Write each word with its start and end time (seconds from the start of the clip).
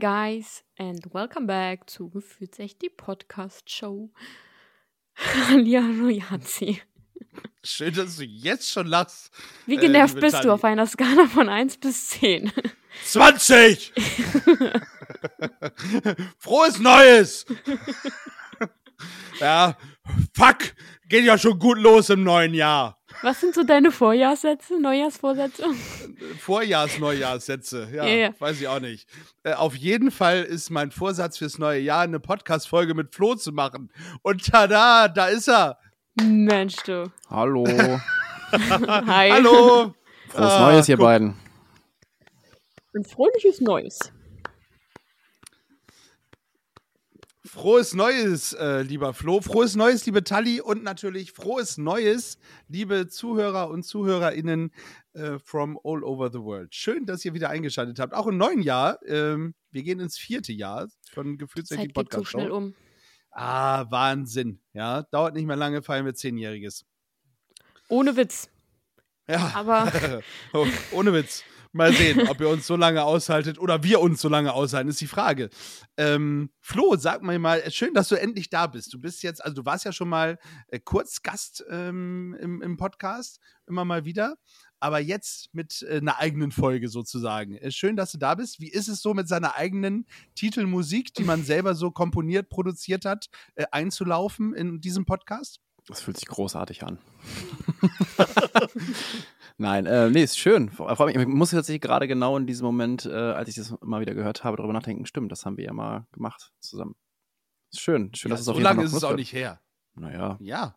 Guys 0.00 0.64
and 0.78 1.12
welcome 1.12 1.46
back 1.46 1.90
zu 1.90 2.08
Gefühlt 2.08 2.58
echt 2.58 2.80
die 2.80 2.88
Podcast 2.88 3.70
Show. 3.70 4.10
Hallihallo 5.14 6.08
Janzi. 6.08 6.80
Schön, 7.62 7.92
dass 7.92 8.16
du 8.16 8.24
jetzt 8.24 8.70
schon 8.70 8.86
lachst. 8.86 9.30
Wie 9.66 9.76
äh, 9.76 9.80
genervt 9.80 10.14
liebe 10.14 10.26
bist 10.26 10.38
du 10.38 10.44
Tali. 10.44 10.52
auf 10.52 10.64
einer 10.64 10.86
Skala 10.86 11.26
von 11.26 11.50
1 11.50 11.76
bis 11.76 12.08
10? 12.08 12.50
20! 13.04 13.92
Frohes 16.38 16.78
Neues! 16.78 17.44
ja, 19.38 19.76
fuck, 20.36 20.58
geht 21.08 21.24
ja 21.24 21.38
schon 21.38 21.58
gut 21.58 21.78
los 21.78 22.10
im 22.10 22.22
neuen 22.24 22.54
Jahr. 22.54 22.98
Was 23.22 23.40
sind 23.40 23.54
so 23.54 23.64
deine 23.64 23.90
Vorjahrssätze, 23.90 24.80
Neujahrsvorsätze? 24.80 25.64
Vorjahrs, 26.38 26.98
Neujahrssätze, 26.98 27.88
ja, 27.92 28.04
Ja, 28.06 28.14
ja. 28.14 28.30
weiß 28.38 28.60
ich 28.60 28.68
auch 28.68 28.80
nicht. 28.80 29.08
Äh, 29.42 29.54
auf 29.54 29.74
jeden 29.74 30.10
Fall 30.10 30.42
ist 30.44 30.70
mein 30.70 30.90
Vorsatz 30.90 31.38
fürs 31.38 31.58
neue 31.58 31.80
Jahr, 31.80 32.02
eine 32.02 32.20
Podcast-Folge 32.20 32.94
mit 32.94 33.14
Flo 33.14 33.34
zu 33.34 33.52
machen. 33.52 33.90
Und 34.22 34.46
tada, 34.46 35.08
da 35.08 35.26
ist 35.26 35.48
er. 35.48 35.78
Mensch, 36.22 36.76
du. 36.84 37.10
Hallo. 37.28 37.64
Hi. 38.52 39.30
Hallo. 39.30 39.94
Frohes 40.28 40.52
Ah, 40.52 40.70
Neues, 40.72 40.88
ihr 40.88 40.96
guck. 40.96 41.04
beiden. 41.06 41.36
Ein 42.94 43.04
fröhliches 43.04 43.60
Neues. 43.60 43.98
Frohes 47.52 47.94
Neues, 47.94 48.52
äh, 48.52 48.82
lieber 48.82 49.12
Flo. 49.12 49.40
Frohes 49.40 49.74
Neues, 49.74 50.06
liebe 50.06 50.22
Tali. 50.22 50.60
Und 50.60 50.84
natürlich 50.84 51.32
frohes 51.32 51.78
Neues, 51.78 52.38
liebe 52.68 53.08
Zuhörer 53.08 53.70
und 53.70 53.82
ZuhörerInnen 53.82 54.70
äh, 55.14 55.36
from 55.40 55.76
all 55.82 56.04
over 56.04 56.30
the 56.30 56.38
world. 56.38 56.72
Schön, 56.72 57.06
dass 57.06 57.24
ihr 57.24 57.34
wieder 57.34 57.50
eingeschaltet 57.50 57.98
habt. 57.98 58.14
Auch 58.14 58.28
im 58.28 58.36
neuen 58.36 58.62
Jahr. 58.62 59.00
Ähm, 59.04 59.56
wir 59.72 59.82
gehen 59.82 59.98
ins 59.98 60.16
vierte 60.16 60.52
Jahr 60.52 60.86
von 61.10 61.38
Gefühlsrecht 61.38 61.82
die 61.82 61.86
Zeit 61.88 61.94
geht 61.96 62.12
so 62.12 62.18
Podcast 62.18 62.30
schnell 62.30 62.52
um. 62.52 62.72
Ah, 63.32 63.84
Wahnsinn. 63.90 64.60
Ja, 64.72 65.02
dauert 65.02 65.34
nicht 65.34 65.46
mehr 65.46 65.56
lange, 65.56 65.82
feiern 65.82 66.04
wir 66.04 66.14
Zehnjähriges. 66.14 66.84
Ohne 67.88 68.16
Witz. 68.16 68.48
Ja, 69.28 69.50
Aber 69.56 69.92
oh, 70.52 70.68
ohne 70.92 71.12
Witz. 71.12 71.42
Mal 71.72 71.92
sehen, 71.92 72.26
ob 72.28 72.40
ihr 72.40 72.48
uns 72.48 72.66
so 72.66 72.74
lange 72.74 73.04
aushaltet 73.04 73.58
oder 73.58 73.84
wir 73.84 74.00
uns 74.00 74.20
so 74.20 74.28
lange 74.28 74.52
aushalten, 74.52 74.88
ist 74.88 75.00
die 75.00 75.06
Frage. 75.06 75.50
Ähm, 75.96 76.50
Flo, 76.60 76.96
sag 76.96 77.22
mir 77.22 77.38
mal, 77.38 77.70
schön, 77.70 77.94
dass 77.94 78.08
du 78.08 78.16
endlich 78.16 78.50
da 78.50 78.66
bist. 78.66 78.92
Du 78.92 79.00
bist 79.00 79.22
jetzt, 79.22 79.44
also 79.44 79.54
du 79.54 79.64
warst 79.64 79.84
ja 79.84 79.92
schon 79.92 80.08
mal 80.08 80.38
äh, 80.68 80.80
kurz 80.80 81.22
Gast 81.22 81.64
ähm, 81.70 82.36
im, 82.40 82.60
im 82.60 82.76
Podcast, 82.76 83.38
immer 83.68 83.84
mal 83.84 84.04
wieder, 84.04 84.36
aber 84.80 84.98
jetzt 84.98 85.54
mit 85.54 85.86
äh, 85.88 85.98
einer 85.98 86.18
eigenen 86.18 86.50
Folge 86.50 86.88
sozusagen. 86.88 87.56
Äh, 87.56 87.70
schön, 87.70 87.94
dass 87.94 88.10
du 88.10 88.18
da 88.18 88.34
bist. 88.34 88.60
Wie 88.60 88.70
ist 88.70 88.88
es 88.88 89.00
so 89.00 89.14
mit 89.14 89.28
seiner 89.28 89.54
eigenen 89.54 90.06
Titelmusik, 90.34 91.14
die 91.14 91.24
man 91.24 91.44
selber 91.44 91.76
so 91.76 91.92
komponiert, 91.92 92.48
produziert 92.48 93.04
hat, 93.04 93.28
äh, 93.54 93.66
einzulaufen 93.70 94.54
in 94.54 94.80
diesem 94.80 95.06
Podcast? 95.06 95.60
Das 95.86 96.00
fühlt 96.00 96.18
sich 96.18 96.28
großartig 96.28 96.82
an. 96.82 96.98
Nein, 99.60 99.84
äh, 99.84 100.08
nee, 100.08 100.22
ist 100.22 100.38
schön. 100.38 100.70
Ich 100.70 101.26
muss 101.26 101.50
tatsächlich 101.50 101.82
gerade 101.82 102.08
genau 102.08 102.34
in 102.38 102.46
diesem 102.46 102.64
Moment, 102.64 103.04
äh, 103.04 103.10
als 103.12 103.46
ich 103.50 103.56
das 103.56 103.74
mal 103.82 104.00
wieder 104.00 104.14
gehört 104.14 104.42
habe, 104.42 104.56
darüber 104.56 104.72
nachdenken, 104.72 105.04
stimmt, 105.04 105.30
das 105.30 105.44
haben 105.44 105.58
wir 105.58 105.64
ja 105.66 105.74
mal 105.74 106.06
gemacht 106.12 106.54
zusammen. 106.60 106.96
Ist 107.70 107.82
schön. 107.82 108.10
Schön, 108.14 108.30
Ja, 108.30 108.34
dass 108.36 108.40
es 108.40 108.46
so 108.46 108.52
auf 108.52 108.56
jeden 108.56 108.64
Fall 108.66 108.74
lange 108.76 108.84
noch 108.88 108.90
ist 108.90 108.96
es 108.96 109.04
auch 109.04 109.14
nicht 109.14 109.34
her. 109.34 109.60
Naja, 109.96 110.38
Ja. 110.40 110.76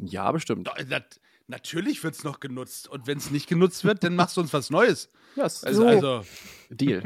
Jahr 0.00 0.34
bestimmt. 0.34 0.68
Nat 0.86 1.18
natürlich 1.46 2.04
wird 2.04 2.14
es 2.14 2.24
noch 2.24 2.40
genutzt. 2.40 2.88
Und 2.88 3.06
wenn 3.06 3.16
es 3.16 3.30
nicht 3.30 3.48
genutzt 3.48 3.84
wird, 3.84 4.04
dann 4.04 4.16
machst 4.16 4.36
du 4.36 4.42
uns 4.42 4.52
was 4.52 4.68
Neues. 4.68 5.10
Ja, 5.36 5.46
ist 5.46 5.66
Also, 5.66 5.82
So. 5.82 5.88
also 5.88 6.24
Deal. 6.68 7.02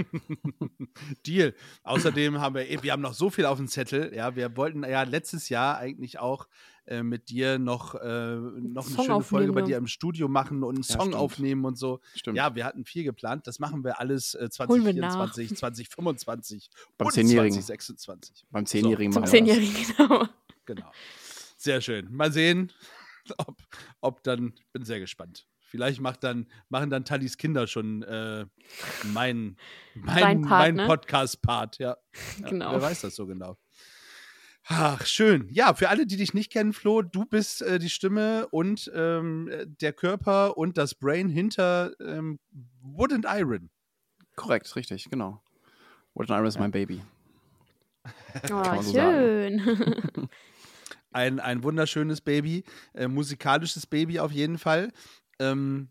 Deal. 1.27 1.54
Außerdem 1.84 2.41
haben 2.41 2.56
wir, 2.56 2.83
wir 2.83 2.93
haben 2.93 3.03
noch 3.03 3.15
so 3.15 3.31
viel 3.31 3.44
auf 3.47 3.59
dem 3.59 3.69
Zettel. 3.69 4.12
Ja, 4.15 4.34
wir 4.34 4.56
wollten 4.56 4.83
ja 4.83 5.04
letztes 5.04 5.48
Jahr 5.48 5.78
eigentlich 5.78 6.19
auch 6.19 6.48
äh, 6.86 7.02
mit 7.02 7.30
dir 7.30 7.58
noch, 7.58 7.94
äh, 7.97 8.36
noch 8.36 8.86
eine 8.86 9.04
schöne 9.04 9.22
Folge 9.22 9.52
bei 9.52 9.62
dir 9.62 9.76
im 9.76 9.86
Studio 9.86 10.28
machen 10.28 10.62
und 10.62 10.76
einen 10.76 10.84
Ja, 10.84 10.94
Song 10.94 11.00
stimmt. 11.08 11.14
aufnehmen 11.16 11.64
und 11.64 11.76
so. 11.76 12.00
Stimmt. 12.14 12.36
Ja, 12.36 12.54
wir 12.54 12.64
hatten 12.64 12.84
viel 12.84 13.04
geplant. 13.04 13.47
Das 13.47 13.58
machen 13.58 13.82
wir 13.84 14.00
alles 14.00 14.34
äh, 14.34 14.48
Holen 14.69 14.84
wir 14.84 14.94
nach. 14.94 15.12
2024, 15.32 15.56
2025 15.58 16.70
Beim 16.97 17.06
und 17.06 17.12
Zehnjährigen. 17.12 17.52
2026. 17.52 18.47
Beim 18.50 18.66
Zehnjährigen 18.66 19.12
zum 19.12 19.22
machen 19.22 19.32
wir 19.32 19.41
das. 19.41 19.56
Zehnjährigen, 19.56 19.97
genau. 19.97 20.28
Genau. 20.64 20.92
Sehr 21.56 21.80
schön. 21.80 22.12
Mal 22.14 22.32
sehen, 22.32 22.72
ob, 23.38 23.56
ob 24.00 24.22
dann, 24.22 24.54
ich 24.56 24.72
bin 24.72 24.84
sehr 24.84 25.00
gespannt. 25.00 25.47
Vielleicht 25.68 26.00
macht 26.00 26.22
dann, 26.22 26.47
machen 26.68 26.91
dann 26.91 27.04
Tallis 27.04 27.36
Kinder 27.36 27.66
schon 27.66 28.04
äh, 28.04 28.47
mein, 29.12 29.56
mein, 29.94 30.42
mein 30.42 30.76
ne? 30.76 30.86
Podcast-Part, 30.86 31.78
ja. 31.78 31.97
ja. 32.41 32.48
Genau. 32.48 32.72
Wer 32.72 32.82
weiß 32.82 33.00
das 33.00 33.16
so 33.16 33.26
genau. 33.26 33.58
Ach, 34.69 35.06
schön. 35.06 35.49
Ja, 35.50 35.75
für 35.75 35.91
alle, 35.91 36.06
die 36.06 36.16
dich 36.16 36.34
nicht 36.34 36.50
kennen, 36.50 36.72
Flo, 36.72 37.03
du 37.03 37.25
bist 37.25 37.62
äh, 37.62 37.78
die 37.78 37.88
Stimme 37.88 38.49
und 38.49 38.91
ähm, 38.94 39.49
äh, 39.49 39.65
der 39.66 39.93
Körper 39.93 40.56
und 40.59 40.77
das 40.77 40.97
Brain 40.97 41.28
hinter 41.28 41.93
ähm, 42.00 42.41
Wood 42.82 43.12
and 43.12 43.27
Iron. 43.28 43.71
Korrekt, 44.34 44.75
richtig, 44.75 45.09
genau. 45.09 45.41
What 46.15 46.31
an 46.31 46.38
Iron 46.38 46.47
is 46.47 46.59
my 46.59 46.69
baby. 46.69 47.03
Oh, 48.53 48.82
so 48.82 48.93
schön. 48.93 50.28
Ein, 51.10 51.41
ein 51.41 51.62
wunderschönes 51.62 52.21
Baby, 52.21 52.62
äh, 52.94 53.09
musikalisches 53.09 53.87
Baby 53.87 54.21
auf 54.21 54.31
jeden 54.31 54.59
Fall. 54.59 54.93
Ähm, 55.41 55.88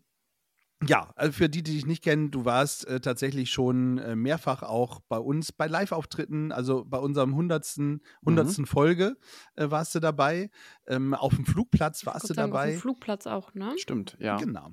ja, 0.84 1.10
also 1.16 1.32
für 1.32 1.48
die, 1.48 1.62
die 1.62 1.74
dich 1.74 1.86
nicht 1.86 2.04
kennen, 2.04 2.30
du 2.30 2.44
warst 2.44 2.86
äh, 2.86 3.00
tatsächlich 3.00 3.50
schon 3.50 3.98
äh, 3.98 4.14
mehrfach 4.14 4.62
auch 4.62 5.00
bei 5.08 5.18
uns 5.18 5.52
bei 5.52 5.66
Live-Auftritten, 5.66 6.52
also 6.52 6.84
bei 6.84 6.98
unserem 6.98 7.34
hundertsten, 7.34 8.02
hundertsten 8.24 8.66
Folge 8.66 9.16
äh, 9.54 9.70
warst 9.70 9.94
du 9.94 10.00
dabei. 10.00 10.50
Ähm, 10.86 11.14
auf 11.14 11.34
dem 11.34 11.46
Flugplatz 11.46 12.04
warst 12.04 12.24
du 12.24 12.28
Gott 12.28 12.36
sei 12.36 12.42
Dank 12.42 12.52
Auf 12.52 12.60
dabei. 12.60 12.70
dem 12.72 12.80
Flugplatz 12.80 13.26
auch, 13.26 13.54
ne? 13.54 13.72
Stimmt, 13.78 14.16
ja. 14.20 14.36
Genau. 14.36 14.70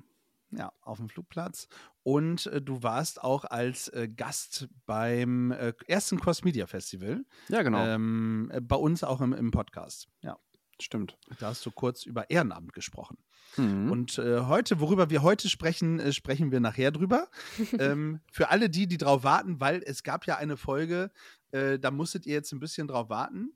Ja, 0.52 0.72
auf 0.82 0.98
dem 0.98 1.10
Flugplatz. 1.10 1.68
Und 2.04 2.48
äh, 2.48 2.62
du 2.62 2.84
warst 2.84 3.24
auch 3.24 3.46
als 3.46 3.88
äh, 3.88 4.08
Gast 4.08 4.68
beim 4.86 5.52
äh, 5.52 5.74
ersten 5.88 6.20
Cross 6.20 6.44
Media 6.44 6.68
Festival. 6.68 7.24
Ja, 7.48 7.64
genau. 7.64 7.84
Ähm, 7.84 8.52
äh, 8.54 8.62
bei 8.62 8.76
uns 8.76 9.04
auch 9.04 9.22
im, 9.22 9.34
im 9.34 9.52
Podcast. 9.52 10.08
Ja. 10.22 10.38
Stimmt. 10.80 11.18
Da 11.40 11.48
hast 11.48 11.66
du 11.66 11.72
kurz 11.72 12.06
über 12.06 12.30
Ehrenamt 12.30 12.74
gesprochen. 12.74 13.18
Mhm. 13.58 13.92
Und 13.92 14.18
äh, 14.18 14.42
heute, 14.42 14.80
worüber 14.80 15.10
wir 15.10 15.22
heute 15.22 15.50
sprechen, 15.50 16.00
äh, 16.00 16.12
sprechen 16.14 16.52
wir 16.52 16.60
nachher 16.60 16.92
drüber. 16.92 17.30
ähm, 17.80 18.22
für 18.32 18.50
alle 18.50 18.70
die, 18.70 18.88
die 18.88 18.98
drauf 18.98 19.24
warten, 19.24 19.60
weil 19.60 19.84
es 19.86 20.04
gab 20.04 20.26
ja 20.26 20.38
eine 20.38 20.58
Folge, 20.58 21.12
äh, 21.52 21.78
da 21.80 21.92
musstet 21.92 22.26
ihr 22.26 22.34
jetzt 22.34 22.52
ein 22.52 22.60
bisschen 22.60 22.88
drauf 22.88 23.10
warten. 23.10 23.54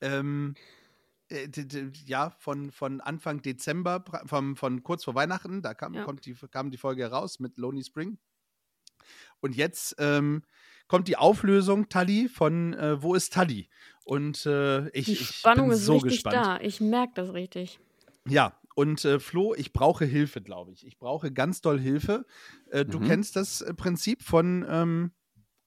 Ähm, 0.00 0.54
äh, 1.28 1.48
ja, 2.06 2.30
von, 2.38 2.70
von 2.70 3.00
Anfang 3.00 3.42
Dezember, 3.42 4.04
vom, 4.26 4.56
von 4.56 4.82
kurz 4.82 5.04
vor 5.04 5.14
Weihnachten, 5.14 5.62
da 5.62 5.74
kam, 5.74 5.94
Ja. 5.94 6.06
die, 6.12 6.34
kam 6.50 6.70
die 6.70 6.78
Folge 6.78 7.02
heraus 7.02 7.40
mit 7.40 7.58
Lonely 7.58 7.84
Spring. 7.84 8.18
Und 9.40 9.56
jetzt 9.56 9.96
ähm, 9.98 10.44
kommt 10.92 11.08
die 11.08 11.16
Auflösung, 11.16 11.88
Tali, 11.88 12.28
von 12.28 12.74
äh, 12.74 13.02
Wo 13.02 13.14
ist 13.14 13.32
Tali? 13.32 13.70
Und 14.04 14.44
äh, 14.44 14.88
ich, 14.90 15.06
Die 15.06 15.12
ich 15.12 15.26
Spannung 15.26 15.68
bin 15.68 15.76
ist 15.78 15.86
so 15.86 15.94
richtig 15.94 16.22
gespannt. 16.22 16.36
da. 16.36 16.60
Ich 16.60 16.82
merke 16.82 17.14
das 17.14 17.32
richtig. 17.32 17.80
Ja, 18.28 18.52
und 18.74 19.02
äh, 19.06 19.18
Flo, 19.18 19.54
ich 19.54 19.72
brauche 19.72 20.04
Hilfe, 20.04 20.42
glaube 20.42 20.72
ich. 20.72 20.86
Ich 20.86 20.98
brauche 20.98 21.32
ganz 21.32 21.62
doll 21.62 21.80
Hilfe. 21.80 22.26
Äh, 22.70 22.84
Du 22.84 23.00
Mhm. 23.00 23.04
kennst 23.06 23.36
das 23.36 23.62
äh, 23.62 23.72
Prinzip 23.72 24.22
von 24.22 24.66
ähm, 24.68 25.12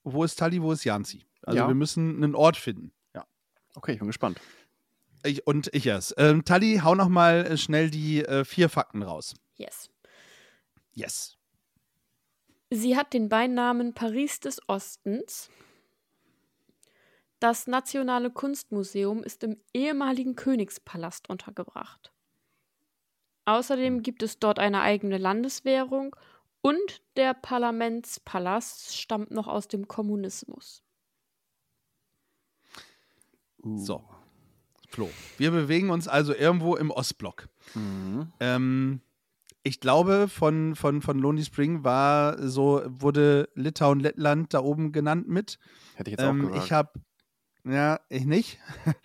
Wo 0.03 0.23
ist 0.23 0.35
Tali, 0.37 0.61
wo 0.61 0.71
ist 0.71 0.83
Janzi? 0.83 1.25
Also 1.41 1.57
Ja. 1.57 1.67
wir 1.67 1.73
müssen 1.75 2.23
einen 2.23 2.35
Ort 2.35 2.55
finden. 2.57 2.91
Ja. 3.15 3.25
Okay, 3.73 3.93
ich 3.93 3.97
bin 3.99 4.07
gespannt. 4.07 4.39
Ich, 5.23 5.47
und 5.47 5.69
ich 5.73 5.87
erst. 5.87 6.13
Ähm, 6.17 6.45
Tali, 6.45 6.81
hau 6.83 6.93
noch 6.93 7.09
mal 7.09 7.47
äh, 7.47 7.57
schnell 7.57 7.89
die 7.89 8.23
äh, 8.23 8.45
vier 8.45 8.69
Fakten 8.69 9.01
raus. 9.01 9.33
Yes. 9.55 9.89
Yes. 10.93 11.35
Sie 12.69 12.97
hat 12.97 13.13
den 13.13 13.29
Beinamen 13.29 13.93
Paris 13.93 14.39
des 14.39 14.59
Ostens. 14.67 15.49
Das 17.39 17.67
Nationale 17.67 18.31
Kunstmuseum 18.31 19.23
ist 19.23 19.43
im 19.43 19.57
ehemaligen 19.73 20.35
Königspalast 20.35 21.29
untergebracht. 21.29 22.11
Außerdem 23.45 24.01
gibt 24.01 24.23
es 24.23 24.39
dort 24.39 24.57
eine 24.57 24.81
eigene 24.81 25.19
Landeswährung 25.19 26.15
und 26.61 27.03
der 27.15 27.35
Parlamentspalast 27.35 28.97
stammt 28.97 29.29
noch 29.29 29.47
aus 29.47 29.67
dem 29.67 29.87
Kommunismus. 29.87 30.83
Uh. 33.61 33.77
So. 33.77 34.03
Flo. 34.89 35.09
Wir 35.37 35.51
bewegen 35.51 35.91
uns 35.91 36.07
also 36.07 36.33
irgendwo 36.33 36.75
im 36.75 36.89
Ostblock. 36.89 37.49
Mhm. 37.75 38.31
Ähm, 38.39 39.01
ich 39.67 39.79
glaube, 39.79 40.27
von, 40.29 40.75
von, 40.75 41.01
von 41.01 41.17
Lonely 41.19 41.43
Spring 41.43 41.83
war 41.83 42.37
so, 42.47 42.83
wurde 42.85 43.49
Litauen, 43.55 43.99
Lettland 43.99 44.53
da 44.53 44.59
oben 44.59 44.91
genannt 44.91 45.27
mit. 45.27 45.57
Hätte 45.95 46.11
ich 46.11 46.17
jetzt 46.17 46.23
auch 46.23 46.29
Ähm, 46.29 46.47
gesagt. 46.47 46.63
ich 46.63 46.71
habe, 46.71 46.91
ja, 47.65 47.99
ich 48.09 48.25
nicht. 48.25 48.59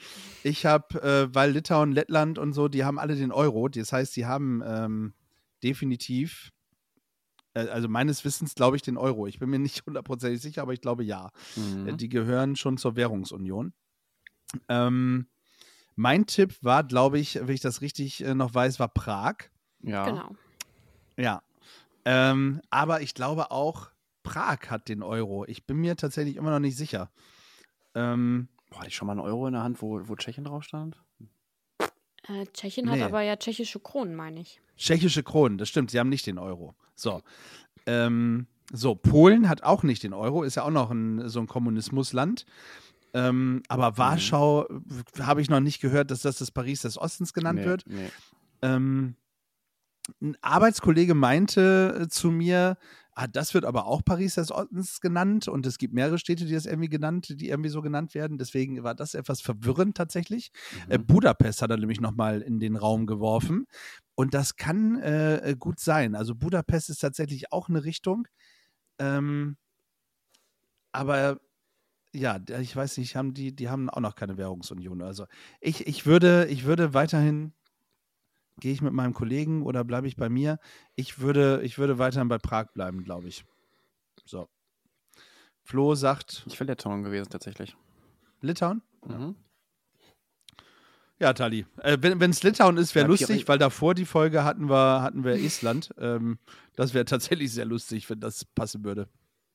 Ich 0.43 0.65
habe, 0.65 1.03
äh, 1.03 1.35
weil 1.35 1.51
Litauen, 1.51 1.93
Lettland 1.93 2.39
und 2.39 2.55
so, 2.55 2.69
die 2.69 2.83
haben 2.85 2.99
alle 2.99 3.15
den 3.15 3.31
Euro. 3.31 3.69
Das 3.69 3.93
heißt, 3.93 4.17
die 4.17 4.25
haben 4.25 4.63
ähm, 4.65 5.13
definitiv, 5.63 6.51
äh, 7.53 7.69
also 7.69 7.89
meines 7.89 8.25
Wissens 8.25 8.55
glaube 8.55 8.77
ich 8.77 8.83
den 8.83 8.97
Euro. 8.97 9.27
Ich 9.27 9.39
bin 9.39 9.51
mir 9.51 9.59
nicht 9.59 9.85
hundertprozentig 9.85 10.41
sicher, 10.41 10.63
aber 10.63 10.73
ich 10.73 10.81
glaube 10.81 11.05
ja. 11.05 11.31
Mhm. 11.57 11.89
Äh, 11.89 11.97
Die 11.97 12.09
gehören 12.09 12.57
schon 12.57 12.79
zur 12.79 12.97
Währungsunion. 12.97 13.75
Ähm, 14.69 15.27
mein 15.95 16.25
Tipp 16.27 16.55
war, 16.63 16.85
glaube 16.85 17.19
ich, 17.19 17.35
wenn 17.35 17.51
ich 17.55 17.61
das 17.61 17.83
richtig 17.83 18.25
äh, 18.25 18.35
noch 18.35 18.55
weiß, 18.55 18.79
war 18.81 18.89
Prag. 18.89 19.35
ja. 19.83 20.05
Genau. 20.07 20.35
Ja. 21.21 21.43
Ähm, 22.05 22.61
aber 22.71 23.03
ich 23.03 23.15
glaube 23.15 23.51
auch, 23.51 23.91
Prag 24.23 24.71
hat 24.71 24.89
den 24.89 25.03
Euro. 25.03 25.45
Ich 25.47 25.67
bin 25.67 25.79
mir 25.79 25.97
tatsächlich 25.97 26.37
immer 26.37 26.51
noch 26.51 26.59
nicht 26.61 26.77
sicher. 26.77 27.11
Ähm, 27.95 28.49
Boah, 28.71 28.79
hatte 28.81 28.89
ich 28.89 28.97
schon 28.97 29.07
mal 29.07 29.13
einen 29.13 29.21
Euro 29.21 29.47
in 29.47 29.53
der 29.55 29.63
Hand, 29.63 29.83
wo, 29.83 30.01
wo 30.09 30.17
Tschechien 30.17 30.45
drauf 30.45 30.63
stand? 30.65 31.03
Äh, 32.29 32.47
Tschechien 32.53 32.87
Nee. 32.87 32.93
hat 32.93 33.03
aber 33.03 33.23
ja 33.23 33.37
tschechische 33.37 33.81
Kronen, 33.81 34.15
meine 34.15 34.41
ich. 34.41 34.61
tschechische 34.77 35.23
Kronen, 35.23 35.59
das 35.59 35.69
stimmt, 35.69 35.91
sie 35.91 35.99
haben 35.99 36.09
nicht 36.09 36.27
den 36.27 36.39
Euro. 36.39 36.75
So. 36.95 37.23
Ähm, 37.87 38.47
so, 38.73 38.95
Polen 38.95 39.49
hat 39.49 39.63
auch 39.63 39.83
nicht 39.83 40.03
den 40.03 40.13
Euro, 40.13 40.43
ist 40.45 40.55
ja 40.55 40.63
auch 40.63 40.71
noch 40.71 40.91
ein, 40.91 41.29
so 41.29 41.41
ein 41.41 41.47
Kommunismusland. 41.47 42.47
Ähm, 43.13 43.63
aber 43.69 43.99
Warschau 43.99 44.67
äh, 44.69 45.23
habe 45.23 45.43
ich 45.43 45.51
noch 45.51 45.61
nicht 45.61 45.81
gehört, 45.81 46.11
dass 46.13 46.23
das 46.23 46.39
das 46.39 46.53
Paris 46.53 46.83
des 46.83 46.97
Ostens 46.97 47.33
genannt 47.33 47.59
nee, 47.61 47.65
wird. 47.65 47.85
Nee. 47.87 48.11
Ähm, 48.63 49.17
ein 50.21 50.37
Arbeitskollege 50.41 51.15
meinte 51.15 52.01
äh, 52.03 52.09
zu 52.09 52.31
mir, 52.31 52.79
ah, 53.13 53.27
das 53.27 53.55
wird 53.55 53.65
aber 53.65 53.87
auch 53.87 54.03
Paris 54.05 54.35
des 54.37 54.51
Ostens 54.51 55.01
genannt 55.01 55.47
und 55.49 55.67
es 55.67 55.79
gibt 55.79 55.93
mehrere 55.95 56.19
Städte, 56.19 56.47
die 56.47 56.55
das 56.55 56.67
irgendwie 56.67 56.89
genannt, 56.89 57.41
die 57.41 57.49
irgendwie 57.49 57.71
so 57.71 57.83
genannt 57.83 58.15
werden. 58.15 58.39
Deswegen 58.39 58.83
war 58.83 58.95
das 58.95 59.15
etwas 59.15 59.41
verwirrend 59.41 59.97
tatsächlich. 59.97 60.53
Äh, 60.89 60.99
Mhm. 60.99 61.07
Budapest 61.07 61.63
hat 61.63 61.71
er 61.71 61.77
nämlich 61.77 62.01
nochmal 62.01 62.41
in 62.43 62.61
den 62.61 62.77
Raum 62.77 63.07
geworfen. 63.07 63.67
Und 64.15 64.35
das 64.35 64.57
kann 64.57 64.99
äh, 65.01 65.55
gut 65.59 65.81
sein. 65.81 66.15
Also 66.15 66.35
Budapest 66.35 66.91
ist 66.91 67.01
tatsächlich 67.01 67.53
auch 67.53 67.69
eine 67.69 67.85
Richtung. 67.85 68.27
Ähm, 68.99 69.57
aber 70.93 71.41
ja, 72.15 72.41
ich 72.61 72.75
weiß 72.75 72.99
nicht, 72.99 73.17
haben 73.17 73.35
die, 73.35 73.55
die 73.55 73.69
haben 73.69 73.89
auch 73.91 74.01
noch 74.01 74.17
keine 74.17 74.37
Währungsunion. 74.37 75.03
Also 75.03 75.27
ich, 75.61 75.87
ich 75.87 76.07
würde, 76.07 76.47
ich 76.47 76.65
würde 76.65 76.95
weiterhin, 76.95 77.53
gehe 78.61 78.73
ich 78.73 78.83
mit 78.83 78.93
meinem 78.93 79.15
Kollegen 79.15 79.63
oder 79.63 79.85
bleibe 79.85 80.07
ich 80.07 80.17
bei 80.17 80.29
mir? 80.29 80.59
Ich 80.95 81.21
würde, 81.21 81.61
ich 81.63 81.79
würde 81.79 81.99
weiterhin 81.99 82.29
bei 82.29 82.39
Prag 82.39 82.73
bleiben, 82.73 83.03
glaube 83.03 83.29
ich. 83.29 83.45
So. 84.25 84.49
Flo 85.63 85.95
sagt 85.95 86.45
Ich 86.47 86.59
wäre 86.59 86.71
Litauen 86.71 87.03
gewesen, 87.03 87.31
tatsächlich. 87.31 87.77
Litauen? 88.41 88.83
Mhm. 89.07 89.37
Ja, 91.19 91.35
Tali. 91.35 91.67
Äh, 91.83 91.99
wenn 92.01 92.31
es 92.31 92.43
Litauen 92.43 92.79
ist, 92.79 92.95
wäre 92.95 93.07
lustig, 93.07 93.47
weil 93.47 93.59
davor 93.59 93.95
die 93.95 94.07
Folge 94.07 94.43
hatten 94.43 94.71
wir, 94.71 95.03
hatten 95.03 95.23
wir 95.23 95.35
Island. 95.37 95.91
Ähm, 95.99 96.39
das 96.77 96.95
wäre 96.95 97.05
tatsächlich 97.05 97.53
sehr 97.53 97.67
lustig, 97.67 98.09
wenn 98.09 98.21
das 98.21 98.47
passen 98.47 98.85
würde. 98.85 99.07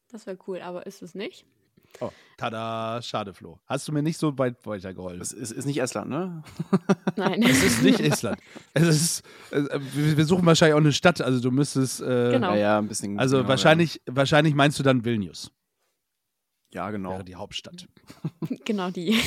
Das 0.09 0.27
wäre 0.27 0.37
cool, 0.47 0.61
aber 0.61 0.85
ist 0.85 1.01
es 1.01 1.15
nicht? 1.15 1.45
Oh, 2.01 2.11
tada, 2.37 3.01
schade, 3.01 3.33
Flo. 3.33 3.59
Hast 3.65 3.87
du 3.87 3.91
mir 3.91 4.01
nicht 4.03 4.17
so 4.17 4.37
weit 4.37 4.65
weitergeholfen. 4.65 5.21
Es 5.21 5.31
ist, 5.31 5.51
ist 5.51 5.65
nicht 5.65 5.79
Estland, 5.81 6.09
ne? 6.09 6.43
Nein. 7.15 7.41
Es 7.43 7.63
ist 7.63 7.81
nicht 7.83 7.99
Island. 7.99 8.39
Es 8.73 8.87
ist, 8.87 9.23
äh, 9.51 9.79
wir 9.93 10.17
wir 10.17 10.25
suchen 10.25 10.45
wahrscheinlich 10.45 10.73
auch 10.73 10.79
eine 10.79 10.91
Stadt, 10.93 11.21
also 11.21 11.39
du 11.39 11.51
müsstest. 11.51 12.01
Äh, 12.01 12.31
Genau. 12.31 12.51
Ja, 12.51 12.55
ja, 12.57 12.77
ein 12.79 12.87
bisschen. 12.87 13.17
Also 13.19 13.37
genau, 13.37 13.49
wahrscheinlich, 13.49 14.01
wahrscheinlich 14.07 14.53
meinst 14.55 14.77
du 14.79 14.83
dann 14.83 15.05
Vilnius, 15.05 15.51
Ja, 16.73 16.85
ja 16.85 16.91
genau. 16.91 17.11
wäre 17.11 17.23
die 17.23 17.35
Hauptstadt. 17.35 17.87
genau 18.65 18.89
die. 18.91 19.11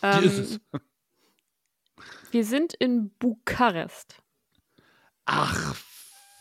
Die 0.00 0.06
Ähm, 0.06 0.22
ist 0.24 0.38
es. 0.38 0.60
Wir 2.30 2.44
sind 2.44 2.72
in 2.74 3.10
Bukarest. 3.18 4.22
Ach, 5.24 5.74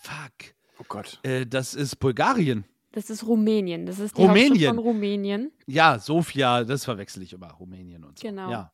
fuck. 0.04 0.54
Oh 0.80 0.84
Gott. 0.88 1.20
Äh, 1.24 1.48
das 1.48 1.74
ist 1.74 1.96
Bulgarien. 1.96 2.66
Das 2.98 3.12
ist 3.12 3.28
Rumänien. 3.28 3.86
Das 3.86 4.00
ist 4.00 4.18
die 4.18 4.24
Rumänien. 4.24 4.50
Hauptstadt 4.50 4.70
von 4.76 4.80
Rumänien. 4.80 5.52
Ja, 5.68 6.00
Sofia, 6.00 6.64
das 6.64 6.84
verwechsel 6.84 7.22
ich 7.22 7.32
immer, 7.32 7.52
Rumänien 7.52 8.04
und 8.04 8.18
so. 8.18 8.28
Genau. 8.28 8.50
Ja. 8.50 8.72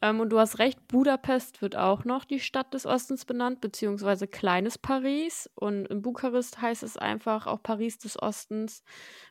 Ähm, 0.00 0.20
und 0.20 0.30
du 0.30 0.38
hast 0.38 0.58
recht, 0.58 0.88
Budapest 0.88 1.60
wird 1.60 1.76
auch 1.76 2.06
noch 2.06 2.24
die 2.24 2.40
Stadt 2.40 2.72
des 2.72 2.86
Ostens 2.86 3.26
benannt, 3.26 3.60
beziehungsweise 3.60 4.26
kleines 4.26 4.78
Paris. 4.78 5.50
Und 5.54 5.84
in 5.88 6.00
Bukarest 6.00 6.62
heißt 6.62 6.82
es 6.82 6.96
einfach 6.96 7.46
auch 7.46 7.62
Paris 7.62 7.98
des 7.98 8.18
Ostens, 8.22 8.84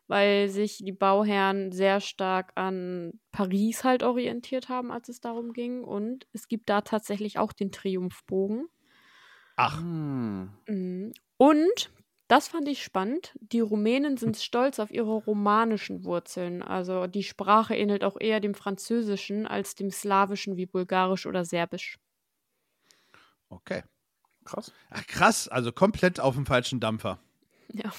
weil 0.06 0.50
sich 0.50 0.84
die 0.86 0.92
Bauherren 0.92 1.72
sehr 1.72 2.00
stark 2.00 2.52
an 2.54 3.20
Paris 3.32 3.84
halt 3.84 4.04
orientiert 4.04 4.70
haben, 4.70 4.92
als 4.92 5.10
es 5.10 5.20
darum 5.20 5.52
ging. 5.52 5.84
Und 5.84 6.28
es 6.32 6.48
gibt 6.48 6.70
da 6.70 6.82
tatsächlich 6.82 7.40
auch 7.40 7.54
den 7.54 7.72
Triumphbogen. 7.72 8.68
Ach, 9.56 9.80
Hm. 9.80 10.52
Mhm. 10.68 11.14
Und 11.38 11.92
das 12.28 12.48
fand 12.50 12.68
ich 12.68 12.84
spannend. 12.84 13.34
Die 13.40 13.60
Rumänen 13.62 14.18
sind 14.18 14.38
stolz 14.38 14.80
auf 14.80 14.92
ihre 14.92 15.14
romanischen 15.16 16.04
Wurzeln. 16.04 16.62
Also 16.62 17.08
die 17.08 17.24
Sprache 17.24 17.76
ähnelt 17.76 18.04
auch 18.04 18.18
eher 18.20 18.40
dem 18.40 18.54
Französischen 18.54 19.48
als 19.48 19.76
dem 19.76 19.92
Slawischen 19.92 20.58
wie 20.58 20.66
Bulgarisch 20.66 21.26
oder 21.26 21.46
Serbisch. 21.46 21.98
okay. 23.50 23.84
Krass. 24.46 24.72
Ach, 24.92 25.06
krass, 25.08 25.48
also 25.50 25.74
komplett 25.74 26.22
auf 26.22 26.36
dem 26.36 26.46
falschen 26.46 26.80
Dampfer. 26.80 27.20
Ja. 27.74 27.92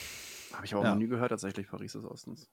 Habe 0.55 0.65
ich 0.65 0.73
aber 0.73 0.81
auch 0.81 0.85
Ja. 0.87 0.91
noch 0.93 0.99
nie 0.99 1.09
gehört, 1.09 1.29
tatsächlich, 1.29 1.69
Paris 1.69 1.93
des 1.93 2.07
Ostens. 2.07 2.49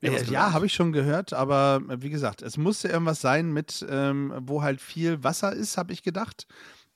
Äh, 0.00 0.12
was 0.12 0.28
ja, 0.28 0.52
habe 0.52 0.66
ich 0.66 0.72
schon 0.72 0.90
gehört, 0.90 1.32
aber 1.32 1.80
äh, 1.88 2.02
wie 2.02 2.10
gesagt, 2.10 2.42
es 2.42 2.56
musste 2.56 2.88
irgendwas 2.88 3.20
sein 3.20 3.52
mit, 3.52 3.86
ähm, 3.88 4.34
wo 4.40 4.62
halt 4.62 4.80
viel 4.80 5.22
Wasser 5.22 5.52
ist, 5.52 5.78
habe 5.78 5.92
ich 5.92 6.02
gedacht. 6.02 6.48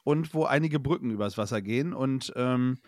Und 0.03 0.35
wo 0.35 0.45
einige 0.47 0.81
Brücken 0.81 1.11
übers 1.11 1.39
Wasser 1.39 1.63
gehen. 1.63 1.95
Und 1.95 2.33
ähm, 2.35 2.79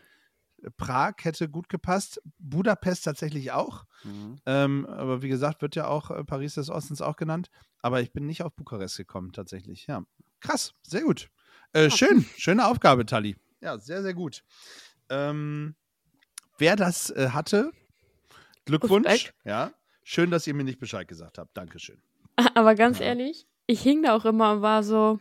Prag 0.76 1.14
hätte 1.23 1.49
gut 1.49 1.69
gepasst. 1.69 2.20
Budapest 2.38 3.05
tatsächlich 3.05 3.53
auch. 3.53 3.85
Mhm. 4.05 4.38
Ähm, 4.47 4.87
aber 4.87 5.23
wie 5.23 5.29
gesagt, 5.29 5.62
wird 5.62 5.76
ja 5.76 5.87
auch 5.87 6.11
äh, 6.11 6.25
Paris 6.25 6.55
des 6.55 6.70
Ostens 6.70 7.00
auch 7.03 7.17
genannt. 7.17 7.50
Aber 7.80 8.00
ich 8.00 8.12
bin 8.12 8.26
nicht 8.26 8.42
auf 8.42 8.54
Bukarest 8.54 8.97
gekommen, 8.97 9.33
tatsächlich. 9.33 9.87
Ja. 9.87 10.04
Krass, 10.40 10.75
sehr 10.83 11.02
gut. 11.02 11.28
Äh, 11.73 11.90
schön, 11.90 12.25
schöne 12.37 12.66
Aufgabe, 12.66 13.07
Tali. 13.07 13.37
Ja, 13.61 13.78
sehr, 13.78 14.02
sehr 14.02 14.14
gut. 14.14 14.42
Ähm, 15.09 15.75
wer 16.59 16.76
das 16.76 17.11
äh, 17.11 17.30
hatte, 17.30 17.71
Glückwunsch. 18.64 19.07
Respekt. 19.07 19.35
Ja. 19.45 19.73
Schön, 20.02 20.30
dass 20.30 20.47
ihr 20.47 20.54
mir 20.54 20.64
nicht 20.64 20.78
Bescheid 20.78 21.07
gesagt 21.09 21.38
habt. 21.38 21.57
Dankeschön. 21.57 22.00
Aber 22.54 22.75
ganz 22.75 22.99
Ja. 22.99 23.07
ehrlich, 23.07 23.47
ich 23.66 23.83
hing 23.83 24.02
da 24.02 24.14
auch 24.14 24.25
immer 24.25 24.52
und 24.52 24.62
war 24.62 24.83
so, 24.83 25.19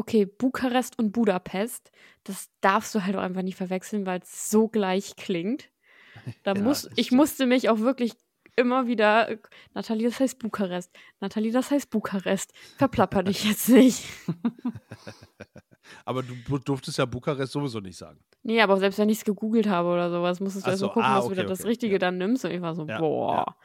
okay, 0.00 0.24
Bukarest 0.24 0.98
und 0.98 1.12
Budapest, 1.12 1.92
das 2.24 2.48
darfst 2.62 2.94
du 2.94 3.04
halt 3.04 3.16
auch 3.16 3.20
einfach 3.20 3.42
nicht 3.42 3.56
verwechseln, 3.56 4.06
weil 4.06 4.20
es 4.20 4.50
so 4.50 4.66
gleich 4.68 5.16
klingt. 5.16 5.70
Da 6.42 6.52
Ja, 6.54 6.60
muss, 6.60 6.90
ich 6.96 7.12
musste 7.12 7.46
mich 7.46 7.70
auch 7.70 7.78
wirklich 7.78 8.12
immer 8.56 8.86
wieder, 8.86 9.38
Nathalie, 9.74 10.08
das 10.08 10.20
heißt 10.20 10.38
Bukarest. 10.38 10.90
Nathalie, 11.20 11.52
das 11.52 11.70
heißt 11.70 11.88
Bukarest. 11.88 12.52
Verplapper 12.76 13.22
dich 13.22 13.44
jetzt 13.44 13.68
nicht. 13.68 14.04
Aber 16.04 16.22
du 16.22 16.58
durftest 16.58 16.98
ja 16.98 17.06
Bukarest 17.06 17.52
sowieso 17.52 17.80
nicht 17.80 17.96
sagen. 17.96 18.20
Nee, 18.42 18.60
aber 18.60 18.76
selbst 18.76 18.98
wenn 18.98 19.08
ich 19.08 19.18
es 19.18 19.24
gegoogelt 19.24 19.66
habe 19.66 19.88
oder 19.88 20.10
sowas, 20.10 20.40
musstest 20.40 20.66
du 20.66 20.70
erst 20.70 20.80
so, 20.80 20.88
gucken, 20.88 21.02
ah, 21.02 21.16
dass 21.16 21.24
du 21.24 21.30
okay, 21.30 21.38
wieder 21.38 21.48
das 21.48 21.60
okay, 21.60 21.68
Richtige 21.68 21.92
ja. 21.94 21.98
dann 21.98 22.16
nimmst. 22.18 22.44
Und 22.44 22.52
ich 22.52 22.60
war 22.60 22.74
so, 22.74 22.86
Ja, 22.86 22.98
boah. 22.98 23.56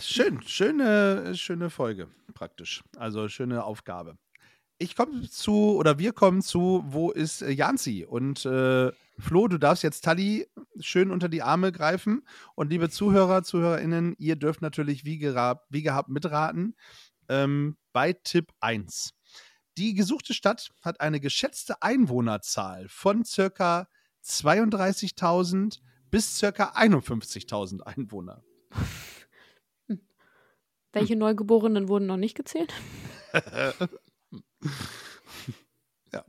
Schön, 0.00 0.40
schöne, 0.42 1.34
schöne 1.34 1.68
Folge 1.70 2.08
praktisch. 2.40 2.82
Also 2.96 3.28
schöne 3.28 3.64
Aufgabe. 3.64 4.16
Ich 4.82 4.96
komme 4.96 5.28
zu, 5.28 5.76
oder 5.76 5.98
wir 5.98 6.14
kommen 6.14 6.40
zu, 6.40 6.82
wo 6.86 7.10
ist 7.10 7.42
äh, 7.42 7.50
Janzi? 7.50 8.06
Und 8.08 8.46
äh, 8.46 8.90
Flo, 9.18 9.46
du 9.46 9.58
darfst 9.58 9.82
jetzt 9.82 10.00
Tali 10.00 10.46
schön 10.78 11.10
unter 11.10 11.28
die 11.28 11.42
Arme 11.42 11.70
greifen. 11.70 12.26
Und 12.54 12.70
liebe 12.70 12.88
Zuhörer, 12.88 13.42
ZuhörerInnen, 13.42 14.16
ihr 14.16 14.36
dürft 14.36 14.62
natürlich 14.62 15.04
wie, 15.04 15.20
wie 15.20 15.82
gehabt 15.82 16.08
mitraten 16.08 16.74
ähm, 17.28 17.76
bei 17.92 18.14
Tipp 18.14 18.54
1. 18.60 19.12
Die 19.76 19.92
gesuchte 19.92 20.32
Stadt 20.32 20.70
hat 20.80 21.02
eine 21.02 21.20
geschätzte 21.20 21.82
Einwohnerzahl 21.82 22.88
von 22.88 23.26
circa 23.26 23.86
32.000 24.24 25.80
bis 26.10 26.38
circa 26.38 26.72
51.000 26.74 27.82
Einwohner. 27.82 28.42
Welche 30.92 31.16
Neugeborenen 31.16 31.88
wurden 31.88 32.06
noch 32.06 32.16
nicht 32.16 32.34
gezählt? 32.34 32.72
ja. 36.12 36.24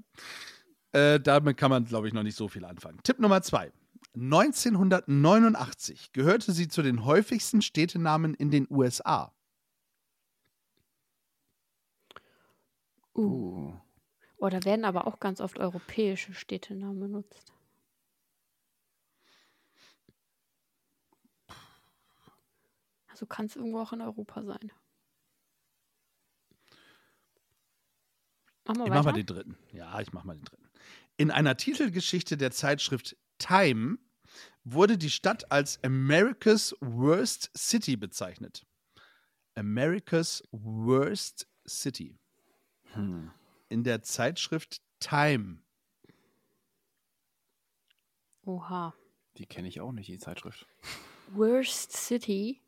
Äh, 0.92 1.20
damit 1.20 1.58
kann 1.58 1.70
man, 1.70 1.86
glaube 1.86 2.08
ich, 2.08 2.14
noch 2.14 2.24
nicht 2.24 2.38
so 2.38 2.48
viel 2.48 2.66
anfangen. 2.66 3.00
Tipp 3.04 3.20
Nummer 3.20 3.42
zwei. 3.42 3.72
1989 4.14 6.12
gehörte 6.12 6.52
sie 6.52 6.68
zu 6.68 6.82
den 6.82 7.06
häufigsten 7.06 7.62
Städtenamen 7.62 8.34
in 8.34 8.52
den 8.52 8.68
USA. 8.70 9.34
Uh. 13.16 13.22
uh. 13.22 13.74
Oh, 14.38 14.50
da 14.50 14.64
werden 14.66 14.86
aber 14.86 15.06
auch 15.08 15.20
ganz 15.20 15.40
oft 15.40 15.60
europäische 15.60 16.34
Städtenamen 16.34 17.00
benutzt. 17.00 17.54
Also 23.08 23.28
kann 23.28 23.46
es 23.46 23.56
irgendwo 23.56 23.80
auch 23.82 23.94
in 23.94 24.02
Europa 24.02 24.44
sein. 24.44 24.72
Machen 28.72 28.86
wir 28.86 28.86
Ich 28.86 28.94
mach 28.94 29.04
mal 29.04 29.12
den 29.12 29.26
dritten. 29.26 29.58
Ja, 29.74 30.00
ich 30.00 30.14
mach 30.14 30.24
mal 30.24 30.36
den 30.36 30.46
dritten. 30.46 30.70
In 31.18 31.30
einer 31.30 31.58
Titelgeschichte 31.58 32.38
der 32.38 32.52
Zeitschrift 32.52 33.18
Time 33.38 33.98
wurde 34.64 34.98
die 34.98 35.10
Stadt 35.10 35.52
als 35.52 35.84
America's 35.84 36.74
Worst 36.80 37.52
City 37.58 37.98
bezeichnet. 37.98 38.66
America's 39.56 40.42
Worst 40.52 41.48
City. 41.68 42.18
Hm. 42.94 43.32
In 43.68 43.84
der 43.84 44.04
Zeitschrift 44.04 44.82
Time. 45.00 45.62
Oha. 48.46 48.94
Die 49.38 49.46
kenne 49.46 49.68
ich 49.68 49.82
auch 49.82 49.92
nicht, 49.92 50.08
die 50.08 50.18
Zeitschrift. 50.18 50.66
Worst 51.30 51.92
City. 51.92 52.62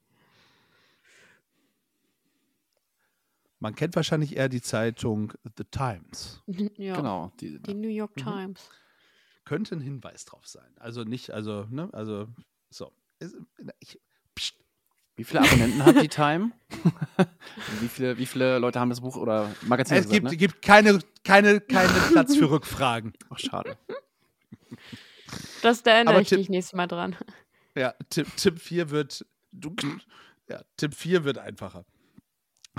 Man 3.63 3.75
kennt 3.75 3.95
wahrscheinlich 3.95 4.35
eher 4.35 4.49
die 4.49 4.61
Zeitung 4.61 5.31
The 5.57 5.63
Times. 5.63 6.43
ja. 6.77 6.97
Genau. 6.97 7.31
Die, 7.39 7.59
Die 7.61 7.73
New 7.73 7.87
York 7.87 8.11
Mhm. 8.17 8.21
Times. 8.21 8.69
Könnte 9.45 9.75
ein 9.75 9.79
Hinweis 9.79 10.25
drauf 10.25 10.45
sein. 10.45 10.69
Also 10.79 11.03
nicht, 11.05 11.31
also, 11.31 11.65
ne, 11.69 11.87
also, 11.93 12.27
so. 12.69 12.91
Ich, 13.79 14.01
pst, 14.35 14.55
Wie 15.15 15.23
viele 15.23 15.41
Abonnenten 15.43 15.85
hat 15.85 16.01
die 16.01 16.09
Time? 16.09 16.51
Wie, 17.79 17.87
viele, 17.87 18.17
wie 18.17 18.25
viele 18.25 18.59
Leute 18.59 18.81
haben 18.81 18.89
das 18.89 18.99
Buch 18.99 19.15
oder 19.15 19.49
Magazin 19.61 19.95
es 19.97 20.03
gesagt, 20.09 20.21
gibt, 20.21 20.31
ne? 20.31 20.37
gibt 20.37 20.61
keine, 20.61 20.99
keine, 21.23 21.61
keine 21.61 21.93
Platz 22.11 22.35
für 22.35 22.49
Rückfragen. 22.51 23.13
Ach, 23.29 23.39
schade. 23.39 23.77
Das, 25.61 25.83
da 25.83 25.91
erinnere 25.91 26.15
Aber 26.15 26.21
ich 26.21 26.27
Tipp- 26.29 26.39
dich 26.39 26.49
nächstes 26.49 26.75
Mal 26.75 26.87
dran. 26.87 27.15
Ja, 27.75 27.93
Tipp, 28.09 28.27
Tipp 28.35 28.59
4 28.59 28.89
wird. 28.89 29.25
Du, 29.53 29.73
ja, 30.49 30.61
Tipp 30.77 30.93
4 30.95 31.23
wird 31.23 31.37
einfacher. 31.37 31.85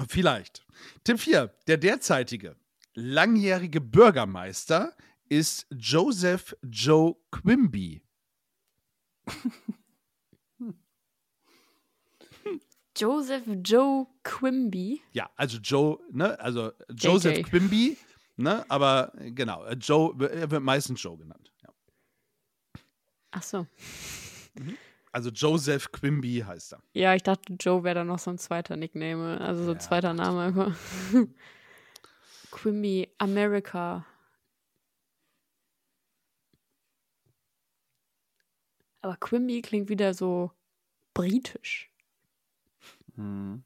Vielleicht. 0.09 0.67
Tipp 1.05 1.21
4. 1.21 1.55
Der 1.67 1.77
derzeitige 1.77 2.57
langjährige 2.95 3.81
Bürgermeister 3.81 4.95
ist 5.29 5.67
Joseph 5.71 6.57
Joe 6.63 7.17
Quimby. 7.31 8.03
Joseph 12.97 13.45
Joe 13.65 14.07
Quimby. 14.23 15.03
Ja, 15.13 15.29
also 15.37 15.59
Joe, 15.59 15.99
ne, 16.13 16.39
also 16.39 16.71
Joseph 16.91 17.39
JJ. 17.39 17.43
Quimby, 17.43 17.99
ne, 18.37 18.65
aber 18.71 19.13
äh, 19.19 19.33
genau, 19.33 19.65
äh, 19.65 19.75
Joe, 19.75 20.15
er 20.31 20.49
wird 20.51 20.63
meistens 20.63 21.03
Joe 21.03 21.19
genannt. 21.19 21.53
Ja. 21.63 21.71
Ach 23.33 23.43
so. 23.43 23.67
Also 25.15 25.31
Joseph 25.31 25.93
Quimby 25.93 26.43
heißt 26.45 26.73
er. 26.73 26.83
Ja, 26.93 27.15
ich 27.15 27.23
dachte, 27.23 27.53
Joe 27.53 27.85
wäre 27.85 27.95
dann 27.95 28.09
noch 28.09 28.19
so 28.19 28.33
ein 28.33 28.39
zweiter 28.39 28.77
Nickname. 28.77 29.41
Also 29.41 29.63
so 29.63 29.71
ein 29.71 29.77
Ja, 29.77 29.81
zweiter 29.81 30.13
Name 30.13 30.41
einfach. 30.43 30.77
Quimby 32.51 33.09
America. 33.19 34.05
Aber 39.03 39.17
Quimby 39.17 39.63
klingt 39.63 39.89
wieder 39.89 40.15
so 40.15 40.51
britisch. 41.15 41.93
Hm. 43.15 43.63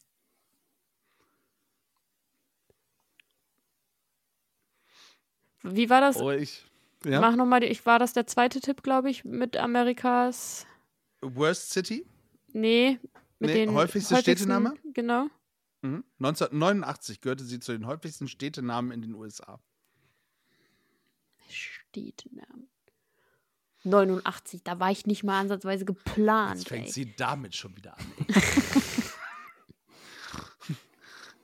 Wie 5.62 5.88
war 5.88 6.02
das? 6.02 6.18
Oh, 6.18 6.30
ich. 6.30 6.66
Ja. 7.06 7.22
Mach 7.22 7.36
nochmal, 7.36 7.62
ich 7.62 7.86
war 7.86 7.98
das 7.98 8.12
der 8.12 8.26
zweite 8.26 8.60
Tipp, 8.60 8.82
glaube 8.82 9.08
ich, 9.08 9.24
mit 9.24 9.56
Amerikas. 9.56 10.66
Worst 11.20 11.70
City? 11.70 12.06
Nee, 12.52 12.98
mit 13.38 13.50
Nee, 13.50 13.54
den 13.66 13.72
häufigste 13.74 14.14
häufigsten- 14.16 14.44
Städtename? 14.48 14.74
Genau. 14.94 15.26
Mhm. 15.82 16.04
1989 16.18 17.20
gehörte 17.20 17.44
sie 17.44 17.60
zu 17.60 17.72
den 17.72 17.86
häufigsten 17.86 18.26
Städtenamen 18.28 18.90
in 18.90 19.02
den 19.02 19.14
USA. 19.14 19.60
Städtenamen. 21.48 22.68
89, 23.84 24.62
da 24.64 24.80
war 24.80 24.90
ich 24.90 25.06
nicht 25.06 25.22
mal 25.24 25.40
ansatzweise 25.40 25.84
geplant. 25.84 26.58
Jetzt 26.58 26.68
fängt 26.68 26.86
ey. 26.86 26.92
sie 26.92 27.14
damit 27.16 27.54
schon 27.54 27.76
wieder 27.76 27.96
an. 27.98 28.06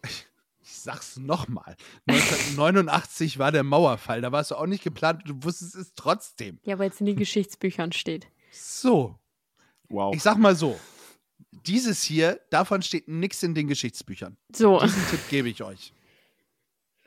Ich, 0.05 0.27
ich 0.63 0.79
sag's 0.79 1.17
nochmal. 1.17 1.77
1989 2.07 3.39
war 3.39 3.51
der 3.53 3.63
Mauerfall. 3.63 4.21
Da 4.21 4.33
warst 4.33 4.51
du 4.51 4.57
auch 4.57 4.67
nicht 4.67 4.85
geplant. 4.85 5.23
Du 5.25 5.43
wusstest 5.43 5.75
es 5.77 5.95
trotzdem. 5.95 6.59
Ja, 6.65 6.79
weil 6.79 6.91
es 6.91 7.01
in 7.01 7.07
den 7.07 7.17
Geschichtsbüchern 7.17 7.93
steht. 7.93 8.27
So. 8.53 9.19
Wow. 9.95 10.15
Ich 10.15 10.23
sag 10.23 10.37
mal 10.39 10.55
so. 10.57 10.79
Dieses 11.67 12.03
hier, 12.03 12.41
davon 12.51 12.83
steht 12.83 13.09
nichts 13.09 13.43
in 13.43 13.55
den 13.55 13.69
Geschichtsbüchern. 13.69 14.37
So, 14.55 14.81
Diesen 14.81 15.07
Tipp 15.09 15.21
gebe 15.31 15.49
ich 15.49 15.63
euch. 15.63 15.93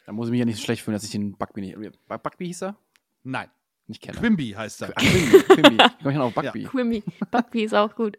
Da 0.06 0.13
muss 0.13 0.27
ich 0.27 0.32
mich 0.32 0.39
ja 0.39 0.46
nicht 0.46 0.58
so 0.58 0.63
schlecht 0.63 0.82
fühlen, 0.84 0.94
dass 0.96 1.03
ich 1.03 1.12
den 1.12 1.34
Bugby 1.38 1.62
nicht. 1.62 1.75
Bug- 2.08 2.24
Bugby 2.24 2.46
hieß 2.48 2.63
er? 2.63 2.77
Nein. 3.24 3.50
Nicht 3.88 4.01
kenne. 4.01 4.17
Quimby 4.17 4.51
heißt 4.51 4.82
er. 4.82 4.94
Ach, 4.96 5.01
Quimby. 5.01 5.44
Quimby. 5.44 5.77
Ich 5.84 6.03
komme 6.03 6.15
noch 6.17 6.25
auf 6.27 6.34
Bugby. 6.34 6.63
Quimby. 6.63 7.03
Bugby 7.32 7.63
ist 7.63 7.74
auch 7.74 7.94
gut. 7.96 8.17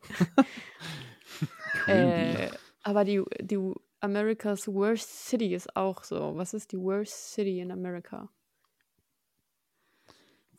Äh, 1.87 2.51
aber 2.83 3.05
die, 3.05 3.23
die 3.41 3.59
America's 4.01 4.67
Worst 4.69 5.27
City 5.29 5.55
ist 5.55 5.75
auch 5.77 6.05
so. 6.05 6.37
Was 6.37 6.55
ist 6.55 6.73
die 6.73 6.79
Worst 6.79 7.33
City 7.35 7.61
in 7.61 7.71
America? 7.71 8.29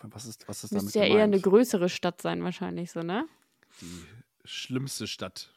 Was 0.01 0.25
ist, 0.25 0.47
was 0.47 0.63
ist 0.63 0.71
damit 0.71 0.83
Müsste 0.85 0.99
ja 0.99 1.05
eher 1.05 1.23
eine 1.23 1.39
gemeint? 1.39 1.43
größere 1.43 1.89
Stadt 1.89 2.21
sein, 2.21 2.43
wahrscheinlich 2.43 2.91
so, 2.91 3.01
ne? 3.01 3.25
Die 3.81 4.05
schlimmste 4.45 5.07
Stadt 5.07 5.53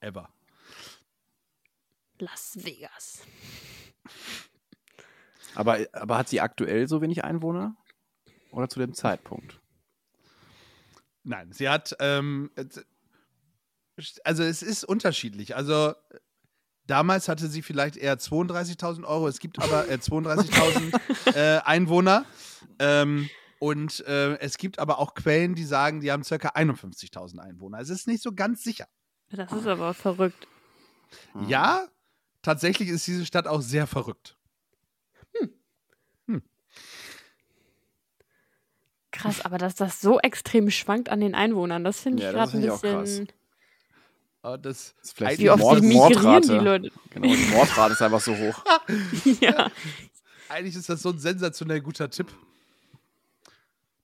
ever. 0.00 0.32
Las 2.18 2.56
Vegas. 2.64 3.22
aber, 5.54 5.78
aber 5.92 6.18
hat 6.18 6.28
sie 6.28 6.40
aktuell 6.40 6.88
so 6.88 7.02
wenig 7.02 7.24
Einwohner? 7.24 7.76
Oder 8.50 8.68
zu 8.68 8.78
dem 8.78 8.94
Zeitpunkt? 8.94 9.60
Nein, 11.24 11.52
sie 11.52 11.68
hat, 11.68 11.94
ähm, 12.00 12.50
also 14.24 14.42
es 14.42 14.62
ist 14.62 14.84
unterschiedlich. 14.84 15.56
Also 15.56 15.94
damals 16.86 17.28
hatte 17.28 17.48
sie 17.48 17.62
vielleicht 17.62 17.96
eher 17.96 18.18
32.000 18.18 19.04
Euro, 19.04 19.28
es 19.28 19.40
gibt 19.40 19.60
aber 19.60 19.88
äh, 19.88 19.94
32.000 19.94 21.34
äh, 21.34 21.60
Einwohner. 21.64 22.24
Ähm, 22.78 23.28
und 23.58 24.00
äh, 24.06 24.36
es 24.38 24.58
gibt 24.58 24.78
aber 24.78 24.98
auch 24.98 25.14
Quellen, 25.14 25.54
die 25.54 25.64
sagen, 25.64 26.00
die 26.00 26.12
haben 26.12 26.24
circa 26.24 26.48
51.000 26.50 27.38
Einwohner. 27.38 27.78
Es 27.80 27.88
ist 27.90 28.06
nicht 28.06 28.22
so 28.22 28.32
ganz 28.32 28.62
sicher. 28.62 28.86
Das 29.30 29.50
ist 29.52 29.66
aber 29.66 29.92
verrückt. 29.94 30.46
Hm. 31.32 31.48
Ja, 31.48 31.86
tatsächlich 32.42 32.88
ist 32.88 33.06
diese 33.06 33.26
Stadt 33.26 33.46
auch 33.46 33.60
sehr 33.62 33.86
verrückt. 33.86 34.36
Krass, 39.12 39.40
aber 39.44 39.56
dass 39.56 39.74
das 39.74 40.00
so 40.00 40.18
extrem 40.20 40.70
schwankt 40.70 41.08
an 41.08 41.20
den 41.20 41.34
Einwohnern, 41.34 41.84
das 41.84 42.00
finde 42.00 42.18
ich 42.18 42.24
Ja, 42.24 42.32
gerade 42.32 42.52
ein 42.58 42.64
ich 42.64 42.70
auch 42.70 42.80
bisschen. 42.82 43.28
Aber 44.42 44.58
das, 44.58 44.94
Das 45.00 45.08
ist 45.08 45.16
vielleicht 45.16 45.40
Wie 45.40 45.48
oft 45.50 45.60
Mord- 45.62 45.80
sie 45.80 45.86
migrieren 45.86 46.22
Mordrate. 46.22 46.48
die 46.58 46.64
Leute. 46.64 46.90
Genau, 47.10 47.26
die 47.34 47.46
Mordrate 47.46 47.92
ist 47.94 48.02
einfach 48.02 48.20
so 48.20 48.36
hoch. 48.36 48.62
ja. 49.40 49.70
eigentlich 50.48 50.76
ist 50.76 50.88
das 50.88 51.00
so 51.02 51.10
ein 51.10 51.18
sensationell 51.18 51.80
guter 51.80 52.10
Tipp, 52.10 52.28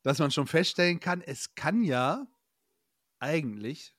dass 0.02 0.18
man 0.18 0.30
schon 0.30 0.46
feststellen 0.46 1.00
kann, 1.00 1.20
es 1.22 1.54
kann 1.54 1.82
ja 1.82 2.26
eigentlich 3.18 3.94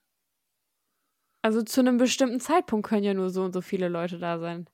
Also 1.42 1.62
zu 1.62 1.82
einem 1.82 1.98
bestimmten 1.98 2.40
Zeitpunkt 2.40 2.88
können 2.88 3.04
ja 3.04 3.14
nur 3.14 3.30
so 3.30 3.44
und 3.44 3.54
so 3.54 3.62
viele 3.62 3.90
Leute 3.90 4.18
da 4.20 4.40
sein. 4.40 4.68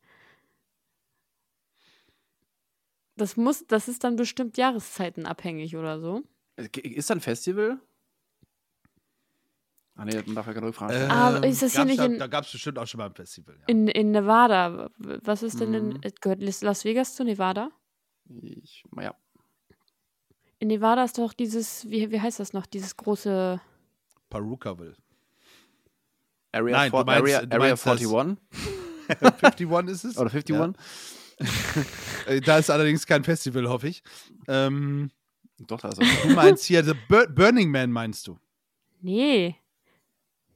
Das 3.16 3.36
muss, 3.36 3.66
das 3.68 3.88
ist 3.88 4.04
dann 4.04 4.16
bestimmt 4.16 4.58
jahreszeitenabhängig 4.58 5.76
oder 5.76 6.00
so. 6.00 6.24
Ist 6.56 7.10
da 7.10 7.16
ein 7.16 7.22
Festival? 7.22 7.80
Ah, 9.96 10.06
nee, 10.06 10.16
man 10.26 10.36
darf 10.36 10.48
ja 10.48 10.54
keine 10.54 10.68
Rückfragen 10.68 10.96
stellen. 10.96 11.12
Aber 11.12 11.46
ist 11.46 11.62
das 11.62 11.76
hier 11.76 11.84
nicht 11.84 12.00
da, 12.00 12.06
in- 12.06 12.18
da 12.18 12.28
gab 12.28 12.46
es 12.46 12.52
bestimmt 12.54 12.80
auch 12.80 12.88
schon 12.88 13.00
mal 13.00 13.08
ein 13.08 13.14
Festival. 13.16 13.58
Ja. 13.60 13.66
In, 13.68 13.90
in 13.90 14.12
Nevada, 14.12 14.90
was 14.98 15.44
ist 15.44 15.60
denn 15.60 15.74
in, 15.74 15.88
Mhm. 15.90 16.02
gehört 16.22 16.42
Las 16.62 16.86
Vegas 16.86 17.16
zu 17.16 17.26
Nevada? 17.26 17.70
Ich, 18.30 18.86
ja. 19.02 19.14
In 20.60 20.68
Nevada 20.68 21.04
ist 21.06 21.18
doch 21.18 21.34
dieses, 21.34 21.90
wie, 21.90 22.12
wie 22.12 22.20
heißt 22.20 22.40
das 22.40 22.54
noch, 22.54 22.66
dieses 22.66 22.96
große, 22.98 23.62
Perukaville. 24.30 24.96
Area, 26.52 26.78
Nein, 26.78 26.92
du 26.92 26.98
for, 26.98 27.06
meinst- 27.06 27.22
Area, 27.22 27.46
du 27.46 27.56
Area 27.56 27.68
meinst 27.70 27.86
das- 27.86 28.00
41? 28.02 28.38
51 29.22 29.90
ist 29.90 30.04
es? 30.04 30.18
Oder 30.18 30.32
51? 30.32 30.56
Ja. 30.56 30.74
Äh, 32.28 32.42
Da 32.42 32.58
ist 32.58 32.70
allerdings 32.70 33.06
kein 33.08 33.24
Festival, 33.24 33.68
hoffe 33.70 33.88
ich. 33.88 34.04
Ähm, 34.50 35.10
Doch, 35.60 35.80
da 35.80 35.88
ist 35.90 36.00
er. 36.02 36.28
du 36.28 36.36
meinst 36.36 36.66
hier, 36.66 36.84
The 36.84 36.94
Bur 37.08 37.26
Burning 37.28 37.72
Man 37.72 37.92
meinst 37.92 38.28
du? 38.28 38.38
nee, 39.02 39.56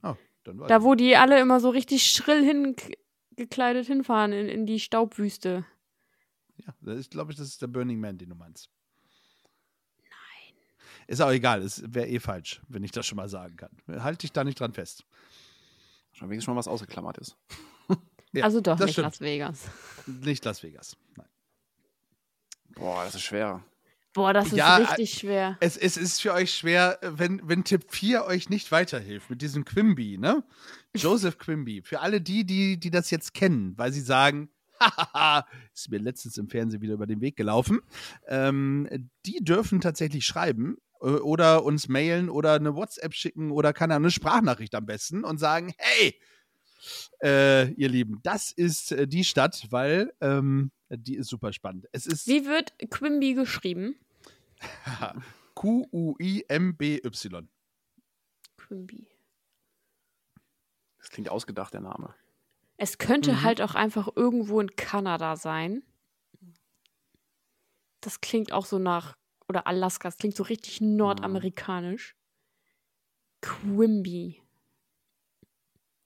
Oh, 0.03 0.15
dann 0.43 0.59
weiß 0.59 0.67
da 0.67 0.83
wo 0.83 0.95
die 0.95 1.15
alle 1.15 1.39
immer 1.39 1.61
so 1.61 1.69
richtig 1.69 2.03
schrill 2.03 2.43
hingekleidet 2.43 3.87
hinfahren 3.87 4.33
in, 4.33 4.49
in 4.49 4.65
die 4.65 4.81
Staubwüste. 4.81 5.65
Ja, 6.57 6.73
das 6.81 6.99
ist, 6.99 7.11
glaube 7.11 7.31
ich, 7.31 7.37
das 7.37 7.47
ist 7.47 7.61
der 7.61 7.67
Burning 7.67 8.01
Man, 8.01 8.17
den 8.17 8.29
du 8.29 8.35
meinst. 8.35 8.69
Ist 11.07 11.21
auch 11.21 11.31
egal, 11.31 11.61
es 11.61 11.83
wäre 11.85 12.07
eh 12.07 12.19
falsch, 12.19 12.61
wenn 12.67 12.83
ich 12.83 12.91
das 12.91 13.05
schon 13.05 13.15
mal 13.17 13.29
sagen 13.29 13.55
kann. 13.57 13.71
Halt 14.03 14.23
dich 14.23 14.31
da 14.31 14.43
nicht 14.43 14.59
dran 14.59 14.73
fest. 14.73 15.05
Schon 16.13 16.29
wenigstens 16.29 16.45
schon 16.45 16.55
was 16.55 16.67
ausgeklammert 16.67 17.17
ist. 17.17 17.37
Ja, 18.35 18.45
also 18.45 18.61
doch 18.61 18.79
nicht 18.79 18.93
stimmt. 18.93 19.05
Las 19.05 19.21
Vegas. 19.21 19.61
Nicht 20.07 20.43
Las 20.43 20.63
Vegas. 20.63 20.97
Nein. 21.15 21.27
Boah, 22.73 23.03
das 23.05 23.13
ist 23.13 23.21
schwer. 23.21 23.63
Boah, 24.13 24.33
das 24.33 24.47
ist 24.47 24.53
Ja, 24.53 24.77
äh, 24.77 24.83
richtig 24.83 25.13
schwer. 25.13 25.57
Es, 25.59 25.75
es 25.75 25.97
ist 25.97 26.21
für 26.21 26.33
euch 26.33 26.53
schwer, 26.53 26.99
wenn, 27.01 27.41
wenn 27.47 27.63
Tipp 27.63 27.85
4 27.89 28.25
euch 28.25 28.49
nicht 28.49 28.71
weiterhilft 28.71 29.29
mit 29.29 29.41
diesem 29.41 29.65
Quimby, 29.65 30.17
ne? 30.17 30.43
Joseph 30.95 31.37
Quimby. 31.37 31.81
Für 31.81 31.99
alle 32.01 32.21
die, 32.21 32.43
die, 32.45 32.79
die 32.79 32.91
das 32.91 33.09
jetzt 33.09 33.33
kennen, 33.33 33.77
weil 33.77 33.91
sie 33.91 34.01
sagen, 34.01 34.49
hahaha, 34.79 35.47
ist 35.73 35.89
mir 35.89 35.99
letztens 35.99 36.37
im 36.37 36.47
Fernsehen 36.47 36.81
wieder 36.81 36.93
über 36.93 37.07
den 37.07 37.21
Weg 37.21 37.35
gelaufen. 37.35 37.81
Ähm, 38.27 39.09
die 39.25 39.43
dürfen 39.43 39.81
tatsächlich 39.81 40.25
schreiben 40.25 40.77
äh, 40.77 40.92
oder 41.09 41.63
uns 41.63 41.87
mailen 41.87 42.29
oder 42.29 42.53
eine 42.53 42.75
WhatsApp 42.75 43.13
schicken 43.13 43.51
oder 43.51 43.73
keine 43.73 43.95
Ahnung, 43.95 44.05
eine 44.05 44.11
Sprachnachricht 44.11 44.73
am 44.75 44.85
besten 44.85 45.23
und 45.23 45.37
sagen, 45.37 45.73
hey, 45.77 46.19
äh, 47.21 47.71
ihr 47.73 47.89
Lieben, 47.89 48.19
das 48.23 48.51
ist 48.51 48.91
äh, 48.91 49.07
die 49.07 49.23
Stadt, 49.23 49.67
weil 49.69 50.13
ähm, 50.21 50.71
die 50.89 51.15
ist 51.15 51.27
super 51.29 51.53
spannend. 51.53 51.87
Es 51.91 52.05
ist 52.05 52.27
Wie 52.27 52.45
wird 52.45 52.73
Quimby 52.89 53.33
geschrieben? 53.33 53.95
Q-U-I-M-B-Y. 55.55 57.47
Quimby. 58.57 59.07
Das 60.99 61.09
klingt 61.09 61.29
ausgedacht, 61.29 61.73
der 61.73 61.81
Name. 61.81 62.13
Es 62.77 62.97
könnte 62.97 63.33
Mhm. 63.33 63.43
halt 63.43 63.61
auch 63.61 63.75
einfach 63.75 64.09
irgendwo 64.15 64.59
in 64.59 64.75
Kanada 64.75 65.35
sein. 65.35 65.83
Das 68.01 68.19
klingt 68.21 68.51
auch 68.51 68.65
so 68.65 68.79
nach, 68.79 69.15
oder 69.47 69.67
Alaska, 69.67 70.07
das 70.07 70.17
klingt 70.17 70.35
so 70.35 70.43
richtig 70.43 70.81
nordamerikanisch. 70.81 72.15
Quimby. 73.41 74.41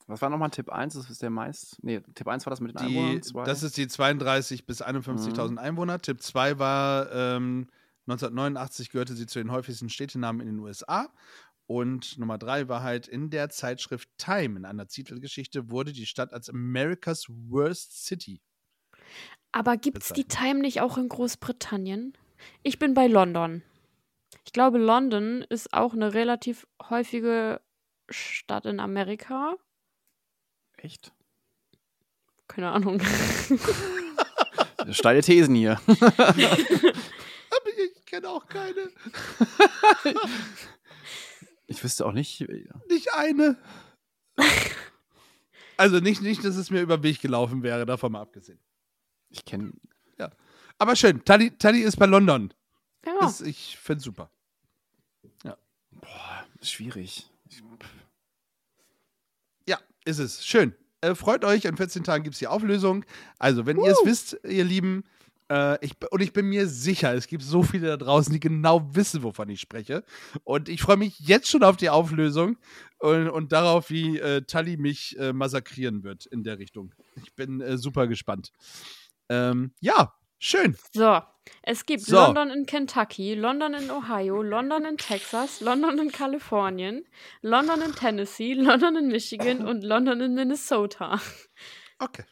Was 0.07 0.21
war 0.21 0.29
nochmal 0.29 0.49
Tipp 0.49 0.69
1? 0.69 0.93
Das 0.93 1.09
ist 1.09 1.21
der 1.21 1.29
meist. 1.29 1.77
Nee, 1.83 1.99
Tipp 2.15 2.27
1 2.27 2.45
war 2.45 2.51
das 2.51 2.61
mit 2.61 2.71
den 2.71 2.87
Die, 2.87 2.97
Einwohnern. 2.97 3.23
Zwei? 3.23 3.43
das 3.43 3.61
ist 3.61 3.75
die 3.75 3.87
32 3.87 4.65
bis 4.65 4.81
51.000 4.81 5.57
Einwohner. 5.57 5.99
Tipp 5.99 6.21
2 6.21 6.59
war 6.59 7.11
ähm, 7.11 7.67
1989 8.07 8.89
gehörte 8.89 9.15
sie 9.15 9.25
zu 9.25 9.39
den 9.39 9.51
häufigsten 9.51 9.89
Städtenamen 9.89 10.39
in 10.41 10.47
den 10.47 10.59
USA. 10.59 11.09
Und 11.65 12.17
Nummer 12.17 12.37
3 12.37 12.69
war 12.69 12.81
halt 12.81 13.09
in 13.09 13.29
der 13.29 13.49
Zeitschrift 13.49 14.09
Time, 14.17 14.57
in 14.57 14.65
einer 14.65 14.87
Titelgeschichte, 14.87 15.69
wurde 15.69 15.91
die 15.91 16.05
Stadt 16.05 16.31
als 16.31 16.49
America's 16.49 17.25
Worst 17.27 18.05
City. 18.05 18.41
Aber 19.51 19.75
gibt's 19.75 20.13
die 20.13 20.23
Bezeichnet. 20.23 20.49
Time 20.51 20.61
nicht 20.61 20.79
auch 20.79 20.97
in 20.97 21.09
Großbritannien? 21.09 22.13
Ich 22.63 22.79
bin 22.79 22.93
bei 22.93 23.07
London. 23.07 23.63
Ich 24.45 24.53
glaube, 24.53 24.77
London 24.77 25.41
ist 25.49 25.73
auch 25.73 25.93
eine 25.93 26.13
relativ 26.13 26.67
häufige 26.89 27.61
Stadt 28.09 28.65
in 28.65 28.79
Amerika. 28.79 29.55
Echt? 30.77 31.11
Keine 32.47 32.71
Ahnung. 32.71 33.01
Steile 34.91 35.21
Thesen 35.21 35.55
hier. 35.55 35.81
Aber 35.87 36.37
ich 37.77 38.05
kenne 38.05 38.29
auch 38.29 38.47
keine. 38.47 38.89
Ich 41.69 41.83
wüsste 41.83 42.05
auch 42.05 42.13
nicht. 42.13 42.47
Nicht 42.87 43.13
eine. 43.13 43.57
Also 45.75 45.99
nicht, 45.99 46.21
nicht, 46.21 46.45
dass 46.45 46.55
es 46.55 46.69
mir 46.71 46.81
über 46.81 46.97
den 46.97 47.03
Weg 47.03 47.21
gelaufen 47.21 47.61
wäre, 47.61 47.85
davon 47.85 48.13
mal 48.13 48.21
abgesehen. 48.21 48.61
Ich 49.29 49.43
kenne. 49.43 49.73
Aber 50.77 50.95
schön, 50.95 51.23
Tali, 51.25 51.51
Tali 51.57 51.81
ist 51.81 51.97
bei 51.97 52.05
London. 52.05 52.53
Ja. 53.05 53.27
Ist, 53.27 53.41
ich 53.41 53.77
finde 53.77 54.03
super. 54.03 54.31
Boah, 56.01 56.45
schwierig. 56.61 57.29
Ja, 59.67 59.79
ist 60.05 60.19
es. 60.19 60.45
Schön. 60.45 60.75
Äh, 61.01 61.15
freut 61.15 61.45
euch, 61.45 61.65
in 61.65 61.77
14 61.77 62.03
Tagen 62.03 62.23
gibt 62.23 62.35
es 62.35 62.39
die 62.39 62.47
Auflösung. 62.47 63.05
Also, 63.39 63.65
wenn 63.65 63.77
ihr 63.77 63.91
es 63.91 64.01
wisst, 64.03 64.37
ihr 64.43 64.63
Lieben, 64.63 65.03
äh, 65.49 65.83
ich, 65.85 65.93
und 66.11 66.21
ich 66.21 66.33
bin 66.33 66.47
mir 66.47 66.67
sicher, 66.67 67.13
es 67.13 67.27
gibt 67.27 67.43
so 67.43 67.63
viele 67.63 67.87
da 67.87 67.97
draußen, 67.97 68.33
die 68.33 68.39
genau 68.39 68.95
wissen, 68.95 69.23
wovon 69.23 69.49
ich 69.49 69.61
spreche. 69.61 70.03
Und 70.43 70.69
ich 70.69 70.81
freue 70.81 70.97
mich 70.97 71.19
jetzt 71.19 71.49
schon 71.49 71.63
auf 71.63 71.77
die 71.77 71.89
Auflösung 71.89 72.57
und, 72.99 73.29
und 73.29 73.51
darauf, 73.51 73.89
wie 73.89 74.17
äh, 74.17 74.41
Tali 74.41 74.77
mich 74.77 75.17
äh, 75.19 75.33
massakrieren 75.33 76.03
wird 76.03 76.25
in 76.25 76.43
der 76.43 76.57
Richtung. 76.57 76.93
Ich 77.23 77.33
bin 77.35 77.61
äh, 77.61 77.77
super 77.77 78.07
gespannt. 78.07 78.51
Ähm, 79.29 79.71
ja, 79.79 80.13
schön. 80.39 80.77
So, 80.93 81.21
es 81.63 81.85
gibt 81.85 82.03
So. 82.03 82.15
London 82.15 82.49
in 82.51 82.65
Kentucky, 82.65 83.33
London 83.35 83.73
in 83.73 83.91
Ohio, 83.91 84.41
London 84.41 84.85
in 84.85 84.97
Texas, 84.97 85.61
London 85.61 85.99
in 85.99 86.11
Kalifornien, 86.11 87.05
London 87.41 87.81
in 87.81 87.93
Tennessee, 87.93 88.53
London 88.53 88.95
in 88.97 89.07
Michigan 89.07 89.67
und 89.67 89.83
London 89.83 90.21
in 90.21 90.33
Minnesota. 90.35 91.19
Okay. 91.99 92.23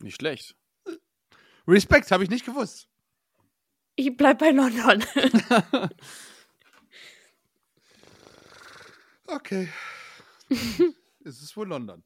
nicht 0.00 0.16
schlecht. 0.16 0.56
Respekt, 1.68 2.10
habe 2.10 2.24
ich 2.24 2.30
nicht 2.30 2.46
gewusst. 2.46 2.88
Ich 3.96 4.16
bleib 4.16 4.38
bei 4.38 4.50
London. 4.50 5.04
Okay. 9.28 9.68
es 11.24 11.42
ist 11.42 11.56
wohl 11.56 11.68
London. 11.68 12.04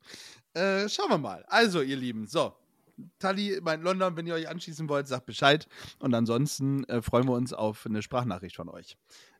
Äh, 0.55 0.88
schauen 0.88 1.11
wir 1.11 1.19
mal. 1.19 1.45
Also, 1.49 1.83
ihr 1.83 1.97
Lieben, 1.97 2.27
so. 2.27 2.57
Tali 3.19 3.59
meint 3.63 3.83
London, 3.83 4.17
wenn 4.17 4.27
ihr 4.27 4.35
euch 4.35 4.49
anschließen 4.49 4.89
wollt, 4.89 5.09
sagt 5.09 5.27
Bescheid. 5.27 5.67
Und 5.99 6.15
ansonsten 6.15 6.85
äh, 6.85 7.03
freuen 7.03 7.27
wir 7.27 7.33
uns 7.35 7.53
auf 7.53 7.87
eine 7.87 8.03
Sprachnachricht 8.03 8.57
von 8.57 8.69
euch. 8.69 8.97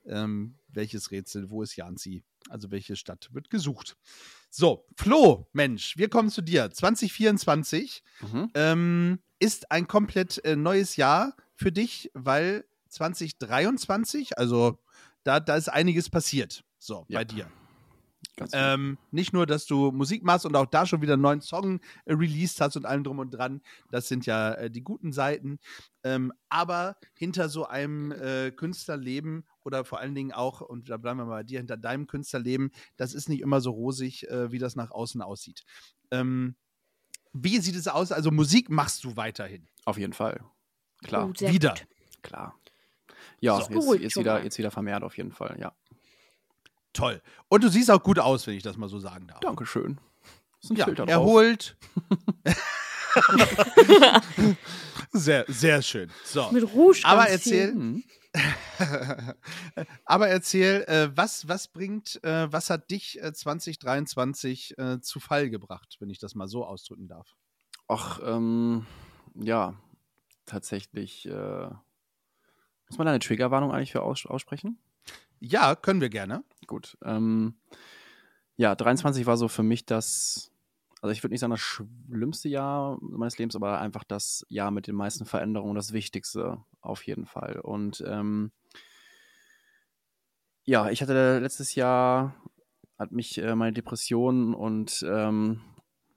Ähm, 0.07 0.57
welches 0.68 1.11
Rätsel, 1.11 1.51
wo 1.51 1.62
ist 1.62 1.77
Janzi? 1.77 2.23
Also 2.49 2.70
welche 2.70 2.96
Stadt 2.96 3.29
wird 3.33 3.51
gesucht? 3.51 3.96
So, 4.49 4.87
Flo, 4.96 5.46
Mensch, 5.53 5.96
wir 5.96 6.09
kommen 6.09 6.31
zu 6.31 6.42
dir. 6.42 6.70
2024 6.70 8.03
Mhm. 8.23 8.51
ähm, 8.55 9.18
ist 9.38 9.70
ein 9.70 9.87
komplett 9.87 10.42
äh, 10.44 10.57
neues 10.57 10.96
Jahr 10.96 11.35
für 11.55 11.70
dich, 11.73 12.11
weil 12.14 12.64
2023, 12.88 14.38
also 14.38 14.79
da, 15.25 15.40
da 15.40 15.57
ist 15.57 15.68
einiges 15.68 16.11
passiert. 16.11 16.64
So, 16.79 17.05
Ja. 17.09 17.18
bei 17.20 17.25
dir. 17.25 17.51
Gut. 18.40 18.48
Ähm, 18.55 18.96
nicht 19.11 19.33
nur, 19.33 19.44
dass 19.46 19.66
du 19.66 19.92
Musik 19.92 20.24
machst 20.24 20.46
und 20.46 20.57
auch 20.57 20.66
da 20.66 20.87
schon 20.87 21.03
wieder 21.03 21.12
einen 21.12 21.22
neuen 21.22 21.40
Song 21.42 21.81
äh, 22.07 22.14
released 22.14 22.61
hast 22.61 22.76
und 22.76 22.87
allem 22.87 23.05
drum 23.05 23.18
und 23.18 23.31
dran. 23.31 23.61
Das 23.90 24.09
sind 24.09 24.24
ja 24.26 24.55
äh, 24.55 24.70
die 24.70 24.83
guten 24.83 25.12
Seiten. 25.12 25.59
Ähm, 26.05 26.33
aber 26.48 26.96
hinter 27.14 27.48
so 27.50 27.66
einem 27.66 28.12
äh, 28.12 28.50
Künstlerleben 28.50 29.44
oder 29.62 29.85
vor 29.85 30.00
allen 30.00 30.14
Dingen 30.14 30.33
auch, 30.33 30.62
und 30.62 30.88
da 30.88 30.96
bleiben 30.96 31.18
wir 31.18 31.26
mal 31.26 31.37
bei 31.37 31.42
dir, 31.42 31.59
hinter 31.59 31.76
deinem 31.76 32.07
Künstlerleben, 32.07 32.70
das 32.96 33.12
ist 33.12 33.29
nicht 33.29 33.42
immer 33.42 33.61
so 33.61 33.70
rosig, 33.72 34.26
äh, 34.29 34.50
wie 34.50 34.59
das 34.59 34.74
nach 34.74 34.90
außen 34.90 35.20
aussieht. 35.20 35.64
Ähm, 36.11 36.57
wie 37.33 37.59
sieht 37.59 37.76
es 37.76 37.87
aus? 37.88 38.11
Also 38.11 38.31
Musik 38.31 38.70
machst 38.70 39.05
du 39.05 39.16
weiterhin. 39.16 39.68
Auf 39.85 39.98
jeden 39.98 40.14
Fall. 40.14 40.40
Klar, 41.05 41.26
Oh, 41.29 41.40
wieder. 41.40 41.70
gut. 41.70 41.87
klar. 42.22 42.59
Ja, 43.40 43.61
So. 43.61 43.94
jetzt, 43.94 44.03
jetzt, 44.03 44.16
wieder, 44.16 44.42
jetzt 44.42 44.59
wieder 44.59 44.70
vermehrt 44.70 45.03
auf 45.03 45.16
jeden 45.16 45.33
Fall, 45.33 45.57
ja. 45.61 45.72
Toll. 46.92 47.22
Und 47.48 47.62
du 47.64 47.68
siehst 47.68 47.90
auch 47.90 48.03
gut 48.03 48.18
aus, 48.18 48.46
wenn 48.46 48.55
ich 48.55 48.62
das 48.62 48.76
mal 48.76 48.88
so 48.88 48.98
sagen 48.98 49.26
darf. 49.29 49.40
Dankeschön. 49.40 49.98
Ist 50.62 50.70
ein 50.70 50.76
Ja, 50.76 50.85
Filter 50.87 51.05
drauf. 51.07 51.11
erholt. 51.12 51.76
sehr, 55.12 55.44
sehr 55.48 55.83
schön. 55.83 56.11
So. 56.24 56.50
Mit 56.50 56.64
Rouge. 56.72 57.00
Aber 57.05 57.29
erzähl, 57.29 57.72
Mhm. 57.74 58.05
aber 60.05 60.29
erzähl, 60.29 60.85
äh, 60.87 61.11
was, 61.16 61.48
was 61.48 61.66
bringt, 61.66 62.22
äh, 62.22 62.53
was 62.53 62.70
hat 62.70 62.88
dich 62.90 63.20
äh, 63.20 63.33
2023 63.33 64.79
äh, 64.79 65.00
zu 65.00 65.18
Fall 65.18 65.50
gebracht, 65.50 65.96
wenn 65.98 66.11
ich 66.11 66.20
das 66.20 66.37
mal 66.37 66.46
so 66.46 66.64
ausdrücken 66.64 67.09
darf? 67.09 67.35
Ach, 67.88 68.20
ähm, 68.24 68.87
ja, 69.35 69.74
tatsächlich. 70.46 71.26
Äh, 71.26 71.33
muss 72.88 72.98
man 72.98 73.07
da 73.07 73.11
eine 73.12 73.18
Triggerwarnung 73.18 73.72
eigentlich 73.72 73.90
für 73.92 74.03
aus 74.03 74.24
aussprechen? 74.26 74.79
Ja, 75.40 75.74
können 75.74 76.00
wir 76.00 76.11
gerne. 76.11 76.44
Gut. 76.66 76.96
Ähm, 77.03 77.55
ja, 78.57 78.74
23 78.74 79.26
war 79.26 79.37
so 79.37 79.48
für 79.48 79.62
mich 79.62 79.87
das, 79.87 80.53
also 81.00 81.12
ich 81.12 81.22
würde 81.22 81.33
nicht 81.33 81.40
sagen 81.40 81.53
das 81.53 81.61
schlimmste 81.61 82.48
Jahr 82.48 82.98
meines 83.00 83.38
Lebens, 83.38 83.57
aber 83.57 83.81
einfach 83.81 84.05
das 84.05 84.44
Jahr 84.48 84.70
mit 84.70 84.87
den 84.87 84.94
meisten 84.94 85.24
Veränderungen, 85.24 85.74
das 85.74 85.92
Wichtigste 85.92 86.62
auf 86.83 87.07
jeden 87.07 87.26
Fall. 87.26 87.59
Und 87.61 88.05
ähm, 88.07 88.53
ja, 90.64 90.90
ich 90.90 91.00
hatte 91.03 91.38
letztes 91.38 91.74
Jahr, 91.74 92.35
hat 92.98 93.12
mich 93.12 93.38
äh, 93.38 93.55
meine 93.55 93.72
Depression 93.72 94.55
und 94.55 95.05
ähm, 95.09 95.61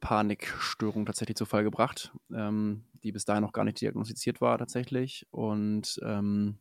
Panikstörung 0.02 1.06
tatsächlich 1.06 1.38
zu 1.38 1.46
Fall 1.46 1.64
gebracht, 1.64 2.12
ähm, 2.34 2.84
die 3.04 3.14
bis 3.14 3.24
dahin 3.24 3.42
noch 3.44 3.54
gar 3.54 3.64
nicht 3.64 3.80
diagnostiziert 3.80 4.42
war 4.42 4.58
tatsächlich. 4.58 5.26
Und 5.32 6.00
ähm, 6.04 6.60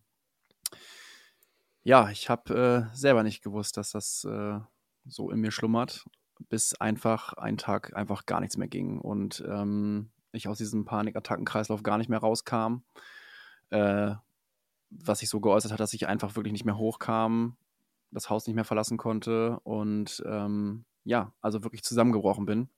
ja, 1.84 2.10
ich 2.10 2.28
habe 2.30 2.88
äh, 2.92 2.96
selber 2.96 3.22
nicht 3.22 3.42
gewusst, 3.42 3.76
dass 3.76 3.92
das 3.92 4.24
äh, 4.24 4.60
so 5.06 5.30
in 5.30 5.40
mir 5.40 5.50
schlummert, 5.50 6.04
bis 6.48 6.74
einfach 6.74 7.34
ein 7.34 7.56
Tag 7.58 7.94
einfach 7.96 8.26
gar 8.26 8.40
nichts 8.40 8.56
mehr 8.56 8.68
ging 8.68 9.00
und 9.00 9.44
ähm, 9.48 10.10
ich 10.32 10.48
aus 10.48 10.58
diesem 10.58 10.84
Panikattackenkreislauf 10.84 11.82
gar 11.82 11.98
nicht 11.98 12.08
mehr 12.08 12.20
rauskam. 12.20 12.82
äh, 13.70 14.14
was 14.90 15.20
sich 15.20 15.28
so 15.28 15.40
geäußert 15.40 15.72
hat, 15.72 15.80
dass 15.80 15.94
ich 15.94 16.06
einfach 16.06 16.36
wirklich 16.36 16.52
nicht 16.52 16.64
mehr 16.64 16.76
hochkam, 16.76 17.56
das 18.10 18.28
Haus 18.30 18.46
nicht 18.46 18.56
mehr 18.56 18.64
verlassen 18.64 18.98
konnte 18.98 19.58
und 19.60 20.22
ähm, 20.26 20.84
ja, 21.04 21.32
also 21.40 21.62
wirklich 21.64 21.82
zusammengebrochen 21.82 22.46
bin 22.46 22.68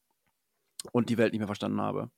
und 0.93 1.11
die 1.11 1.19
Welt 1.19 1.33
nicht 1.33 1.40
mehr 1.40 1.49
verstanden 1.49 1.81
habe. 1.81 2.11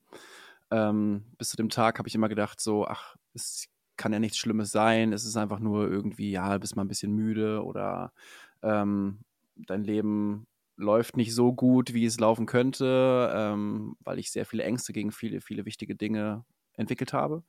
Ähm, 0.71 1.25
bis 1.39 1.49
zu 1.51 1.57
dem 1.57 1.71
Tag 1.71 1.99
habe 1.99 2.09
ich 2.09 2.15
immer 2.15 2.29
gedacht, 2.29 2.61
so, 2.61 2.87
ach, 2.87 3.17
es 3.33 3.69
kann 3.97 4.13
ja 4.13 4.19
nichts 4.19 4.39
Schlimmes 4.39 4.71
sein, 4.71 5.13
es 5.13 5.25
ist 5.25 5.37
einfach 5.37 5.59
nur 5.59 5.89
irgendwie, 5.91 6.31
ja, 6.31 6.57
bist 6.59 6.77
mal 6.77 6.85
ein 6.85 6.89
bisschen 6.89 7.13
müde 7.13 7.65
oder 7.65 8.13
ähm, 8.63 9.19
dein 9.57 9.85
Leben 9.85 10.47
läuft 10.77 11.17
nicht 11.17 11.35
so 11.35 11.53
gut, 11.53 11.95
wie 11.95 12.05
es 12.05 12.21
laufen 12.21 12.47
könnte, 12.47 13.33
ähm, 13.35 13.97
weil 14.01 14.19
ich 14.19 14.31
sehr 14.31 14.45
viele 14.45 14.65
Ängste 14.65 14.93
gegen 14.93 15.11
viele, 15.11 15.41
viele 15.41 15.65
wichtige 15.65 15.95
Dinge 15.95 16.45
entwickelt 16.75 17.13
habe. 17.13 17.43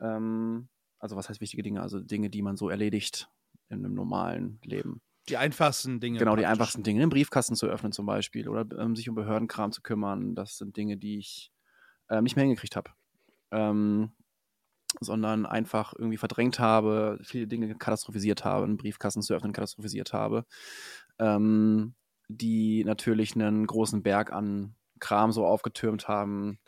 Ähm, 0.00 0.68
also 0.98 1.16
was 1.16 1.28
heißt 1.28 1.40
wichtige 1.40 1.62
Dinge? 1.62 1.80
Also 1.80 2.00
Dinge, 2.00 2.28
die 2.30 2.42
man 2.42 2.56
so 2.56 2.68
erledigt 2.68 3.28
in 3.68 3.84
einem 3.84 3.94
normalen 3.94 4.58
Leben. 4.62 5.00
Die 5.28 5.36
einfachsten 5.36 6.00
Dinge. 6.00 6.18
Genau, 6.18 6.36
die 6.36 6.46
einfachsten 6.46 6.82
Dinge. 6.82 7.00
Den 7.00 7.10
Briefkasten 7.10 7.54
zu 7.54 7.66
öffnen 7.66 7.92
zum 7.92 8.06
Beispiel 8.06 8.48
oder 8.48 8.66
ähm, 8.78 8.96
sich 8.96 9.08
um 9.08 9.14
Behördenkram 9.14 9.72
zu 9.72 9.82
kümmern. 9.82 10.34
Das 10.34 10.56
sind 10.56 10.76
Dinge, 10.76 10.96
die 10.96 11.18
ich 11.18 11.52
ähm, 12.08 12.24
nicht 12.24 12.36
mehr 12.36 12.44
hingekriegt 12.44 12.76
habe. 12.76 12.90
Ähm, 13.50 14.12
sondern 15.00 15.46
einfach 15.46 15.92
irgendwie 15.96 16.16
verdrängt 16.16 16.58
habe, 16.58 17.18
viele 17.22 17.46
Dinge 17.46 17.74
katastrophisiert 17.74 18.44
habe, 18.44 18.64
einen 18.64 18.76
Briefkasten 18.76 19.22
zu 19.22 19.34
öffnen 19.34 19.52
katastrophisiert 19.52 20.12
habe, 20.12 20.44
ähm, 21.18 21.94
die 22.28 22.84
natürlich 22.84 23.34
einen 23.34 23.66
großen 23.66 24.02
Berg 24.02 24.32
an 24.32 24.74
Kram 25.00 25.32
so 25.32 25.46
aufgetürmt 25.46 26.08
haben, 26.08 26.58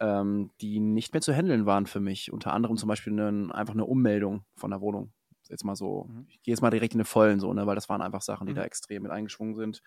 ähm, 0.00 0.50
die 0.60 0.80
nicht 0.80 1.12
mehr 1.12 1.22
zu 1.22 1.32
handeln 1.32 1.66
waren 1.66 1.86
für 1.86 2.00
mich. 2.00 2.32
Unter 2.32 2.52
anderem 2.52 2.76
zum 2.76 2.88
Beispiel 2.88 3.12
eine, 3.12 3.54
einfach 3.54 3.74
eine 3.74 3.84
Ummeldung 3.84 4.44
von 4.56 4.70
der 4.70 4.80
Wohnung. 4.80 5.12
Jetzt 5.48 5.64
mal 5.64 5.76
so, 5.76 6.06
mhm. 6.08 6.26
ich 6.28 6.42
gehe 6.42 6.52
jetzt 6.52 6.62
mal 6.62 6.70
direkt 6.70 6.94
in 6.94 7.00
den 7.00 7.06
Vollen 7.06 7.40
so, 7.40 7.52
ne, 7.52 7.66
weil 7.66 7.74
das 7.74 7.88
waren 7.88 8.02
einfach 8.02 8.22
Sachen, 8.22 8.46
die 8.46 8.52
mhm. 8.52 8.56
da 8.56 8.64
extrem 8.64 9.02
mit 9.02 9.12
eingeschwungen 9.12 9.54
sind. 9.54 9.82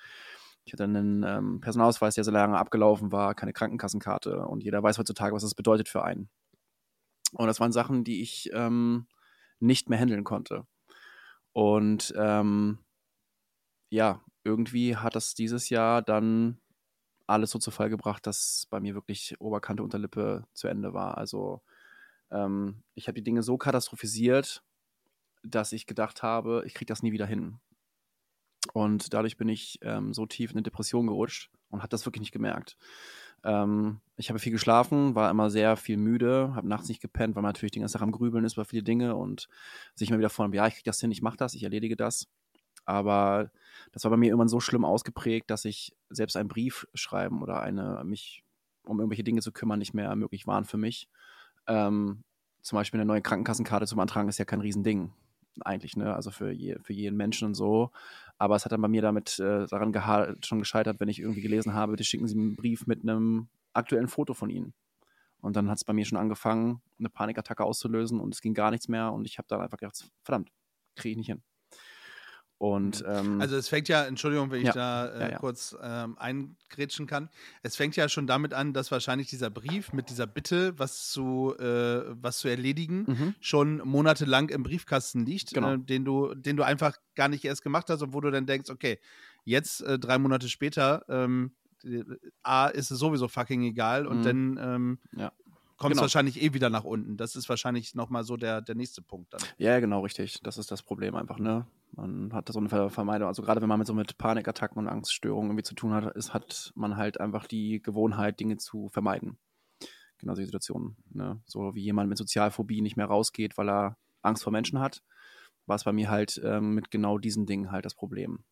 Ich 0.66 0.74
hatte 0.74 0.84
einen 0.84 1.24
ähm, 1.24 1.62
Personalausweis, 1.62 2.16
der 2.16 2.26
so 2.26 2.32
lange 2.32 2.58
abgelaufen 2.58 3.12
war, 3.12 3.34
keine 3.36 3.54
Krankenkassenkarte 3.54 4.46
und 4.46 4.63
jeder 4.63 4.84
weiß 4.84 4.98
heutzutage, 4.98 5.34
was 5.34 5.44
das 5.44 5.56
bedeutet 5.56 5.88
für 5.88 6.04
einen. 6.04 6.30
Und 7.34 7.48
das 7.48 7.60
waren 7.60 7.72
Sachen, 7.72 8.04
die 8.04 8.22
ich 8.22 8.50
ähm, 8.54 9.08
nicht 9.60 9.90
mehr 9.90 10.00
handeln 10.00 10.24
konnte. 10.24 10.66
Und 11.54 12.13
ähm, 12.18 12.80
ja, 13.90 14.24
irgendwie 14.44 14.96
hat 14.96 15.16
das 15.16 15.34
dieses 15.34 15.70
Jahr 15.70 16.02
dann 16.02 16.60
alles 17.26 17.52
so 17.52 17.60
zu 17.60 17.72
Fall 17.72 17.90
gebracht, 17.90 18.26
dass 18.26 18.68
bei 18.70 18.80
mir 18.80 18.96
wirklich 18.96 19.36
Oberkante, 19.40 19.84
Unterlippe 19.84 20.48
zu 20.54 20.68
Ende 20.68 20.94
war. 20.94 21.18
Also 21.18 21.62
ähm, 22.32 22.84
ich 22.96 23.08
habe 23.08 23.16
die 23.16 23.24
Dinge 23.24 23.44
so 23.44 23.58
katastrophisiert, 23.58 24.63
dass 25.44 25.74
ich 25.74 25.86
gedacht 25.86 26.24
habe, 26.24 26.63
ich 26.66 26.74
kriege 26.74 26.88
das 26.88 27.04
nie 27.04 27.12
wieder 27.12 27.26
hin. 27.26 27.60
Und 28.74 29.13
dadurch 29.13 29.38
bin 29.38 29.50
ich 29.50 29.80
ähm, 29.82 30.13
so 30.13 30.26
tief 30.26 30.52
in 30.52 30.58
eine 30.58 30.63
Depression 30.63 31.08
gerutscht 31.08 31.52
und 31.70 31.80
habe 31.80 31.90
das 31.90 32.06
wirklich 32.06 32.22
nicht 32.22 32.32
gemerkt. 32.32 32.78
Ähm, 33.48 34.02
ich 34.18 34.30
habe 34.30 34.40
viel 34.40 34.52
geschlafen, 34.52 35.16
war 35.16 35.32
immer 35.32 35.50
sehr 35.50 35.78
viel 35.78 35.96
müde, 35.96 36.52
habe 36.54 36.68
nachts 36.68 36.90
nicht 36.90 37.02
gepennt, 37.02 37.36
weil 37.36 37.44
man 37.44 37.50
natürlich 37.50 37.72
die 37.72 37.80
ganze 37.80 37.94
Zeit 37.94 38.02
am 38.02 38.12
Grübeln 38.12 38.44
ist 38.44 38.54
über 38.54 38.66
viele 38.66 38.84
Dinge 38.84 39.16
und 39.16 39.48
sich 39.96 40.10
immer 40.10 40.20
wieder 40.20 40.30
vor, 40.30 40.54
ja, 40.54 40.68
ich 40.68 40.74
kriege 40.76 40.86
das 40.86 41.00
hin, 41.00 41.12
ich 41.12 41.22
mache 41.22 41.38
das, 41.38 41.56
ich 41.56 41.64
erledige 41.64 41.96
das. 41.96 42.28
Aber 42.84 43.50
das 43.94 44.04
war 44.04 44.12
bei 44.12 44.18
mir 44.18 44.28
irgendwann 44.28 44.50
so 44.50 44.60
schlimm 44.60 44.84
ausgeprägt, 44.84 45.50
dass 45.50 45.66
ich 45.66 45.96
selbst 46.10 46.36
einen 46.36 46.50
Brief 46.50 46.88
schreiben 46.94 47.42
oder 47.42 47.62
eine, 47.62 48.02
mich 48.04 48.44
um 48.84 49.00
irgendwelche 49.00 49.24
Dinge 49.24 49.42
zu 49.42 49.52
kümmern, 49.52 49.80
nicht 49.80 49.94
mehr 49.94 50.14
möglich 50.16 50.46
waren 50.46 50.66
für 50.66 50.78
mich. 50.78 51.08
Ähm, 51.68 52.24
zum 52.62 52.78
Beispiel 52.78 53.00
eine 53.00 53.08
neue 53.08 53.22
Krankenkassenkarte 53.22 53.86
zu 53.86 53.96
beantragen, 53.96 54.28
ist 54.28 54.40
ja 54.40 54.46
kein 54.46 54.62
Riesending 54.62 55.14
eigentlich, 55.62 55.96
ne? 55.96 56.15
Also 56.15 56.32
für, 56.32 56.52
je, 56.52 56.78
für 56.82 56.93
jeden 56.93 57.17
Menschen 57.17 57.48
und 57.48 57.56
so. 57.56 57.91
Aber 58.38 58.56
es 58.56 58.65
hat 58.65 58.72
dann 58.72 58.82
bei 58.82 58.88
mir 58.88 59.02
damit 59.02 59.39
äh, 59.39 59.65
daran 59.67 59.93
schon 60.43 60.60
gescheitert, 60.60 61.00
wenn 61.00 61.10
ich 61.10 61.20
irgendwie 61.20 61.41
gelesen 61.41 61.74
habe, 61.74 61.96
die 61.96 62.04
schicken 62.04 62.28
sie 62.28 62.38
einen 62.38 62.56
Brief 62.56 62.88
mit 62.88 63.04
einem 63.04 63.48
aktuellen 63.74 64.08
Foto 64.08 64.34
von 64.34 64.50
ihnen. 64.50 64.74
Und 65.41 65.56
dann 65.56 65.70
hat 65.70 65.78
es 65.78 65.84
bei 65.84 65.93
mir 65.93 66.06
schon 66.06 66.17
angefangen, 66.17 66.82
eine 67.00 67.10
Panikattacke 67.10 67.63
auszulösen 67.63 68.20
und 68.20 68.34
es 68.34 68.41
ging 68.41 68.54
gar 68.54 68.72
nichts 68.72 68.88
mehr. 68.88 69.12
Und 69.13 69.26
ich 69.26 69.38
habe 69.38 69.48
dann 69.48 69.62
einfach 69.62 69.78
gedacht, 69.78 70.10
verdammt, 70.24 70.52
kriege 70.96 71.12
ich 71.12 71.17
nicht 71.17 71.28
hin. 71.28 71.43
Und, 72.60 73.02
mhm. 73.02 73.13
ähm, 73.13 73.41
also 73.41 73.56
es 73.56 73.70
fängt 73.70 73.88
ja, 73.88 74.06
Entschuldigung, 74.06 74.50
wenn 74.50 74.62
ich 74.62 74.67
ja, 74.67 74.74
da 74.74 75.08
äh, 75.08 75.20
ja, 75.20 75.30
ja. 75.32 75.38
kurz 75.38 75.78
ähm, 75.82 76.17
eingrätschen 76.17 77.06
kann. 77.06 77.30
Es 77.62 77.76
fängt 77.76 77.96
ja 77.96 78.10
schon 78.10 78.26
damit 78.26 78.54
an, 78.54 78.74
dass 78.74 78.91
wahrscheinlich 78.91 79.28
dieser 79.28 79.52
Brief 79.52 79.93
mit 79.93 80.10
dieser 80.10 80.26
Bitte, 80.26 80.78
was 80.80 81.12
zu, 81.12 81.56
äh, 81.60 82.04
was 82.22 82.39
zu 82.39 82.48
erledigen, 82.48 83.06
mhm. 83.08 83.36
schon 83.39 83.78
monatelang 83.86 84.50
im 84.50 84.63
Briefkasten 84.63 85.26
liegt, 85.26 85.54
genau. 85.54 85.76
äh, 85.76 85.78
den, 85.78 86.04
du, 86.04 86.34
den 86.34 86.58
du 86.58 86.63
einfach 86.63 86.98
gar 87.15 87.30
nicht 87.30 87.46
erst 87.46 87.62
gemacht 87.62 87.89
hast 87.89 88.02
und 88.02 88.13
wo 88.13 88.22
du 88.22 88.32
dann 88.32 88.48
denkst, 88.48 88.72
okay, 88.72 89.00
jetzt 89.43 89.82
äh, 89.82 90.00
drei 90.00 90.17
Monate 90.17 90.50
später, 90.50 91.06
ähm, 91.10 91.52
A, 92.41 92.67
ist 92.67 92.89
es 92.89 92.98
sowieso 92.98 93.28
fucking 93.28 93.62
egal 93.63 94.08
und 94.08 94.20
mhm. 94.20 94.24
dann 94.24 94.60
ähm, 94.60 95.00
ja 95.15 95.32
kommt 95.78 95.92
es 95.92 95.98
genau. 95.98 96.02
wahrscheinlich 96.04 96.42
eh 96.42 96.54
wieder 96.54 96.70
nach 96.70 96.84
unten. 96.84 97.18
Das 97.18 97.36
ist 97.36 97.48
wahrscheinlich 97.50 97.96
nochmal 97.96 98.24
so 98.24 98.36
der, 98.36 98.62
der 98.62 98.76
nächste 98.76 99.02
Punkt 99.02 99.34
dann. 99.34 99.42
Ja, 99.58 99.80
genau, 99.80 100.02
richtig. 100.02 100.42
Das 100.44 100.58
ist 100.58 100.72
das 100.72 100.84
Problem 100.84 101.16
einfach, 101.16 101.40
ne? 101.40 101.68
Man 101.92 102.34
hat 102.34 102.50
so 102.50 102.60
eine 102.60 102.90
Vermeidung. 102.90 103.28
Also 103.28 103.42
gerade 103.42 103.62
wenn 103.62 103.70
man 103.70 103.80
mit 103.80 103.88
so 103.88 103.94
mit 103.94 104.18
Panikattacken 104.18 104.78
und 104.78 104.88
Angststörungen 104.88 105.52
irgendwie 105.52 105.63
zu 105.63 105.76
tun 105.76 105.94
hat, 105.94 106.16
ist, 106.16 106.34
hat 106.34 106.72
man 106.76 106.98
halt 106.98 107.20
einfach 107.20 107.48
die 107.48 107.82
Gewohnheit, 107.82 108.40
Dinge 108.40 108.58
zu 108.58 108.90
vermeiden. 108.90 109.38
Genau 110.18 110.34
solche 110.34 110.48
Situationen. 110.48 110.98
Ne? 111.10 111.42
So 111.46 111.76
wie 111.76 111.84
jemand 111.84 112.10
mit 112.10 112.18
Sozialphobie 112.18 112.82
nicht 112.82 112.98
mehr 112.98 113.06
rausgeht, 113.06 113.58
weil 113.58 113.70
er 113.70 113.98
Angst 114.22 114.44
vor 114.44 114.52
Menschen 114.52 114.80
hat, 114.80 115.04
war 115.66 115.76
es 115.76 115.84
bei 115.84 115.94
mir 115.94 116.10
halt 116.10 116.42
ähm, 116.44 116.74
mit 116.74 116.92
genau 116.92 117.18
diesen 117.18 117.46
Dingen 117.46 117.72
halt 117.72 117.86
das 117.86 117.96
Problem. 117.96 118.44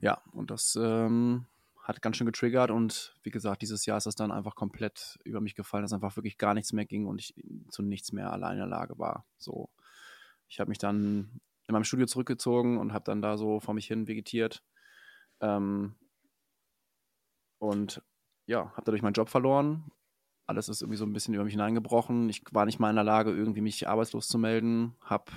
Ja, 0.00 0.20
und 0.32 0.50
das 0.50 0.76
ähm, 0.80 1.46
hat 1.82 2.00
ganz 2.00 2.16
schön 2.16 2.26
getriggert 2.26 2.70
und 2.70 3.14
wie 3.22 3.30
gesagt, 3.30 3.62
dieses 3.62 3.84
Jahr 3.86 3.98
ist 3.98 4.06
das 4.06 4.14
dann 4.14 4.30
einfach 4.30 4.54
komplett 4.54 5.18
über 5.24 5.40
mich 5.40 5.56
gefallen, 5.56 5.82
dass 5.82 5.92
einfach 5.92 6.16
wirklich 6.16 6.38
gar 6.38 6.54
nichts 6.54 6.72
mehr 6.72 6.84
ging 6.86 7.06
und 7.06 7.20
ich 7.20 7.34
zu 7.70 7.82
nichts 7.82 8.12
mehr 8.12 8.32
allein 8.32 8.52
in 8.52 8.58
der 8.58 8.66
Lage 8.68 8.98
war. 8.98 9.26
So, 9.36 9.68
ich 10.48 10.60
habe 10.60 10.68
mich 10.68 10.78
dann 10.78 11.40
in 11.66 11.72
meinem 11.72 11.84
Studio 11.84 12.06
zurückgezogen 12.06 12.78
und 12.78 12.92
habe 12.92 13.04
dann 13.04 13.20
da 13.20 13.36
so 13.36 13.58
vor 13.58 13.74
mich 13.74 13.86
hin 13.86 14.06
vegetiert 14.06 14.62
ähm, 15.40 15.96
und 17.58 18.00
ja, 18.46 18.70
habe 18.72 18.82
dadurch 18.84 19.02
meinen 19.02 19.14
Job 19.14 19.28
verloren. 19.28 19.90
Alles 20.46 20.68
ist 20.68 20.82
irgendwie 20.82 20.98
so 20.98 21.04
ein 21.04 21.12
bisschen 21.12 21.34
über 21.34 21.44
mich 21.44 21.54
hineingebrochen. 21.54 22.28
Ich 22.28 22.42
war 22.52 22.64
nicht 22.64 22.78
mal 22.78 22.90
in 22.90 22.96
der 22.96 23.04
Lage, 23.04 23.32
irgendwie 23.32 23.60
mich 23.60 23.88
arbeitslos 23.88 24.28
zu 24.28 24.38
melden. 24.38 24.96
Habe 25.00 25.32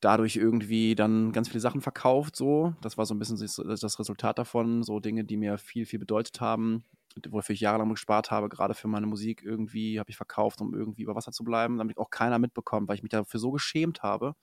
dadurch 0.00 0.36
irgendwie 0.36 0.94
dann 0.94 1.32
ganz 1.32 1.48
viele 1.48 1.60
Sachen 1.60 1.80
verkauft, 1.80 2.36
so. 2.36 2.74
Das 2.82 2.98
war 2.98 3.06
so 3.06 3.14
ein 3.14 3.18
bisschen 3.18 3.38
das 3.38 3.98
Resultat 3.98 4.38
davon, 4.38 4.82
so 4.82 5.00
Dinge, 5.00 5.24
die 5.24 5.36
mir 5.36 5.58
viel, 5.58 5.86
viel 5.86 5.98
bedeutet 5.98 6.40
haben, 6.40 6.84
wofür 7.28 7.54
ich 7.54 7.60
jahrelang 7.60 7.90
gespart 7.90 8.30
habe, 8.30 8.48
gerade 8.48 8.74
für 8.74 8.88
meine 8.88 9.06
Musik 9.06 9.42
irgendwie, 9.42 9.98
habe 9.98 10.10
ich 10.10 10.16
verkauft, 10.16 10.60
um 10.60 10.74
irgendwie 10.74 11.02
über 11.02 11.14
Wasser 11.14 11.32
zu 11.32 11.44
bleiben, 11.44 11.78
damit 11.78 11.98
auch 11.98 12.10
keiner 12.10 12.38
mitbekommt, 12.38 12.88
weil 12.88 12.96
ich 12.96 13.02
mich 13.02 13.10
dafür 13.10 13.40
so 13.40 13.50
geschämt 13.52 14.02
habe, 14.02 14.34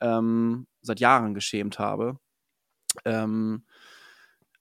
ähm, 0.00 0.66
seit 0.82 1.00
Jahren 1.00 1.34
geschämt 1.34 1.78
habe, 1.78 2.18
ähm, 3.04 3.64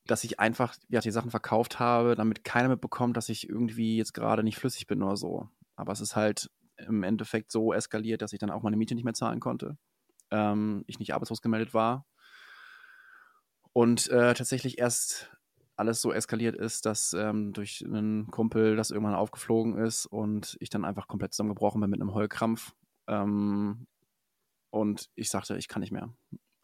dass 0.05 0.23
ich 0.23 0.39
einfach 0.39 0.75
ja, 0.89 1.01
die 1.01 1.11
Sachen 1.11 1.31
verkauft 1.31 1.79
habe, 1.79 2.15
damit 2.15 2.43
keiner 2.43 2.69
mitbekommt, 2.69 3.17
dass 3.17 3.29
ich 3.29 3.49
irgendwie 3.49 3.97
jetzt 3.97 4.13
gerade 4.13 4.43
nicht 4.43 4.57
flüssig 4.57 4.87
bin 4.87 5.03
oder 5.03 5.17
so. 5.17 5.49
Aber 5.75 5.91
es 5.93 6.01
ist 6.01 6.15
halt 6.15 6.49
im 6.77 7.03
Endeffekt 7.03 7.51
so 7.51 7.73
eskaliert, 7.73 8.21
dass 8.21 8.33
ich 8.33 8.39
dann 8.39 8.51
auch 8.51 8.63
meine 8.63 8.77
Miete 8.77 8.95
nicht 8.95 9.03
mehr 9.03 9.13
zahlen 9.13 9.39
konnte 9.39 9.77
ähm, 10.31 10.83
ich 10.87 10.99
nicht 10.99 11.13
arbeitslos 11.13 11.41
gemeldet 11.41 11.73
war. 11.73 12.05
Und 13.73 14.09
äh, 14.09 14.33
tatsächlich 14.33 14.77
erst 14.79 15.29
alles 15.75 16.01
so 16.01 16.11
eskaliert 16.11 16.55
ist, 16.55 16.85
dass 16.85 17.13
ähm, 17.13 17.53
durch 17.53 17.83
einen 17.85 18.29
Kumpel 18.31 18.75
das 18.75 18.91
irgendwann 18.91 19.15
aufgeflogen 19.15 19.77
ist 19.77 20.05
und 20.05 20.57
ich 20.59 20.69
dann 20.69 20.83
einfach 20.83 21.07
komplett 21.07 21.33
zusammengebrochen 21.33 21.79
bin 21.79 21.89
mit 21.89 22.01
einem 22.01 22.13
Heulkrampf. 22.13 22.73
Ähm, 23.07 23.87
und 24.71 25.09
ich 25.15 25.29
sagte, 25.29 25.57
ich 25.57 25.67
kann 25.67 25.79
nicht 25.79 25.91
mehr. 25.91 26.13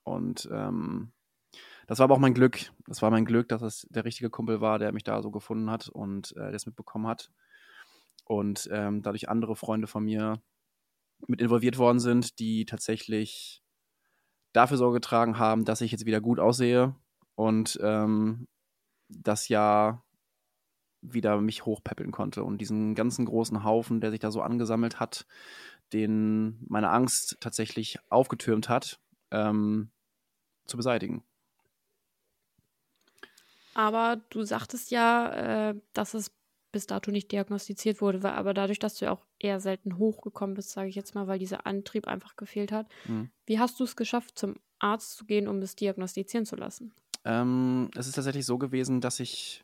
Und 0.04 0.50
ähm, 0.52 1.14
das 1.88 2.00
war 2.00 2.06
aber 2.06 2.16
auch 2.16 2.20
mein 2.20 2.34
Glück. 2.34 2.72
Das 2.88 3.02
war 3.02 3.12
mein 3.12 3.26
Glück, 3.26 3.48
dass 3.48 3.62
es 3.62 3.88
der 3.90 4.06
richtige 4.06 4.30
Kumpel 4.30 4.60
war, 4.60 4.80
der 4.80 4.92
mich 4.92 5.04
da 5.04 5.22
so 5.22 5.32
gefunden 5.32 5.70
hat 5.70 5.88
und 5.88 6.36
äh, 6.36 6.52
das 6.52 6.66
mitbekommen 6.66 7.08
hat. 7.08 7.32
Und 8.26 8.68
ähm, 8.72 9.02
dadurch 9.02 9.30
andere 9.30 9.56
Freunde 9.56 9.88
von 9.88 10.04
mir 10.04 10.42
mit 11.28 11.42
involviert 11.42 11.78
worden 11.78 12.00
sind, 12.00 12.40
die 12.40 12.66
tatsächlich 12.66 13.64
dafür 14.54 14.78
Sorge 14.78 14.96
getragen 14.96 15.38
haben, 15.38 15.66
dass 15.66 15.82
ich 15.82 15.92
jetzt 15.92 16.06
wieder 16.06 16.22
gut 16.22 16.40
aussehe 16.40 16.96
und 17.36 17.78
ähm, 17.82 18.48
das 19.10 19.50
Jahr 19.50 20.04
wieder 21.02 21.40
mich 21.42 21.66
hochpäppeln 21.66 22.12
konnte 22.12 22.44
und 22.44 22.60
diesen 22.60 22.96
ganzen 22.96 23.26
großen 23.26 23.64
Haufen, 23.64 24.02
der 24.02 24.12
sich 24.12 24.20
da 24.20 24.32
so 24.32 24.42
angesammelt 24.42 25.00
hat, 25.00 25.28
den 25.94 26.64
meine 26.68 26.90
Angst 26.90 27.38
tatsächlich 27.42 28.00
aufgetürmt 28.10 28.70
hat, 28.70 29.00
ähm, 29.32 29.92
zu 30.66 30.78
beseitigen. 30.78 31.24
Aber 33.76 34.22
du 34.30 34.44
sagtest 34.44 34.90
ja, 34.90 35.70
äh, 35.70 35.76
dass 35.94 36.14
es 36.14 36.32
bis 36.76 36.88
dato 36.88 37.10
nicht 37.10 37.32
diagnostiziert 37.32 38.02
wurde. 38.02 38.22
War 38.22 38.34
aber 38.34 38.54
dadurch, 38.54 38.80
dass 38.80 38.96
du 38.96 39.06
ja 39.06 39.12
auch 39.12 39.26
eher 39.40 39.62
selten 39.62 39.98
hochgekommen 39.98 40.56
bist, 40.56 40.72
sage 40.72 40.90
ich 40.90 40.96
jetzt 40.96 41.16
mal, 41.16 41.26
weil 41.26 41.40
dieser 41.40 41.66
Antrieb 41.66 42.06
einfach 42.06 42.36
gefehlt 42.36 42.74
hat. 42.74 42.88
Mhm. 43.08 43.30
Wie 43.46 43.60
hast 43.60 43.80
du 43.80 43.86
es 43.86 43.96
geschafft, 43.96 44.38
zum 44.38 44.56
Arzt 44.78 45.16
zu 45.16 45.26
gehen, 45.26 45.48
um 45.48 45.60
es 45.60 45.78
diagnostizieren 45.78 46.46
zu 46.46 46.58
lassen? 46.58 46.92
Ähm, 47.24 47.90
es 47.96 48.08
ist 48.08 48.16
tatsächlich 48.16 48.46
so 48.46 48.58
gewesen, 48.58 49.00
dass 49.00 49.22
ich 49.22 49.64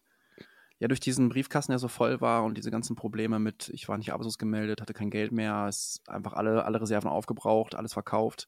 ja 0.79 0.87
durch 0.87 1.01
diesen 1.01 1.27
Briefkasten, 1.27 1.73
der 1.73 1.79
so 1.79 1.89
voll 1.89 2.21
war 2.21 2.45
und 2.45 2.57
diese 2.57 2.71
ganzen 2.71 2.95
Probleme 2.95 3.39
mit, 3.39 3.67
ich 3.73 3.89
war 3.89 3.97
nicht 3.97 4.13
arbeitslos 4.13 4.37
gemeldet, 4.37 4.79
hatte 4.79 4.93
kein 4.93 5.09
Geld 5.09 5.33
mehr, 5.33 5.67
ist 5.67 5.99
einfach 6.07 6.31
alle, 6.31 6.63
alle 6.63 6.79
Reserven 6.79 7.09
aufgebraucht, 7.09 7.75
alles 7.75 7.91
verkauft, 7.91 8.47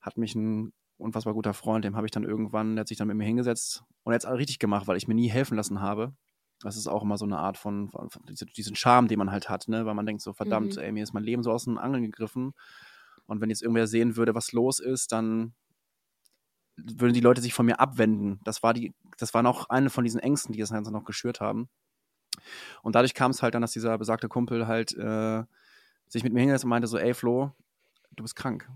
hat 0.00 0.16
mich 0.16 0.36
ein 0.36 0.72
unfassbar 0.96 1.34
guter 1.34 1.54
Freund, 1.54 1.84
dem 1.84 1.96
habe 1.96 2.06
ich 2.06 2.12
dann 2.12 2.22
irgendwann, 2.22 2.76
der 2.76 2.82
hat 2.82 2.88
sich 2.88 2.98
dann 2.98 3.08
mit 3.08 3.16
mir 3.16 3.24
hingesetzt 3.24 3.82
und 4.04 4.12
er 4.12 4.14
hat 4.14 4.24
es 4.24 4.30
richtig 4.30 4.60
gemacht, 4.60 4.86
weil 4.86 4.96
ich 4.96 5.08
mir 5.08 5.14
nie 5.16 5.28
helfen 5.28 5.56
lassen 5.56 5.80
habe. 5.80 6.14
Das 6.60 6.76
ist 6.76 6.86
auch 6.86 7.02
immer 7.02 7.18
so 7.18 7.24
eine 7.24 7.38
Art 7.38 7.58
von, 7.58 7.90
von, 7.90 8.10
diesen 8.56 8.76
Charme, 8.76 9.08
den 9.08 9.18
man 9.18 9.30
halt 9.30 9.48
hat, 9.48 9.68
ne? 9.68 9.84
weil 9.84 9.94
man 9.94 10.06
denkt 10.06 10.22
so, 10.22 10.32
verdammt, 10.32 10.76
Mhm. 10.76 10.82
ey, 10.82 10.92
mir 10.92 11.02
ist 11.02 11.12
mein 11.12 11.22
Leben 11.22 11.42
so 11.42 11.52
aus 11.52 11.64
den 11.64 11.78
Angeln 11.78 12.04
gegriffen 12.04 12.54
und 13.26 13.40
wenn 13.40 13.50
jetzt 13.50 13.62
irgendwer 13.62 13.86
sehen 13.86 14.16
würde, 14.16 14.34
was 14.34 14.52
los 14.52 14.78
ist, 14.78 15.12
dann 15.12 15.54
würden 16.76 17.14
die 17.14 17.20
Leute 17.20 17.40
sich 17.40 17.54
von 17.54 17.66
mir 17.66 17.80
abwenden. 17.80 18.40
Das 18.44 18.62
war 18.62 18.74
die, 18.74 18.94
das 19.18 19.34
war 19.34 19.42
noch 19.42 19.70
eine 19.70 19.90
von 19.90 20.04
diesen 20.04 20.20
Ängsten, 20.20 20.52
die 20.52 20.60
das 20.60 20.70
Ganze 20.70 20.92
noch 20.92 21.04
geschürt 21.04 21.40
haben. 21.40 21.68
Und 22.82 22.94
dadurch 22.94 23.14
kam 23.14 23.30
es 23.30 23.42
halt 23.42 23.54
dann, 23.54 23.62
dass 23.62 23.72
dieser 23.72 23.96
besagte 23.98 24.28
Kumpel 24.28 24.66
halt 24.66 24.92
äh, 24.96 25.44
sich 26.06 26.22
mit 26.22 26.32
mir 26.32 26.40
hingesetzt 26.40 26.64
und 26.64 26.70
meinte 26.70 26.88
so, 26.88 26.98
ey 26.98 27.14
Flo, 27.14 27.52
du 28.14 28.22
bist 28.22 28.36
krank. 28.36 28.68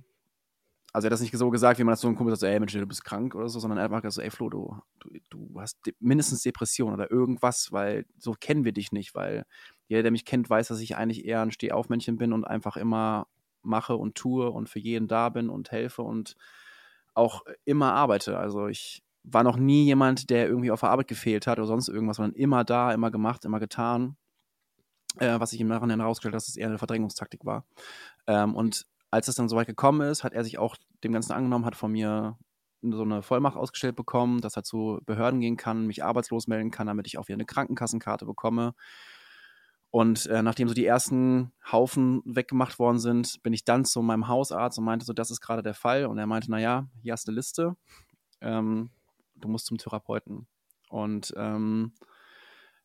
Also 0.92 1.07
er 1.07 1.09
hat 1.09 1.12
das 1.12 1.20
nicht 1.20 1.37
so 1.37 1.50
gesagt, 1.50 1.79
wie 1.79 1.85
man 1.85 1.92
das 1.92 2.00
so 2.00 2.09
einem 2.09 2.16
Kumpel 2.16 2.35
sagt, 2.35 2.40
so, 2.40 2.46
ey 2.46 2.59
Mensch, 2.59 2.72
du 2.72 2.87
bist 2.87 3.05
krank 3.05 3.35
oder 3.35 3.48
so, 3.48 3.61
sondern 3.61 3.79
er 3.79 3.85
hat 3.85 3.90
gesagt, 3.90 4.12
so, 4.12 4.22
ey 4.22 4.31
Flo, 4.31 4.50
du, 4.50 4.76
du, 4.98 5.11
du 5.31 5.61
hast 5.61 5.79
de 5.87 5.94
mindestens 6.00 6.42
Depression 6.42 6.92
oder 6.92 7.11
irgendwas, 7.11 7.72
weil 7.72 8.07
so 8.18 8.35
kennen 8.38 8.64
wir 8.64 8.72
dich 8.72 8.92
nicht, 8.92 9.14
weil 9.14 9.44
jeder, 9.88 10.03
der 10.03 10.11
mich 10.11 10.24
kennt, 10.24 10.50
weiß, 10.50 10.68
dass 10.68 10.81
ich 10.81 10.96
eigentlich 10.96 11.24
eher 11.24 11.42
ein 11.42 11.53
Stehaufmännchen 11.53 12.16
bin 12.16 12.33
und 12.33 12.44
einfach 12.44 12.76
immer 12.76 13.26
mache 13.62 13.96
und 13.96 14.14
tue 14.14 14.50
und 14.50 14.68
für 14.68 14.79
jeden 14.79 15.09
da 15.09 15.29
bin 15.29 15.50
und 15.50 15.70
helfe 15.70 16.03
und 16.03 16.37
auch 17.14 17.42
immer 17.64 17.92
arbeite. 17.92 18.38
Also 18.38 18.68
ich 18.68 19.03
war 19.22 19.42
noch 19.42 19.57
nie 19.57 19.85
jemand, 19.85 20.31
der 20.31 20.48
irgendwie 20.48 20.70
auf 20.70 20.81
der 20.81 20.90
Arbeit 20.90 21.09
gefehlt 21.09 21.46
hat 21.46 21.59
oder 21.59 21.66
sonst 21.66 21.88
irgendwas, 21.88 22.16
sondern 22.16 22.35
immer 22.35 22.64
da, 22.64 22.92
immer 22.92 23.11
gemacht, 23.11 23.44
immer 23.44 23.61
getan. 23.61 24.16
Äh, 25.18 25.40
was 25.40 25.50
sich 25.50 25.61
im 25.61 25.66
Nachhinein 25.66 25.98
herausgestellt 25.98 26.35
hat, 26.35 26.37
dass 26.37 26.48
es 26.48 26.57
eher 26.57 26.68
eine 26.68 26.79
Verdrängungstaktik 26.79 27.44
war. 27.44 27.64
Ähm, 28.29 28.55
und 28.55 28.87
als 29.11 29.29
es 29.29 29.35
dann 29.35 29.49
soweit 29.49 29.66
gekommen 29.66 30.09
ist, 30.09 30.25
hat 30.25 30.33
er 30.33 30.44
sich 30.44 30.59
auch 30.59 30.77
dem 31.03 31.12
Ganzen 31.12 31.33
angenommen, 31.33 31.64
hat 31.64 31.77
von 31.77 31.92
mir 31.92 32.38
so 32.83 33.03
eine 33.03 33.23
Vollmacht 33.23 33.57
ausgestellt 33.57 33.96
bekommen, 33.96 34.40
dass 34.40 34.57
er 34.57 34.62
zu 34.62 35.01
Behörden 35.05 35.40
gehen 35.40 35.57
kann, 35.57 35.87
mich 35.87 36.03
arbeitslos 36.03 36.46
melden 36.46 36.70
kann, 36.70 36.87
damit 36.87 37.07
ich 37.07 37.18
auch 37.18 37.29
wieder 37.29 37.37
eine 37.37 37.44
Krankenkassenkarte 37.44 38.25
bekomme. 38.25 38.75
Und 39.90 40.27
äh, 40.27 40.42
nachdem 40.42 40.68
so 40.68 40.75
die 40.75 40.87
ersten 40.87 41.53
Haufen 41.70 42.23
weggemacht 42.25 42.79
worden 42.79 43.01
sind, 43.01 43.42
bin 43.42 43.53
ich 43.53 43.64
dann 43.64 43.85
zu 43.85 44.03
meinem 44.03 44.29
Hausarzt 44.29 44.79
und 44.79 44.85
meinte 44.85 45.05
so, 45.05 45.12
das 45.12 45.33
ist 45.33 45.40
gerade 45.40 45.62
der 45.62 45.75
Fall. 45.75 46.07
Und 46.07 46.16
er 46.18 46.27
meinte, 46.27 46.51
naja, 46.51 46.87
hier 47.03 47.12
hast 47.12 47.27
du 47.27 47.33
eine 47.33 47.37
Liste. 47.37 47.77
Ähm, 48.40 48.90
du 49.35 49.49
musst 49.49 49.66
zum 49.66 49.79
Therapeuten. 49.79 50.46
Und 50.88 51.35
ähm, 51.37 51.92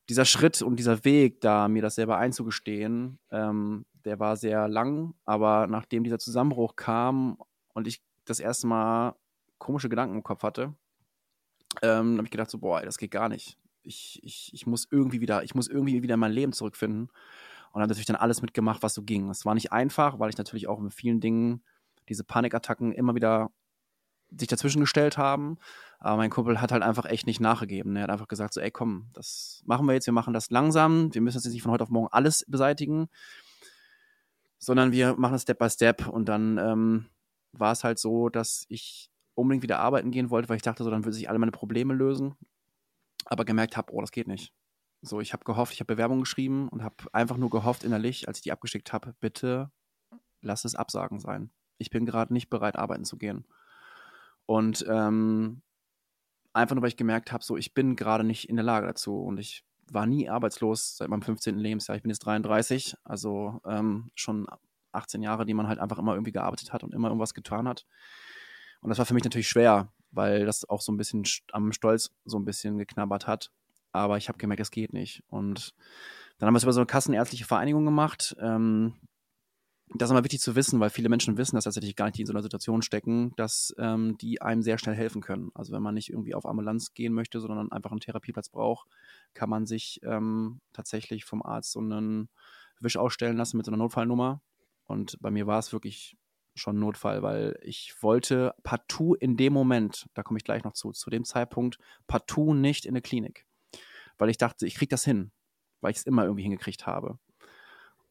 dieser 0.09 0.25
Schritt 0.25 0.63
und 0.63 0.77
dieser 0.77 1.05
Weg, 1.05 1.41
da 1.41 1.67
mir 1.67 1.83
das 1.83 1.95
selber 1.95 2.17
einzugestehen, 2.17 3.19
ähm, 3.29 3.85
der 4.05 4.19
war 4.19 4.37
sehr 4.37 4.67
lang. 4.67 5.13
Aber 5.25 5.67
nachdem 5.67 6.03
dieser 6.03 6.19
Zusammenbruch 6.19 6.75
kam 6.75 7.37
und 7.73 7.87
ich 7.87 8.01
das 8.25 8.39
erste 8.39 8.67
Mal 8.67 9.15
komische 9.57 9.89
Gedanken 9.89 10.15
im 10.15 10.23
Kopf 10.23 10.43
hatte, 10.43 10.73
ähm, 11.81 12.17
habe 12.17 12.25
ich 12.25 12.31
gedacht 12.31 12.49
so, 12.49 12.59
boah, 12.59 12.81
das 12.81 12.97
geht 12.97 13.11
gar 13.11 13.29
nicht. 13.29 13.57
Ich, 13.83 14.19
ich, 14.23 14.51
ich 14.53 14.65
muss 14.65 14.87
irgendwie 14.89 15.21
wieder, 15.21 15.43
ich 15.43 15.55
muss 15.55 15.67
irgendwie 15.67 16.01
wieder 16.01 16.15
in 16.15 16.19
mein 16.19 16.31
Leben 16.31 16.53
zurückfinden. 16.53 17.09
Und 17.71 17.81
habe 17.81 17.89
natürlich 17.89 18.05
dann 18.05 18.15
alles 18.15 18.41
mitgemacht, 18.41 18.83
was 18.83 18.93
so 18.93 19.03
ging. 19.03 19.29
Es 19.29 19.45
war 19.45 19.53
nicht 19.53 19.73
einfach, 19.73 20.17
weil 20.17 20.29
ich 20.29 20.37
natürlich 20.37 20.67
auch 20.67 20.79
mit 20.79 20.93
vielen 20.93 21.19
Dingen 21.19 21.61
diese 22.07 22.23
Panikattacken 22.23 22.93
immer 22.93 23.15
wieder 23.15 23.51
sich 24.39 24.47
dazwischen 24.47 24.79
gestellt 24.79 25.17
haben. 25.17 25.57
Aber 25.99 26.17
mein 26.17 26.29
Kumpel 26.29 26.61
hat 26.61 26.71
halt 26.71 26.83
einfach 26.83 27.05
echt 27.05 27.27
nicht 27.27 27.39
nachgegeben. 27.39 27.95
Er 27.95 28.03
hat 28.03 28.09
einfach 28.09 28.27
gesagt 28.27 28.53
so, 28.53 28.61
ey 28.61 28.71
komm, 28.71 29.09
das 29.13 29.61
machen 29.65 29.85
wir 29.87 29.93
jetzt, 29.93 30.05
wir 30.05 30.13
machen 30.13 30.33
das 30.33 30.49
langsam. 30.49 31.13
Wir 31.13 31.21
müssen 31.21 31.37
jetzt 31.37 31.51
nicht 31.51 31.63
von 31.63 31.71
heute 31.71 31.83
auf 31.83 31.89
morgen 31.89 32.07
alles 32.11 32.45
beseitigen, 32.47 33.07
sondern 34.65 34.91
wir 34.91 35.15
machen 35.15 35.35
es 35.35 35.43
Step 35.43 35.59
by 35.59 35.69
Step. 35.69 36.07
Und 36.07 36.27
dann 36.27 36.57
ähm, 36.57 37.05
war 37.51 37.71
es 37.71 37.83
halt 37.83 37.99
so, 37.99 38.29
dass 38.29 38.65
ich 38.67 39.11
unbedingt 39.35 39.61
wieder 39.61 39.79
arbeiten 39.79 40.09
gehen 40.09 40.31
wollte, 40.31 40.49
weil 40.49 40.55
ich 40.55 40.63
dachte 40.63 40.83
so, 40.83 40.89
dann 40.89 41.05
würden 41.05 41.13
sich 41.13 41.29
alle 41.29 41.37
meine 41.37 41.51
Probleme 41.51 41.93
lösen. 41.93 42.35
Aber 43.25 43.45
gemerkt 43.45 43.77
habe, 43.77 43.93
oh, 43.93 44.01
das 44.01 44.11
geht 44.11 44.27
nicht. 44.27 44.51
So, 45.03 45.21
ich 45.21 45.33
habe 45.33 45.43
gehofft, 45.43 45.73
ich 45.73 45.81
habe 45.81 45.93
Bewerbung 45.93 46.21
geschrieben 46.21 46.67
und 46.69 46.81
habe 46.81 46.95
einfach 47.13 47.37
nur 47.37 47.51
gehofft 47.51 47.83
innerlich, 47.83 48.27
als 48.27 48.39
ich 48.39 48.43
die 48.43 48.51
abgeschickt 48.51 48.91
habe, 48.91 49.13
bitte 49.19 49.71
lass 50.41 50.65
es 50.65 50.73
Absagen 50.73 51.19
sein. 51.19 51.51
Ich 51.77 51.91
bin 51.91 52.07
gerade 52.07 52.33
nicht 52.33 52.49
bereit, 52.49 52.75
arbeiten 52.75 53.05
zu 53.05 53.17
gehen. 53.17 53.45
Und 54.47 54.83
ähm, 54.89 55.61
einfach 56.53 56.73
nur, 56.73 56.81
weil 56.81 56.89
ich 56.89 56.97
gemerkt 56.97 57.31
habe, 57.31 57.43
so, 57.43 57.55
ich 57.55 57.75
bin 57.75 57.95
gerade 57.95 58.23
nicht 58.23 58.49
in 58.49 58.55
der 58.55 58.65
Lage 58.65 58.87
dazu. 58.87 59.21
Und 59.21 59.37
ich 59.37 59.63
war 59.91 60.05
nie 60.05 60.29
arbeitslos 60.29 60.97
seit 60.97 61.09
meinem 61.09 61.21
15. 61.21 61.57
Lebensjahr. 61.57 61.95
Ich 61.95 62.03
bin 62.03 62.09
jetzt 62.09 62.25
33, 62.25 62.95
also 63.03 63.61
ähm, 63.65 64.11
schon 64.15 64.47
18 64.91 65.21
Jahre, 65.21 65.45
die 65.45 65.53
man 65.53 65.67
halt 65.67 65.79
einfach 65.79 65.99
immer 65.99 66.13
irgendwie 66.13 66.31
gearbeitet 66.31 66.73
hat 66.73 66.83
und 66.83 66.93
immer 66.93 67.09
irgendwas 67.09 67.33
getan 67.33 67.67
hat. 67.67 67.85
Und 68.81 68.89
das 68.89 68.97
war 68.97 69.05
für 69.05 69.13
mich 69.13 69.23
natürlich 69.23 69.49
schwer, 69.49 69.91
weil 70.11 70.45
das 70.45 70.67
auch 70.67 70.81
so 70.81 70.91
ein 70.91 70.97
bisschen 70.97 71.23
am 71.51 71.71
Stolz 71.71 72.11
so 72.23 72.37
ein 72.37 72.45
bisschen 72.45 72.77
geknabbert 72.77 73.27
hat. 73.27 73.51
Aber 73.91 74.17
ich 74.17 74.27
habe 74.27 74.37
gemerkt, 74.37 74.59
das 74.59 74.71
geht 74.71 74.93
nicht. 74.93 75.23
Und 75.27 75.73
dann 76.37 76.47
haben 76.47 76.53
wir 76.53 76.57
es 76.57 76.63
über 76.63 76.73
so 76.73 76.81
eine 76.81 76.87
kassenärztliche 76.87 77.45
Vereinigung 77.45 77.85
gemacht. 77.85 78.35
Ähm, 78.39 78.93
das 79.93 80.09
ist 80.09 80.11
immer 80.11 80.23
wichtig 80.23 80.41
zu 80.41 80.55
wissen, 80.55 80.79
weil 80.79 80.89
viele 80.89 81.09
Menschen 81.09 81.37
wissen, 81.37 81.55
dass 81.55 81.65
tatsächlich 81.65 81.95
gar 81.95 82.07
nicht 82.07 82.19
in 82.19 82.25
so 82.25 82.33
einer 82.33 82.41
Situation 82.41 82.81
stecken, 82.81 83.33
dass 83.35 83.73
ähm, 83.77 84.17
die 84.17 84.41
einem 84.41 84.61
sehr 84.61 84.77
schnell 84.77 84.95
helfen 84.95 85.21
können. 85.21 85.51
Also 85.53 85.73
wenn 85.73 85.83
man 85.83 85.93
nicht 85.93 86.09
irgendwie 86.09 86.33
auf 86.33 86.45
Ambulanz 86.45 86.93
gehen 86.93 87.13
möchte, 87.13 87.39
sondern 87.39 87.71
einfach 87.71 87.91
einen 87.91 87.99
Therapieplatz 87.99 88.49
braucht, 88.49 88.89
kann 89.33 89.49
man 89.49 89.65
sich 89.65 89.99
ähm, 90.03 90.59
tatsächlich 90.73 91.23
vom 91.25 91.43
Arzt 91.43 91.71
so 91.71 91.79
einen 91.79 92.29
Wisch 92.79 92.97
ausstellen 92.97 93.37
lassen 93.37 93.57
mit 93.57 93.65
so 93.65 93.71
einer 93.71 93.77
Notfallnummer. 93.77 94.41
Und 94.85 95.17
bei 95.21 95.31
mir 95.31 95.47
war 95.47 95.59
es 95.59 95.71
wirklich 95.71 96.17
schon 96.55 96.79
Notfall, 96.79 97.21
weil 97.21 97.57
ich 97.61 97.95
wollte 98.01 98.55
partout 98.63 99.15
in 99.15 99.37
dem 99.37 99.53
Moment, 99.53 100.07
da 100.13 100.23
komme 100.23 100.37
ich 100.37 100.43
gleich 100.43 100.63
noch 100.63 100.73
zu, 100.73 100.91
zu 100.91 101.09
dem 101.09 101.25
Zeitpunkt 101.25 101.77
partout 102.07 102.53
nicht 102.53 102.85
in 102.85 102.91
eine 102.91 103.01
Klinik. 103.01 103.45
Weil 104.17 104.29
ich 104.29 104.37
dachte, 104.37 104.65
ich 104.65 104.75
kriege 104.75 104.89
das 104.89 105.03
hin, 105.03 105.31
weil 105.81 105.91
ich 105.91 105.97
es 105.97 106.05
immer 106.05 106.23
irgendwie 106.23 106.43
hingekriegt 106.43 106.87
habe. 106.87 107.19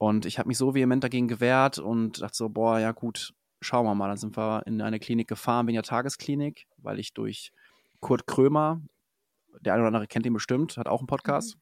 Und 0.04 0.26
ich 0.26 0.38
habe 0.38 0.48
mich 0.48 0.58
so 0.58 0.74
vehement 0.74 1.02
dagegen 1.02 1.28
gewehrt 1.28 1.78
und 1.78 2.20
dachte 2.20 2.36
so, 2.36 2.50
boah, 2.50 2.78
ja 2.78 2.92
gut, 2.92 3.32
schauen 3.62 3.86
wir 3.86 3.94
mal. 3.94 4.08
Dann 4.08 4.18
sind 4.18 4.36
wir 4.36 4.62
in 4.66 4.82
eine 4.82 5.00
Klinik 5.00 5.28
gefahren, 5.28 5.64
bin 5.64 5.74
ja 5.74 5.80
Tagesklinik, 5.80 6.66
weil 6.76 6.98
ich 6.98 7.14
durch 7.14 7.52
Kurt 8.00 8.26
Krömer, 8.26 8.82
der 9.60 9.72
eine 9.72 9.80
oder 9.80 9.88
andere 9.88 10.06
kennt 10.06 10.26
ihn 10.26 10.34
bestimmt, 10.34 10.76
hat 10.76 10.88
auch 10.88 11.00
einen 11.00 11.06
Podcast, 11.06 11.56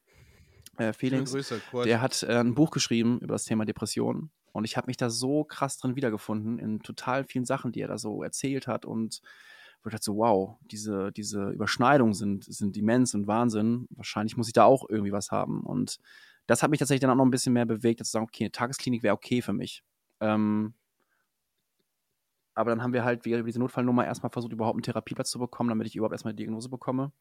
mhm. 0.76 0.84
äh, 0.86 0.92
Felix, 0.92 1.30
Grüße, 1.30 1.60
der 1.84 2.00
hat 2.00 2.24
äh, 2.24 2.36
ein 2.40 2.56
Buch 2.56 2.72
geschrieben 2.72 3.20
über 3.20 3.34
das 3.34 3.44
Thema 3.44 3.64
Depression. 3.64 4.32
Und 4.50 4.64
ich 4.64 4.76
habe 4.76 4.88
mich 4.88 4.96
da 4.96 5.08
so 5.08 5.44
krass 5.44 5.78
drin 5.78 5.94
wiedergefunden, 5.94 6.58
in 6.58 6.80
total 6.80 7.22
vielen 7.22 7.44
Sachen, 7.44 7.70
die 7.70 7.80
er 7.80 7.88
da 7.88 7.96
so 7.96 8.24
erzählt 8.24 8.66
hat. 8.66 8.84
Und 8.84 9.22
ich 9.84 9.92
dachte 9.92 10.02
so, 10.02 10.16
wow, 10.16 10.56
diese, 10.62 11.12
diese 11.12 11.50
Überschneidungen 11.50 12.14
sind, 12.14 12.42
sind 12.42 12.76
immens 12.76 13.14
und 13.14 13.28
Wahnsinn. 13.28 13.86
Wahrscheinlich 13.90 14.36
muss 14.36 14.48
ich 14.48 14.52
da 14.52 14.64
auch 14.64 14.88
irgendwie 14.88 15.12
was 15.12 15.30
haben. 15.30 15.60
Und 15.60 16.00
das 16.46 16.62
hat 16.62 16.70
mich 16.70 16.78
tatsächlich 16.78 17.00
dann 17.00 17.10
auch 17.10 17.16
noch 17.16 17.24
ein 17.24 17.30
bisschen 17.30 17.52
mehr 17.52 17.66
bewegt, 17.66 18.04
zu 18.04 18.10
sagen, 18.10 18.24
okay, 18.24 18.44
eine 18.44 18.52
Tagesklinik 18.52 19.02
wäre 19.02 19.14
okay 19.14 19.42
für 19.42 19.52
mich. 19.52 19.82
Ähm, 20.20 20.74
aber 22.54 22.70
dann 22.70 22.82
haben 22.82 22.92
wir 22.92 23.04
halt 23.04 23.24
via 23.24 23.42
diese 23.42 23.58
Notfallnummer 23.58 24.04
erstmal 24.04 24.30
versucht, 24.30 24.52
überhaupt 24.52 24.76
einen 24.76 24.82
Therapieplatz 24.82 25.30
zu 25.30 25.38
bekommen, 25.38 25.70
damit 25.70 25.86
ich 25.86 25.96
überhaupt 25.96 26.12
erstmal 26.12 26.32
eine 26.32 26.36
Diagnose 26.36 26.68
bekomme. 26.68 27.12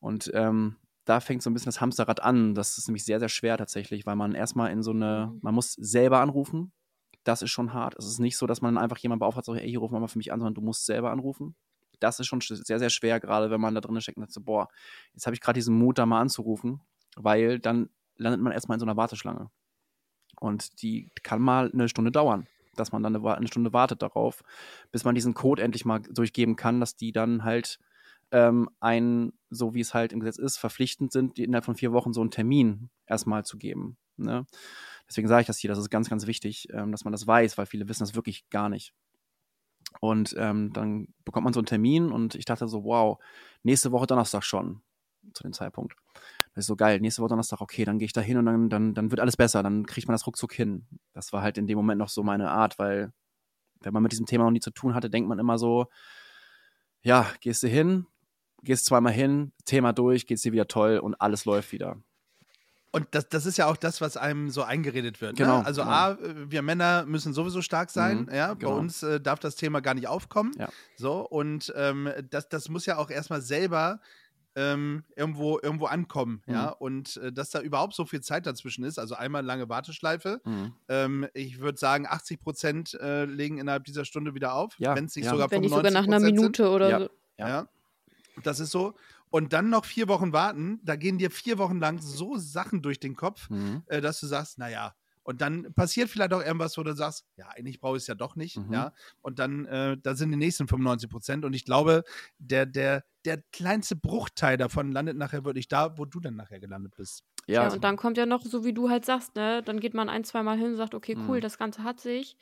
Und 0.00 0.30
ähm, 0.34 0.76
da 1.04 1.20
fängt 1.20 1.42
so 1.42 1.50
ein 1.50 1.54
bisschen 1.54 1.68
das 1.68 1.80
Hamsterrad 1.80 2.22
an. 2.22 2.54
Das 2.54 2.78
ist 2.78 2.88
nämlich 2.88 3.04
sehr, 3.04 3.20
sehr 3.20 3.28
schwer 3.28 3.56
tatsächlich, 3.56 4.06
weil 4.06 4.16
man 4.16 4.34
erstmal 4.34 4.70
in 4.70 4.82
so 4.82 4.90
eine, 4.90 5.32
man 5.40 5.54
muss 5.54 5.72
selber 5.72 6.20
anrufen. 6.20 6.72
Das 7.22 7.42
ist 7.42 7.50
schon 7.50 7.72
hart. 7.72 7.94
Es 7.98 8.06
ist 8.06 8.18
nicht 8.18 8.36
so, 8.36 8.46
dass 8.46 8.60
man 8.60 8.76
einfach 8.76 8.98
jemanden 8.98 9.20
beauftragt, 9.20 9.46
sagt, 9.46 9.60
ey, 9.60 9.68
hier 9.68 9.78
ruf 9.78 9.90
mal 9.90 10.06
für 10.08 10.18
mich 10.18 10.32
an, 10.32 10.40
sondern 10.40 10.54
du 10.54 10.60
musst 10.60 10.84
selber 10.84 11.10
anrufen. 11.10 11.54
Das 12.00 12.20
ist 12.20 12.26
schon 12.26 12.40
sehr, 12.40 12.78
sehr 12.78 12.90
schwer, 12.90 13.20
gerade 13.20 13.50
wenn 13.50 13.60
man 13.60 13.74
da 13.74 13.80
drin 13.80 13.98
steckt 14.00 14.18
und 14.18 14.24
sagt 14.24 14.32
so, 14.32 14.40
boah, 14.42 14.68
jetzt 15.14 15.26
habe 15.26 15.34
ich 15.34 15.40
gerade 15.40 15.56
diesen 15.56 15.78
Mut, 15.78 15.96
da 15.96 16.06
mal 16.06 16.20
anzurufen, 16.20 16.80
weil 17.16 17.60
dann 17.60 17.88
landet 18.16 18.40
man 18.40 18.52
erstmal 18.52 18.76
in 18.76 18.80
so 18.80 18.86
einer 18.86 18.96
Warteschlange. 18.96 19.50
Und 20.40 20.82
die 20.82 21.10
kann 21.22 21.40
mal 21.40 21.70
eine 21.72 21.88
Stunde 21.88 22.10
dauern, 22.10 22.46
dass 22.74 22.92
man 22.92 23.02
dann 23.02 23.14
eine, 23.14 23.46
Stunde 23.46 23.72
wartet 23.72 24.02
darauf, 24.02 24.42
bis 24.90 25.04
man 25.04 25.14
diesen 25.14 25.34
Code 25.34 25.62
endlich 25.62 25.84
mal 25.84 26.00
durchgeben 26.00 26.56
kann, 26.56 26.80
dass 26.80 26.96
die 26.96 27.12
dann 27.12 27.44
halt 27.44 27.78
ähm, 28.30 28.68
ein, 28.80 29.32
so 29.50 29.74
wie 29.74 29.80
es 29.80 29.94
halt 29.94 30.12
im 30.12 30.20
Gesetz 30.20 30.38
ist, 30.38 30.58
verpflichtend 30.58 31.12
sind, 31.12 31.38
innerhalb 31.38 31.64
von 31.64 31.76
vier 31.76 31.92
Wochen 31.92 32.12
so 32.12 32.20
einen 32.20 32.30
Termin 32.30 32.90
erstmal 33.06 33.44
zu 33.44 33.58
geben. 33.58 33.96
Ne? 34.16 34.46
Deswegen 35.08 35.28
sage 35.28 35.42
ich 35.42 35.46
das 35.46 35.58
hier, 35.58 35.68
das 35.68 35.78
ist 35.78 35.90
ganz, 35.90 36.08
ganz 36.08 36.26
wichtig, 36.26 36.68
ähm, 36.72 36.90
dass 36.90 37.04
man 37.04 37.12
das 37.12 37.26
weiß, 37.26 37.58
weil 37.58 37.66
viele 37.66 37.88
wissen 37.88 38.02
das 38.02 38.14
wirklich 38.14 38.48
gar 38.50 38.68
nicht. 38.68 38.92
Und 40.00 40.34
ähm, 40.38 40.72
dann 40.72 41.08
bekommt 41.24 41.44
man 41.44 41.52
so 41.52 41.60
einen 41.60 41.66
Termin 41.66 42.10
und 42.10 42.34
ich 42.34 42.44
dachte 42.44 42.66
so, 42.66 42.84
wow, 42.84 43.18
nächste 43.62 43.92
Woche 43.92 44.06
Donnerstag 44.06 44.42
schon, 44.42 44.82
zu 45.32 45.42
dem 45.42 45.52
Zeitpunkt. 45.52 45.94
Das 46.54 46.62
ist 46.62 46.66
so 46.68 46.76
geil. 46.76 47.00
Nächste 47.00 47.20
Woche 47.20 47.30
Donnerstag, 47.30 47.60
okay, 47.60 47.84
dann 47.84 47.98
gehe 47.98 48.06
ich 48.06 48.12
da 48.12 48.20
hin 48.20 48.38
und 48.38 48.46
dann, 48.46 48.68
dann, 48.68 48.94
dann 48.94 49.10
wird 49.10 49.20
alles 49.20 49.36
besser. 49.36 49.62
Dann 49.62 49.86
kriegt 49.86 50.06
man 50.06 50.14
das 50.14 50.26
ruckzuck 50.26 50.52
hin. 50.52 50.86
Das 51.12 51.32
war 51.32 51.42
halt 51.42 51.58
in 51.58 51.66
dem 51.66 51.76
Moment 51.76 51.98
noch 51.98 52.08
so 52.08 52.22
meine 52.22 52.50
Art, 52.50 52.78
weil 52.78 53.12
wenn 53.80 53.92
man 53.92 54.02
mit 54.02 54.12
diesem 54.12 54.26
Thema 54.26 54.44
noch 54.44 54.50
nie 54.50 54.60
zu 54.60 54.70
tun 54.70 54.94
hatte, 54.94 55.10
denkt 55.10 55.28
man 55.28 55.38
immer 55.38 55.58
so, 55.58 55.86
ja, 57.02 57.26
gehst 57.40 57.62
du 57.62 57.68
hin, 57.68 58.06
gehst 58.62 58.86
zweimal 58.86 59.12
hin, 59.12 59.52
Thema 59.64 59.92
durch, 59.92 60.26
geht's 60.26 60.42
dir 60.42 60.52
wieder 60.52 60.68
toll 60.68 60.98
und 60.98 61.20
alles 61.20 61.44
läuft 61.44 61.72
wieder. 61.72 61.98
Und 62.92 63.08
das, 63.10 63.28
das 63.28 63.44
ist 63.44 63.56
ja 63.56 63.66
auch 63.66 63.76
das, 63.76 64.00
was 64.00 64.16
einem 64.16 64.50
so 64.50 64.62
eingeredet 64.62 65.20
wird. 65.20 65.36
Genau, 65.36 65.58
Ne? 65.58 65.66
Also 65.66 65.82
genau. 65.82 65.92
A, 65.92 66.16
wir 66.48 66.62
Männer 66.62 67.04
müssen 67.04 67.34
sowieso 67.34 67.60
stark 67.60 67.90
sein. 67.90 68.26
Mhm, 68.26 68.32
ja, 68.32 68.54
genau. 68.54 68.70
bei 68.70 68.78
uns 68.78 69.02
äh, 69.02 69.20
darf 69.20 69.40
das 69.40 69.56
Thema 69.56 69.80
gar 69.80 69.94
nicht 69.94 70.06
aufkommen. 70.06 70.52
Ja. 70.56 70.68
So 70.96 71.28
und 71.28 71.72
ähm, 71.76 72.08
das, 72.30 72.48
das 72.48 72.68
muss 72.68 72.86
ja 72.86 72.96
auch 72.96 73.10
erstmal 73.10 73.42
selber 73.42 74.00
ähm, 74.56 75.04
irgendwo 75.16 75.58
irgendwo 75.62 75.86
ankommen. 75.86 76.42
Ja, 76.46 76.66
Mhm. 76.68 76.72
und 76.78 77.16
äh, 77.18 77.32
dass 77.32 77.50
da 77.50 77.60
überhaupt 77.60 77.94
so 77.94 78.04
viel 78.06 78.20
Zeit 78.20 78.46
dazwischen 78.46 78.84
ist. 78.84 78.98
Also 78.98 79.14
einmal 79.14 79.44
lange 79.44 79.68
Warteschleife. 79.68 80.40
Mhm. 80.44 80.72
Ähm, 80.88 81.26
ich 81.34 81.58
würde 81.60 81.78
sagen, 81.78 82.06
80 82.08 82.40
Prozent 82.40 82.94
äh, 82.94 83.24
legen 83.24 83.58
innerhalb 83.58 83.84
dieser 83.84 84.04
Stunde 84.04 84.34
wieder 84.34 84.54
auf, 84.54 84.74
Ja, 84.78 84.94
wenn 84.94 85.06
es 85.06 85.16
nicht 85.16 85.24
ja. 85.26 85.30
sogar 85.32 85.50
Wenn 85.50 85.60
nicht 85.62 85.70
sogar 85.70 85.90
nach 85.90 86.04
einer 86.04 86.18
95% 86.18 86.20
sind. 86.20 86.34
Minute 86.34 86.68
oder 86.70 86.88
Ja. 86.90 86.98
so. 87.00 87.08
Ja. 87.38 87.48
Ja. 87.48 87.68
Das 88.42 88.60
ist 88.60 88.70
so. 88.70 88.94
Und 89.30 89.52
dann 89.52 89.68
noch 89.70 89.84
vier 89.84 90.06
Wochen 90.06 90.32
warten, 90.32 90.80
da 90.84 90.94
gehen 90.94 91.18
dir 91.18 91.30
vier 91.30 91.58
Wochen 91.58 91.80
lang 91.80 92.00
so 92.00 92.36
Sachen 92.38 92.82
durch 92.82 93.00
den 93.00 93.16
Kopf, 93.16 93.50
Mhm. 93.50 93.82
äh, 93.86 94.00
dass 94.00 94.20
du 94.20 94.26
sagst, 94.28 94.58
naja, 94.58 94.94
und 95.24 95.40
dann 95.40 95.74
passiert 95.74 96.08
vielleicht 96.10 96.32
auch 96.32 96.42
irgendwas, 96.42 96.78
wo 96.78 96.82
du 96.82 96.94
sagst, 96.94 97.26
ja, 97.36 97.48
eigentlich 97.48 97.80
brauche 97.80 97.96
ich 97.96 98.02
es 98.04 98.06
ja 98.06 98.14
doch 98.14 98.36
nicht, 98.36 98.56
Mhm. 98.56 98.72
ja. 98.72 98.92
Und 99.22 99.38
dann, 99.40 99.64
äh, 99.66 99.96
da 100.00 100.14
sind 100.14 100.30
die 100.30 100.36
nächsten 100.36 100.68
95 100.68 101.10
Prozent. 101.10 101.44
Und 101.44 101.54
ich 101.54 101.64
glaube, 101.64 102.04
der, 102.38 102.66
der, 102.66 103.04
der 103.24 103.42
kleinste 103.52 103.96
Bruchteil 103.96 104.56
davon 104.56 104.92
landet 104.92 105.16
nachher 105.16 105.44
wirklich 105.44 105.68
da, 105.68 105.98
wo 105.98 106.04
du 106.04 106.20
dann 106.20 106.36
nachher 106.36 106.60
gelandet 106.60 106.94
bist. 106.96 107.24
Ja, 107.46 107.64
Ja, 107.64 107.72
und 107.72 107.84
dann 107.84 107.96
kommt 107.96 108.16
ja 108.16 108.26
noch, 108.26 108.42
so 108.44 108.64
wie 108.64 108.72
du 108.72 108.88
halt 108.90 109.04
sagst, 109.04 109.34
ne, 109.36 109.62
dann 109.62 109.80
geht 109.80 109.94
man 109.94 110.08
ein, 110.08 110.24
zweimal 110.24 110.56
hin 110.58 110.68
und 110.72 110.76
sagt, 110.76 110.94
okay, 110.94 111.16
cool, 111.28 111.36
Mhm. 111.36 111.40
das 111.40 111.58
Ganze 111.58 111.82
hat 111.84 112.00
sich. 112.00 112.36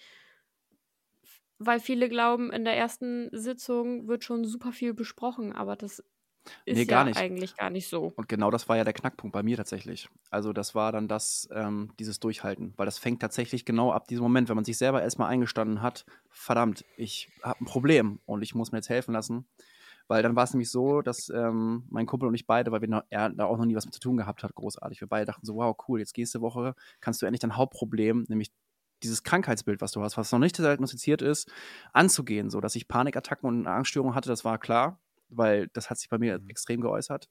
Weil 1.59 1.79
viele 1.81 2.09
glauben, 2.09 2.51
in 2.53 2.65
der 2.65 2.77
ersten 2.77 3.29
Sitzung 3.33 4.09
wird 4.09 4.25
schon 4.25 4.45
super 4.45 4.73
viel 4.73 4.95
besprochen, 4.95 5.53
aber 5.53 5.77
das 5.77 6.03
ist 6.65 6.77
Nee, 6.77 6.87
gar 6.87 7.05
ja 7.05 7.05
nicht. 7.05 7.19
eigentlich 7.19 7.57
gar 7.57 7.71
nicht 7.71 7.89
so. 7.89 8.13
Und 8.15 8.29
genau 8.29 8.51
das 8.51 8.69
war 8.69 8.77
ja 8.77 8.85
der 8.85 8.93
Knackpunkt 8.93 9.33
bei 9.33 9.43
mir 9.43 9.57
tatsächlich. 9.57 10.09
Also 10.31 10.53
das 10.53 10.75
war 10.75 10.93
dann 10.93 11.09
das, 11.09 11.49
ähm, 11.53 11.93
dieses 11.99 12.21
Durchhalten, 12.21 12.75
weil 12.77 12.85
das 12.87 12.99
fängt 12.99 13.21
tatsächlich 13.23 13.65
genau 13.65 13.91
ab 13.91 14.07
diesem 14.07 14.23
Moment, 14.23 14.49
wenn 14.51 14.57
man 14.57 14.65
sich 14.67 14.77
selber 14.77 15.03
erstmal 15.03 15.31
eingestanden 15.31 15.81
hat, 15.83 16.05
verdammt, 16.31 16.85
ich 16.97 17.31
habe 17.43 17.61
ein 17.63 17.67
Problem 17.67 18.21
und 18.27 18.43
ich 18.43 18.55
muss 18.55 18.71
mir 18.71 18.79
jetzt 18.79 18.91
helfen 18.91 19.13
lassen. 19.15 19.47
Weil 20.09 20.23
dann 20.23 20.37
war 20.37 20.45
es 20.45 20.53
nämlich 20.53 20.71
so, 20.71 21.01
dass 21.03 21.31
ähm, 21.31 21.85
mein 21.89 22.07
Kumpel 22.07 22.29
und 22.29 22.35
ich 22.35 22.47
beide, 22.47 22.73
weil 22.73 22.83
wir 22.83 22.89
noch, 22.89 23.05
er 23.11 23.31
da 23.31 23.47
auch 23.47 23.57
noch 23.57 23.65
nie 23.65 23.77
was 23.77 23.85
mit 23.87 23.95
zu 23.95 24.01
tun 24.01 24.17
gehabt 24.17 24.43
hat, 24.43 24.55
großartig, 24.55 25.01
wir 25.01 25.09
beide 25.09 25.27
dachten 25.27 25.47
so, 25.47 25.55
wow, 25.57 25.77
cool, 25.89 26.01
jetzt 26.01 26.17
nächste 26.19 26.41
Woche 26.43 26.75
kannst 27.01 27.23
du 27.23 27.27
endlich 27.27 27.41
dein 27.41 27.57
Hauptproblem, 27.57 28.27
nämlich 28.29 28.53
dieses 29.03 29.23
Krankheitsbild, 29.25 29.81
was 29.81 29.93
du 29.93 30.03
hast, 30.03 30.17
was 30.17 30.31
noch 30.33 30.39
nicht 30.39 30.59
diagnostiziert 30.59 31.23
ist, 31.23 31.51
anzugehen, 31.93 32.51
so 32.51 32.61
dass 32.61 32.77
ich 32.77 32.89
Panikattacken 32.89 33.49
und 33.49 33.67
Angststörungen 33.67 34.15
hatte, 34.15 34.29
das 34.29 34.45
war 34.45 34.59
klar, 34.59 35.01
weil 35.37 35.69
das 35.69 35.91
hat 35.91 35.99
sich 35.99 36.09
bei 36.09 36.19
mir 36.19 36.41
Mhm. 36.41 36.49
extrem 36.49 36.81
geäußert. 36.81 37.29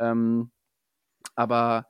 Ähm, 0.00 0.52
aber 1.34 1.86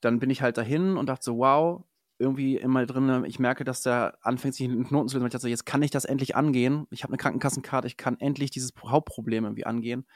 dann 0.00 0.18
bin 0.20 0.30
ich 0.30 0.42
halt 0.42 0.58
dahin 0.58 0.96
und 0.96 1.08
dachte 1.08 1.24
so, 1.24 1.38
wow, 1.38 1.84
irgendwie 2.18 2.56
immer 2.56 2.86
drin, 2.86 3.24
ich 3.26 3.38
merke, 3.38 3.64
dass 3.64 3.82
der 3.82 4.18
anfängt, 4.22 4.54
sich 4.54 4.66
in 4.66 4.72
den 4.72 4.84
Knoten 4.86 5.08
zu 5.08 5.16
lösen. 5.16 5.26
Ich 5.28 5.32
dachte 5.32 5.42
so, 5.42 5.48
jetzt 5.48 5.66
kann 5.66 5.82
ich 5.82 5.90
das 5.92 6.04
endlich 6.04 6.36
angehen. 6.36 6.86
Ich 6.90 7.04
habe 7.04 7.12
eine 7.12 7.18
Krankenkassenkarte, 7.18 7.86
ich 7.86 7.96
kann 7.96 8.18
endlich 8.20 8.50
dieses 8.50 8.72
Hauptproblem 8.84 9.44
irgendwie 9.44 9.66
angehen. 9.66 10.06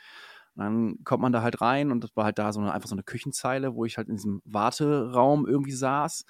Und 0.54 0.62
dann 0.64 1.04
kommt 1.04 1.22
man 1.22 1.32
da 1.32 1.42
halt 1.42 1.60
rein 1.60 1.90
und 1.92 2.04
das 2.04 2.16
war 2.16 2.24
halt 2.24 2.38
da 2.38 2.52
so 2.52 2.60
eine, 2.60 2.72
einfach 2.72 2.88
so 2.88 2.94
eine 2.94 3.04
Küchenzeile, 3.04 3.74
wo 3.74 3.84
ich 3.84 3.96
halt 3.98 4.08
in 4.08 4.16
diesem 4.16 4.42
Warteraum 4.44 5.46
irgendwie 5.46 5.72
saß. 5.72 6.24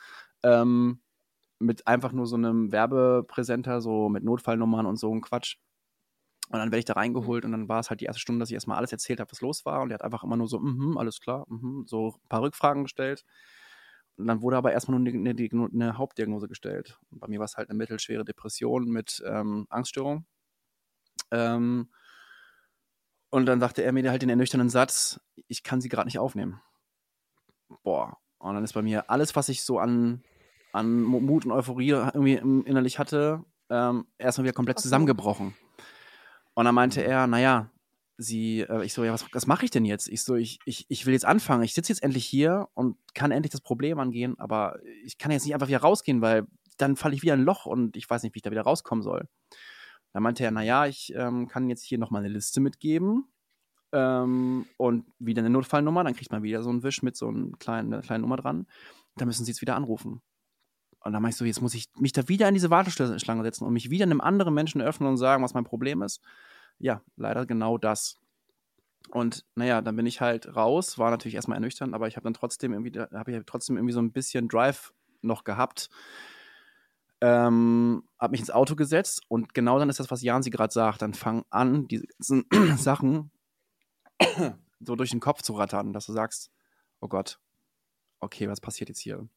Ähm, 0.45 1.01
mit 1.61 1.87
einfach 1.87 2.13
nur 2.13 2.27
so 2.27 2.37
einem 2.37 2.73
Werbepräsenter, 2.73 3.81
so 3.81 4.09
mit 4.09 4.25
Notfallnummern 4.25 4.87
und 4.87 4.97
so 4.99 5.15
ein 5.15 5.21
Quatsch. 5.23 5.57
Und 6.49 6.59
dann 6.59 6.71
werde 6.71 6.81
ich 6.81 6.85
da 6.85 6.95
reingeholt 6.95 7.45
und 7.45 7.53
dann 7.53 7.69
war 7.69 7.81
es 7.81 7.89
halt 7.89 8.01
die 8.01 8.05
erste 8.05 8.21
Stunde, 8.21 8.41
dass 8.41 8.51
ich 8.51 8.55
erstmal 8.55 8.77
alles 8.77 8.93
erzählt 8.93 9.21
habe, 9.21 9.31
was 9.31 9.41
los 9.41 9.65
war. 9.65 9.81
Und 9.81 9.91
er 9.91 9.95
hat 9.95 10.03
einfach 10.03 10.23
immer 10.23 10.37
nur 10.37 10.49
so, 10.49 10.59
mhm, 10.59 10.99
alles 10.99 11.21
klar, 11.21 11.47
mhm, 11.49 11.85
so 11.87 12.09
ein 12.09 12.29
paar 12.29 12.43
Rückfragen 12.43 12.83
gestellt. 12.83 13.25
Und 14.17 14.27
dann 14.27 14.43
wurde 14.43 14.59
aber 14.59 14.73
erstmal 14.73 14.99
nur 15.01 15.09
eine, 15.09 15.31
eine, 15.31 15.69
eine 15.73 15.99
Hauptdiagnose 15.99 16.49
gestellt. 16.49 16.99
Und 17.11 17.21
bei 17.21 17.29
mir 17.29 17.39
war 17.39 17.47
es 17.47 17.57
halt 17.57 17.71
eine 17.71 17.79
mittelschwere 17.79 18.25
Depression 18.25 18.85
mit 18.85 19.23
ähm, 19.27 19.67
Angststörung. 19.71 20.27
Ähm, 21.31 21.89
und 23.31 23.47
dann 23.47 23.61
sagte 23.61 23.83
er 23.83 23.93
mir 23.93 24.11
halt 24.11 24.21
den 24.21 24.29
ernüchternden 24.29 24.69
Satz, 24.69 25.21
ich 25.49 25.63
kann 25.63 25.81
sie 25.81 25.89
gerade 25.89 26.07
nicht 26.07 26.19
aufnehmen. 26.19 26.61
Boah. 27.83 28.19
Und 28.39 28.55
dann 28.55 28.65
ist 28.65 28.75
bei 28.75 28.83
mir 28.83 29.09
alles, 29.09 29.35
was 29.37 29.49
ich 29.49 29.63
so 29.63 29.79
an, 29.79 30.23
an 30.73 31.01
Mu- 31.03 31.21
Mut 31.21 31.47
und 31.47 31.53
Euphorie 31.53 31.91
irgendwie 31.91 32.35
innerlich 32.35 32.99
hatte, 32.99 33.43
ähm, 33.71 34.07
erstmal 34.19 34.45
wieder 34.45 34.55
komplett 34.55 34.79
so. 34.79 34.83
zusammengebrochen. 34.83 35.55
Und 36.55 36.65
dann 36.65 36.75
meinte 36.75 37.03
er, 37.03 37.27
naja, 37.27 37.71
sie, 38.19 38.61
äh, 38.61 38.85
ich 38.85 38.93
so, 38.93 39.05
ja, 39.05 39.13
was, 39.13 39.25
was 39.33 39.47
mache 39.47 39.65
ich 39.65 39.71
denn 39.71 39.85
jetzt? 39.85 40.09
Ich 40.09 40.23
so, 40.23 40.35
ich, 40.35 40.59
ich, 40.65 40.87
ich 40.89 41.07
will 41.07 41.13
jetzt 41.13 41.25
anfangen. 41.25 41.63
Ich 41.63 41.75
sitze 41.75 41.93
jetzt 41.93 42.03
endlich 42.03 42.27
hier 42.27 42.69
und 42.75 42.97
kann 43.15 43.31
endlich 43.31 43.53
das 43.53 43.61
Problem 43.61 43.99
angehen, 43.99 44.39
aber 44.39 44.79
ich 45.05 45.19
kann 45.19 45.31
jetzt 45.31 45.45
nicht 45.45 45.55
einfach 45.55 45.69
wieder 45.69 45.81
rausgehen, 45.81 46.21
weil 46.21 46.47
dann 46.77 46.97
falle 46.97 47.15
ich 47.15 47.23
wieder 47.23 47.35
in 47.35 47.41
ein 47.41 47.47
Loch 47.47 47.67
und 47.67 47.97
ich 47.97 48.09
weiß 48.09 48.23
nicht, 48.23 48.35
wie 48.35 48.39
ich 48.39 48.43
da 48.43 48.51
wieder 48.51 48.63
rauskommen 48.63 49.03
soll. 49.03 49.29
Dann 50.13 50.23
meinte 50.23 50.45
er, 50.45 50.51
naja, 50.51 50.87
ich 50.87 51.13
ähm, 51.15 51.49
kann 51.49 51.69
jetzt 51.69 51.85
hier 51.85 51.99
nochmal 51.99 52.23
eine 52.23 52.33
Liste 52.33 52.61
mitgeben 52.61 53.25
ähm, 53.93 54.67
und 54.77 55.07
wieder 55.19 55.41
eine 55.41 55.51
Notfallnummer. 55.51 56.05
Dann 56.05 56.15
kriegt 56.15 56.33
man 56.33 56.43
wieder 56.43 56.63
so 56.63 56.71
einen 56.71 56.83
Wisch 56.83 57.03
mit 57.03 57.17
so 57.17 57.29
einer 57.29 57.53
kleinen, 57.59 57.93
einer 57.93 58.03
kleinen 58.03 58.23
Nummer 58.23 58.37
dran. 58.37 58.67
Da 59.17 59.25
müssen 59.25 59.45
sie 59.45 59.53
jetzt 59.53 59.63
wieder 59.63 59.77
anrufen. 59.77 60.21
Und 61.05 61.13
dann 61.13 61.25
ich 61.25 61.37
so, 61.37 61.45
jetzt 61.45 61.61
muss 61.61 61.75
ich 61.75 61.89
mich 61.99 62.13
da 62.13 62.29
wieder 62.29 62.49
in 62.49 62.55
diese 62.55 62.71
Warteschlange 62.71 63.43
setzen 63.43 63.65
und 63.65 63.73
mich 63.73 63.91
wieder 63.91 64.05
einem 64.05 64.21
anderen 64.21 64.55
Menschen 64.55 64.81
öffnen 64.81 65.09
und 65.09 65.17
sagen, 65.17 65.43
was 65.43 65.55
mein 65.55 65.65
Problem 65.65 66.03
ist. 66.03 66.21
Ja, 66.79 67.03
leider 67.17 67.47
genau 67.47 67.79
das. 67.79 68.19
Und 69.11 69.45
naja, 69.57 69.83
dann 69.83 69.97
bin 69.97 70.07
ich 70.07 70.21
halt 70.21 70.55
raus, 70.55 70.99
war 70.99 71.11
natürlich 71.11 71.35
erstmal 71.35 71.57
ernüchternd, 71.57 71.95
aber 71.95 72.09
ich 72.09 72.17
habe 72.17 72.25
dann 72.25 72.35
trotzdem 72.35 72.73
irgendwie, 72.73 72.99
habe 72.99 73.33
ich 73.33 73.45
trotzdem 73.47 73.77
irgendwie 73.77 73.93
so 73.93 74.01
ein 74.01 74.13
bisschen 74.13 74.49
Drive 74.49 74.93
noch 75.23 75.45
gehabt. 75.45 75.91
Ähm, 77.21 78.05
habe 78.19 78.33
mich 78.33 78.41
ins 78.41 78.51
Auto 78.51 78.75
gesetzt 78.75 79.23
und 79.29 79.55
genau 79.55 79.79
dann 79.79 79.91
ist 79.91 80.01
das, 80.01 80.11
was 80.11 80.23
Jan 80.23 80.43
sie 80.43 80.51
gerade 80.51 80.73
sagt. 80.73 81.03
Dann 81.03 81.15
fangen 81.15 81.45
an, 81.51 81.87
diese 81.89 82.07
ganzen 82.07 82.47
Sachen 82.77 83.31
so 84.81 84.97
durch 84.97 85.11
den 85.11 85.21
Kopf 85.21 85.43
zu 85.43 85.55
rattern, 85.55 85.93
dass 85.93 86.07
du 86.07 86.13
sagst, 86.13 86.51
oh 87.01 87.09
Gott, 87.09 87.39
okay, 88.21 88.49
was 88.49 88.61
passiert 88.61 88.89
jetzt 88.89 89.01
hier? 89.01 89.29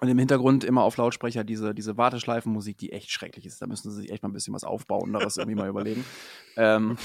Und 0.00 0.06
im 0.08 0.18
Hintergrund 0.18 0.62
immer 0.62 0.82
auf 0.84 0.96
Lautsprecher 0.96 1.42
diese, 1.42 1.74
diese 1.74 1.96
Warteschleifenmusik, 1.96 2.78
die 2.78 2.92
echt 2.92 3.10
schrecklich 3.10 3.44
ist. 3.46 3.60
Da 3.60 3.66
müssen 3.66 3.90
sie 3.90 4.02
sich 4.02 4.12
echt 4.12 4.22
mal 4.22 4.28
ein 4.28 4.32
bisschen 4.32 4.54
was 4.54 4.62
Aufbauenderes 4.62 5.36
irgendwie 5.38 5.56
mal 5.56 5.68
überlegen. 5.68 6.04
Ähm, 6.60 6.96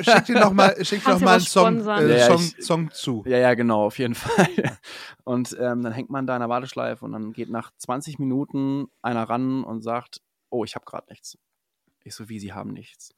Schick 0.00 0.24
dir 0.24 0.40
noch 0.40 0.54
mal, 0.54 0.74
schick 0.86 1.04
Kannst 1.04 1.06
doch 1.06 1.18
du 1.18 1.24
mal 1.26 1.32
einen 1.32 1.42
was 1.42 1.52
Song, 1.52 1.86
äh, 2.08 2.18
Ja, 2.18 2.26
Song, 2.28 2.40
ich- 2.58 2.64
Song 2.64 2.90
zu. 2.92 3.22
ja, 3.26 3.36
ja, 3.36 3.52
genau, 3.52 3.84
auf 3.84 3.98
jeden 3.98 4.14
Fall. 4.14 4.48
Und 5.24 5.54
ähm, 5.60 5.82
dann 5.82 5.92
hängt 5.92 6.08
man 6.08 6.26
da 6.26 6.34
in 6.34 6.40
der 6.40 6.48
Warteschleife 6.48 7.04
und 7.04 7.12
dann 7.12 7.34
geht 7.34 7.50
nach 7.50 7.72
20 7.76 8.18
Minuten 8.18 8.86
einer 9.02 9.24
ran 9.24 9.64
und 9.64 9.82
sagt, 9.82 10.22
oh, 10.48 10.64
ich 10.64 10.74
habe 10.76 10.86
gerade 10.86 11.08
nichts. 11.10 11.36
Ich 12.04 12.14
so, 12.14 12.30
wie, 12.30 12.38
Sie 12.38 12.54
haben 12.54 12.72
nichts. 12.72 13.10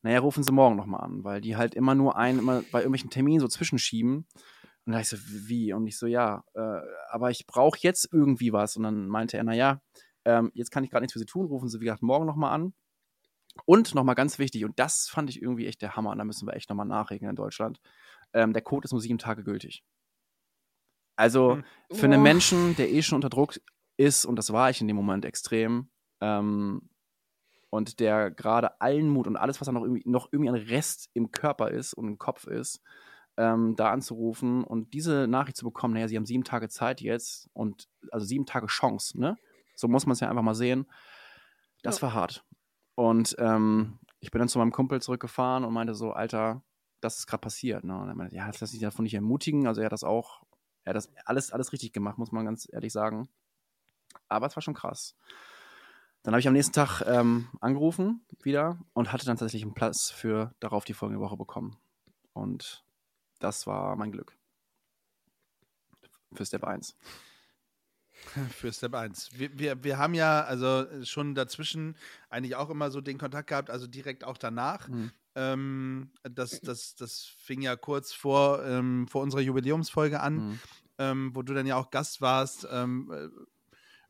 Naja, 0.00 0.20
rufen 0.20 0.42
Sie 0.42 0.52
morgen 0.52 0.76
nochmal 0.76 1.02
an, 1.02 1.22
weil 1.22 1.42
die 1.42 1.54
halt 1.56 1.74
immer 1.74 1.94
nur 1.94 2.16
einen, 2.16 2.38
immer 2.38 2.62
bei 2.72 2.78
irgendwelchen 2.80 3.10
Terminen 3.10 3.40
so 3.40 3.46
zwischenschieben. 3.48 4.26
Und 4.84 4.92
da 4.92 5.00
ich 5.00 5.08
so, 5.08 5.16
wie? 5.18 5.72
Und 5.72 5.86
ich 5.86 5.96
so, 5.98 6.06
ja, 6.06 6.44
äh, 6.54 6.80
aber 7.10 7.30
ich 7.30 7.46
brauche 7.46 7.78
jetzt 7.80 8.08
irgendwie 8.12 8.52
was. 8.52 8.76
Und 8.76 8.82
dann 8.84 9.06
meinte 9.08 9.36
er, 9.36 9.44
naja, 9.44 9.80
ähm, 10.24 10.50
jetzt 10.54 10.70
kann 10.70 10.84
ich 10.84 10.90
gerade 10.90 11.02
nichts 11.02 11.12
für 11.12 11.18
Sie 11.18 11.26
tun, 11.26 11.46
rufen 11.46 11.68
Sie, 11.68 11.80
wie 11.80 11.84
gesagt, 11.84 12.02
morgen 12.02 12.26
nochmal 12.26 12.52
an. 12.54 12.74
Und 13.66 13.94
nochmal 13.94 14.14
ganz 14.14 14.38
wichtig, 14.38 14.64
und 14.64 14.78
das 14.78 15.08
fand 15.08 15.28
ich 15.28 15.42
irgendwie 15.42 15.66
echt 15.66 15.82
der 15.82 15.94
Hammer, 15.94 16.10
und 16.10 16.18
da 16.18 16.24
müssen 16.24 16.48
wir 16.48 16.54
echt 16.54 16.70
nochmal 16.70 16.86
nachregen 16.86 17.28
in 17.28 17.36
Deutschland. 17.36 17.80
Ähm, 18.32 18.54
der 18.54 18.62
Code 18.62 18.86
ist 18.86 18.92
nur 18.92 19.00
sieben 19.00 19.18
Tage 19.18 19.44
gültig. 19.44 19.84
Also 21.16 21.56
Hm. 21.56 21.64
für 21.92 22.06
einen 22.06 22.20
Boah. 22.20 22.22
Menschen, 22.22 22.74
der 22.76 22.90
eh 22.90 23.02
schon 23.02 23.16
unter 23.16 23.28
Druck 23.28 23.60
ist, 23.98 24.24
und 24.24 24.36
das 24.36 24.52
war 24.52 24.70
ich 24.70 24.80
in 24.80 24.88
dem 24.88 24.96
Moment 24.96 25.26
extrem, 25.26 25.90
ähm, 26.20 26.88
und 27.68 28.00
der 28.00 28.30
gerade 28.30 28.80
allen 28.80 29.08
Mut 29.08 29.26
und 29.26 29.36
alles, 29.36 29.60
was 29.60 29.66
da 29.66 29.72
noch 29.72 29.82
irgendwie, 29.82 30.02
noch 30.06 30.28
irgendwie 30.32 30.50
ein 30.50 30.54
Rest 30.54 31.10
im 31.12 31.30
Körper 31.30 31.70
ist 31.70 31.94
und 31.94 32.08
im 32.08 32.18
Kopf 32.18 32.46
ist, 32.46 32.80
ähm, 33.36 33.74
da 33.76 33.90
anzurufen 33.90 34.64
und 34.64 34.92
diese 34.94 35.26
Nachricht 35.26 35.56
zu 35.56 35.64
bekommen, 35.64 35.94
naja, 35.94 36.08
sie 36.08 36.16
haben 36.16 36.26
sieben 36.26 36.44
Tage 36.44 36.68
Zeit 36.68 37.00
jetzt 37.00 37.48
und 37.54 37.88
also 38.10 38.26
sieben 38.26 38.46
Tage 38.46 38.66
Chance, 38.66 39.18
ne? 39.18 39.36
So 39.74 39.88
muss 39.88 40.06
man 40.06 40.12
es 40.12 40.20
ja 40.20 40.28
einfach 40.28 40.42
mal 40.42 40.54
sehen. 40.54 40.86
Das 41.82 41.96
Ja. 41.96 42.02
war 42.02 42.14
hart. 42.14 42.44
Und 42.94 43.34
ähm, 43.38 43.98
ich 44.20 44.30
bin 44.30 44.38
dann 44.38 44.48
zu 44.48 44.58
meinem 44.58 44.70
Kumpel 44.70 45.00
zurückgefahren 45.00 45.64
und 45.64 45.72
meinte 45.72 45.94
so, 45.94 46.12
Alter, 46.12 46.62
das 47.00 47.18
ist 47.18 47.26
gerade 47.26 47.40
passiert. 47.40 47.82
Ne? 47.84 47.98
Und 47.98 48.08
er 48.08 48.14
meinte, 48.14 48.36
ja, 48.36 48.46
lass 48.60 48.70
dich 48.70 48.80
davon 48.80 49.02
nicht 49.04 49.14
ermutigen. 49.14 49.66
Also 49.66 49.80
er 49.80 49.86
hat 49.86 49.92
das 49.92 50.04
auch, 50.04 50.42
er 50.84 50.90
hat 50.90 50.96
das 50.96 51.10
alles, 51.24 51.50
alles 51.52 51.72
richtig 51.72 51.92
gemacht, 51.92 52.18
muss 52.18 52.30
man 52.32 52.44
ganz 52.44 52.68
ehrlich 52.70 52.92
sagen. 52.92 53.28
Aber 54.28 54.46
es 54.46 54.54
war 54.54 54.62
schon 54.62 54.74
krass. 54.74 55.16
Dann 56.22 56.34
habe 56.34 56.40
ich 56.40 56.46
am 56.46 56.52
nächsten 56.52 56.74
Tag 56.74 57.02
ähm, 57.06 57.48
angerufen 57.60 58.24
wieder 58.42 58.78
und 58.92 59.12
hatte 59.12 59.26
dann 59.26 59.36
tatsächlich 59.38 59.64
einen 59.64 59.74
Platz 59.74 60.10
für 60.10 60.54
darauf 60.60 60.84
die 60.84 60.94
folgende 60.94 61.20
Woche 61.20 61.36
bekommen. 61.36 61.78
Und 62.34 62.84
das 63.42 63.66
war 63.66 63.96
mein 63.96 64.12
Glück. 64.12 64.36
für 66.34 66.46
Step 66.46 66.64
1. 66.64 66.96
Für 68.50 68.72
Step 68.72 68.94
1. 68.94 69.30
Wir, 69.36 69.58
wir, 69.58 69.82
wir 69.82 69.98
haben 69.98 70.14
ja 70.14 70.44
also 70.44 70.86
schon 71.04 71.34
dazwischen 71.34 71.96
eigentlich 72.30 72.54
auch 72.54 72.70
immer 72.70 72.90
so 72.92 73.00
den 73.00 73.18
Kontakt 73.18 73.48
gehabt, 73.48 73.68
also 73.68 73.88
direkt 73.88 74.22
auch 74.22 74.38
danach. 74.38 74.86
Mhm. 74.86 75.10
Ähm, 75.34 76.12
das, 76.22 76.60
das, 76.60 76.94
das 76.94 77.24
fing 77.38 77.62
ja 77.62 77.74
kurz 77.74 78.12
vor, 78.12 78.64
ähm, 78.64 79.08
vor 79.08 79.22
unserer 79.22 79.40
Jubiläumsfolge 79.40 80.20
an, 80.20 80.34
mhm. 80.34 80.60
ähm, 80.98 81.30
wo 81.34 81.42
du 81.42 81.52
dann 81.52 81.66
ja 81.66 81.76
auch 81.76 81.90
Gast 81.90 82.20
warst, 82.20 82.66
ähm, 82.70 83.10
äh, 83.10 83.28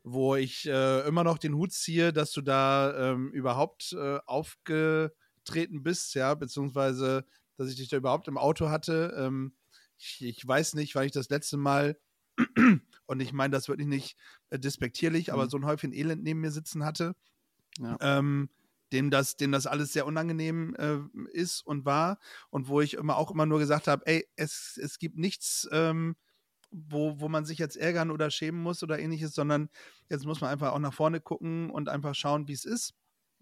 wo 0.03 0.35
ich 0.35 0.67
äh, 0.67 1.07
immer 1.07 1.23
noch 1.23 1.39
den 1.39 1.55
Hut 1.55 1.71
ziehe, 1.71 2.13
dass 2.13 2.33
du 2.33 2.41
da 2.41 3.11
ähm, 3.13 3.31
überhaupt 3.31 3.93
äh, 3.93 4.19
aufgetreten 4.25 5.81
bist, 5.81 6.13
ja, 6.13 6.35
beziehungsweise, 6.35 7.25
dass 7.57 7.69
ich 7.69 7.75
dich 7.75 7.89
da 7.89 7.97
überhaupt 7.97 8.27
im 8.27 8.37
Auto 8.37 8.69
hatte. 8.69 9.13
Ähm, 9.17 9.53
ich, 9.97 10.23
ich 10.23 10.47
weiß 10.47 10.73
nicht, 10.75 10.95
weil 10.95 11.05
ich 11.05 11.11
das 11.11 11.29
letzte 11.29 11.57
Mal 11.57 11.97
und 13.05 13.19
ich 13.19 13.33
meine 13.33 13.51
das 13.51 13.67
wirklich 13.67 13.87
nicht 13.87 14.17
äh, 14.49 14.59
despektierlich, 14.59 15.27
mhm. 15.27 15.33
aber 15.33 15.49
so 15.49 15.57
ein 15.57 15.65
Häufchen 15.65 15.93
Elend 15.93 16.23
neben 16.23 16.41
mir 16.41 16.51
sitzen 16.51 16.83
hatte. 16.83 17.15
Ja. 17.79 17.97
Ähm, 18.01 18.49
dem 18.91 19.09
das, 19.09 19.35
dem 19.35 19.51
das 19.51 19.65
alles 19.65 19.91
sehr 19.91 20.05
unangenehm 20.05 20.75
äh, 20.75 20.99
ist 21.31 21.61
und 21.65 21.83
war 21.83 22.19
und 22.51 22.67
wo 22.67 22.79
ich 22.79 22.93
immer 22.93 23.17
auch 23.17 23.31
immer 23.31 23.47
nur 23.47 23.57
gesagt 23.59 23.87
habe, 23.87 24.05
ey, 24.05 24.27
es, 24.35 24.79
es 24.81 24.99
gibt 24.99 25.17
nichts, 25.17 25.67
ähm, 25.71 26.15
wo, 26.69 27.19
wo 27.19 27.27
man 27.27 27.43
sich 27.45 27.57
jetzt 27.57 27.75
ärgern 27.75 28.11
oder 28.11 28.29
schämen 28.29 28.61
muss 28.61 28.83
oder 28.83 28.99
ähnliches, 28.99 29.33
sondern 29.33 29.69
jetzt 30.09 30.25
muss 30.25 30.41
man 30.41 30.51
einfach 30.51 30.73
auch 30.73 30.79
nach 30.79 30.93
vorne 30.93 31.19
gucken 31.19 31.71
und 31.71 31.89
einfach 31.89 32.13
schauen, 32.13 32.47
wie 32.47 32.53
es 32.53 32.65
ist. 32.65 32.93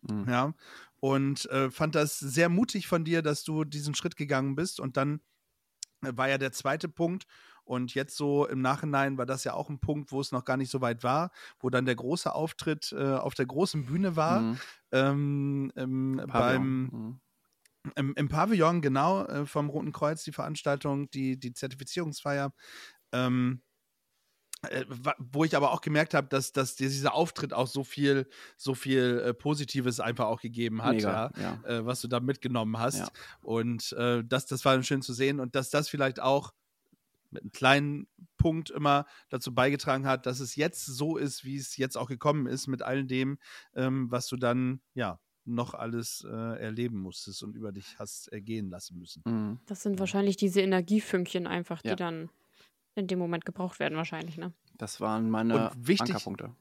Mhm. 0.01 0.25
Ja. 0.27 0.53
Und 0.99 1.49
äh, 1.49 1.71
fand 1.71 1.95
das 1.95 2.19
sehr 2.19 2.49
mutig 2.49 2.87
von 2.87 3.03
dir, 3.03 3.21
dass 3.21 3.43
du 3.43 3.63
diesen 3.63 3.95
Schritt 3.95 4.15
gegangen 4.15 4.55
bist. 4.55 4.79
Und 4.79 4.97
dann 4.97 5.21
äh, 6.03 6.11
war 6.15 6.29
ja 6.29 6.37
der 6.37 6.51
zweite 6.51 6.89
Punkt, 6.89 7.25
und 7.63 7.93
jetzt 7.93 8.17
so 8.17 8.47
im 8.47 8.61
Nachhinein 8.61 9.17
war 9.17 9.25
das 9.25 9.43
ja 9.43 9.53
auch 9.53 9.69
ein 9.69 9.79
Punkt, 9.79 10.11
wo 10.11 10.19
es 10.19 10.31
noch 10.31 10.45
gar 10.45 10.57
nicht 10.57 10.69
so 10.69 10.81
weit 10.81 11.03
war, 11.03 11.31
wo 11.59 11.69
dann 11.69 11.85
der 11.85 11.95
große 11.95 12.33
Auftritt 12.33 12.91
äh, 12.91 13.15
auf 13.15 13.33
der 13.33 13.45
großen 13.45 13.85
Bühne 13.85 14.15
war. 14.15 14.41
Mhm. 14.41 14.57
Ähm, 14.91 15.71
ähm, 15.75 16.21
beim 16.27 16.81
mhm. 16.81 17.21
im, 17.95 18.13
im, 18.15 18.27
Pavillon, 18.29 18.81
genau, 18.81 19.25
äh, 19.25 19.45
vom 19.45 19.69
Roten 19.69 19.91
Kreuz, 19.91 20.23
die 20.23 20.33
Veranstaltung, 20.33 21.09
die, 21.11 21.39
die 21.39 21.53
Zertifizierungsfeier. 21.53 22.53
Ähm, 23.13 23.61
äh, 23.61 23.70
wo 25.17 25.43
ich 25.43 25.55
aber 25.55 25.71
auch 25.71 25.81
gemerkt 25.81 26.13
habe, 26.13 26.27
dass, 26.27 26.51
dass 26.51 26.75
dieser 26.75 27.13
Auftritt 27.13 27.53
auch 27.53 27.67
so 27.67 27.83
viel, 27.83 28.27
so 28.57 28.75
viel 28.75 29.21
äh, 29.25 29.33
Positives 29.33 29.99
einfach 29.99 30.25
auch 30.25 30.41
gegeben 30.41 30.83
hat, 30.83 30.95
Mega, 30.95 31.31
ja, 31.35 31.59
ja. 31.63 31.69
Äh, 31.69 31.85
was 31.85 32.01
du 32.01 32.07
da 32.07 32.19
mitgenommen 32.19 32.77
hast. 32.77 32.99
Ja. 32.99 33.07
Und 33.41 33.91
äh, 33.93 34.23
das, 34.23 34.45
das 34.45 34.63
war 34.63 34.81
schön 34.83 35.01
zu 35.01 35.13
sehen 35.13 35.39
und 35.39 35.55
dass 35.55 35.69
das 35.71 35.89
vielleicht 35.89 36.19
auch 36.19 36.53
mit 37.31 37.43
einem 37.43 37.51
kleinen 37.51 38.07
Punkt 38.37 38.69
immer 38.69 39.05
dazu 39.29 39.53
beigetragen 39.53 40.05
hat, 40.05 40.25
dass 40.25 40.39
es 40.39 40.55
jetzt 40.55 40.85
so 40.85 41.17
ist, 41.17 41.45
wie 41.45 41.55
es 41.55 41.77
jetzt 41.77 41.97
auch 41.97 42.07
gekommen 42.07 42.45
ist, 42.45 42.67
mit 42.67 42.81
all 42.81 43.05
dem, 43.05 43.39
ähm, 43.73 44.11
was 44.11 44.27
du 44.27 44.35
dann, 44.35 44.81
ja, 44.93 45.19
noch 45.43 45.73
alles 45.73 46.23
äh, 46.29 46.59
erleben 46.59 46.99
musstest 46.99 47.41
und 47.41 47.55
über 47.55 47.71
dich 47.71 47.97
hast 47.97 48.27
ergehen 48.27 48.69
lassen 48.69 48.99
müssen. 48.99 49.23
Mhm. 49.25 49.59
Das 49.65 49.81
sind 49.81 49.99
wahrscheinlich 49.99 50.37
diese 50.37 50.61
Energiefünkchen 50.61 51.47
einfach, 51.47 51.81
die 51.81 51.89
ja. 51.89 51.95
dann 51.95 52.29
in 52.95 53.07
dem 53.07 53.19
Moment 53.19 53.45
gebraucht 53.45 53.79
werden, 53.79 53.97
wahrscheinlich, 53.97 54.37
ne? 54.37 54.53
Das 54.77 54.99
waren 54.99 55.29
meine 55.29 55.71
wichtig, 55.75 56.09
Ankerpunkte. 56.09 56.55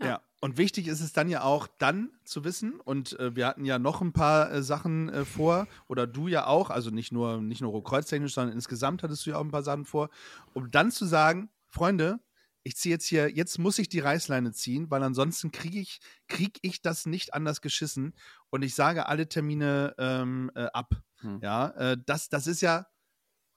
Ja. 0.00 0.06
ja. 0.06 0.20
und 0.40 0.58
wichtig 0.58 0.88
ist 0.88 1.00
es 1.00 1.12
dann 1.12 1.28
ja 1.28 1.42
auch, 1.42 1.68
dann 1.78 2.10
zu 2.24 2.44
wissen, 2.44 2.80
und 2.80 3.18
äh, 3.20 3.36
wir 3.36 3.46
hatten 3.46 3.64
ja 3.64 3.78
noch 3.78 4.00
ein 4.00 4.12
paar 4.12 4.50
äh, 4.50 4.62
Sachen 4.62 5.08
äh, 5.10 5.24
vor, 5.24 5.66
oder 5.88 6.06
du 6.06 6.28
ja 6.28 6.46
auch, 6.46 6.70
also 6.70 6.90
nicht 6.90 7.12
nur, 7.12 7.40
nicht 7.40 7.60
nur 7.60 7.84
kreuztechnisch, 7.84 8.34
sondern 8.34 8.54
insgesamt 8.54 9.02
hattest 9.02 9.26
du 9.26 9.30
ja 9.30 9.36
auch 9.36 9.44
ein 9.44 9.50
paar 9.50 9.62
Sachen 9.62 9.84
vor, 9.84 10.10
um 10.54 10.70
dann 10.70 10.90
zu 10.90 11.04
sagen, 11.04 11.50
Freunde, 11.68 12.20
ich 12.64 12.76
ziehe 12.76 12.94
jetzt 12.94 13.06
hier, 13.06 13.28
jetzt 13.30 13.58
muss 13.58 13.78
ich 13.78 13.88
die 13.88 14.00
Reißleine 14.00 14.52
ziehen, 14.52 14.90
weil 14.90 15.02
ansonsten 15.02 15.50
kriege 15.50 15.80
ich, 15.80 16.00
krieg 16.28 16.58
ich 16.62 16.80
das 16.80 17.06
nicht 17.06 17.34
anders 17.34 17.60
geschissen 17.60 18.14
und 18.50 18.62
ich 18.62 18.74
sage 18.74 19.06
alle 19.06 19.28
Termine 19.28 19.94
ähm, 19.98 20.50
äh, 20.54 20.66
ab. 20.72 20.94
Hm. 21.20 21.40
Ja, 21.42 21.68
äh, 21.70 21.96
das, 22.06 22.28
das 22.28 22.46
ist 22.46 22.60
ja 22.60 22.86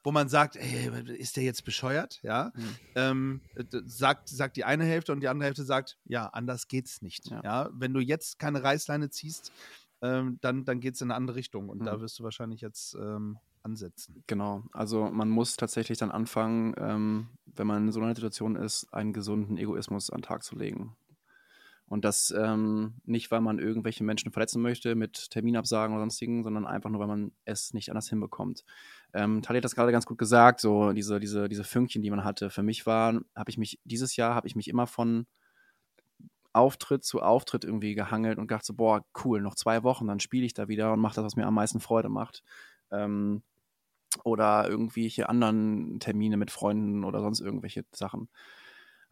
wo 0.05 0.11
man 0.11 0.29
sagt, 0.29 0.55
ey, 0.55 1.15
ist 1.17 1.35
der 1.35 1.43
jetzt 1.43 1.65
bescheuert? 1.65 2.19
Ja, 2.21 2.51
mhm. 2.55 2.75
ähm, 2.93 3.41
sagt, 3.85 4.29
sagt 4.29 4.55
die 4.55 4.63
eine 4.63 4.85
Hälfte 4.85 5.11
und 5.11 5.19
die 5.19 5.27
andere 5.27 5.47
Hälfte 5.47 5.65
sagt, 5.65 5.97
ja, 6.05 6.27
anders 6.27 6.67
geht's 6.67 7.01
nicht. 7.01 7.27
Ja, 7.31 7.41
ja? 7.43 7.69
wenn 7.73 7.93
du 7.93 7.99
jetzt 7.99 8.37
keine 8.37 8.63
Reißleine 8.63 9.09
ziehst, 9.09 9.51
ähm, 10.03 10.37
dann, 10.41 10.63
dann 10.63 10.79
geht 10.79 10.93
es 10.93 11.01
in 11.01 11.09
eine 11.09 11.15
andere 11.15 11.37
Richtung 11.37 11.69
und 11.69 11.81
mhm. 11.81 11.85
da 11.85 11.99
wirst 12.01 12.19
du 12.19 12.23
wahrscheinlich 12.23 12.61
jetzt 12.61 12.93
ähm, 12.95 13.39
ansetzen. 13.63 14.23
Genau, 14.27 14.63
also 14.73 15.09
man 15.09 15.29
muss 15.29 15.57
tatsächlich 15.57 15.97
dann 15.97 16.11
anfangen, 16.11 16.75
ähm, 16.77 17.29
wenn 17.47 17.65
man 17.65 17.87
in 17.87 17.91
so 17.91 17.99
einer 17.99 18.13
Situation 18.13 18.55
ist, 18.55 18.93
einen 18.93 19.11
gesunden 19.11 19.57
Egoismus 19.57 20.11
an 20.11 20.19
den 20.19 20.23
Tag 20.23 20.43
zu 20.43 20.55
legen. 20.55 20.95
Und 21.87 22.03
das 22.03 22.33
ähm, 22.35 22.95
nicht, 23.05 23.29
weil 23.29 23.41
man 23.41 23.59
irgendwelche 23.59 24.03
Menschen 24.03 24.31
verletzen 24.31 24.61
möchte 24.61 24.95
mit 24.95 25.29
Terminabsagen 25.29 25.93
oder 25.95 26.01
sonstigen, 26.01 26.43
sondern 26.43 26.65
einfach 26.65 26.89
nur, 26.89 26.99
weil 26.99 27.07
man 27.07 27.31
es 27.45 27.73
nicht 27.73 27.89
anders 27.89 28.09
hinbekommt. 28.09 28.65
Ähm, 29.13 29.43
Tali 29.43 29.59
hat 29.59 29.65
das 29.65 29.75
gerade 29.75 29.91
ganz 29.91 30.07
gut 30.07 30.17
gesagt, 30.17 30.61
so 30.61 30.93
diese, 30.93 31.19
diese, 31.19 31.47
diese 31.47 31.63
Fünkchen, 31.63 32.01
die 32.01 32.09
man 32.09 32.23
hatte. 32.23 32.49
Für 32.49 32.63
mich 32.63 32.87
war, 32.87 33.21
habe 33.35 33.49
ich 33.49 33.57
mich, 33.57 33.79
dieses 33.83 34.15
Jahr 34.15 34.33
habe 34.33 34.47
ich 34.47 34.55
mich 34.55 34.67
immer 34.67 34.87
von 34.87 35.27
Auftritt 36.53 37.03
zu 37.03 37.21
Auftritt 37.21 37.65
irgendwie 37.65 37.95
gehangelt 37.95 38.39
und 38.39 38.47
gedacht 38.47 38.65
so, 38.65 38.73
boah, 38.73 39.05
cool, 39.23 39.41
noch 39.41 39.55
zwei 39.55 39.83
Wochen, 39.83 40.07
dann 40.07 40.19
spiele 40.19 40.45
ich 40.45 40.53
da 40.53 40.67
wieder 40.67 40.93
und 40.93 41.01
mache 41.01 41.15
das, 41.15 41.25
was 41.25 41.35
mir 41.35 41.45
am 41.45 41.53
meisten 41.53 41.81
Freude 41.81 42.09
macht. 42.09 42.43
Ähm, 42.91 43.43
oder 44.23 44.67
irgendwelche 44.67 45.27
anderen 45.27 45.99
Termine 45.99 46.37
mit 46.37 46.51
Freunden 46.51 47.03
oder 47.03 47.19
sonst 47.19 47.41
irgendwelche 47.41 47.83
Sachen. 47.91 48.29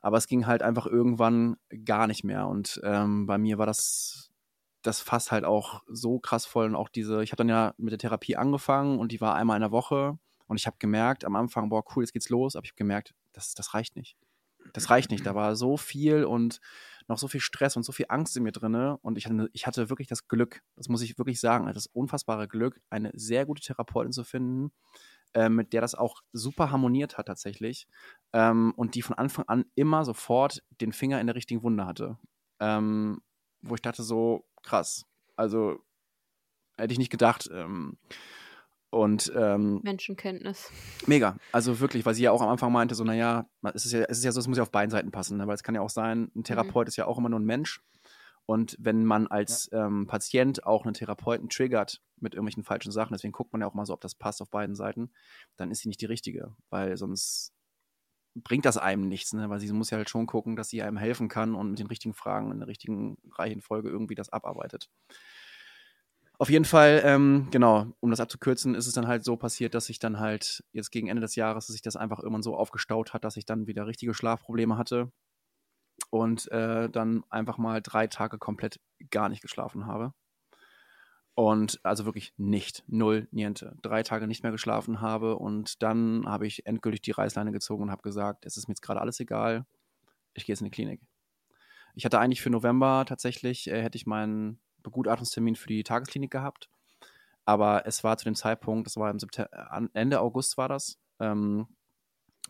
Aber 0.03 0.17
es 0.17 0.27
ging 0.27 0.45
halt 0.45 0.61
einfach 0.61 0.85
irgendwann 0.85 1.55
gar 1.85 2.07
nicht 2.07 2.23
mehr. 2.23 2.47
Und 2.47 2.79
ähm, 2.83 3.25
bei 3.25 3.37
mir 3.37 3.57
war 3.57 3.65
das, 3.65 4.31
das 4.81 4.99
Fass 4.99 5.31
halt 5.31 5.45
auch 5.45 5.81
so 5.87 6.19
krass 6.19 6.45
voll. 6.45 6.67
Und 6.67 6.75
auch 6.75 6.89
diese, 6.89 7.23
ich 7.23 7.31
habe 7.31 7.37
dann 7.37 7.49
ja 7.49 7.73
mit 7.77 7.93
der 7.93 7.99
Therapie 7.99 8.35
angefangen 8.35 8.99
und 8.99 9.13
die 9.13 9.21
war 9.21 9.33
einmal 9.33 9.57
in 9.57 9.61
der 9.61 9.71
Woche. 9.71 10.19
Und 10.47 10.59
ich 10.59 10.67
habe 10.67 10.75
gemerkt 10.77 11.23
am 11.23 11.37
Anfang, 11.37 11.69
boah, 11.69 11.83
cool, 11.95 12.03
jetzt 12.03 12.11
geht's 12.11 12.29
los. 12.29 12.57
Aber 12.57 12.65
ich 12.65 12.71
habe 12.71 12.77
gemerkt, 12.77 13.15
das, 13.31 13.53
das 13.55 13.73
reicht 13.73 13.95
nicht. 13.95 14.17
Das 14.73 14.89
reicht 14.89 15.09
nicht. 15.09 15.25
Da 15.25 15.35
war 15.35 15.55
so 15.55 15.77
viel 15.77 16.25
und 16.25 16.59
noch 17.07 17.17
so 17.17 17.27
viel 17.27 17.41
Stress 17.41 17.77
und 17.77 17.83
so 17.83 17.91
viel 17.91 18.07
Angst 18.09 18.35
in 18.35 18.43
mir 18.43 18.51
drin. 18.51 18.75
Und 18.75 19.17
ich 19.17 19.25
hatte, 19.25 19.49
ich 19.53 19.67
hatte 19.67 19.89
wirklich 19.89 20.09
das 20.09 20.27
Glück, 20.27 20.61
das 20.75 20.89
muss 20.89 21.01
ich 21.01 21.17
wirklich 21.17 21.39
sagen, 21.39 21.71
das 21.73 21.87
unfassbare 21.87 22.47
Glück, 22.49 22.81
eine 22.89 23.11
sehr 23.13 23.45
gute 23.45 23.61
Therapeutin 23.61 24.11
zu 24.11 24.25
finden, 24.25 24.71
äh, 25.33 25.49
mit 25.49 25.73
der 25.73 25.81
das 25.81 25.95
auch 25.95 26.21
super 26.31 26.71
harmoniert 26.71 27.17
hat 27.17 27.27
tatsächlich 27.27 27.87
ähm, 28.33 28.73
und 28.75 28.95
die 28.95 29.01
von 29.01 29.17
Anfang 29.17 29.45
an 29.47 29.65
immer 29.75 30.05
sofort 30.05 30.63
den 30.81 30.93
Finger 30.93 31.19
in 31.19 31.27
der 31.27 31.35
richtigen 31.35 31.63
Wunde 31.63 31.85
hatte. 31.85 32.17
Ähm, 32.59 33.21
wo 33.61 33.75
ich 33.75 33.81
dachte 33.81 34.03
so, 34.03 34.45
krass, 34.61 35.05
also 35.35 35.79
hätte 36.77 36.91
ich 36.93 36.99
nicht 36.99 37.11
gedacht. 37.11 37.49
Ähm, 37.51 37.97
und 38.89 39.33
ähm, 39.35 39.81
Menschenkenntnis. 39.83 40.69
Mega. 41.07 41.37
Also 41.51 41.79
wirklich, 41.79 42.05
weil 42.05 42.13
sie 42.13 42.23
ja 42.23 42.31
auch 42.31 42.41
am 42.41 42.49
Anfang 42.49 42.71
meinte, 42.71 42.93
so, 42.93 43.03
naja, 43.03 43.49
es 43.73 43.85
ist 43.85 43.91
ja, 43.91 44.01
es 44.01 44.19
ist 44.19 44.23
ja 44.23 44.31
so, 44.31 44.39
es 44.39 44.47
muss 44.47 44.57
ja 44.57 44.63
auf 44.63 44.71
beiden 44.71 44.91
Seiten 44.91 45.09
passen, 45.09 45.37
ne? 45.37 45.47
weil 45.47 45.55
es 45.55 45.63
kann 45.63 45.73
ja 45.73 45.81
auch 45.81 45.89
sein, 45.89 46.31
ein 46.35 46.43
Therapeut 46.43 46.85
mhm. 46.85 46.89
ist 46.89 46.97
ja 46.97 47.07
auch 47.07 47.17
immer 47.17 47.29
nur 47.29 47.39
ein 47.39 47.45
Mensch. 47.45 47.81
Und 48.45 48.75
wenn 48.79 49.05
man 49.05 49.27
als 49.27 49.69
ja. 49.71 49.85
ähm, 49.85 50.05
Patient 50.07 50.65
auch 50.65 50.83
einen 50.83 50.93
Therapeuten 50.93 51.49
triggert 51.49 52.01
mit 52.17 52.33
irgendwelchen 52.33 52.63
falschen 52.63 52.91
Sachen, 52.91 53.13
deswegen 53.13 53.31
guckt 53.31 53.53
man 53.53 53.61
ja 53.61 53.67
auch 53.67 53.73
mal 53.73 53.85
so, 53.85 53.93
ob 53.93 54.01
das 54.01 54.15
passt 54.15 54.41
auf 54.41 54.49
beiden 54.49 54.75
Seiten, 54.75 55.11
dann 55.55 55.71
ist 55.71 55.79
sie 55.79 55.87
nicht 55.87 56.01
die 56.01 56.07
richtige, 56.07 56.55
weil 56.69 56.97
sonst 56.97 57.53
bringt 58.35 58.65
das 58.65 58.77
einem 58.77 59.07
nichts, 59.07 59.33
ne? 59.33 59.49
weil 59.49 59.59
sie 59.59 59.71
muss 59.71 59.91
ja 59.91 59.97
halt 59.97 60.09
schon 60.09 60.25
gucken, 60.25 60.55
dass 60.55 60.69
sie 60.69 60.81
einem 60.81 60.97
helfen 60.97 61.29
kann 61.29 61.55
und 61.55 61.69
mit 61.69 61.79
den 61.79 61.87
richtigen 61.87 62.13
Fragen 62.13 62.51
in 62.51 62.59
der 62.59 62.67
richtigen 62.67 63.17
Reihenfolge 63.31 63.89
irgendwie 63.89 64.15
das 64.15 64.29
abarbeitet. 64.29 64.89
Auf 66.39 66.49
jeden 66.49 66.65
Fall, 66.65 67.01
ähm, 67.05 67.47
genau, 67.51 67.93
um 67.99 68.09
das 68.09 68.19
abzukürzen, 68.19 68.73
ist 68.75 68.87
es 68.87 68.93
dann 68.93 69.07
halt 69.07 69.23
so 69.23 69.37
passiert, 69.37 69.75
dass 69.75 69.85
sich 69.85 69.99
dann 69.99 70.19
halt 70.19 70.63
jetzt 70.73 70.91
gegen 70.91 71.07
Ende 71.07 71.21
des 71.21 71.35
Jahres, 71.35 71.67
dass 71.67 71.73
sich 71.73 71.83
das 71.83 71.95
einfach 71.95 72.19
irgendwann 72.19 72.41
so 72.41 72.57
aufgestaut 72.57 73.13
hat, 73.13 73.23
dass 73.23 73.37
ich 73.37 73.45
dann 73.45 73.67
wieder 73.67 73.85
richtige 73.85 74.13
Schlafprobleme 74.13 74.77
hatte 74.77 75.11
und 76.13 76.51
äh, 76.51 76.91
dann 76.91 77.23
einfach 77.31 77.57
mal 77.57 77.81
drei 77.81 78.05
Tage 78.05 78.37
komplett 78.37 78.79
gar 79.09 79.29
nicht 79.29 79.41
geschlafen 79.41 79.87
habe. 79.87 80.13
Und 81.33 81.79
also 81.81 82.05
wirklich 82.05 82.35
nicht, 82.37 82.83
null, 82.85 83.27
niente. 83.31 83.75
Drei 83.81 84.03
Tage 84.03 84.27
nicht 84.27 84.43
mehr 84.43 84.51
geschlafen 84.51 85.01
habe 85.01 85.37
und 85.37 85.81
dann 85.81 86.27
habe 86.27 86.45
ich 86.45 86.67
endgültig 86.67 87.01
die 87.01 87.09
Reißleine 87.09 87.51
gezogen 87.51 87.81
und 87.81 87.91
habe 87.91 88.03
gesagt, 88.03 88.45
es 88.45 88.57
ist 88.57 88.67
mir 88.67 88.73
jetzt 88.73 88.83
gerade 88.83 89.01
alles 89.01 89.19
egal, 89.19 89.65
ich 90.35 90.45
gehe 90.45 90.53
jetzt 90.53 90.61
in 90.61 90.65
die 90.65 90.71
Klinik. 90.71 91.01
Ich 91.95 92.05
hatte 92.05 92.19
eigentlich 92.19 92.43
für 92.43 92.51
November 92.51 93.05
tatsächlich, 93.07 93.67
äh, 93.67 93.81
hätte 93.81 93.95
ich 93.95 94.05
meinen 94.05 94.59
Begutachtungstermin 94.83 95.55
für 95.55 95.67
die 95.67 95.83
Tagesklinik 95.83 96.29
gehabt. 96.29 96.69
Aber 97.43 97.87
es 97.87 98.03
war 98.03 98.17
zu 98.17 98.25
dem 98.25 98.35
Zeitpunkt, 98.35 98.85
das 98.85 98.97
war 98.97 99.09
im 99.09 99.17
September, 99.17 99.49
Ende 99.93 100.21
August 100.21 100.59
war 100.59 100.69
das, 100.69 100.99
ähm, 101.19 101.65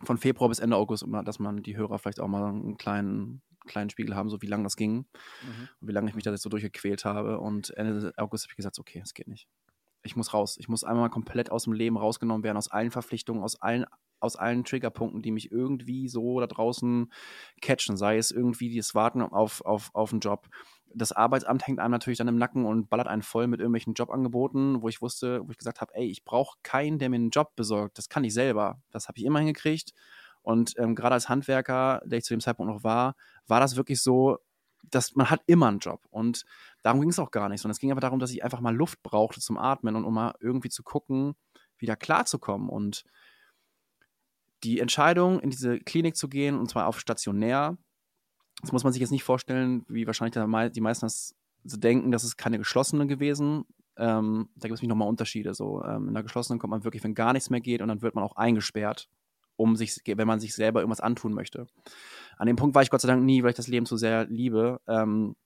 von 0.02 0.18
Februar 0.18 0.48
bis 0.48 0.58
Ende 0.58 0.76
August, 0.76 1.06
dass 1.24 1.38
man 1.38 1.62
die 1.62 1.76
Hörer 1.76 1.98
vielleicht 1.98 2.20
auch 2.20 2.28
mal 2.28 2.44
einen 2.44 2.76
kleinen, 2.76 3.42
kleinen 3.66 3.90
Spiegel 3.90 4.14
haben, 4.14 4.28
so 4.28 4.42
wie 4.42 4.46
lange 4.46 4.64
das 4.64 4.76
ging 4.76 4.96
mhm. 4.96 5.68
und 5.80 5.88
wie 5.88 5.92
lange 5.92 6.08
ich 6.08 6.14
mich 6.14 6.24
da 6.24 6.30
jetzt 6.30 6.42
so 6.42 6.50
durchgequält 6.50 7.04
habe. 7.04 7.40
Und 7.40 7.70
Ende 7.76 8.12
August 8.16 8.44
habe 8.44 8.52
ich 8.52 8.56
gesagt, 8.56 8.78
okay, 8.78 9.00
es 9.02 9.14
geht 9.14 9.28
nicht. 9.28 9.48
Ich 10.02 10.16
muss 10.16 10.34
raus. 10.34 10.56
Ich 10.58 10.68
muss 10.68 10.84
einmal 10.84 11.08
komplett 11.08 11.50
aus 11.50 11.64
dem 11.64 11.72
Leben 11.72 11.96
rausgenommen 11.96 12.44
werden, 12.44 12.58
aus 12.58 12.70
allen 12.70 12.90
Verpflichtungen, 12.90 13.42
aus 13.42 13.60
allen 13.60 13.86
aus 14.24 14.36
allen 14.36 14.64
Triggerpunkten, 14.64 15.22
die 15.22 15.30
mich 15.30 15.52
irgendwie 15.52 16.08
so 16.08 16.40
da 16.40 16.46
draußen 16.46 17.12
catchen, 17.60 17.96
sei 17.96 18.16
es 18.16 18.30
irgendwie 18.30 18.74
das 18.76 18.94
Warten 18.94 19.22
auf, 19.22 19.60
auf, 19.64 19.90
auf 19.94 20.12
einen 20.12 20.20
Job. 20.20 20.48
Das 20.94 21.12
Arbeitsamt 21.12 21.66
hängt 21.66 21.78
einem 21.78 21.90
natürlich 21.90 22.18
dann 22.18 22.28
im 22.28 22.38
Nacken 22.38 22.64
und 22.64 22.88
ballert 22.88 23.08
einen 23.08 23.22
voll 23.22 23.46
mit 23.46 23.60
irgendwelchen 23.60 23.94
Jobangeboten, 23.94 24.80
wo 24.80 24.88
ich 24.88 25.02
wusste, 25.02 25.46
wo 25.46 25.50
ich 25.50 25.58
gesagt 25.58 25.80
habe, 25.80 25.94
ey, 25.94 26.06
ich 26.06 26.24
brauche 26.24 26.58
keinen, 26.62 26.98
der 26.98 27.10
mir 27.10 27.16
einen 27.16 27.30
Job 27.30 27.54
besorgt. 27.56 27.98
Das 27.98 28.08
kann 28.08 28.24
ich 28.24 28.32
selber. 28.32 28.80
Das 28.90 29.08
habe 29.08 29.18
ich 29.18 29.24
immer 29.24 29.40
hingekriegt. 29.40 29.92
Und 30.44 30.74
ähm, 30.78 30.94
gerade 30.94 31.14
als 31.14 31.28
Handwerker, 31.28 32.02
der 32.04 32.18
ich 32.18 32.24
zu 32.24 32.34
dem 32.34 32.40
Zeitpunkt 32.40 32.72
noch 32.72 32.84
war, 32.84 33.16
war 33.46 33.60
das 33.60 33.76
wirklich 33.76 34.02
so, 34.02 34.38
dass 34.90 35.14
man 35.14 35.30
hat 35.30 35.40
immer 35.46 35.68
einen 35.68 35.78
Job. 35.78 36.02
Und 36.10 36.44
darum 36.82 37.00
ging 37.00 37.10
es 37.10 37.18
auch 37.18 37.30
gar 37.30 37.48
nicht, 37.48 37.62
sondern 37.62 37.72
es 37.72 37.80
ging 37.80 37.90
einfach 37.90 38.02
darum, 38.02 38.18
dass 38.18 38.30
ich 38.30 38.44
einfach 38.44 38.60
mal 38.60 38.76
Luft 38.76 39.02
brauchte 39.02 39.40
zum 39.40 39.56
Atmen 39.56 39.96
und 39.96 40.04
um 40.04 40.14
mal 40.14 40.34
irgendwie 40.40 40.68
zu 40.68 40.82
gucken, 40.82 41.34
wieder 41.78 41.96
klarzukommen. 41.96 42.68
Und 42.68 43.04
die 44.62 44.80
Entscheidung, 44.80 45.40
in 45.40 45.50
diese 45.50 45.78
Klinik 45.78 46.16
zu 46.16 46.28
gehen, 46.28 46.58
und 46.58 46.68
zwar 46.68 46.86
auf 46.86 47.00
stationär, 47.00 47.78
das 48.60 48.72
muss 48.72 48.84
man 48.84 48.92
sich 48.92 49.00
jetzt 49.00 49.10
nicht 49.10 49.24
vorstellen, 49.24 49.84
wie 49.88 50.06
wahrscheinlich 50.06 50.72
die 50.72 50.80
meisten 50.80 51.06
das 51.06 51.34
so 51.64 51.78
denken, 51.78 52.12
das 52.12 52.24
ist 52.24 52.36
keine 52.36 52.58
geschlossene 52.58 53.06
gewesen. 53.06 53.64
Ähm, 53.96 54.50
da 54.56 54.68
gibt 54.68 54.74
es 54.76 54.82
nämlich 54.82 54.90
nochmal 54.90 55.08
Unterschiede. 55.08 55.54
So, 55.54 55.82
ähm, 55.82 56.08
in 56.08 56.14
der 56.14 56.22
geschlossenen 56.22 56.58
kommt 56.58 56.72
man 56.72 56.84
wirklich, 56.84 57.02
wenn 57.02 57.14
gar 57.14 57.32
nichts 57.32 57.48
mehr 57.48 57.60
geht, 57.60 57.80
und 57.80 57.88
dann 57.88 58.02
wird 58.02 58.14
man 58.14 58.24
auch 58.24 58.36
eingesperrt, 58.36 59.08
um 59.56 59.76
sich, 59.76 60.00
wenn 60.06 60.26
man 60.26 60.40
sich 60.40 60.54
selber 60.54 60.80
irgendwas 60.80 61.00
antun 61.00 61.32
möchte. 61.32 61.66
An 62.36 62.46
dem 62.46 62.56
Punkt 62.56 62.74
war 62.74 62.82
ich 62.82 62.90
Gott 62.90 63.00
sei 63.00 63.08
Dank 63.08 63.22
nie, 63.24 63.42
weil 63.42 63.50
ich 63.50 63.56
das 63.56 63.68
Leben 63.68 63.86
so 63.86 63.96
sehr 63.96 64.26
liebe. 64.26 64.80
Ähm, 64.88 65.36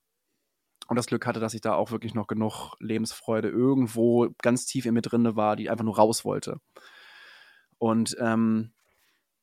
und 0.88 0.96
das 0.96 1.06
Glück 1.06 1.26
hatte, 1.26 1.40
dass 1.40 1.54
ich 1.54 1.60
da 1.60 1.74
auch 1.74 1.90
wirklich 1.90 2.14
noch 2.14 2.26
genug 2.26 2.74
Lebensfreude 2.80 3.48
irgendwo 3.48 4.28
ganz 4.42 4.64
tief 4.64 4.86
in 4.86 4.94
mir 4.94 5.02
drin 5.02 5.36
war, 5.36 5.54
die 5.54 5.68
einfach 5.68 5.84
nur 5.84 5.96
raus 5.96 6.24
wollte. 6.24 6.60
Und 7.76 8.16
ähm, 8.20 8.72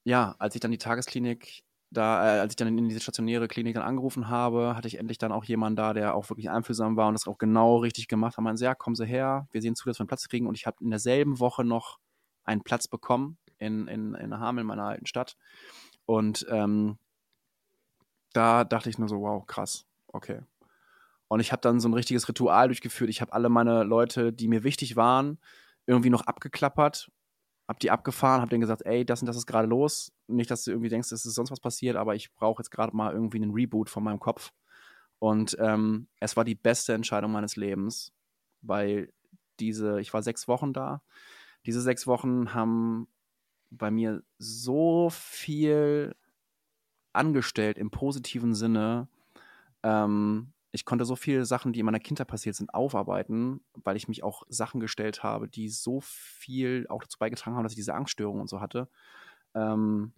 ja, 0.03 0.35
als 0.39 0.55
ich 0.55 0.61
dann 0.61 0.71
die 0.71 0.79
Tagesklinik 0.79 1.63
da, 1.91 2.37
äh, 2.37 2.39
als 2.39 2.53
ich 2.53 2.55
dann 2.55 2.77
in 2.77 2.89
diese 2.89 2.99
stationäre 2.99 3.47
Klinik 3.47 3.75
dann 3.75 3.83
angerufen 3.83 4.27
habe, 4.27 4.75
hatte 4.75 4.87
ich 4.87 4.97
endlich 4.97 5.19
dann 5.19 5.31
auch 5.31 5.45
jemanden 5.45 5.75
da, 5.75 5.93
der 5.93 6.15
auch 6.15 6.29
wirklich 6.29 6.49
einfühlsam 6.49 6.97
war 6.97 7.07
und 7.07 7.13
das 7.13 7.27
auch 7.27 7.37
genau 7.37 7.77
richtig 7.77 8.07
gemacht 8.07 8.37
hat. 8.37 8.43
Man 8.43 8.57
ja, 8.57 8.73
kommen 8.73 8.95
Sie 8.95 9.05
her, 9.05 9.47
wir 9.51 9.61
sehen 9.61 9.75
zu, 9.75 9.85
dass 9.87 9.99
wir 9.99 10.01
einen 10.01 10.07
Platz 10.07 10.27
kriegen. 10.27 10.47
Und 10.47 10.57
ich 10.57 10.65
habe 10.65 10.77
in 10.81 10.89
derselben 10.89 11.39
Woche 11.39 11.63
noch 11.63 11.99
einen 12.43 12.61
Platz 12.61 12.87
bekommen 12.87 13.37
in, 13.65 13.87
in, 13.87 14.13
in 14.15 14.39
Hameln, 14.39 14.67
meiner 14.67 14.85
alten 14.85 15.05
Stadt. 15.05 15.37
Und 16.05 16.45
ähm, 16.49 16.97
da 18.33 18.63
dachte 18.63 18.89
ich 18.89 18.97
nur 18.97 19.09
so, 19.09 19.21
wow, 19.21 19.45
krass, 19.45 19.85
okay. 20.07 20.41
Und 21.27 21.39
ich 21.39 21.51
habe 21.51 21.61
dann 21.61 21.79
so 21.79 21.89
ein 21.89 21.93
richtiges 21.93 22.27
Ritual 22.27 22.67
durchgeführt. 22.67 23.09
Ich 23.09 23.21
habe 23.21 23.33
alle 23.33 23.49
meine 23.49 23.83
Leute, 23.83 24.31
die 24.31 24.47
mir 24.47 24.63
wichtig 24.63 24.95
waren, 24.95 25.39
irgendwie 25.87 26.09
noch 26.09 26.21
abgeklappert, 26.21 27.11
habe 27.67 27.79
die 27.79 27.91
abgefahren, 27.91 28.41
habe 28.41 28.49
denen 28.49 28.61
gesagt, 28.61 28.85
ey, 28.85 29.05
das 29.05 29.21
und 29.21 29.27
das 29.27 29.37
ist 29.37 29.47
gerade 29.47 29.67
los. 29.67 30.11
Nicht, 30.27 30.51
dass 30.51 30.63
du 30.63 30.71
irgendwie 30.71 30.89
denkst, 30.89 31.11
es 31.11 31.25
ist 31.25 31.35
sonst 31.35 31.51
was 31.51 31.59
passiert, 31.59 31.95
aber 31.95 32.15
ich 32.15 32.33
brauche 32.33 32.61
jetzt 32.61 32.69
gerade 32.69 32.95
mal 32.95 33.13
irgendwie 33.13 33.41
einen 33.41 33.53
Reboot 33.53 33.89
von 33.89 34.03
meinem 34.03 34.19
Kopf. 34.19 34.51
Und 35.19 35.57
ähm, 35.59 36.07
es 36.19 36.37
war 36.37 36.43
die 36.43 36.55
beste 36.55 36.93
Entscheidung 36.93 37.31
meines 37.31 37.55
Lebens, 37.55 38.13
weil 38.61 39.11
diese, 39.59 39.99
ich 40.01 40.13
war 40.13 40.21
sechs 40.21 40.47
Wochen 40.47 40.73
da. 40.73 41.01
Diese 41.65 41.81
sechs 41.81 42.05
Wochen 42.05 42.53
haben 42.53 43.07
bei 43.77 43.91
mir 43.91 44.23
so 44.37 45.09
viel 45.11 46.15
angestellt 47.13 47.77
im 47.77 47.91
positiven 47.91 48.53
Sinne. 48.53 49.07
Ähm, 49.83 50.53
ich 50.71 50.83
konnte 50.83 51.05
so 51.05 51.15
viele 51.15 51.45
Sachen, 51.45 51.71
die 51.71 51.79
in 51.79 51.85
meiner 51.85 52.01
Kindheit 52.01 52.27
passiert 52.27 52.55
sind, 52.55 52.73
aufarbeiten, 52.73 53.61
weil 53.73 53.95
ich 53.95 54.09
mich 54.09 54.23
auch 54.23 54.43
Sachen 54.49 54.81
gestellt 54.81 55.23
habe, 55.23 55.47
die 55.47 55.69
so 55.69 56.01
viel 56.01 56.85
auch 56.89 57.01
dazu 57.01 57.17
beigetragen 57.17 57.55
haben, 57.55 57.63
dass 57.63 57.71
ich 57.71 57.77
diese 57.77 57.93
Angststörung 57.93 58.41
und 58.41 58.49
so 58.49 58.59
hatte. 58.59 58.89
Ähm, 59.53 60.13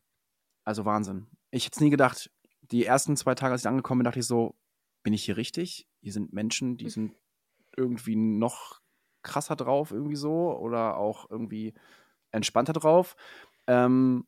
also 0.64 0.84
Wahnsinn. 0.84 1.28
Ich 1.51 1.66
hätte 1.66 1.76
es 1.76 1.82
nie 1.82 1.91
gedacht. 1.91 2.32
Die 2.62 2.86
ersten 2.86 3.16
zwei 3.16 3.36
Tage, 3.36 3.53
als 3.53 3.62
ich 3.62 3.68
angekommen 3.68 3.99
bin, 3.99 4.05
dachte 4.05 4.20
ich 4.20 4.26
so, 4.26 4.55
bin 5.03 5.14
ich 5.14 5.24
hier 5.24 5.38
richtig? 5.38 5.88
Hier 6.01 6.12
sind 6.12 6.34
Menschen, 6.34 6.76
die 6.76 6.86
hm. 6.86 6.91
sind 6.91 7.16
irgendwie 7.78 8.16
noch 8.16 8.82
krasser 9.22 9.55
drauf, 9.55 9.91
irgendwie 9.91 10.16
so, 10.16 10.58
oder 10.58 10.97
auch 10.97 11.30
irgendwie 11.30 11.74
entspannter 12.32 12.74
drauf. 12.74 13.16
Ähm, 13.68 14.26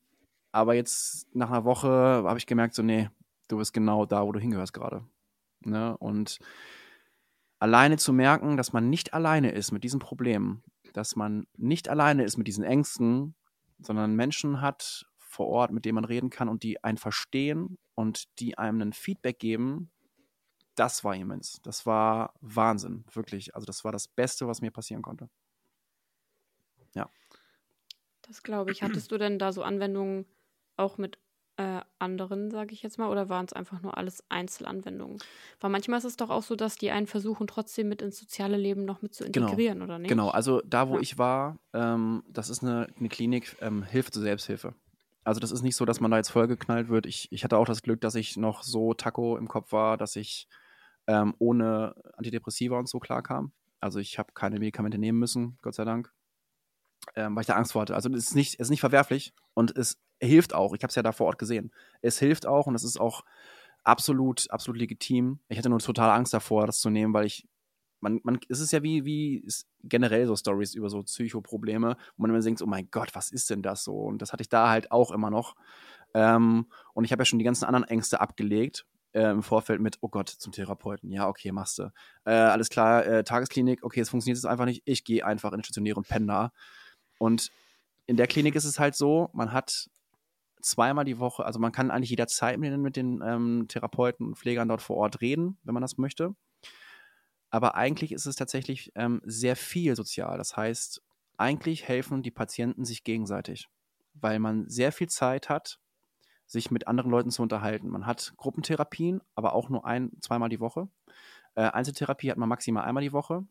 aber 0.51 0.73
jetzt 0.73 1.33
nach 1.35 1.49
einer 1.49 1.65
Woche 1.65 1.87
habe 1.89 2.37
ich 2.37 2.45
gemerkt, 2.45 2.75
so, 2.75 2.83
nee, 2.83 3.09
du 3.47 3.57
bist 3.57 3.73
genau 3.73 4.05
da, 4.05 4.25
wo 4.25 4.31
du 4.31 4.39
hingehörst 4.39 4.73
gerade. 4.73 5.05
Ne? 5.61 5.97
Und 5.97 6.39
alleine 7.59 7.97
zu 7.97 8.13
merken, 8.13 8.57
dass 8.57 8.73
man 8.73 8.89
nicht 8.89 9.13
alleine 9.13 9.51
ist 9.51 9.71
mit 9.71 9.83
diesen 9.83 9.99
Problemen, 9.99 10.63
dass 10.93 11.15
man 11.15 11.45
nicht 11.57 11.89
alleine 11.89 12.23
ist 12.23 12.37
mit 12.37 12.47
diesen 12.47 12.63
Ängsten, 12.63 13.35
sondern 13.79 14.15
Menschen 14.15 14.61
hat 14.61 15.05
vor 15.17 15.47
Ort, 15.47 15.71
mit 15.71 15.85
denen 15.85 15.95
man 15.95 16.05
reden 16.05 16.29
kann 16.29 16.49
und 16.49 16.63
die 16.63 16.83
einen 16.83 16.97
verstehen 16.97 17.77
und 17.95 18.39
die 18.39 18.57
einem 18.57 18.81
ein 18.81 18.93
Feedback 18.93 19.39
geben, 19.39 19.91
das 20.75 21.03
war 21.03 21.15
immens. 21.15 21.59
Das 21.63 21.85
war 21.85 22.33
Wahnsinn, 22.41 23.05
wirklich. 23.11 23.53
Also 23.53 23.65
das 23.65 23.83
war 23.83 23.91
das 23.91 24.07
Beste, 24.07 24.47
was 24.47 24.61
mir 24.61 24.71
passieren 24.71 25.01
konnte. 25.01 25.29
Ja. 26.95 27.09
Das 28.29 28.43
glaube 28.43 28.71
ich. 28.71 28.83
Hattest 28.83 29.11
du 29.11 29.17
denn 29.17 29.39
da 29.39 29.51
so 29.51 29.63
Anwendungen 29.63 30.25
auch 30.77 30.97
mit 30.97 31.17
äh, 31.57 31.81
anderen, 31.97 32.51
sage 32.51 32.73
ich 32.73 32.83
jetzt 32.83 32.97
mal, 32.97 33.09
oder 33.09 33.27
waren 33.27 33.45
es 33.45 33.53
einfach 33.53 33.81
nur 33.81 33.97
alles 33.97 34.23
Einzelanwendungen? 34.29 35.17
Weil 35.59 35.71
manchmal 35.71 35.97
ist 35.97 36.05
es 36.05 36.15
doch 36.15 36.29
auch 36.29 36.43
so, 36.43 36.55
dass 36.55 36.77
die 36.77 36.91
einen 36.91 37.07
versuchen, 37.07 37.47
trotzdem 37.47 37.89
mit 37.89 38.01
ins 38.01 38.17
soziale 38.17 38.55
Leben 38.55 38.85
noch 38.85 39.01
mit 39.01 39.13
zu 39.13 39.25
genau. 39.25 39.47
integrieren, 39.47 39.79
genau. 39.79 39.85
oder 39.85 39.99
nicht? 39.99 40.09
Genau, 40.09 40.29
also 40.29 40.61
da, 40.61 40.87
wo 40.87 40.95
ja. 40.95 41.01
ich 41.01 41.17
war, 41.17 41.57
ähm, 41.73 42.23
das 42.29 42.49
ist 42.49 42.63
eine, 42.63 42.87
eine 42.97 43.09
Klinik, 43.09 43.57
ähm, 43.61 43.83
Hilfe 43.83 44.11
zur 44.11 44.21
Selbsthilfe. 44.21 44.75
Also 45.23 45.39
das 45.39 45.51
ist 45.51 45.63
nicht 45.63 45.75
so, 45.75 45.85
dass 45.85 45.99
man 45.99 46.11
da 46.11 46.17
jetzt 46.17 46.29
vollgeknallt 46.29 46.87
wird. 46.87 47.05
Ich, 47.05 47.31
ich 47.31 47.43
hatte 47.43 47.57
auch 47.57 47.65
das 47.65 47.81
Glück, 47.81 47.99
dass 47.99 48.15
ich 48.15 48.37
noch 48.37 48.63
so 48.63 48.93
Taco 48.93 49.37
im 49.37 49.47
Kopf 49.47 49.71
war, 49.73 49.97
dass 49.97 50.15
ich 50.15 50.47
ähm, 51.07 51.33
ohne 51.39 51.95
Antidepressiva 52.13 52.77
und 52.77 52.87
so 52.87 52.99
klarkam. 52.99 53.51
Also 53.81 53.99
ich 53.99 54.17
habe 54.19 54.33
keine 54.33 54.59
Medikamente 54.59 54.97
nehmen 54.97 55.19
müssen, 55.19 55.57
Gott 55.61 55.75
sei 55.75 55.83
Dank, 55.83 56.13
ähm, 57.15 57.35
weil 57.35 57.41
ich 57.41 57.47
da 57.47 57.55
Angst 57.55 57.71
vor 57.73 57.81
hatte. 57.81 57.95
Also 57.95 58.09
es 58.09 58.27
ist 58.29 58.35
nicht, 58.35 58.55
ist 58.55 58.69
nicht 58.69 58.79
verwerflich 58.79 59.33
und 59.53 59.75
es 59.77 59.97
hilft 60.19 60.53
auch. 60.53 60.73
Ich 60.73 60.83
habe 60.83 60.89
es 60.89 60.95
ja 60.95 61.03
da 61.03 61.11
vor 61.11 61.27
Ort 61.27 61.39
gesehen. 61.39 61.71
Es 62.01 62.19
hilft 62.19 62.45
auch 62.45 62.67
und 62.67 62.75
es 62.75 62.83
ist 62.83 62.99
auch 62.99 63.23
absolut, 63.83 64.49
absolut 64.51 64.79
legitim. 64.79 65.39
Ich 65.47 65.57
hatte 65.57 65.69
nur 65.69 65.79
total 65.79 66.11
Angst 66.11 66.33
davor, 66.33 66.65
das 66.65 66.79
zu 66.79 66.89
nehmen, 66.89 67.13
weil 67.13 67.25
ich, 67.25 67.47
man, 68.01 68.19
man, 68.23 68.39
es 68.49 68.59
ist 68.59 68.71
ja 68.71 68.83
wie, 68.83 69.05
wie 69.05 69.45
generell 69.83 70.25
so 70.27 70.35
Stories 70.35 70.75
über 70.75 70.89
so 70.89 71.03
Psychoprobleme, 71.03 71.97
wo 72.15 72.21
man 72.21 72.31
immer 72.31 72.41
denkt, 72.41 72.61
oh 72.61 72.67
mein 72.67 72.89
Gott, 72.91 73.15
was 73.15 73.31
ist 73.31 73.49
denn 73.49 73.61
das 73.61 73.83
so? 73.83 73.95
Und 73.95 74.21
das 74.21 74.31
hatte 74.33 74.41
ich 74.41 74.49
da 74.49 74.69
halt 74.69 74.91
auch 74.91 75.11
immer 75.11 75.29
noch. 75.29 75.55
Ähm, 76.13 76.67
und 76.93 77.03
ich 77.03 77.11
habe 77.11 77.21
ja 77.21 77.25
schon 77.25 77.39
die 77.39 77.45
ganzen 77.45 77.65
anderen 77.65 77.87
Ängste 77.87 78.21
abgelegt. 78.21 78.85
Äh, 79.11 79.31
im 79.31 79.41
Vorfeld 79.41 79.81
mit, 79.81 79.97
oh 80.01 80.09
Gott, 80.09 80.29
zum 80.29 80.53
Therapeuten. 80.53 81.11
Ja, 81.11 81.27
okay, 81.27 81.51
machst 81.51 81.79
du. 81.79 81.91
Äh, 82.25 82.31
alles 82.31 82.69
klar, 82.69 83.03
äh, 83.07 83.23
Tagesklinik, 83.23 83.83
okay, 83.83 84.01
es 84.01 84.09
funktioniert 84.09 84.37
jetzt 84.37 84.45
einfach 84.45 84.65
nicht. 84.65 84.83
Ich 84.85 85.03
gehe 85.03 85.25
einfach 85.25 85.51
in 85.51 85.57
den 85.57 85.63
stationären 85.63 86.03
Penn 86.03 86.27
da. 86.27 86.51
Und 87.19 87.51
in 88.07 88.17
der 88.17 88.25
Klinik 88.25 88.55
ist 88.55 88.65
es 88.65 88.79
halt 88.79 88.95
so, 88.95 89.29
man 89.33 89.53
hat 89.53 89.91
zweimal 90.61 91.05
die 91.05 91.19
Woche, 91.19 91.45
also 91.45 91.59
man 91.59 91.71
kann 91.71 91.91
eigentlich 91.91 92.09
jederzeit 92.09 92.57
mit 92.57 92.71
den, 92.71 92.81
mit 92.81 92.95
den 92.95 93.21
ähm, 93.23 93.65
Therapeuten 93.67 94.25
und 94.25 94.35
Pflegern 94.35 94.67
dort 94.67 94.81
vor 94.81 94.97
Ort 94.97 95.21
reden, 95.21 95.59
wenn 95.63 95.75
man 95.75 95.81
das 95.81 95.97
möchte. 95.97 96.35
Aber 97.51 97.75
eigentlich 97.75 98.11
ist 98.11 98.25
es 98.25 98.35
tatsächlich 98.35 98.91
ähm, 98.95 99.21
sehr 99.23 99.55
viel 99.55 99.95
sozial. 99.95 100.37
Das 100.37 100.57
heißt, 100.57 101.01
eigentlich 101.37 101.87
helfen 101.87 102.21
die 102.21 102.31
Patienten 102.31 102.85
sich 102.85 103.03
gegenseitig, 103.03 103.69
weil 104.13 104.39
man 104.39 104.67
sehr 104.67 104.91
viel 104.91 105.07
Zeit 105.07 105.49
hat, 105.49 105.79
sich 106.45 106.71
mit 106.71 106.87
anderen 106.87 107.11
Leuten 107.11 107.31
zu 107.31 107.41
unterhalten. 107.41 107.89
Man 107.89 108.05
hat 108.05 108.33
Gruppentherapien, 108.37 109.21
aber 109.35 109.53
auch 109.53 109.69
nur 109.69 109.85
ein, 109.85 110.11
zweimal 110.19 110.49
die 110.49 110.59
Woche. 110.59 110.89
Äh, 111.55 111.61
Einzeltherapie 111.61 112.31
hat 112.31 112.37
man 112.37 112.49
maximal 112.49 112.85
einmal 112.85 113.03
die 113.03 113.13
Woche. 113.13 113.45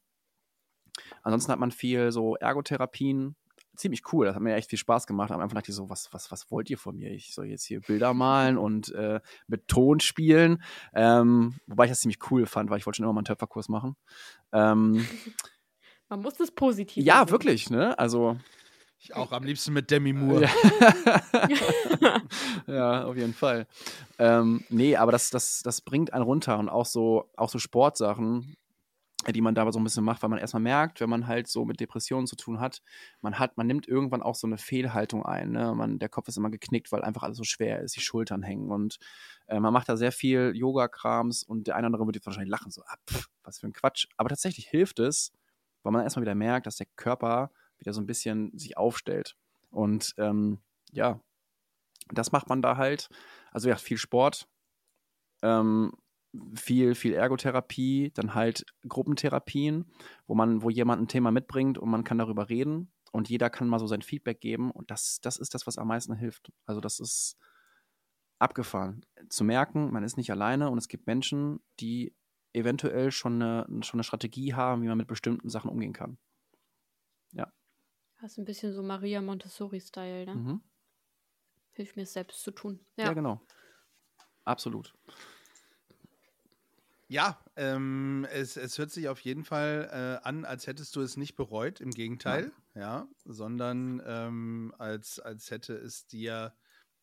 Ansonsten 1.23 1.53
hat 1.53 1.61
man 1.61 1.71
viel 1.71 2.11
so 2.12 2.37
Ergotherapien, 2.37 3.37
ziemlich 3.79 4.03
cool. 4.12 4.26
Das 4.26 4.35
hat 4.35 4.43
mir 4.43 4.55
echt 4.55 4.70
viel 4.70 4.79
Spaß 4.79 5.07
gemacht. 5.07 5.31
Am 5.31 5.41
Anfang 5.41 5.57
dachte 5.57 5.70
ich 5.70 5.76
so, 5.76 5.89
was, 5.89 6.12
was, 6.12 6.31
was 6.31 6.51
wollt 6.51 6.68
ihr 6.70 6.79
von 6.79 6.97
mir? 6.97 7.11
Ich 7.12 7.33
soll 7.35 7.47
jetzt 7.47 7.64
hier 7.64 7.81
Bilder 7.81 8.12
malen 8.14 8.59
und 8.59 8.93
äh, 8.95 9.20
mit 9.47 9.68
Ton 9.68 10.01
spielen. 10.01 10.62
Ähm, 10.95 11.55
wobei 11.66 11.85
ich 11.85 11.91
das 11.91 12.01
ziemlich 12.01 12.18
cool 12.31 12.47
fand, 12.47 12.70
weil 12.70 12.79
ich 12.79 12.87
wollte 12.87 12.97
schon 12.97 13.05
immer 13.05 13.12
mal 13.12 13.20
einen 13.20 13.24
Töpferkurs 13.26 13.68
machen. 13.68 13.97
Ähm, 14.53 15.07
Man 16.11 16.22
muss 16.22 16.35
das 16.35 16.51
positiv 16.51 17.05
Ja, 17.05 17.18
sehen. 17.20 17.31
wirklich, 17.31 17.70
ne? 17.70 17.99
Also. 17.99 18.37
Ich 19.01 19.14
auch 19.14 19.31
am 19.31 19.45
liebsten 19.45 19.72
mit 19.74 19.91
Demi 19.93 20.12
Moore. 20.12 20.49
Ja, 22.01 22.20
ja 22.66 23.05
auf 23.05 23.16
jeden 23.16 23.35
Fall. 23.35 23.66
Ähm, 24.18 24.64
nee, 24.70 24.97
aber 24.97 25.12
das, 25.12 25.31
das, 25.31 25.62
das 25.62 25.81
bringt 25.83 26.12
einen 26.12 26.24
runter 26.24 26.59
und 26.59 26.68
auch 26.68 26.87
so, 26.87 27.31
auch 27.37 27.49
so 27.49 27.59
Sportsachen 27.59 28.57
die 29.27 29.41
man 29.41 29.55
da 29.55 29.71
so 29.73 29.81
ein 29.81 29.85
bisschen 29.85 30.05
macht, 30.05 30.23
weil 30.23 30.31
man 30.31 30.39
erstmal 30.39 30.62
merkt, 30.62 31.01
wenn 31.01 31.11
man 31.11 31.27
halt 31.27 31.49
so 31.49 31.64
mit 31.64 31.81
Depressionen 31.81 32.27
zu 32.27 32.37
tun 32.37 32.61
hat, 32.61 32.83
man 33.21 33.39
hat, 33.39 33.57
man 33.57 33.66
nimmt 33.66 33.89
irgendwann 33.89 34.23
auch 34.23 34.37
so 34.37 34.47
eine 34.47 34.59
Fehlhaltung 34.59 35.27
ein. 35.27 35.51
Ne? 35.51 35.75
Man, 35.75 35.99
der 35.99 36.09
Kopf 36.09 36.29
ist 36.29 36.37
immer 36.37 36.51
geknickt, 36.51 36.93
weil 36.93 37.03
einfach 37.03 37.25
alles 37.25 37.37
so 37.37 37.45
schwer 37.45 37.81
ist, 37.81 37.97
die 37.97 38.01
Schultern 38.01 38.43
hängen 38.43 38.71
und 38.71 38.99
äh, 39.49 39.59
man 39.61 39.73
macht 39.73 39.89
da 39.89 39.97
sehr 39.97 40.12
viel 40.12 40.53
Yoga-Krams 40.55 41.43
und 41.43 41.66
der 41.66 41.75
eine 41.77 41.87
oder 41.89 41.97
andere 41.97 42.07
wird 42.07 42.16
jetzt 42.16 42.27
wahrscheinlich 42.27 42.51
lachen, 42.51 42.71
so, 42.71 42.83
ah, 42.87 42.97
pff, 43.11 43.29
was 43.43 43.59
für 43.59 43.66
ein 43.66 43.73
Quatsch. 43.73 44.07
Aber 44.16 44.29
tatsächlich 44.29 44.66
hilft 44.69 45.01
es, 45.01 45.33
weil 45.83 45.93
man 45.93 46.03
erstmal 46.05 46.23
wieder 46.23 46.35
merkt, 46.37 46.66
dass 46.66 46.77
der 46.77 46.87
Körper 46.97 47.51
wieder 47.79 47.93
so 47.93 48.01
ein 48.01 48.07
bisschen 48.07 48.57
sich 48.57 48.77
aufstellt. 48.77 49.37
Und 49.71 50.14
ähm, 50.16 50.61
ja, 50.93 51.21
Das 52.12 52.33
macht 52.33 52.49
man 52.49 52.62
da 52.62 52.77
halt. 52.77 53.09
Also 53.53 53.69
ja, 53.69 53.77
viel 53.77 53.99
Sport, 53.99 54.49
ähm, 55.43 55.93
viel, 56.55 56.95
viel 56.95 57.14
Ergotherapie, 57.14 58.11
dann 58.14 58.35
halt 58.35 58.64
Gruppentherapien, 58.87 59.87
wo 60.26 60.35
man, 60.35 60.62
wo 60.62 60.70
jemand 60.70 61.03
ein 61.03 61.09
Thema 61.09 61.31
mitbringt 61.31 61.79
und 61.79 61.89
man 61.91 62.05
kann 62.05 62.18
darüber 62.18 62.49
reden 62.49 62.93
und 63.12 63.29
jeder 63.29 63.51
kann 63.51 63.68
mal 63.68 63.79
so 63.79 63.87
sein 63.87 64.03
Feedback 64.03 64.41
geben 64.41 64.70
und 64.70 64.91
das, 64.91 65.20
das 65.22 65.39
ist 65.39 65.55
das, 65.55 65.66
was 65.66 65.79
am 65.79 65.89
meisten 65.89 66.14
hilft. 66.14 66.53
Also 66.66 66.81
das 66.81 67.01
ist 67.01 67.39
abgefahren. 68.39 69.05
Zu 69.29 69.45
merken, 69.45 69.91
man 69.91 70.05
ist 70.05 70.16
nicht 70.16 70.31
alleine 70.31 70.70
und 70.70 70.79
es 70.79 70.89
gibt 70.89 71.07
Menschen, 71.07 71.61
die 71.81 72.14
eventuell 72.53 73.11
schon 73.11 73.43
eine, 73.43 73.66
schon 73.83 73.99
eine 73.99 74.05
Strategie 74.05 74.55
haben, 74.55 74.83
wie 74.83 74.89
man 74.89 74.99
mit 74.99 75.09
bestimmten 75.09 75.49
Sachen 75.49 75.70
umgehen 75.70 75.93
kann. 75.93 76.18
Ja. 77.33 77.53
Das 78.20 78.33
ist 78.33 78.39
ein 78.39 78.45
bisschen 78.45 78.72
so 78.72 78.83
Maria 78.83 79.20
Montessori-Style, 79.20 80.26
ne? 80.26 80.35
Mhm. 80.35 80.61
Hilft 81.72 81.97
mir 81.97 82.03
es 82.03 82.12
selbst 82.12 82.43
zu 82.43 82.51
tun. 82.51 82.81
Ja, 82.97 83.07
Ja, 83.07 83.12
genau. 83.12 83.41
Absolut. 84.45 84.95
Ja, 87.11 87.43
ähm, 87.57 88.27
es, 88.31 88.59
es 88.59 88.77
hört 88.77 88.91
sich 88.91 89.09
auf 89.09 89.21
jeden 89.21 89.45
Fall 89.45 89.89
äh, 89.91 90.27
an, 90.27 90.45
als 90.45 90.67
hättest 90.67 90.95
du 90.95 91.01
es 91.01 91.17
nicht 91.17 91.37
bereut, 91.37 91.81
im 91.81 91.91
Gegenteil, 91.91 92.53
ja, 92.75 93.09
sondern 93.25 94.03
ähm, 94.05 94.75
als, 94.79 95.19
als 95.19 95.51
hätte 95.51 95.73
es 95.75 96.07
dir 96.07 96.55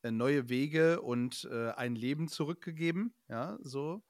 äh, 0.03 0.11
neue 0.11 0.47
Wege 0.47 1.01
und 1.01 1.47
äh, 1.51 1.71
ein 1.71 1.95
Leben 1.95 2.27
zurückgegeben, 2.27 3.15
ja, 3.27 3.57
so. 3.61 4.03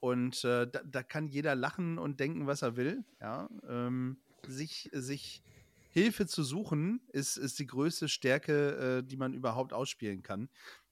Und 0.00 0.44
äh, 0.44 0.66
da, 0.66 0.82
da 0.82 1.02
kann 1.02 1.28
jeder 1.28 1.54
lachen 1.54 1.98
und 1.98 2.20
denken, 2.20 2.46
was 2.46 2.62
er 2.62 2.76
will, 2.76 3.04
ja. 3.20 3.50
Ähm, 3.68 4.22
sich, 4.46 4.88
sich 4.92 5.42
Hilfe 5.90 6.26
zu 6.26 6.42
suchen, 6.42 7.02
ist, 7.12 7.36
ist 7.36 7.58
die 7.58 7.66
größte 7.66 8.08
Stärke, 8.08 9.00
äh, 9.00 9.02
die 9.06 9.18
man 9.18 9.34
überhaupt 9.34 9.74
ausspielen 9.74 10.22
kann. 10.22 10.48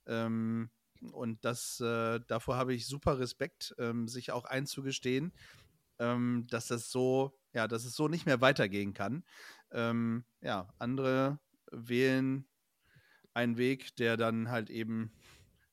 Ähm, 0.07 0.71
und 1.13 1.45
das, 1.45 1.81
äh, 1.81 2.21
davor 2.29 2.57
habe 2.57 2.75
ich 2.75 2.87
super 2.87 3.19
Respekt, 3.19 3.75
ähm, 3.79 4.09
sich 4.09 4.31
auch 4.33 4.45
einzugestehen, 4.45 5.33
ähm, 5.99 6.47
dass 6.51 6.69
das 6.69 6.91
so, 6.91 7.39
ja, 7.55 7.69
dass 7.69 7.85
es 7.85 7.95
so 7.97 8.09
nicht 8.09 8.27
mehr 8.27 8.41
weitergehen 8.41 8.95
kann. 8.95 9.25
Ähm, 9.73 10.25
ja, 10.43 10.69
andere 10.79 11.41
wählen 11.71 12.47
einen 13.35 13.57
Weg, 13.57 13.97
der 13.97 14.17
dann 14.17 14.51
halt 14.51 14.71
eben 14.71 15.13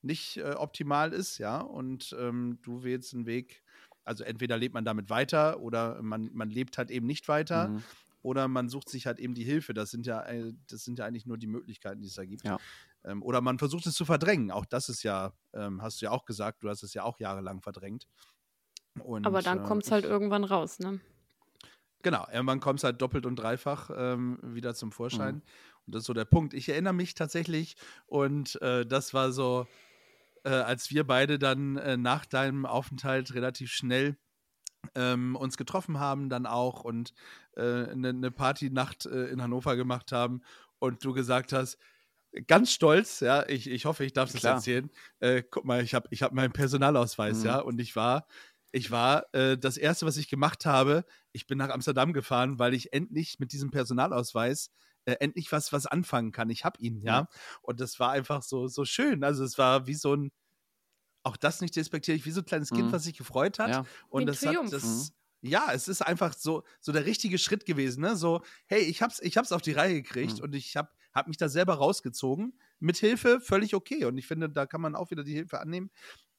nicht 0.02 0.38
äh, 0.38 0.52
optimal 0.52 1.12
ist, 1.12 1.38
ja, 1.38 1.60
und 1.60 2.16
ähm, 2.18 2.58
du 2.62 2.82
wählst 2.82 3.14
einen 3.14 3.26
Weg, 3.26 3.62
also 4.04 4.24
entweder 4.24 4.56
lebt 4.56 4.74
man 4.74 4.84
damit 4.84 5.10
weiter 5.10 5.60
oder 5.60 6.02
man, 6.02 6.30
man 6.32 6.50
lebt 6.50 6.78
halt 6.78 6.90
eben 6.90 7.06
nicht 7.06 7.28
weiter 7.28 7.74
Mhm. 7.74 7.84
oder 8.22 8.48
man 8.48 8.68
sucht 8.70 8.88
sich 8.88 9.06
halt 9.06 9.18
eben 9.20 9.34
die 9.34 9.44
Hilfe. 9.44 9.74
Das 9.74 9.90
sind 9.90 10.06
ja, 10.06 10.22
äh, 10.24 10.54
das 10.68 10.84
sind 10.84 10.98
ja 10.98 11.04
eigentlich 11.06 11.26
nur 11.26 11.36
die 11.38 11.46
Möglichkeiten, 11.46 12.00
die 12.00 12.08
es 12.08 12.14
da 12.14 12.24
gibt. 12.24 12.44
Ja. 12.44 12.60
Ähm, 13.04 13.22
oder 13.22 13.40
man 13.40 13.58
versucht 13.58 13.86
es 13.86 13.94
zu 13.94 14.04
verdrängen. 14.04 14.50
Auch 14.50 14.66
das 14.66 14.88
ist 14.88 15.02
ja, 15.02 15.32
ähm, 15.54 15.82
hast 15.82 16.00
du 16.00 16.06
ja 16.06 16.10
auch 16.10 16.24
gesagt, 16.24 16.62
du 16.62 16.68
hast 16.68 16.82
es 16.82 16.94
ja 16.94 17.02
auch 17.02 17.18
jahrelang 17.18 17.62
verdrängt. 17.62 18.06
Und, 19.02 19.26
aber 19.26 19.42
dann 19.42 19.60
äh, 19.60 19.62
kommt 19.62 19.84
es 19.84 19.90
halt 19.90 20.04
irgendwann 20.04 20.44
raus, 20.44 20.78
ne? 20.78 21.00
Genau, 22.02 22.26
irgendwann 22.32 22.60
kommt 22.60 22.80
es 22.80 22.84
halt 22.84 23.00
doppelt 23.02 23.26
und 23.26 23.36
dreifach 23.36 23.90
ähm, 23.94 24.38
wieder 24.42 24.74
zum 24.74 24.90
Vorschein. 24.90 25.36
Mhm. 25.36 25.42
Und 25.86 25.94
das 25.94 26.00
ist 26.02 26.06
so 26.06 26.14
der 26.14 26.24
Punkt. 26.24 26.54
Ich 26.54 26.68
erinnere 26.68 26.94
mich 26.94 27.14
tatsächlich, 27.14 27.76
und 28.06 28.60
äh, 28.62 28.86
das 28.86 29.12
war 29.12 29.32
so, 29.32 29.66
äh, 30.44 30.50
als 30.50 30.90
wir 30.90 31.06
beide 31.06 31.38
dann 31.38 31.76
äh, 31.76 31.96
nach 31.96 32.24
deinem 32.24 32.64
Aufenthalt 32.64 33.34
relativ 33.34 33.70
schnell 33.70 34.16
ähm, 34.94 35.36
uns 35.36 35.58
getroffen 35.58 36.00
haben, 36.00 36.30
dann 36.30 36.46
auch 36.46 36.84
und 36.84 37.12
eine 37.54 37.88
äh, 37.90 37.94
ne- 37.94 38.12
ne 38.14 38.30
Partynacht 38.30 39.04
äh, 39.04 39.26
in 39.26 39.42
Hannover 39.42 39.76
gemacht 39.76 40.10
haben 40.12 40.40
und 40.78 41.04
du 41.04 41.12
gesagt 41.12 41.52
hast, 41.52 41.76
ganz 42.46 42.72
stolz, 42.72 43.20
ja, 43.20 43.46
ich, 43.48 43.68
ich 43.68 43.84
hoffe, 43.86 44.04
ich 44.04 44.12
darf 44.12 44.32
es 44.32 44.40
Klar. 44.40 44.54
erzählen. 44.56 44.90
Äh, 45.20 45.42
guck 45.42 45.64
mal, 45.64 45.82
ich 45.82 45.94
habe 45.94 46.08
ich 46.10 46.22
hab 46.22 46.32
meinen 46.32 46.52
Personalausweis, 46.52 47.38
Mhm. 47.40 47.44
ja, 47.46 47.58
und 47.60 47.80
ich 47.80 47.96
war, 47.96 48.26
ich 48.72 48.90
war, 48.90 49.26
äh, 49.34 49.58
das 49.58 49.76
erste, 49.76 50.06
was 50.06 50.16
ich 50.16 50.28
gemacht 50.28 50.64
habe, 50.66 51.04
ich 51.32 51.46
bin 51.46 51.58
nach 51.58 51.70
Amsterdam 51.70 52.12
gefahren, 52.12 52.58
weil 52.58 52.74
ich 52.74 52.92
endlich 52.92 53.38
mit 53.40 53.52
diesem 53.52 53.70
Personalausweis 53.70 54.70
äh, 55.06 55.12
endlich 55.20 55.50
was, 55.50 55.72
was 55.72 55.86
anfangen 55.86 56.30
kann. 56.30 56.50
Ich 56.50 56.64
habe 56.64 56.78
ihn, 56.80 57.02
ja. 57.02 57.20
Ja. 57.20 57.28
Und 57.62 57.80
das 57.80 57.98
war 57.98 58.10
einfach 58.12 58.42
so, 58.42 58.68
so 58.68 58.84
schön. 58.84 59.24
Also 59.24 59.44
es 59.44 59.56
war 59.58 59.86
wie 59.86 59.94
so 59.94 60.14
ein, 60.14 60.30
auch 61.22 61.36
das 61.36 61.60
nicht 61.60 61.76
despektierlich, 61.76 62.24
wie 62.26 62.30
so 62.30 62.40
ein 62.40 62.46
kleines 62.46 62.70
Kind, 62.70 62.88
Mhm. 62.88 62.92
was 62.92 63.04
sich 63.04 63.16
gefreut 63.16 63.58
hat. 63.58 63.70
Ja. 63.70 63.84
Und 64.08 64.26
das 64.26 64.44
hat 64.44 64.54
Triumph. 64.54 64.70
das. 64.70 65.12
Ja, 65.42 65.70
es 65.72 65.88
ist 65.88 66.02
einfach 66.02 66.34
so, 66.34 66.64
so 66.80 66.92
der 66.92 67.06
richtige 67.06 67.38
Schritt 67.38 67.64
gewesen, 67.66 68.02
ne? 68.02 68.14
So, 68.16 68.42
hey, 68.66 68.82
ich 68.82 69.00
hab's, 69.02 69.20
ich 69.20 69.36
hab's 69.38 69.52
auf 69.52 69.62
die 69.62 69.72
Reihe 69.72 70.02
gekriegt 70.02 70.38
Mhm. 70.38 70.44
und 70.44 70.54
ich 70.54 70.76
hab, 70.76 70.94
hab 71.12 71.28
mich 71.28 71.36
da 71.36 71.48
selber 71.48 71.74
rausgezogen. 71.74 72.58
Mit 72.78 72.96
Hilfe 72.98 73.40
völlig 73.40 73.74
okay. 73.74 74.04
Und 74.06 74.18
ich 74.18 74.26
finde, 74.26 74.48
da 74.50 74.66
kann 74.66 74.80
man 74.80 74.94
auch 74.96 75.10
wieder 75.10 75.24
die 75.24 75.34
Hilfe 75.34 75.60
annehmen. 75.60 75.90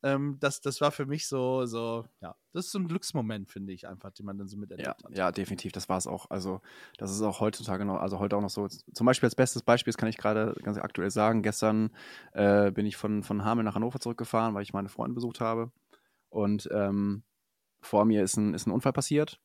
Ähm, 0.03 0.37
das, 0.39 0.61
das 0.61 0.81
war 0.81 0.91
für 0.91 1.05
mich 1.05 1.27
so, 1.27 1.65
so, 1.65 2.05
ja, 2.21 2.35
das 2.53 2.65
ist 2.67 2.71
so 2.71 2.79
ein 2.79 2.87
Glücksmoment, 2.87 3.49
finde 3.49 3.73
ich 3.73 3.87
einfach, 3.87 4.11
den 4.11 4.25
man 4.25 4.37
dann 4.37 4.47
so 4.47 4.57
Ja, 4.77 4.95
miterlebt 4.95 5.03
hat. 5.03 5.13
ja, 5.13 5.31
definitiv, 5.31 5.73
das 5.73 5.89
war 5.89 5.97
es 5.97 6.07
auch. 6.07 6.29
Also, 6.29 6.61
das 6.97 7.11
ist 7.11 7.21
auch 7.21 7.39
heutzutage 7.41 7.83
noch, 7.85 7.99
also 7.99 8.19
heute 8.19 8.37
auch 8.37 8.41
noch 8.41 8.49
so. 8.49 8.67
Zum 8.67 9.05
Beispiel 9.05 9.27
als 9.27 9.35
bestes 9.35 9.63
Beispiel, 9.63 9.91
das 9.91 9.97
kann 9.97 10.07
ich 10.09 10.17
gerade 10.17 10.55
ganz 10.63 10.77
aktuell 10.77 11.11
sagen. 11.11 11.41
Gestern 11.43 11.91
äh, 12.33 12.71
bin 12.71 12.85
ich 12.85 12.95
von, 12.97 13.21
von 13.23 13.43
Hameln 13.43 13.65
nach 13.65 13.75
Hannover 13.75 13.99
zurückgefahren, 13.99 14.55
weil 14.55 14.63
ich 14.63 14.73
meine 14.73 14.89
Freunde 14.89 15.13
besucht 15.15 15.41
habe. 15.41 15.71
Und 16.29 16.69
ähm, 16.73 17.23
vor 17.81 18.05
mir 18.05 18.23
ist 18.23 18.37
ein, 18.37 18.53
ist 18.55 18.67
ein 18.67 18.71
Unfall 18.73 18.93
passiert. 18.93 19.41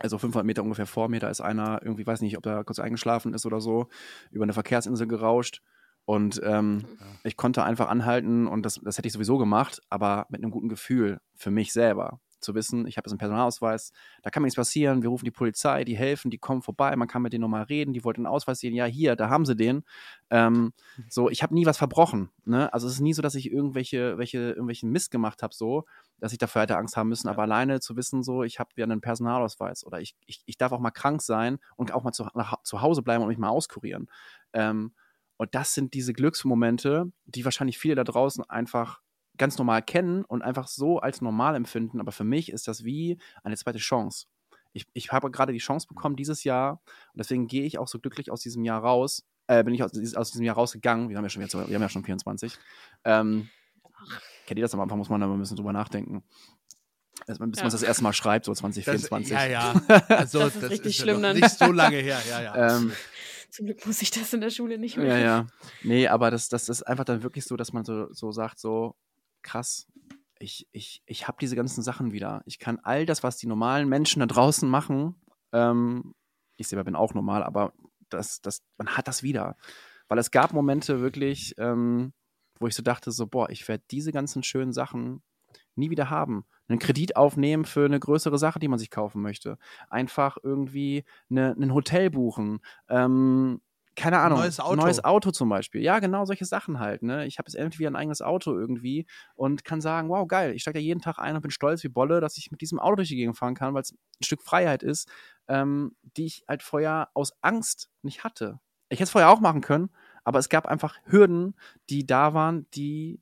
Also 0.00 0.18
500 0.18 0.44
Meter 0.44 0.62
ungefähr 0.62 0.86
vor 0.86 1.08
mir, 1.08 1.20
da 1.20 1.28
ist 1.28 1.40
einer 1.40 1.80
irgendwie, 1.82 2.06
weiß 2.06 2.20
nicht, 2.20 2.36
ob 2.36 2.42
der 2.42 2.64
kurz 2.64 2.78
eingeschlafen 2.78 3.34
ist 3.34 3.46
oder 3.46 3.60
so, 3.60 3.88
über 4.30 4.44
eine 4.44 4.52
Verkehrsinsel 4.52 5.06
gerauscht. 5.06 5.62
Und 6.04 6.40
ähm, 6.44 6.84
ich 7.24 7.36
konnte 7.36 7.64
einfach 7.64 7.88
anhalten 7.88 8.46
und 8.46 8.64
das, 8.64 8.80
das 8.82 8.96
hätte 8.96 9.08
ich 9.08 9.12
sowieso 9.12 9.38
gemacht, 9.38 9.80
aber 9.90 10.26
mit 10.28 10.40
einem 10.40 10.52
guten 10.52 10.68
Gefühl 10.68 11.20
für 11.34 11.50
mich 11.50 11.72
selber. 11.72 12.20
Zu 12.46 12.54
wissen, 12.54 12.86
ich 12.86 12.96
habe 12.96 13.06
jetzt 13.06 13.12
einen 13.12 13.18
Personalausweis, 13.18 13.92
da 14.22 14.30
kann 14.30 14.42
mir 14.42 14.46
nichts 14.46 14.56
passieren, 14.56 15.02
wir 15.02 15.10
rufen 15.10 15.24
die 15.24 15.30
Polizei, 15.30 15.84
die 15.84 15.96
helfen, 15.96 16.30
die 16.30 16.38
kommen 16.38 16.62
vorbei, 16.62 16.94
man 16.96 17.08
kann 17.08 17.20
mit 17.22 17.32
denen 17.32 17.42
nochmal 17.42 17.64
reden, 17.64 17.92
die 17.92 18.04
wollten 18.04 18.20
einen 18.24 18.34
Ausweis 18.34 18.60
sehen, 18.60 18.74
ja, 18.74 18.84
hier, 18.86 19.16
da 19.16 19.28
haben 19.28 19.44
sie 19.44 19.56
den. 19.56 19.84
Ähm, 20.30 20.72
so, 21.08 21.28
ich 21.28 21.42
habe 21.42 21.54
nie 21.54 21.66
was 21.66 21.76
verbrochen. 21.76 22.30
Ne? 22.44 22.72
Also 22.72 22.86
es 22.86 22.94
ist 22.94 23.00
nie 23.00 23.12
so, 23.12 23.22
dass 23.22 23.34
ich 23.34 23.50
irgendwelche, 23.50 24.16
welche, 24.18 24.38
irgendwelchen 24.38 24.90
Mist 24.90 25.10
gemacht 25.10 25.42
habe, 25.42 25.54
so, 25.54 25.84
dass 26.18 26.32
ich 26.32 26.38
dafür 26.38 26.62
hätte 26.62 26.76
Angst 26.78 26.96
haben 26.96 27.08
müssen, 27.08 27.26
Ja. 27.26 27.32
aber 27.32 27.42
alleine 27.42 27.80
zu 27.80 27.96
wissen, 27.96 28.22
so, 28.22 28.42
ich 28.42 28.58
habe 28.58 28.70
wieder 28.76 28.84
einen 28.84 29.00
Personalausweis 29.00 29.84
oder 29.84 30.00
ich, 30.00 30.14
ich, 30.26 30.42
ich 30.46 30.56
darf 30.56 30.72
auch 30.72 30.80
mal 30.80 30.90
krank 30.92 31.20
sein 31.22 31.58
und 31.76 31.92
auch 31.92 32.04
mal 32.04 32.12
zu, 32.12 32.26
nach, 32.34 32.62
zu 32.62 32.80
Hause 32.80 33.02
bleiben 33.02 33.22
und 33.22 33.28
mich 33.28 33.38
mal 33.38 33.48
auskurieren. 33.48 34.08
Ähm, 34.52 34.94
und 35.36 35.54
das 35.54 35.74
sind 35.74 35.92
diese 35.92 36.14
Glücksmomente, 36.14 37.12
die 37.26 37.44
wahrscheinlich 37.44 37.78
viele 37.78 37.94
da 37.94 38.04
draußen 38.04 38.42
einfach 38.48 39.00
ganz 39.38 39.58
normal 39.58 39.82
kennen 39.82 40.24
und 40.24 40.42
einfach 40.42 40.68
so 40.68 40.98
als 40.98 41.20
normal 41.20 41.54
empfinden. 41.54 42.00
Aber 42.00 42.12
für 42.12 42.24
mich 42.24 42.50
ist 42.50 42.68
das 42.68 42.84
wie 42.84 43.18
eine 43.42 43.56
zweite 43.56 43.78
Chance. 43.78 44.26
Ich, 44.72 44.86
ich 44.92 45.10
habe 45.12 45.30
gerade 45.30 45.52
die 45.52 45.58
Chance 45.58 45.86
bekommen 45.88 46.16
dieses 46.16 46.44
Jahr 46.44 46.82
und 47.12 47.18
deswegen 47.18 47.46
gehe 47.46 47.64
ich 47.64 47.78
auch 47.78 47.88
so 47.88 47.98
glücklich 47.98 48.30
aus 48.30 48.40
diesem 48.40 48.64
Jahr 48.64 48.82
raus. 48.82 49.24
Äh, 49.46 49.62
bin 49.64 49.74
ich 49.74 49.82
aus, 49.82 49.92
aus 50.14 50.30
diesem 50.32 50.44
Jahr 50.44 50.56
rausgegangen. 50.56 51.08
Wir 51.08 51.16
haben 51.16 51.24
ja 51.24 51.30
schon, 51.30 51.42
jetzt, 51.42 51.54
wir 51.54 51.62
haben 51.62 51.82
ja 51.82 51.88
schon 51.88 52.04
24. 52.04 52.58
Ähm, 53.04 53.48
kennt 54.46 54.58
ihr 54.58 54.64
das? 54.64 54.74
Am 54.74 54.80
Anfang 54.80 54.98
muss 54.98 55.08
man 55.08 55.20
da 55.20 55.26
mal 55.26 55.34
ein 55.34 55.40
bisschen 55.40 55.56
drüber 55.56 55.72
nachdenken. 55.72 56.24
Also, 57.26 57.44
bis 57.46 57.58
Ja. 57.58 57.64
man 57.64 57.68
es 57.68 57.72
das 57.72 57.82
erste 57.82 58.02
Mal 58.02 58.12
schreibt, 58.12 58.44
so 58.44 58.52
Das, 58.52 58.58
2024. 58.58 59.32
ja, 59.32 59.46
ja. 59.46 59.72
Also, 60.08 60.40
Das 60.40 60.56
ist 60.56 60.70
richtig 60.70 60.98
ja 60.98 61.04
schlimm 61.04 61.22
dann. 61.22 61.36
Nicht 61.36 61.50
so 61.58 61.72
lange 61.72 61.96
her, 61.96 62.18
ja, 62.28 62.42
ja. 62.42 62.76
Ähm, 62.76 62.92
Zum 63.50 63.66
Glück 63.66 63.86
muss 63.86 64.02
ich 64.02 64.10
das 64.10 64.32
in 64.34 64.40
der 64.42 64.50
Schule 64.50 64.76
nicht 64.78 64.96
mehr. 64.98 65.06
Ja, 65.06 65.18
ja. 65.18 65.46
Nee, 65.82 66.08
aber 66.08 66.30
das, 66.30 66.48
das 66.48 66.68
ist 66.68 66.82
einfach 66.82 67.04
dann 67.04 67.22
wirklich 67.22 67.44
so, 67.46 67.56
dass 67.56 67.72
man 67.72 67.84
so, 67.84 68.12
so 68.12 68.32
sagt, 68.32 68.58
so 68.58 68.96
krass, 69.46 69.86
ich, 70.38 70.68
ich, 70.72 71.02
ich 71.06 71.28
habe 71.28 71.38
diese 71.40 71.56
ganzen 71.56 71.82
Sachen 71.82 72.12
wieder. 72.12 72.42
Ich 72.44 72.58
kann 72.58 72.78
all 72.82 73.06
das, 73.06 73.22
was 73.22 73.38
die 73.38 73.46
normalen 73.46 73.88
Menschen 73.88 74.20
da 74.20 74.26
draußen 74.26 74.68
machen, 74.68 75.14
ähm, 75.52 76.14
ich 76.56 76.68
selber 76.68 76.84
bin 76.84 76.96
auch 76.96 77.14
normal, 77.14 77.42
aber 77.42 77.72
das, 78.08 78.40
das, 78.40 78.62
man 78.78 78.96
hat 78.96 79.08
das 79.08 79.22
wieder. 79.22 79.56
Weil 80.08 80.18
es 80.18 80.30
gab 80.30 80.52
Momente 80.52 81.00
wirklich, 81.00 81.54
ähm, 81.58 82.12
wo 82.58 82.66
ich 82.66 82.74
so 82.74 82.82
dachte, 82.82 83.10
so, 83.10 83.26
boah, 83.26 83.50
ich 83.50 83.66
werde 83.68 83.84
diese 83.90 84.12
ganzen 84.12 84.42
schönen 84.42 84.72
Sachen 84.72 85.22
nie 85.74 85.90
wieder 85.90 86.10
haben. 86.10 86.46
Einen 86.68 86.78
Kredit 86.78 87.16
aufnehmen 87.16 87.64
für 87.64 87.84
eine 87.84 88.00
größere 88.00 88.38
Sache, 88.38 88.58
die 88.58 88.68
man 88.68 88.78
sich 88.78 88.90
kaufen 88.90 89.22
möchte. 89.22 89.58
Einfach 89.90 90.36
irgendwie 90.42 91.04
eine, 91.30 91.52
ein 91.52 91.74
Hotel 91.74 92.10
buchen. 92.10 92.60
Ähm, 92.88 93.60
keine 93.96 94.18
Ahnung. 94.18 94.38
Neues 94.38 94.60
Auto. 94.60 94.76
Neues 94.76 95.04
Auto 95.04 95.30
zum 95.30 95.48
Beispiel. 95.48 95.82
Ja, 95.82 95.98
genau 95.98 96.24
solche 96.26 96.44
Sachen 96.44 96.78
halt. 96.78 97.02
Ne? 97.02 97.26
Ich 97.26 97.38
habe 97.38 97.48
jetzt 97.48 97.56
irgendwie 97.56 97.86
ein 97.86 97.96
eigenes 97.96 98.20
Auto 98.22 98.56
irgendwie 98.56 99.06
und 99.34 99.64
kann 99.64 99.80
sagen, 99.80 100.08
wow, 100.10 100.28
geil, 100.28 100.54
ich 100.54 100.62
steige 100.62 100.78
da 100.78 100.82
jeden 100.82 101.00
Tag 101.00 101.18
ein 101.18 101.34
und 101.34 101.42
bin 101.42 101.50
stolz 101.50 101.82
wie 101.82 101.88
Bolle, 101.88 102.20
dass 102.20 102.36
ich 102.36 102.50
mit 102.50 102.60
diesem 102.60 102.78
Auto 102.78 102.96
durch 102.96 103.08
die 103.08 103.16
Gegend 103.16 103.36
fahren 103.36 103.54
kann, 103.54 103.74
weil 103.74 103.82
es 103.82 103.92
ein 103.92 104.24
Stück 104.24 104.42
Freiheit 104.42 104.82
ist, 104.82 105.08
ähm, 105.48 105.96
die 106.02 106.26
ich 106.26 106.44
halt 106.46 106.62
vorher 106.62 107.08
aus 107.14 107.32
Angst 107.40 107.90
nicht 108.02 108.22
hatte. 108.22 108.60
Ich 108.90 108.98
hätte 108.98 109.04
es 109.04 109.10
vorher 109.10 109.30
auch 109.30 109.40
machen 109.40 109.62
können, 109.62 109.90
aber 110.24 110.38
es 110.38 110.48
gab 110.48 110.66
einfach 110.66 110.98
Hürden, 111.06 111.56
die 111.88 112.06
da 112.06 112.34
waren, 112.34 112.66
die, 112.72 113.20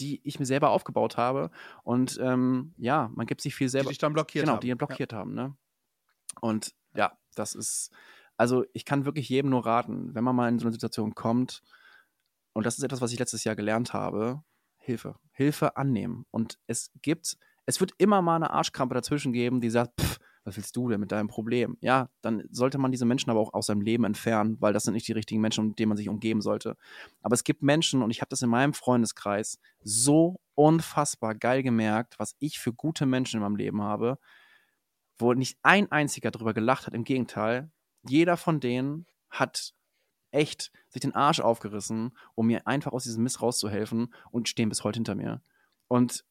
die 0.00 0.20
ich 0.24 0.38
mir 0.38 0.46
selber 0.46 0.70
aufgebaut 0.70 1.16
habe. 1.16 1.50
Und 1.84 2.18
ähm, 2.20 2.74
ja, 2.76 3.10
man 3.14 3.26
gibt 3.26 3.40
sich 3.40 3.54
viel 3.54 3.66
Die 3.66 3.70
selber. 3.70 3.88
dich 3.88 3.98
dann 3.98 4.12
blockiert 4.12 4.44
genau, 4.44 4.54
haben. 4.54 4.60
die 4.60 4.68
ihn 4.68 4.78
blockiert 4.78 5.12
haben, 5.12 5.34
ne? 5.34 5.56
Und 6.40 6.74
ja, 6.94 7.16
das 7.34 7.54
ist, 7.54 7.90
also 8.36 8.64
ich 8.72 8.84
kann 8.84 9.04
wirklich 9.04 9.28
jedem 9.28 9.50
nur 9.50 9.64
raten, 9.66 10.14
wenn 10.14 10.24
man 10.24 10.36
mal 10.36 10.48
in 10.48 10.58
so 10.58 10.66
eine 10.66 10.72
Situation 10.72 11.14
kommt, 11.14 11.62
und 12.54 12.66
das 12.66 12.76
ist 12.76 12.84
etwas, 12.84 13.00
was 13.00 13.12
ich 13.12 13.18
letztes 13.18 13.44
Jahr 13.44 13.56
gelernt 13.56 13.92
habe, 13.92 14.42
Hilfe. 14.76 15.16
Hilfe 15.30 15.76
annehmen. 15.76 16.26
Und 16.30 16.58
es 16.66 16.90
gibt, 17.00 17.38
es 17.66 17.80
wird 17.80 17.92
immer 17.98 18.20
mal 18.20 18.36
eine 18.36 18.50
Arschkrampe 18.50 18.94
dazwischen 18.94 19.32
geben, 19.32 19.60
die 19.60 19.70
sagt, 19.70 20.00
pff, 20.00 20.18
was 20.44 20.56
willst 20.56 20.74
du 20.74 20.88
denn 20.88 20.98
mit 20.98 21.12
deinem 21.12 21.28
Problem? 21.28 21.76
Ja, 21.80 22.10
dann 22.20 22.42
sollte 22.50 22.78
man 22.78 22.90
diese 22.90 23.04
Menschen 23.04 23.30
aber 23.30 23.38
auch 23.38 23.54
aus 23.54 23.66
seinem 23.66 23.80
Leben 23.80 24.04
entfernen, 24.04 24.56
weil 24.60 24.72
das 24.72 24.84
sind 24.84 24.94
nicht 24.94 25.06
die 25.06 25.12
richtigen 25.12 25.40
Menschen, 25.40 25.68
mit 25.68 25.78
denen 25.78 25.90
man 25.90 25.96
sich 25.96 26.08
umgeben 26.08 26.40
sollte. 26.40 26.76
Aber 27.22 27.34
es 27.34 27.44
gibt 27.44 27.62
Menschen, 27.62 28.02
und 28.02 28.10
ich 28.10 28.20
habe 28.20 28.28
das 28.28 28.42
in 28.42 28.50
meinem 28.50 28.74
Freundeskreis 28.74 29.60
so 29.82 30.40
unfassbar 30.54 31.36
geil 31.36 31.62
gemerkt, 31.62 32.18
was 32.18 32.34
ich 32.40 32.58
für 32.58 32.72
gute 32.72 33.06
Menschen 33.06 33.36
in 33.36 33.42
meinem 33.42 33.56
Leben 33.56 33.82
habe, 33.82 34.18
wo 35.16 35.32
nicht 35.32 35.58
ein 35.62 35.90
einziger 35.92 36.32
drüber 36.32 36.54
gelacht 36.54 36.86
hat. 36.86 36.94
Im 36.94 37.04
Gegenteil, 37.04 37.70
jeder 38.08 38.36
von 38.36 38.60
denen 38.60 39.06
hat 39.30 39.74
echt 40.30 40.72
sich 40.88 41.00
den 41.00 41.14
Arsch 41.14 41.40
aufgerissen, 41.40 42.16
um 42.34 42.46
mir 42.46 42.66
einfach 42.66 42.92
aus 42.92 43.04
diesem 43.04 43.22
Mist 43.22 43.42
rauszuhelfen 43.42 44.12
und 44.30 44.48
stehen 44.48 44.68
bis 44.68 44.84
heute 44.84 44.98
hinter 44.98 45.14
mir. 45.14 45.42
Und 45.88 46.24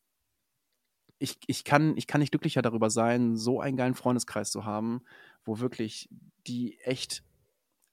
ich, 1.19 1.37
ich, 1.45 1.63
kann, 1.63 1.95
ich 1.97 2.07
kann 2.07 2.19
nicht 2.19 2.31
glücklicher 2.31 2.63
darüber 2.63 2.89
sein, 2.89 3.35
so 3.35 3.61
einen 3.61 3.77
geilen 3.77 3.93
Freundeskreis 3.93 4.49
zu 4.49 4.65
haben, 4.65 5.03
wo 5.45 5.59
wirklich 5.59 6.09
die 6.47 6.79
echt 6.79 7.23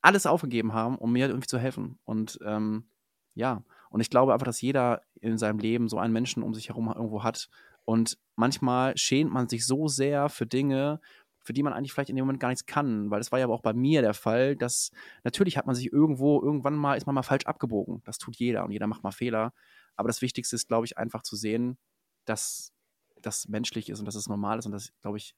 alles 0.01 0.25
aufgegeben 0.25 0.73
haben, 0.73 0.97
um 0.97 1.13
mir 1.13 1.29
irgendwie 1.29 1.47
zu 1.47 1.59
helfen. 1.59 1.99
Und 2.05 2.39
ähm, 2.43 2.89
ja, 3.35 3.65
und 3.91 4.01
ich 4.01 4.11
glaube 4.11 4.33
einfach, 4.33 4.47
dass 4.47 4.63
jeder 4.63 5.03
in 5.21 5.37
seinem 5.37 5.59
Leben 5.59 5.89
so 5.89 5.99
einen 5.99 6.13
Menschen 6.13 6.43
um 6.43 6.55
sich 6.55 6.69
herum 6.69 6.89
irgendwo 6.89 7.23
hat. 7.23 7.51
Und 7.85 8.19
manchmal 8.35 8.97
schämt 8.97 9.33
man 9.33 9.49
sich 9.49 9.67
so 9.67 9.89
sehr 9.89 10.29
für 10.29 10.47
Dinge, 10.47 11.01
für 11.49 11.55
die 11.55 11.63
man 11.63 11.73
eigentlich 11.73 11.95
vielleicht 11.95 12.11
in 12.11 12.17
dem 12.17 12.27
Moment 12.27 12.41
gar 12.41 12.51
nichts 12.51 12.67
kann, 12.67 13.11
weil 13.11 13.21
das 13.21 13.33
war 13.33 13.39
ja 13.39 13.47
aber 13.47 13.55
auch 13.55 13.63
bei 13.63 13.73
mir 13.73 14.03
der 14.03 14.13
Fall, 14.13 14.55
dass 14.55 14.91
natürlich 15.25 15.57
hat 15.57 15.65
man 15.65 15.75
sich 15.75 15.91
irgendwo, 15.91 16.43
irgendwann 16.43 16.77
mal, 16.77 16.99
ist 16.99 17.07
man 17.07 17.15
mal 17.15 17.23
falsch 17.23 17.47
abgebogen. 17.47 18.03
Das 18.05 18.19
tut 18.19 18.37
jeder 18.37 18.67
und 18.67 18.71
jeder 18.71 18.87
macht 18.87 19.03
mal 19.03 19.13
Fehler. 19.13 19.55
Aber 19.97 20.09
das 20.09 20.21
Wichtigste 20.21 20.57
ist, 20.57 20.69
glaube 20.69 20.85
ich, 20.85 20.99
einfach 20.99 21.23
zu 21.23 21.37
sehen, 21.37 21.79
dass 22.27 22.75
das 23.23 23.49
menschlich 23.49 23.89
ist 23.89 23.99
und 23.99 24.05
dass 24.05 24.15
es 24.15 24.29
normal 24.29 24.59
ist 24.59 24.67
und 24.67 24.73
das, 24.73 24.93
glaube 25.01 25.17
ich, 25.17 25.35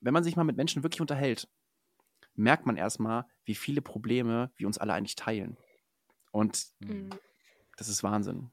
wenn 0.00 0.12
man 0.12 0.24
sich 0.24 0.36
mal 0.36 0.44
mit 0.44 0.58
Menschen 0.58 0.82
wirklich 0.82 1.00
unterhält, 1.00 1.48
merkt 2.34 2.66
man 2.66 2.76
erstmal, 2.76 3.24
wie 3.46 3.54
viele 3.54 3.80
Probleme 3.80 4.52
wir 4.56 4.66
uns 4.66 4.76
alle 4.76 4.92
eigentlich 4.92 5.16
teilen. 5.16 5.56
Und 6.32 6.66
mhm. 6.80 7.08
das 7.78 7.88
ist 7.88 8.02
Wahnsinn 8.02 8.50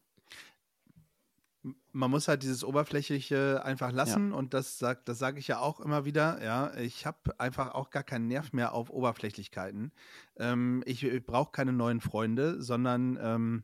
man 1.92 2.12
muss 2.12 2.28
halt 2.28 2.44
dieses 2.44 2.64
Oberflächliche 2.64 3.64
einfach 3.64 3.92
lassen 3.92 4.32
ja. 4.32 4.36
und 4.36 4.54
das 4.54 4.78
sagt, 4.78 5.08
das 5.08 5.20
sage 5.20 5.40
ich 5.40 5.48
ja 5.48 5.60
auch 5.60 5.80
immer 5.80 6.06
wieder. 6.06 6.44
Ja, 6.44 6.76
ich 6.78 7.06
habe 7.06 7.40
einfach 7.40 7.74
auch 7.74 7.90
gar 7.90 8.04
keinen 8.04 8.28
Nerv 8.28 8.52
mehr 8.52 8.74
auf 8.74 8.90
Oberflächlichkeiten. 8.90 9.92
Ähm, 10.38 10.84
ich, 10.86 11.04
ich 11.04 11.26
brauche 11.26 11.52
keine 11.52 11.72
neuen 11.72 12.02
Freunde, 12.02 12.62
sondern 12.62 13.18
ähm, 13.22 13.64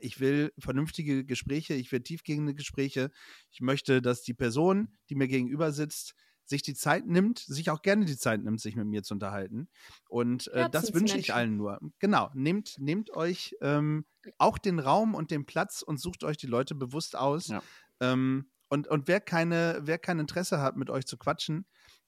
ich 0.00 0.20
will 0.20 0.52
vernünftige 0.58 1.24
Gespräche, 1.24 1.74
ich 1.74 1.92
will 1.92 2.00
tiefgehende 2.00 2.54
Gespräche. 2.54 3.10
Ich 3.50 3.60
möchte, 3.60 4.00
dass 4.00 4.22
die 4.22 4.34
Person, 4.34 4.88
die 5.08 5.14
mir 5.14 5.28
gegenüber 5.28 5.72
sitzt, 5.72 6.14
sich 6.46 6.62
die 6.62 6.74
Zeit 6.74 7.06
nimmt, 7.06 7.38
sich 7.38 7.70
auch 7.70 7.82
gerne 7.82 8.04
die 8.04 8.16
Zeit 8.16 8.42
nimmt, 8.42 8.60
sich 8.60 8.76
mit 8.76 8.86
mir 8.86 9.02
zu 9.02 9.14
unterhalten. 9.14 9.68
Und 10.08 10.48
äh, 10.48 10.70
das 10.70 10.94
wünsche 10.94 11.18
ich 11.18 11.34
allen 11.34 11.56
nur. 11.56 11.78
Genau, 11.98 12.30
nehmt, 12.34 12.76
nehmt 12.78 13.10
euch 13.10 13.56
ähm, 13.60 14.06
auch 14.38 14.58
den 14.58 14.78
Raum 14.78 15.14
und 15.14 15.30
den 15.30 15.46
Platz 15.46 15.82
und 15.82 16.00
sucht 16.00 16.24
euch 16.24 16.36
die 16.36 16.46
Leute 16.46 16.74
bewusst 16.74 17.16
aus. 17.16 17.48
Ja. 17.48 17.62
Ähm, 18.00 18.50
und, 18.68 18.88
und 18.88 19.08
wer 19.08 19.20
keine, 19.20 19.80
wer 19.82 19.98
kein 19.98 20.18
Interesse 20.18 20.60
hat, 20.60 20.76
mit 20.76 20.90
euch 20.90 21.06
zu 21.06 21.16
quatschen, 21.16 21.66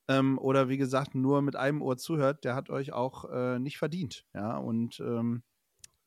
ähm, 0.09 0.39
oder 0.39 0.69
wie 0.69 0.79
gesagt, 0.79 1.15
nur 1.15 1.43
mit 1.43 1.55
einem 1.55 1.83
Ohr 1.83 1.99
zuhört, 1.99 2.45
der 2.45 2.55
hat 2.55 2.71
euch 2.71 2.93
auch 2.93 3.31
äh, 3.31 3.59
nicht 3.59 3.79
verdient. 3.79 4.25
Ja, 4.35 4.57
und 4.57 5.01
ähm, 5.01 5.43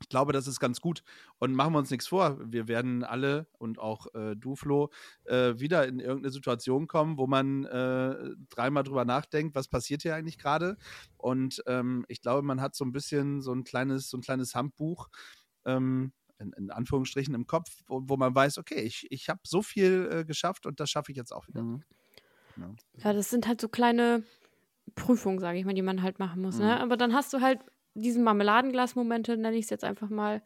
ich 0.01 0.09
glaube, 0.09 0.33
das 0.33 0.47
ist 0.47 0.59
ganz 0.59 0.81
gut. 0.81 1.03
Und 1.39 1.53
machen 1.53 1.73
wir 1.73 1.79
uns 1.79 1.91
nichts 1.91 2.07
vor. 2.07 2.37
Wir 2.43 2.67
werden 2.67 3.03
alle 3.03 3.47
und 3.57 3.79
auch 3.79 4.07
äh, 4.13 4.35
du, 4.35 4.55
Flo, 4.55 4.89
äh, 5.25 5.59
wieder 5.59 5.87
in 5.87 5.99
irgendeine 5.99 6.31
Situation 6.31 6.87
kommen, 6.87 7.17
wo 7.17 7.27
man 7.27 7.65
äh, 7.65 8.15
dreimal 8.49 8.83
drüber 8.83 9.05
nachdenkt, 9.05 9.55
was 9.55 9.67
passiert 9.67 10.01
hier 10.01 10.15
eigentlich 10.15 10.37
gerade. 10.37 10.77
Und 11.17 11.63
ähm, 11.67 12.05
ich 12.07 12.21
glaube, 12.21 12.41
man 12.41 12.61
hat 12.61 12.75
so 12.75 12.83
ein 12.83 12.91
bisschen 12.91 13.41
so 13.41 13.53
ein 13.53 13.63
kleines, 13.63 14.09
so 14.09 14.17
ein 14.17 14.21
kleines 14.21 14.55
Handbuch, 14.55 15.09
ähm, 15.65 16.11
in, 16.39 16.53
in, 16.53 16.71
Anführungsstrichen, 16.71 17.35
im 17.35 17.45
Kopf, 17.45 17.69
wo, 17.85 18.01
wo, 18.05 18.17
man 18.17 18.33
weiß, 18.33 18.57
okay, 18.57 18.81
ich, 18.81 19.05
ich 19.11 19.29
habe 19.29 19.41
so 19.43 19.61
viel 19.61 20.09
äh, 20.11 20.25
geschafft 20.25 20.65
und 20.65 20.79
das 20.79 20.89
schaffe 20.89 21.11
ich 21.11 21.17
jetzt 21.17 21.31
auch 21.31 21.47
wieder. 21.47 21.61
Mhm. 21.61 21.83
Ja. 22.57 22.75
ja. 22.97 23.13
das 23.13 23.29
sind 23.29 23.47
halt 23.47 23.61
so 23.61 23.69
kleine 23.69 24.23
Prüfungen, 24.95 25.39
sage 25.39 25.59
ich 25.59 25.65
mal, 25.65 25.73
die 25.73 25.83
man 25.83 26.01
halt 26.01 26.17
machen 26.17 26.41
muss. 26.41 26.57
Ne? 26.57 26.65
Mhm. 26.65 26.69
Ne? 26.71 26.79
Aber 26.81 26.97
dann 26.97 27.13
hast 27.13 27.33
du 27.33 27.41
halt 27.41 27.59
diesen 27.93 28.23
Marmeladenglas-Momente, 28.23 29.37
nenne 29.37 29.57
ich 29.57 29.65
es 29.65 29.69
jetzt 29.69 29.83
einfach 29.83 30.09
mal, 30.09 30.41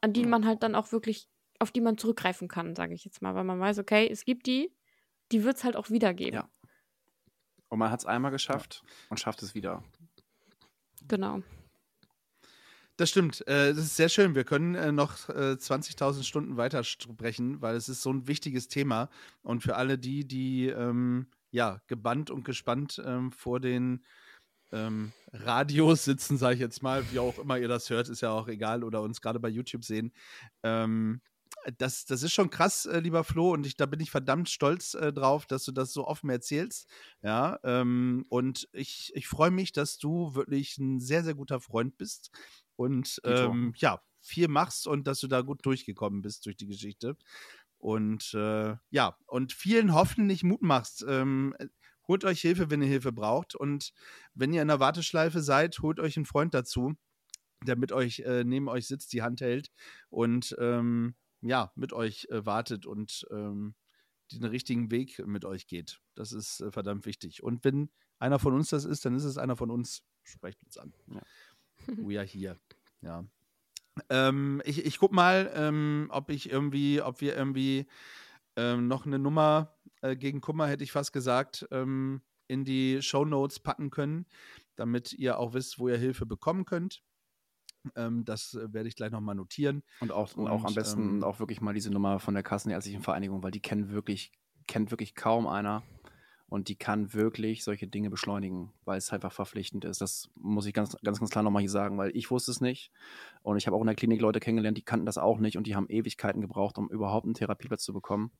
an 0.00 0.12
die 0.12 0.24
man 0.24 0.46
halt 0.46 0.62
dann 0.62 0.74
auch 0.74 0.92
wirklich, 0.92 1.28
auf 1.58 1.70
die 1.70 1.80
man 1.80 1.98
zurückgreifen 1.98 2.48
kann, 2.48 2.74
sage 2.74 2.94
ich 2.94 3.04
jetzt 3.04 3.22
mal, 3.22 3.34
weil 3.34 3.44
man 3.44 3.60
weiß, 3.60 3.78
okay, 3.78 4.08
es 4.10 4.24
gibt 4.24 4.46
die, 4.46 4.72
die 5.32 5.44
wird 5.44 5.56
es 5.56 5.64
halt 5.64 5.76
auch 5.76 5.90
wieder 5.90 6.14
geben. 6.14 6.36
Ja. 6.36 6.48
Und 7.68 7.78
man 7.78 7.90
hat 7.90 8.00
es 8.00 8.06
einmal 8.06 8.32
geschafft 8.32 8.82
ja. 8.82 8.90
und 9.10 9.20
schafft 9.20 9.42
es 9.42 9.54
wieder. 9.54 9.82
Genau. 11.06 11.42
Das 12.96 13.08
stimmt. 13.08 13.46
Äh, 13.46 13.72
das 13.72 13.78
ist 13.78 13.96
sehr 13.96 14.10
schön. 14.10 14.34
Wir 14.34 14.44
können 14.44 14.74
äh, 14.74 14.92
noch 14.92 15.30
äh, 15.30 15.54
20.000 15.54 16.22
Stunden 16.22 16.56
weiter 16.58 16.84
sprechen, 16.84 17.62
weil 17.62 17.76
es 17.76 17.88
ist 17.88 18.02
so 18.02 18.12
ein 18.12 18.26
wichtiges 18.26 18.68
Thema. 18.68 19.08
Und 19.42 19.62
für 19.62 19.76
alle 19.76 19.96
die, 19.96 20.26
die 20.26 20.66
ähm, 20.66 21.28
ja 21.50 21.80
gebannt 21.86 22.30
und 22.30 22.44
gespannt 22.44 23.00
ähm, 23.04 23.32
vor 23.32 23.58
den 23.58 24.04
ähm, 24.72 25.12
Radios 25.32 26.04
sitzen, 26.04 26.38
sage 26.38 26.54
ich 26.54 26.60
jetzt 26.60 26.82
mal, 26.82 27.04
wie 27.10 27.18
auch 27.18 27.38
immer 27.38 27.58
ihr 27.58 27.68
das 27.68 27.90
hört, 27.90 28.08
ist 28.08 28.20
ja 28.20 28.30
auch 28.30 28.48
egal, 28.48 28.84
oder 28.84 29.02
uns 29.02 29.20
gerade 29.20 29.40
bei 29.40 29.48
YouTube 29.48 29.84
sehen. 29.84 30.12
Ähm, 30.62 31.20
das, 31.78 32.04
das 32.04 32.22
ist 32.22 32.32
schon 32.32 32.50
krass, 32.50 32.86
äh, 32.86 33.00
lieber 33.00 33.24
Flo, 33.24 33.52
und 33.52 33.66
ich, 33.66 33.76
da 33.76 33.86
bin 33.86 34.00
ich 34.00 34.10
verdammt 34.10 34.48
stolz 34.48 34.94
äh, 34.94 35.12
drauf, 35.12 35.46
dass 35.46 35.64
du 35.64 35.72
das 35.72 35.92
so 35.92 36.06
offen 36.06 36.30
erzählst. 36.30 36.88
Ja, 37.22 37.58
ähm, 37.64 38.24
und 38.28 38.68
ich, 38.72 39.12
ich 39.14 39.28
freue 39.28 39.50
mich, 39.50 39.72
dass 39.72 39.98
du 39.98 40.34
wirklich 40.34 40.78
ein 40.78 41.00
sehr, 41.00 41.24
sehr 41.24 41.34
guter 41.34 41.60
Freund 41.60 41.98
bist 41.98 42.30
und 42.76 43.20
ähm, 43.24 43.74
ja, 43.76 44.00
viel 44.20 44.48
machst 44.48 44.86
und 44.86 45.06
dass 45.06 45.20
du 45.20 45.26
da 45.26 45.42
gut 45.42 45.64
durchgekommen 45.64 46.22
bist 46.22 46.46
durch 46.46 46.56
die 46.56 46.66
Geschichte. 46.66 47.16
Und 47.78 48.34
äh, 48.34 48.76
ja, 48.90 49.16
und 49.26 49.52
vielen 49.52 49.94
hoffentlich 49.94 50.42
Mut 50.42 50.62
machst. 50.62 51.04
Ähm, 51.08 51.54
holt 52.10 52.24
euch 52.24 52.40
Hilfe, 52.40 52.70
wenn 52.70 52.82
ihr 52.82 52.88
Hilfe 52.88 53.12
braucht. 53.12 53.54
Und 53.54 53.92
wenn 54.34 54.52
ihr 54.52 54.62
in 54.62 54.68
der 54.68 54.80
Warteschleife 54.80 55.40
seid, 55.40 55.78
holt 55.78 56.00
euch 56.00 56.16
einen 56.16 56.26
Freund 56.26 56.54
dazu, 56.54 56.94
der 57.64 57.76
mit 57.76 57.92
euch 57.92 58.18
äh, 58.20 58.42
neben 58.42 58.68
euch 58.68 58.88
sitzt, 58.88 59.12
die 59.12 59.22
Hand 59.22 59.40
hält 59.40 59.70
und 60.08 60.56
ähm, 60.58 61.14
ja, 61.40 61.70
mit 61.76 61.92
euch 61.92 62.26
äh, 62.30 62.44
wartet 62.44 62.84
und 62.84 63.26
ähm, 63.30 63.76
den 64.32 64.44
richtigen 64.44 64.90
Weg 64.90 65.24
mit 65.24 65.44
euch 65.44 65.68
geht. 65.68 66.00
Das 66.16 66.32
ist 66.32 66.60
äh, 66.60 66.72
verdammt 66.72 67.06
wichtig. 67.06 67.44
Und 67.44 67.62
wenn 67.64 67.90
einer 68.18 68.40
von 68.40 68.54
uns 68.54 68.70
das 68.70 68.84
ist, 68.84 69.04
dann 69.04 69.14
ist 69.14 69.24
es 69.24 69.38
einer 69.38 69.56
von 69.56 69.70
uns. 69.70 70.02
Sprecht 70.24 70.64
uns 70.64 70.78
an. 70.78 70.92
Ja. 71.06 71.22
We 71.96 72.18
are 72.18 72.26
here. 72.26 72.58
Ja. 73.02 73.24
Ähm, 74.08 74.62
ich, 74.64 74.84
ich 74.84 74.98
guck 74.98 75.12
mal, 75.12 75.50
ähm, 75.54 76.08
ob 76.10 76.30
ich 76.30 76.50
irgendwie, 76.50 77.00
ob 77.02 77.20
wir 77.20 77.36
irgendwie 77.36 77.86
ähm, 78.60 78.88
noch 78.88 79.06
eine 79.06 79.18
Nummer 79.18 79.74
äh, 80.02 80.16
gegen 80.16 80.40
Kummer, 80.42 80.66
hätte 80.66 80.84
ich 80.84 80.92
fast 80.92 81.12
gesagt, 81.12 81.66
ähm, 81.70 82.20
in 82.46 82.64
die 82.64 83.00
Show 83.00 83.24
Notes 83.24 83.58
packen 83.60 83.90
können, 83.90 84.26
damit 84.76 85.12
ihr 85.14 85.38
auch 85.38 85.54
wisst, 85.54 85.78
wo 85.78 85.88
ihr 85.88 85.96
Hilfe 85.96 86.26
bekommen 86.26 86.66
könnt. 86.66 87.02
Ähm, 87.96 88.24
das 88.26 88.54
äh, 88.54 88.72
werde 88.72 88.88
ich 88.88 88.96
gleich 88.96 89.12
nochmal 89.12 89.34
notieren. 89.34 89.82
Und 90.00 90.12
auch, 90.12 90.36
und, 90.36 90.48
auch 90.48 90.64
am 90.64 90.74
besten 90.74 91.16
ähm, 91.16 91.24
auch 91.24 91.38
wirklich 91.38 91.62
mal 91.62 91.72
diese 91.72 91.90
Nummer 91.90 92.18
von 92.18 92.34
der 92.34 92.42
Kassenärztlichen 92.42 93.02
Vereinigung, 93.02 93.42
weil 93.42 93.50
die 93.50 93.62
kennen 93.62 93.90
wirklich, 93.90 94.32
kennt 94.66 94.90
wirklich 94.90 95.14
kaum 95.14 95.46
einer. 95.46 95.82
Und 96.50 96.68
die 96.68 96.76
kann 96.76 97.14
wirklich 97.14 97.64
solche 97.64 97.86
Dinge 97.86 98.10
beschleunigen, 98.10 98.72
weil 98.84 98.98
es 98.98 99.10
einfach 99.12 99.32
verpflichtend 99.32 99.86
ist. 99.86 100.02
Das 100.02 100.28
muss 100.34 100.66
ich 100.66 100.74
ganz, 100.74 100.94
ganz, 101.02 101.20
ganz 101.20 101.30
klar 101.30 101.42
nochmal 101.42 101.62
hier 101.62 101.70
sagen, 101.70 101.96
weil 101.96 102.14
ich 102.14 102.30
wusste 102.30 102.50
es 102.50 102.60
nicht. 102.60 102.90
Und 103.42 103.56
ich 103.56 103.66
habe 103.66 103.76
auch 103.76 103.80
in 103.80 103.86
der 103.86 103.96
Klinik 103.96 104.20
Leute 104.20 104.40
kennengelernt, 104.40 104.76
die 104.76 104.82
kannten 104.82 105.06
das 105.06 105.16
auch 105.16 105.38
nicht 105.38 105.56
und 105.56 105.66
die 105.66 105.76
haben 105.76 105.88
Ewigkeiten 105.88 106.42
gebraucht, 106.42 106.76
um 106.76 106.90
überhaupt 106.90 107.24
einen 107.24 107.34
Therapieplatz 107.34 107.84
zu 107.84 107.92
bekommen 107.92 108.32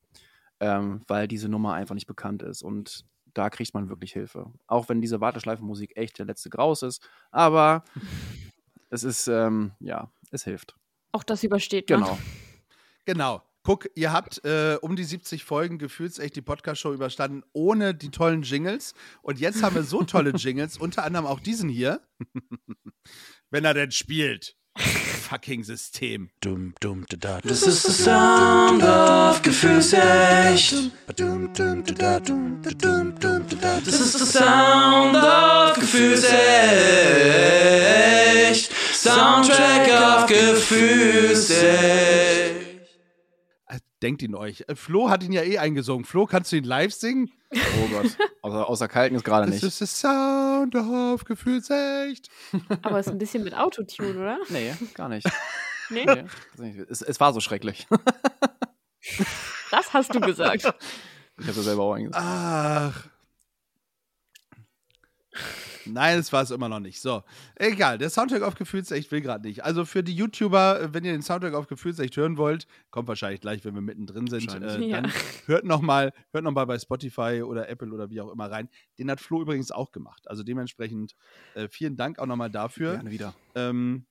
ähm, 0.61 1.01
weil 1.07 1.27
diese 1.27 1.49
Nummer 1.49 1.73
einfach 1.73 1.95
nicht 1.95 2.07
bekannt 2.07 2.43
ist. 2.43 2.61
Und 2.61 3.03
da 3.33 3.49
kriegt 3.49 3.73
man 3.73 3.89
wirklich 3.89 4.13
Hilfe. 4.13 4.45
Auch 4.67 4.87
wenn 4.87 5.01
diese 5.01 5.19
Warteschleifenmusik 5.19 5.97
echt 5.97 6.19
der 6.19 6.25
letzte 6.27 6.49
Graus 6.49 6.83
ist. 6.83 7.01
Aber 7.31 7.83
es 8.89 9.03
ist, 9.03 9.27
ähm, 9.27 9.71
ja, 9.79 10.11
es 10.29 10.43
hilft. 10.43 10.75
Auch 11.11 11.23
das 11.23 11.43
übersteht 11.43 11.89
man. 11.89 12.01
Genau. 12.01 12.19
Genau. 13.05 13.41
Guck, 13.63 13.89
ihr 13.95 14.11
habt 14.11 14.43
äh, 14.43 14.77
um 14.81 14.95
die 14.95 15.03
70 15.03 15.43
Folgen 15.43 15.77
gefühlsecht 15.77 16.35
die 16.35 16.41
Podcast-Show 16.41 16.93
überstanden, 16.93 17.43
ohne 17.53 17.93
die 17.93 18.09
tollen 18.09 18.41
Jingles. 18.41 18.93
Und 19.21 19.39
jetzt 19.39 19.61
haben 19.61 19.75
wir 19.75 19.83
so 19.83 20.03
tolle 20.03 20.31
Jingles, 20.31 20.77
unter 20.77 21.03
anderem 21.03 21.25
auch 21.25 21.39
diesen 21.39 21.69
hier. 21.69 22.01
Wenn 23.51 23.65
er 23.65 23.73
denn 23.73 23.91
spielt 23.91 24.55
fucking 25.31 25.63
System. 25.63 26.29
Dum, 26.41 26.73
dum, 26.81 27.05
da, 27.07 27.15
da, 27.17 27.39
das 27.41 27.63
ist 27.63 27.83
the 27.83 27.91
sound 27.91 28.83
of 28.83 29.41
Gefühlsecht. 29.41 30.91
Das 31.07 31.19
ist 33.99 34.19
the 34.19 34.25
sound 34.25 35.15
of 35.15 35.75
Gefühlsecht. 35.75 36.35
Soundtrack 38.93 39.89
auf 39.89 40.25
Gefühlsecht. 40.25 42.60
Denkt 44.01 44.21
ihn 44.23 44.33
euch. 44.35 44.63
Äh, 44.67 44.75
Flo 44.75 45.09
hat 45.09 45.23
ihn 45.23 45.31
ja 45.31 45.43
eh 45.43 45.57
eingesungen. 45.59 46.05
Flo, 46.05 46.25
kannst 46.25 46.51
du 46.51 46.55
ihn 46.55 46.63
live 46.63 46.93
singen? 46.93 47.31
Oh 47.53 47.87
Gott. 47.91 48.17
Außer, 48.41 48.67
außer 48.69 48.87
Kalten 48.87 49.15
ist 49.15 49.23
gerade 49.23 49.45
Das 49.45 49.55
nicht. 49.55 49.63
ist 49.63 49.79
der 49.81 49.87
Sound 49.87 50.75
of 50.75 51.25
Gefühlsecht. 51.25 52.29
Aber 52.81 52.99
ist 52.99 53.09
ein 53.09 53.17
bisschen 53.17 53.43
mit 53.43 53.55
Autotune, 53.55 54.19
oder? 54.19 54.37
Nee, 54.49 54.73
gar 54.93 55.09
nicht. 55.09 55.27
Nee? 55.93 56.05
Nee, 56.57 56.85
es, 56.89 57.01
es 57.01 57.19
war 57.19 57.33
so 57.33 57.41
schrecklich. 57.41 57.85
Das 59.71 59.93
hast 59.93 60.15
du 60.15 60.21
gesagt. 60.21 60.61
Ich 60.61 60.67
habe 61.47 61.53
das 61.53 61.65
selber 61.65 61.83
auch 61.83 61.93
eingesungen. 61.95 62.25
Ach. 62.25 63.07
Nein, 65.85 66.19
es 66.19 66.31
war 66.33 66.43
es 66.43 66.51
immer 66.51 66.69
noch 66.69 66.79
nicht. 66.79 67.01
So, 67.01 67.23
egal. 67.55 67.97
Der 67.97 68.09
Soundtrack 68.09 68.41
auf 68.43 68.55
Gefühlsecht 68.55 69.11
will 69.11 69.21
gerade 69.21 69.47
nicht. 69.47 69.63
Also 69.63 69.85
für 69.85 70.03
die 70.03 70.13
YouTuber, 70.13 70.93
wenn 70.93 71.03
ihr 71.05 71.11
den 71.11 71.21
Soundtrack 71.21 71.53
auf 71.53 71.67
Gefühlsecht 71.67 72.15
hören 72.17 72.37
wollt, 72.37 72.67
kommt 72.89 73.07
wahrscheinlich 73.07 73.41
gleich, 73.41 73.63
wenn 73.65 73.73
wir 73.73 73.81
mittendrin 73.81 74.27
sind. 74.27 74.47
Äh, 74.53 74.59
dann 74.59 74.81
Ja. 74.83 75.03
hört 75.45 75.65
nochmal 75.65 76.13
hört 76.31 76.43
noch 76.43 76.51
mal 76.51 76.65
bei 76.65 76.77
Spotify 76.79 77.41
oder 77.43 77.69
Apple 77.69 77.91
oder 77.91 78.09
wie 78.09 78.21
auch 78.21 78.31
immer 78.31 78.49
rein. 78.51 78.69
Den 78.99 79.09
hat 79.11 79.21
Flo 79.21 79.41
übrigens 79.41 79.71
auch 79.71 79.91
gemacht. 79.91 80.27
Also 80.27 80.43
dementsprechend 80.43 81.15
äh, 81.55 81.67
vielen 81.67 81.95
Dank 81.95 82.19
auch 82.19 82.25
nochmal 82.27 82.49
dafür. 82.49 82.93
Gerne 82.93 83.11
wieder. 83.11 83.33
Ähm, 83.55 84.05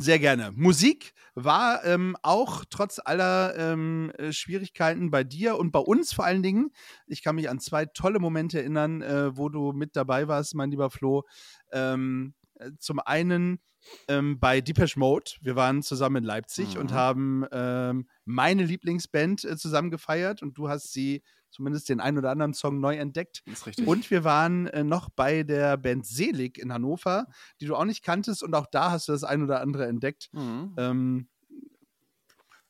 sehr 0.00 0.18
gerne. 0.18 0.52
Musik 0.54 1.12
war 1.34 1.84
ähm, 1.84 2.16
auch 2.22 2.64
trotz 2.70 3.00
aller 3.04 3.54
ähm, 3.56 4.12
äh, 4.16 4.32
Schwierigkeiten 4.32 5.10
bei 5.10 5.24
dir 5.24 5.58
und 5.58 5.72
bei 5.72 5.80
uns 5.80 6.12
vor 6.12 6.24
allen 6.24 6.42
Dingen. 6.42 6.70
Ich 7.06 7.22
kann 7.22 7.34
mich 7.34 7.50
an 7.50 7.58
zwei 7.58 7.84
tolle 7.86 8.20
Momente 8.20 8.60
erinnern, 8.60 9.02
äh, 9.02 9.36
wo 9.36 9.48
du 9.48 9.72
mit 9.72 9.96
dabei 9.96 10.28
warst, 10.28 10.54
mein 10.54 10.70
lieber 10.70 10.90
Flo. 10.90 11.24
Ähm, 11.72 12.34
äh, 12.42 12.47
zum 12.78 13.00
einen 13.00 13.60
ähm, 14.08 14.38
bei 14.38 14.60
Depeche 14.60 14.98
Mode. 14.98 15.32
Wir 15.40 15.56
waren 15.56 15.82
zusammen 15.82 16.16
in 16.16 16.24
Leipzig 16.24 16.74
Mhm. 16.74 16.80
und 16.80 16.92
haben 16.92 17.44
ähm, 17.52 18.08
meine 18.24 18.64
Lieblingsband 18.64 19.44
äh, 19.44 19.56
zusammen 19.56 19.90
gefeiert 19.90 20.42
und 20.42 20.58
du 20.58 20.68
hast 20.68 20.92
sie 20.92 21.22
zumindest 21.50 21.88
den 21.88 22.00
einen 22.00 22.18
oder 22.18 22.30
anderen 22.30 22.52
Song 22.52 22.80
neu 22.80 22.96
entdeckt. 22.96 23.42
Das 23.46 23.60
ist 23.60 23.66
richtig. 23.66 23.86
Und 23.86 24.10
wir 24.10 24.24
waren 24.24 24.66
äh, 24.66 24.84
noch 24.84 25.08
bei 25.08 25.42
der 25.44 25.76
Band 25.78 26.04
Selig 26.04 26.58
in 26.58 26.72
Hannover, 26.72 27.26
die 27.60 27.66
du 27.66 27.74
auch 27.76 27.84
nicht 27.86 28.02
kanntest 28.04 28.42
und 28.42 28.54
auch 28.54 28.66
da 28.70 28.90
hast 28.90 29.08
du 29.08 29.12
das 29.12 29.24
ein 29.24 29.42
oder 29.42 29.60
andere 29.60 29.86
entdeckt. 29.86 30.28
Mhm. 30.32 30.74
Ähm, 30.76 31.28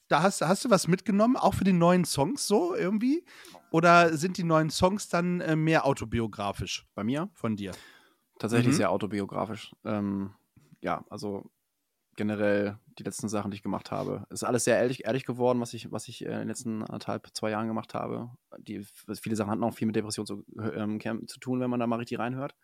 da 0.06 0.22
hast, 0.22 0.40
hast 0.40 0.64
du 0.64 0.70
was 0.70 0.88
mitgenommen, 0.88 1.36
auch 1.36 1.54
für 1.54 1.64
die 1.64 1.72
neuen 1.72 2.04
Songs 2.04 2.46
so 2.46 2.74
irgendwie? 2.74 3.24
Oder 3.70 4.16
sind 4.16 4.38
die 4.38 4.44
neuen 4.44 4.70
Songs 4.70 5.08
dann 5.08 5.40
äh, 5.40 5.54
mehr 5.54 5.84
autobiografisch 5.84 6.86
Bei 6.94 7.04
mir 7.04 7.28
von 7.34 7.56
dir? 7.56 7.72
Tatsächlich 8.38 8.74
Mhm. 8.74 8.76
sehr 8.76 8.90
autobiografisch. 8.90 9.74
Ähm, 9.84 10.34
ja, 10.80 11.04
also 11.10 11.50
generell 12.16 12.78
die 12.98 13.04
letzten 13.04 13.28
Sachen, 13.28 13.52
die 13.52 13.56
ich 13.56 13.62
gemacht 13.62 13.92
habe. 13.92 14.26
Es 14.28 14.42
ist 14.42 14.44
alles 14.44 14.64
sehr 14.64 14.76
ehrlich, 14.76 15.04
ehrlich 15.04 15.24
geworden, 15.24 15.60
was 15.60 15.72
ich, 15.72 15.92
was 15.92 16.08
ich 16.08 16.24
äh, 16.24 16.32
in 16.32 16.38
den 16.40 16.48
letzten 16.48 16.82
anderthalb, 16.82 17.28
zwei 17.32 17.50
Jahren 17.50 17.68
gemacht 17.68 17.94
habe. 17.94 18.30
Die, 18.58 18.84
viele 19.22 19.36
Sachen 19.36 19.50
hatten 19.52 19.62
auch 19.62 19.72
viel 19.74 19.86
mit 19.86 19.94
Depression 19.94 20.26
zu, 20.26 20.44
ähm, 20.58 21.00
zu 21.28 21.38
tun, 21.38 21.60
wenn 21.60 21.70
man 21.70 21.78
da 21.78 21.86
mal 21.86 22.00
richtig 22.00 22.18
reinhört. 22.18 22.56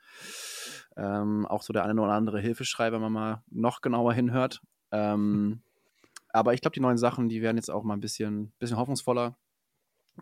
Ähm, 0.97 1.47
auch 1.47 1.63
so 1.63 1.73
der 1.73 1.85
eine 1.85 2.01
oder 2.01 2.13
andere 2.13 2.41
Hilfeschrei, 2.41 2.91
wenn 2.91 3.01
man 3.01 3.13
mal 3.13 3.45
noch 3.49 3.81
genauer 3.81 4.13
hinhört. 4.13 4.61
Ähm, 4.91 5.63
aber 6.31 6.53
ich 6.55 6.61
glaube, 6.61 6.75
die 6.75 6.81
neuen 6.81 6.99
Sachen, 6.99 7.29
die 7.29 7.41
werden 7.41 7.57
jetzt 7.57 7.71
auch 7.71 7.85
mal 7.85 7.95
ein 7.95 8.01
bisschen, 8.01 8.53
bisschen 8.59 8.77
hoffnungsvoller. 8.77 9.39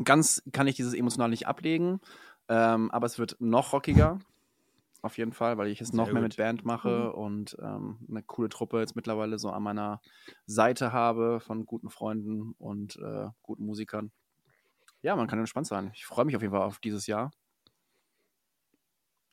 Ganz 0.05 0.43
kann 0.53 0.67
ich 0.67 0.77
dieses 0.77 0.93
emotional 0.95 1.31
nicht 1.31 1.47
ablegen, 1.47 2.01
ähm, 2.49 2.91
aber 2.91 3.07
es 3.07 3.19
wird 3.19 3.37
noch 3.41 3.73
rockiger. 3.73 4.19
Auf 5.03 5.19
jeden 5.19 5.33
Fall, 5.33 5.59
weil 5.59 5.67
ich 5.67 5.81
es 5.81 5.93
noch 5.93 6.05
Sehr 6.05 6.15
mehr 6.15 6.23
gut. 6.23 6.31
mit 6.31 6.37
Band 6.37 6.65
mache 6.65 7.13
und 7.13 7.57
ähm, 7.61 7.99
eine 8.09 8.23
coole 8.23 8.49
Truppe 8.49 8.79
jetzt 8.79 8.95
mittlerweile 8.95 9.37
so 9.39 9.51
an 9.51 9.65
meiner 9.65 10.01
Seite 10.47 10.93
habe 10.93 11.41
von 11.41 11.67
guten 11.67 11.91
Freunden 11.91 12.55
und 12.59 12.97
äh, 12.97 13.27
guten 13.43 13.67
Musikern. 13.67 14.13
Ja, 15.03 15.17
man 15.17 15.27
kann 15.27 15.41
entspannt 15.41 15.67
sein. 15.67 15.91
Ich 15.95 16.07
freue 16.07 16.25
mich 16.25 16.37
auf 16.37 16.43
jeden 16.43 16.55
Fall 16.55 16.63
auf 16.63 16.79
dieses 16.79 17.09
Jahr. 17.09 17.33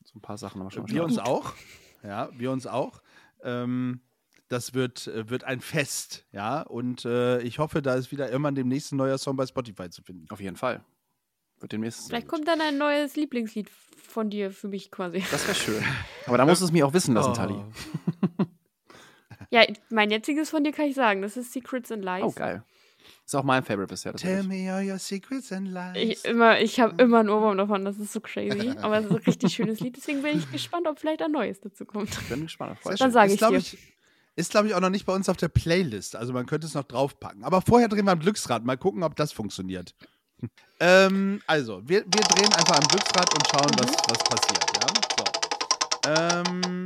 So 0.04 0.18
ein 0.18 0.22
paar 0.22 0.38
Sachen 0.38 0.58
haben 0.60 0.66
wir 0.66 0.70
schon 0.72 0.82
am 0.82 0.90
Wir 0.90 1.04
uns 1.04 1.18
auch. 1.18 1.54
Ja, 2.02 2.30
wir 2.32 2.50
uns 2.50 2.66
auch. 2.66 3.00
Ähm, 3.42 4.00
das 4.48 4.74
wird, 4.74 5.06
äh, 5.06 5.30
wird 5.30 5.44
ein 5.44 5.60
Fest, 5.60 6.26
ja. 6.32 6.62
Und 6.62 7.04
äh, 7.04 7.40
ich 7.42 7.60
hoffe, 7.60 7.80
da 7.80 7.94
ist 7.94 8.10
wieder 8.10 8.28
irgendwann 8.28 8.56
demnächst 8.56 8.90
ein 8.92 8.96
neuer 8.96 9.18
Song 9.18 9.36
bei 9.36 9.46
Spotify 9.46 9.88
zu 9.88 10.02
finden. 10.02 10.26
Auf 10.30 10.40
jeden 10.40 10.56
Fall. 10.56 10.84
Wird 11.60 11.72
demnächst. 11.72 12.08
Vielleicht 12.08 12.28
kommt 12.28 12.48
dann 12.48 12.60
ein 12.60 12.78
neues 12.78 13.16
Lieblingslied 13.16 13.68
von 13.70 14.30
dir 14.30 14.50
für 14.50 14.68
mich 14.68 14.90
quasi. 14.90 15.22
Das 15.30 15.46
wäre 15.46 15.54
schön. 15.54 15.84
Aber 16.26 16.38
da 16.38 16.46
musst 16.46 16.60
du 16.62 16.66
es 16.66 16.72
mir 16.72 16.86
auch 16.86 16.92
wissen 16.94 17.14
lassen, 17.14 17.30
Oh. 17.30 17.34
Tali. 17.34 17.54
Ja, 19.50 19.64
mein 19.88 20.10
jetziges 20.10 20.50
von 20.50 20.62
dir 20.62 20.72
kann 20.72 20.86
ich 20.86 20.94
sagen. 20.94 21.22
Das 21.22 21.36
ist 21.36 21.52
Secrets 21.52 21.90
and 21.90 22.04
Lies. 22.04 22.22
Oh, 22.22 22.30
geil. 22.30 22.62
Ist 23.24 23.34
auch 23.34 23.44
mein 23.44 23.62
Favorite 23.62 23.88
bisher. 23.88 24.12
Tell 24.14 24.42
me 24.42 24.72
all 24.72 24.84
your 24.88 24.98
secrets 24.98 25.52
and 25.52 25.68
lies. 25.68 25.96
Ich, 25.96 26.24
immer, 26.24 26.60
ich 26.60 26.80
habe 26.80 27.00
immer 27.02 27.20
einen 27.20 27.28
Ohrwurm 27.28 27.56
davon, 27.56 27.84
das 27.84 27.98
ist 27.98 28.12
so 28.12 28.20
crazy. 28.20 28.70
Aber 28.82 28.98
es 28.98 29.04
ist 29.06 29.10
ein 29.12 29.16
richtig 29.18 29.54
schönes 29.54 29.80
Lied, 29.80 29.96
deswegen 29.96 30.22
bin 30.22 30.38
ich 30.38 30.50
gespannt, 30.50 30.86
ob 30.88 30.98
vielleicht 30.98 31.22
ein 31.22 31.30
neues 31.32 31.60
dazu 31.60 31.84
kommt. 31.84 32.10
Ich 32.10 32.28
bin 32.28 32.42
gespannt. 32.42 32.78
Freut 32.80 33.00
Dann 33.00 33.12
sage 33.12 33.28
Ist, 33.28 33.34
ich 33.34 33.38
glaub 33.38 33.50
dir. 33.52 33.58
Ich, 33.58 33.78
ist, 34.36 34.50
glaube 34.50 34.68
ich, 34.68 34.74
auch 34.74 34.80
noch 34.80 34.90
nicht 34.90 35.06
bei 35.06 35.14
uns 35.14 35.28
auf 35.28 35.36
der 35.36 35.48
Playlist. 35.48 36.16
Also 36.16 36.32
man 36.32 36.46
könnte 36.46 36.66
es 36.66 36.74
noch 36.74 36.84
draufpacken. 36.84 37.44
Aber 37.44 37.60
vorher 37.62 37.88
drehen 37.88 38.04
wir 38.04 38.12
am 38.12 38.20
Glücksrad. 38.20 38.64
Mal 38.64 38.76
gucken, 38.76 39.02
ob 39.02 39.14
das 39.16 39.32
funktioniert. 39.32 39.94
Ähm, 40.80 41.42
also, 41.46 41.80
wir, 41.88 42.04
wir 42.04 42.22
drehen 42.22 42.52
einfach 42.52 42.78
am 42.78 42.88
Glücksrad 42.88 43.32
und 43.34 43.46
schauen, 43.46 43.70
was, 43.78 43.90
was 44.08 44.18
passiert. 44.24 44.64
Ja? 44.76 46.44
So. 46.44 46.50
Ähm, 46.50 46.84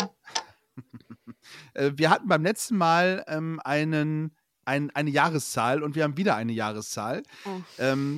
äh, 1.74 1.92
wir 1.94 2.10
hatten 2.10 2.28
beim 2.28 2.42
letzten 2.42 2.76
Mal 2.76 3.24
ähm, 3.28 3.60
einen, 3.64 4.36
ein, 4.64 4.90
eine 4.90 5.10
Jahreszahl 5.10 5.82
und 5.82 5.94
wir 5.94 6.04
haben 6.04 6.16
wieder 6.16 6.36
eine 6.36 6.52
Jahreszahl. 6.52 7.22
Oh. 7.44 7.60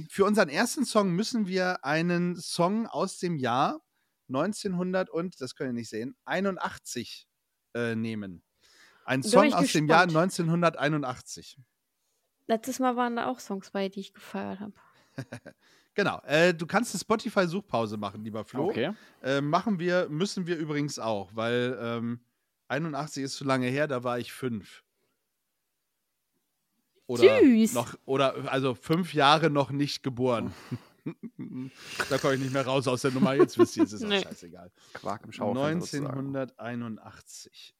Für 0.08 0.24
unseren 0.24 0.48
ersten 0.48 0.84
Song 0.84 1.10
müssen 1.10 1.46
wir 1.46 1.84
einen 1.84 2.36
Song 2.36 2.86
aus 2.86 3.18
dem 3.18 3.36
Jahr 3.36 3.80
1900 4.28 5.10
und, 5.10 5.40
das 5.40 5.54
könnt 5.54 5.70
ihr 5.70 5.74
nicht 5.74 5.90
sehen, 5.90 6.16
81 6.24 7.28
äh, 7.74 7.94
nehmen. 7.94 8.42
Ein 9.04 9.22
Song 9.22 9.52
aus 9.52 9.72
dem 9.72 9.86
Jahr 9.86 10.06
gespannt. 10.06 10.32
1981. 10.32 11.58
Letztes 12.48 12.78
Mal 12.78 12.96
waren 12.96 13.16
da 13.16 13.26
auch 13.26 13.40
Songs 13.40 13.70
bei, 13.70 13.88
die 13.88 14.00
ich 14.00 14.12
gefeiert 14.12 14.60
habe. 14.60 14.72
Genau. 15.94 16.20
Äh, 16.26 16.52
du 16.52 16.66
kannst 16.66 16.92
eine 16.94 17.00
Spotify-Suchpause 17.00 17.96
machen, 17.96 18.22
lieber 18.22 18.44
Flo. 18.44 18.68
Okay. 18.68 18.92
Äh, 19.22 19.40
machen 19.40 19.78
wir, 19.78 20.10
müssen 20.10 20.46
wir 20.46 20.58
übrigens 20.58 20.98
auch, 20.98 21.30
weil 21.34 21.78
ähm, 21.80 22.20
81 22.68 23.22
ist 23.24 23.36
zu 23.36 23.44
lange 23.44 23.68
her, 23.68 23.86
da 23.88 24.04
war 24.04 24.18
ich 24.18 24.30
fünf. 24.30 24.84
Oder 27.06 27.40
Süß. 27.40 27.72
noch, 27.72 27.94
oder 28.04 28.52
also 28.52 28.74
fünf 28.74 29.14
Jahre 29.14 29.48
noch 29.48 29.70
nicht 29.70 30.02
geboren. 30.02 30.52
da 32.10 32.18
komme 32.18 32.34
ich 32.34 32.40
nicht 32.40 32.52
mehr 32.52 32.66
raus 32.66 32.86
aus 32.88 33.00
der 33.00 33.12
Nummer. 33.12 33.34
Jetzt 33.34 33.56
wisst 33.58 33.78
ihr, 33.78 33.84
es 33.84 33.92
ist 33.94 34.04
auch 34.04 34.08
Nee. 34.08 34.20
scheißegal. 34.22 34.70
Quark 34.92 35.24
im 35.24 35.32
sozusagen. 35.32 36.36
1981. 36.36 37.74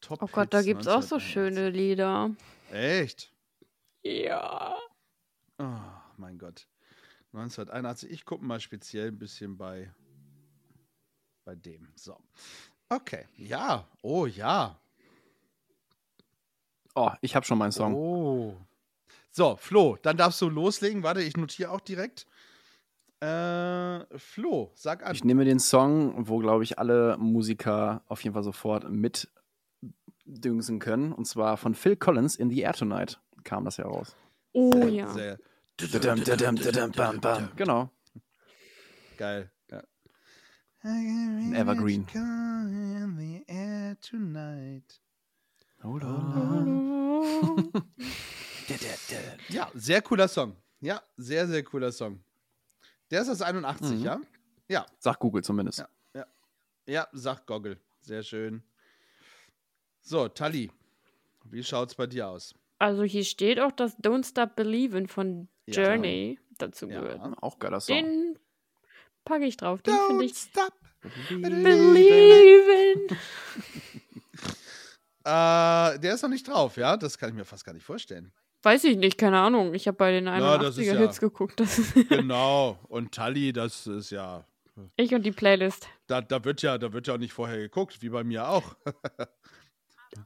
Top 0.00 0.22
Oh 0.22 0.26
Gott, 0.26 0.54
da 0.54 0.58
Hits 0.58 0.66
gibt 0.66 0.80
es 0.82 0.88
auch 0.88 1.02
so 1.02 1.16
1981. 1.16 1.32
schöne 1.32 1.70
Lieder. 1.70 2.30
Echt? 2.70 3.30
Ja. 4.02 4.74
Oh, 5.62 5.78
mein 6.16 6.38
Gott. 6.38 6.66
1981. 7.34 8.10
Ich 8.10 8.24
gucke 8.24 8.44
mal 8.44 8.58
speziell 8.58 9.08
ein 9.08 9.18
bisschen 9.18 9.56
bei, 9.56 9.92
bei 11.44 11.54
dem. 11.54 11.88
So. 11.94 12.18
Okay. 12.88 13.26
Ja. 13.36 13.86
Oh, 14.02 14.26
ja. 14.26 14.80
Oh, 16.96 17.10
ich 17.20 17.36
habe 17.36 17.46
schon 17.46 17.58
meinen 17.58 17.70
Song. 17.70 17.94
Oh. 17.94 18.56
So, 19.30 19.56
Flo, 19.56 19.96
dann 20.02 20.16
darfst 20.16 20.40
du 20.42 20.48
loslegen. 20.48 21.04
Warte, 21.04 21.22
ich 21.22 21.36
notiere 21.36 21.70
auch 21.70 21.80
direkt. 21.80 22.26
Äh, 23.20 24.18
Flo, 24.18 24.72
sag 24.74 25.06
an. 25.06 25.14
Ich 25.14 25.22
nehme 25.22 25.44
den 25.44 25.60
Song, 25.60 26.26
wo, 26.28 26.38
glaube 26.38 26.64
ich, 26.64 26.80
alle 26.80 27.16
Musiker 27.18 28.02
auf 28.08 28.24
jeden 28.24 28.34
Fall 28.34 28.42
sofort 28.42 28.90
mitdüngsen 28.90 30.80
können. 30.80 31.12
Und 31.12 31.26
zwar 31.26 31.56
von 31.56 31.76
Phil 31.76 31.94
Collins 31.94 32.34
in 32.34 32.50
The 32.50 32.62
Air 32.62 32.72
Tonight 32.72 33.20
kam 33.44 33.64
das 33.64 33.76
ja 33.76 33.84
raus. 33.84 34.16
Oh 34.52 34.86
ja. 34.86 35.08
Sehr 35.12 35.38
Genau. 37.56 37.90
geil. 39.16 39.50
Ja. 39.70 39.82
Evergreen. 41.54 42.06
In 42.14 43.16
the 43.18 43.44
air 43.46 43.96
tonight. 44.00 45.00
Hold 45.82 46.02
Ja, 49.48 49.70
sehr 49.74 50.02
cooler 50.02 50.28
Song. 50.28 50.56
Ja, 50.80 51.02
sehr, 51.16 51.46
sehr 51.46 51.62
cooler 51.64 51.92
Song. 51.92 52.22
Der 53.10 53.22
ist 53.22 53.28
aus 53.28 53.42
81, 53.42 53.98
Mhm. 53.98 54.04
ja? 54.04 54.20
Ja, 54.68 54.86
Sag 54.98 55.18
Google 55.18 55.42
zumindest. 55.44 55.84
Ja. 56.14 56.26
ja, 56.86 57.08
sagt 57.12 57.46
Goggle. 57.46 57.78
Sehr 58.00 58.22
schön. 58.22 58.62
So, 60.00 60.28
Tali, 60.28 60.70
wie 61.44 61.62
schaut's 61.62 61.94
bei 61.94 62.06
dir 62.06 62.28
aus? 62.28 62.54
Also 62.78 63.04
hier 63.04 63.24
steht 63.24 63.60
auch, 63.60 63.70
dass 63.72 63.96
Don't 63.98 64.26
Stop 64.26 64.56
Believin' 64.56 65.06
von 65.08 65.48
Ja. 65.66 65.84
Journey 65.84 66.38
dazu 66.58 66.88
Ja. 66.88 67.00
gehört. 67.00 67.20
Auch 67.40 67.58
geiler 67.58 67.80
Song. 67.80 67.96
Den 67.96 68.38
packe 69.24 69.44
ich 69.44 69.56
drauf. 69.56 69.82
Den 69.82 69.94
finde 70.08 70.24
ich. 70.24 70.34
stop. 70.36 70.72
Believin'. 71.30 73.16
Äh, 75.24 76.00
der 76.00 76.14
ist 76.14 76.22
noch 76.22 76.30
nicht 76.30 76.48
drauf, 76.48 76.76
ja? 76.76 76.96
Das 76.96 77.16
kann 77.16 77.28
ich 77.28 77.36
mir 77.36 77.44
fast 77.44 77.64
gar 77.64 77.72
nicht 77.72 77.84
vorstellen. 77.84 78.32
Weiß 78.64 78.82
ich 78.82 78.96
nicht, 78.96 79.18
keine 79.18 79.38
Ahnung. 79.38 79.72
Ich 79.72 79.86
habe 79.86 79.96
bei 79.96 80.10
den 80.10 80.24
Na, 80.24 80.58
das 80.58 80.76
ist 80.76 80.84
81er 80.88 80.94
ja- 80.94 80.98
Hits 81.00 81.20
geguckt. 81.20 81.60
Das 81.60 81.80
Genau. 82.08 82.76
Und 82.88 83.12
Tali, 83.14 83.52
das 83.52 83.86
ist 83.86 84.10
ja. 84.10 84.44
ich 84.96 85.14
und 85.14 85.22
die 85.24 85.30
Playlist. 85.30 85.86
Da, 86.08 86.20
da, 86.22 86.44
wird 86.44 86.62
ja, 86.62 86.76
da 86.76 86.92
wird 86.92 87.06
ja 87.06 87.14
auch 87.14 87.18
nicht 87.18 87.32
vorher 87.32 87.58
geguckt, 87.58 88.02
wie 88.02 88.08
bei 88.08 88.24
mir 88.24 88.48
auch. 88.48 88.74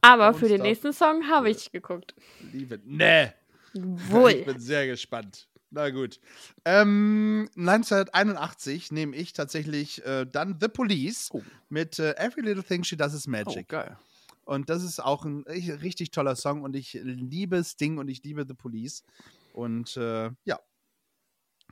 Aber 0.01 0.33
für 0.33 0.47
den 0.47 0.63
nächsten 0.63 0.93
Song 0.93 1.27
habe 1.29 1.51
ich 1.51 1.71
geguckt. 1.71 2.15
Liebe. 2.51 2.79
Nee. 2.83 3.33
Ich 3.77 4.11
Wohl. 4.11 4.43
bin 4.43 4.59
sehr 4.59 4.87
gespannt. 4.87 5.47
Na 5.69 5.89
gut. 5.89 6.19
Ähm, 6.63 7.49
1981 7.57 8.91
nehme 8.91 9.15
ich 9.15 9.33
tatsächlich 9.33 10.03
äh, 10.05 10.25
dann 10.25 10.57
The 10.61 10.67
Police 10.69 11.29
Oh. 11.33 11.41
mit 11.69 11.99
äh, 11.99 12.13
Every 12.17 12.41
Little 12.41 12.63
Thing 12.63 12.83
She 12.83 12.95
Does 12.95 13.13
Is 13.13 13.27
Oh, 13.27 13.31
Magic. 13.31 13.67
geil. 13.67 13.97
Und 14.45 14.69
das 14.69 14.81
ist 14.83 14.99
auch 15.03 15.25
ein 15.25 15.43
ri- 15.43 15.81
richtig 15.81 16.11
toller 16.11 16.37
Song 16.37 16.61
und 16.61 16.73
ich 16.75 16.93
liebe 16.93 17.61
Sting 17.63 17.97
und 17.97 18.07
ich 18.07 18.23
liebe 18.23 18.45
The 18.47 18.53
Police. 18.53 19.03
Und 19.51 19.97
äh, 19.97 20.29
ja, 20.45 20.59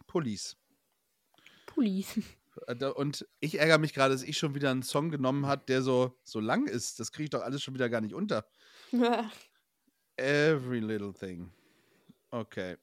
Police. 0.07 0.57
Police. 1.65 2.19
Äh, 2.67 2.85
Und 2.85 3.27
ich 3.41 3.59
ärgere 3.59 3.79
mich 3.79 3.93
gerade, 3.93 4.13
dass 4.13 4.23
ich 4.23 4.37
schon 4.37 4.55
wieder 4.55 4.71
einen 4.71 4.81
Song 4.81 5.09
genommen 5.11 5.45
habe, 5.45 5.65
der 5.67 5.81
so, 5.81 6.17
so 6.23 6.39
lang 6.39 6.67
ist. 6.67 7.01
Das 7.01 7.11
kriege 7.11 7.25
ich 7.25 7.29
doch 7.29 7.41
alles 7.41 7.61
schon 7.61 7.73
wieder 7.73 7.89
gar 7.89 7.99
nicht 7.99 8.13
unter. 8.13 8.47
Every 10.15 10.79
little 10.79 11.11
thing. 11.13 11.51
Okay. 12.35 12.75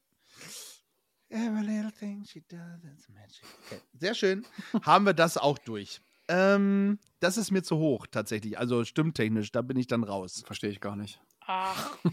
Every 1.28 1.62
little 1.62 1.90
thing 1.92 2.24
she 2.24 2.40
does 2.48 2.84
is 2.84 3.08
magic. 3.08 3.44
Okay. 3.66 3.80
Sehr 3.98 4.14
schön. 4.14 4.46
Haben 4.82 5.04
wir 5.06 5.14
das 5.14 5.36
auch 5.36 5.58
durch. 5.58 6.00
Ähm, 6.28 6.98
das 7.20 7.36
ist 7.36 7.50
mir 7.50 7.62
zu 7.62 7.76
hoch 7.76 8.06
tatsächlich. 8.10 8.58
Also 8.58 8.84
stimmtechnisch, 8.84 9.50
da 9.52 9.60
bin 9.62 9.76
ich 9.76 9.86
dann 9.86 10.04
raus. 10.04 10.42
Verstehe 10.46 10.70
ich 10.70 10.80
gar 10.80 10.96
nicht. 10.96 11.20
Ach, 11.46 11.96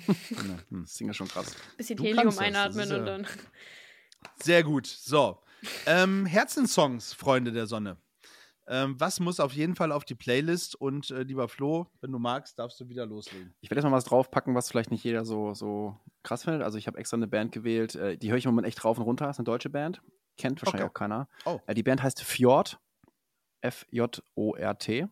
Hm. 0.70 0.84
Das 0.84 0.96
Ding 0.96 1.10
ist 1.10 1.18
schon 1.18 1.28
krass. 1.28 1.56
bisschen 1.78 1.98
Du 1.98 2.04
Helium 2.04 2.24
kannst 2.24 2.40
das, 2.40 2.46
das 2.48 2.56
einatmen 2.56 2.92
und 2.92 2.98
ja- 3.08 3.18
dann. 3.18 3.28
Sehr 4.42 4.64
gut. 4.64 4.88
So. 4.88 5.42
Ähm, 5.86 6.26
Herzenssongs, 6.26 7.14
Freunde 7.14 7.52
der 7.52 7.68
Sonne. 7.68 7.98
Ähm, 8.72 9.00
was 9.00 9.20
muss 9.20 9.40
auf 9.40 9.52
jeden 9.54 9.76
Fall 9.76 9.92
auf 9.92 10.06
die 10.06 10.14
Playlist? 10.14 10.76
Und 10.76 11.10
äh, 11.10 11.24
lieber 11.24 11.48
Flo, 11.50 11.88
wenn 12.02 12.12
du 12.12 12.20
magst, 12.20 12.60
darfst 12.60 12.80
du 12.80 12.88
wieder 12.88 13.06
loslegen. 13.08 13.52
Ich 13.62 13.72
werde 13.72 13.80
jetzt 13.82 13.90
mal 13.90 13.98
was 13.98 14.06
draufpacken, 14.06 14.54
was 14.54 14.70
vielleicht 14.70 14.92
nicht 14.92 15.04
jeder 15.04 15.26
so, 15.26 15.56
so 15.56 15.98
krass 16.22 16.44
findet. 16.44 16.62
Also 16.62 16.78
ich 16.78 16.86
habe 16.86 17.00
extra 17.00 17.18
eine 17.18 17.28
Band 17.28 17.52
gewählt, 17.52 17.96
äh, 17.96 18.16
die 18.16 18.30
höre 18.30 18.38
ich 18.38 18.46
im 18.46 18.52
Moment 18.52 18.68
echt 18.68 18.86
rauf 18.86 18.98
und 19.00 19.04
runter. 19.06 19.26
Das 19.26 19.38
ist 19.38 19.40
eine 19.40 19.46
deutsche 19.46 19.72
Band. 19.72 20.02
Kennt 20.38 20.62
wahrscheinlich 20.62 20.84
Okay. 20.86 20.90
auch 20.92 20.94
keiner. 20.94 21.28
Oh. 21.46 21.60
Äh, 21.66 21.74
die 21.74 21.82
Band 21.84 22.04
heißt 22.04 22.22
Fjord. 22.22 22.80
F-J-O-R-T. 23.62 25.08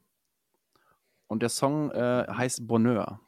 Und 1.28 1.42
der 1.42 1.50
Song 1.50 1.92
äh, 1.92 2.26
heißt 2.30 2.66
Bonheur. 2.68 3.20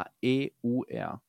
B-O-N-H-E-U-R. 0.00 1.22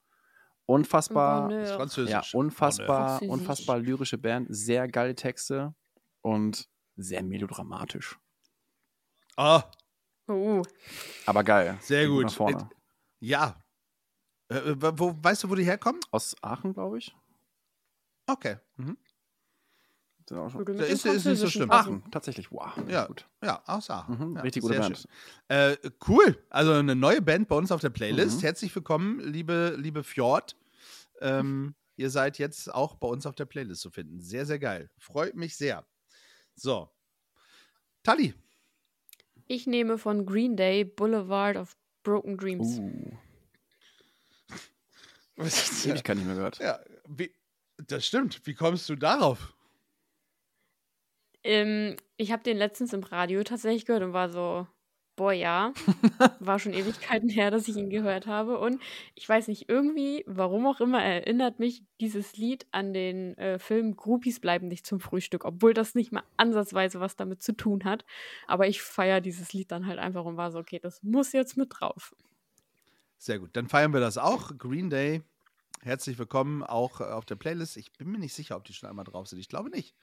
Unfassbar. 0.65 1.41
Bonheur. 1.43 1.59
Das 1.61 1.69
ist 1.69 1.75
Französisch. 1.75 2.11
Ja, 2.11 2.23
unfassbar, 2.39 3.07
Französisch. 3.19 3.29
unfassbar 3.29 3.79
lyrische 3.79 4.17
Band, 4.17 4.47
sehr 4.49 4.87
geile 4.87 5.15
Texte 5.15 5.75
und 6.21 6.67
sehr 6.95 7.23
melodramatisch. 7.23 8.17
Ah, 9.37 9.63
Oh, 10.27 10.61
Aber 11.25 11.43
geil. 11.43 11.77
Sehr 11.81 12.03
Geht 12.05 12.09
gut. 12.11 12.23
Nach 12.25 12.33
vorne. 12.33 12.69
ja. 13.19 13.61
Äh, 14.49 14.55
äh, 14.57 14.75
wo, 14.79 15.13
weißt 15.21 15.43
du, 15.43 15.49
wo 15.49 15.55
die 15.55 15.63
herkommen? 15.65 15.99
Aus 16.11 16.35
Aachen, 16.41 16.73
glaube 16.73 16.99
ich. 16.99 17.13
Okay. 18.27 18.57
Mhm. 18.77 18.97
Da 20.27 20.45
ist- 20.85 21.05
ist 21.05 21.25
nicht 21.25 21.39
so 21.39 21.49
schlimm. 21.49 21.69
Aachen, 21.71 22.09
tatsächlich. 22.11 22.49
Wow. 22.51 22.71
Ja. 22.87 23.05
Gut. 23.07 23.27
Ja, 23.43 23.61
aus 23.65 23.89
Aachen. 23.89 24.17
Mhm, 24.29 24.35
ja, 24.37 24.41
richtig 24.43 24.61
gute 24.61 24.79
Band. 24.79 25.05
Äh, 25.49 25.75
cool. 26.07 26.41
Also 26.49 26.71
eine 26.73 26.95
neue 26.95 27.21
Band 27.21 27.49
bei 27.49 27.55
uns 27.57 27.71
auf 27.71 27.81
der 27.81 27.89
Playlist. 27.89 28.37
Mhm. 28.37 28.41
Herzlich 28.43 28.73
willkommen, 28.73 29.19
liebe, 29.19 29.75
liebe 29.77 30.03
Fjord. 30.03 30.55
Ähm, 31.19 31.75
ihr 31.97 32.09
seid 32.09 32.37
jetzt 32.37 32.73
auch 32.73 32.95
bei 32.95 33.07
uns 33.09 33.25
auf 33.25 33.35
der 33.35 33.45
Playlist 33.45 33.81
zu 33.81 33.89
finden. 33.91 34.21
Sehr, 34.21 34.45
sehr 34.45 34.59
geil. 34.59 34.89
Freut 34.97 35.35
mich 35.35 35.57
sehr. 35.57 35.85
So. 36.61 36.89
Tali. 38.03 38.35
Ich 39.47 39.65
nehme 39.65 39.97
von 39.97 40.27
Green 40.27 40.55
Day 40.55 40.83
Boulevard 40.83 41.57
of 41.57 41.75
Broken 42.03 42.37
Dreams. 42.37 42.77
Uh, 42.77 43.17
Was 45.37 45.71
ist 45.71 45.87
Ewigkeit 45.87 46.17
nicht 46.17 46.27
mehr 46.27 46.35
gehört. 46.35 46.59
Ja, 46.59 46.79
wie, 47.07 47.33
das 47.87 48.05
stimmt. 48.05 48.45
Wie 48.45 48.53
kommst 48.53 48.87
du 48.89 48.95
darauf? 48.95 49.55
Ähm, 51.43 51.97
ich 52.17 52.31
habe 52.31 52.43
den 52.43 52.57
letztens 52.57 52.93
im 52.93 53.01
Radio 53.01 53.43
tatsächlich 53.43 53.87
gehört 53.87 54.03
und 54.03 54.13
war 54.13 54.29
so, 54.29 54.67
boah, 55.15 55.33
ja, 55.33 55.73
war 56.39 56.59
schon 56.59 56.73
Ewigkeiten 56.73 57.29
her, 57.29 57.51
dass 57.51 57.67
ich 57.67 57.75
ihn 57.75 57.89
gehört 57.89 58.27
habe. 58.27 58.59
Und 58.59 58.81
ich 59.15 59.27
weiß 59.27 59.47
nicht, 59.47 59.69
irgendwie, 59.69 60.23
warum 60.27 60.65
auch 60.65 60.81
immer, 60.81 61.03
erinnert 61.03 61.59
mich 61.59 61.83
dieses 61.99 62.37
Lied 62.37 62.65
an 62.71 62.93
den 62.93 63.37
äh, 63.37 63.59
Film 63.59 63.95
Groupies 63.95 64.39
bleiben 64.39 64.67
nicht 64.67 64.85
zum 64.85 64.99
Frühstück, 64.99 65.45
obwohl 65.45 65.73
das 65.73 65.95
nicht 65.95 66.11
mal 66.11 66.23
ansatzweise 66.37 66.99
was 66.99 67.15
damit 67.15 67.41
zu 67.41 67.55
tun 67.55 67.83
hat. 67.83 68.05
Aber 68.47 68.67
ich 68.67 68.81
feiere 68.81 69.21
dieses 69.21 69.53
Lied 69.53 69.71
dann 69.71 69.85
halt 69.85 69.99
einfach 69.99 70.25
und 70.25 70.37
war 70.37 70.51
so, 70.51 70.59
okay, 70.59 70.79
das 70.79 71.03
muss 71.03 71.33
jetzt 71.33 71.57
mit 71.57 71.69
drauf. 71.71 72.15
Sehr 73.17 73.39
gut. 73.39 73.51
Dann 73.53 73.67
feiern 73.67 73.93
wir 73.93 73.99
das 73.99 74.17
auch. 74.17 74.57
Green 74.57 74.89
Day. 74.89 75.21
Herzlich 75.83 76.17
willkommen 76.19 76.63
auch 76.63 77.01
äh, 77.01 77.05
auf 77.05 77.25
der 77.25 77.35
Playlist. 77.35 77.77
Ich 77.77 77.91
bin 77.93 78.11
mir 78.11 78.19
nicht 78.19 78.33
sicher, 78.33 78.55
ob 78.55 78.63
die 78.63 78.73
schon 78.73 78.89
einmal 78.89 79.05
drauf 79.05 79.27
sind. 79.27 79.39
Ich 79.39 79.49
glaube 79.49 79.69
nicht. 79.69 79.95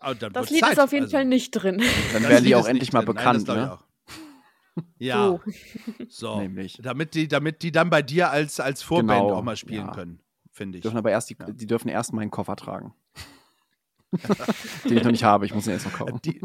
Dann 0.00 0.32
Das 0.32 0.50
Lied 0.50 0.60
Zeit. 0.60 0.72
ist 0.72 0.78
auf 0.80 0.92
jeden 0.92 1.04
Also, 1.04 1.16
Fall 1.16 1.24
nicht 1.26 1.50
drin. 1.52 1.82
Dann 2.12 2.22
werden 2.22 2.44
die 2.44 2.54
auch 2.54 2.66
endlich 2.66 2.92
mal 2.92 3.04
drin. 3.04 3.16
Nein, 3.16 3.24
bekannt, 3.44 3.48
ich 3.48 3.54
ne? 3.54 3.78
Ja, 4.98 5.26
So. 5.26 5.40
so. 6.08 6.40
Nämlich. 6.40 6.78
Damit 6.82 7.14
die, 7.14 7.28
damit 7.28 7.62
die 7.62 7.70
dann 7.72 7.90
bei 7.90 8.02
dir 8.02 8.30
als, 8.30 8.60
als 8.60 8.82
Vorband 8.82 9.20
Genau, 9.22 9.34
auch 9.36 9.42
mal 9.42 9.56
spielen 9.56 9.86
ja. 9.86 9.92
können, 9.92 10.20
finde 10.52 10.72
Die 10.72 10.78
ich. 10.78 10.82
dürfen 10.82 10.96
aber 10.96 11.10
erst 11.10 11.28
die, 11.30 11.36
Ja. 11.38 11.50
die 11.50 11.66
dürfen 11.66 11.88
erst 11.88 12.12
meinen 12.12 12.30
Koffer 12.30 12.56
tragen. 12.56 12.94
Den 14.84 14.96
ich 14.96 15.04
noch 15.04 15.10
nicht 15.10 15.24
habe, 15.24 15.44
ich 15.46 15.54
muss 15.54 15.66
ihn 15.66 15.72
erst 15.72 15.86
noch 15.86 15.92
kaufen. 15.98 16.20
Die, 16.24 16.40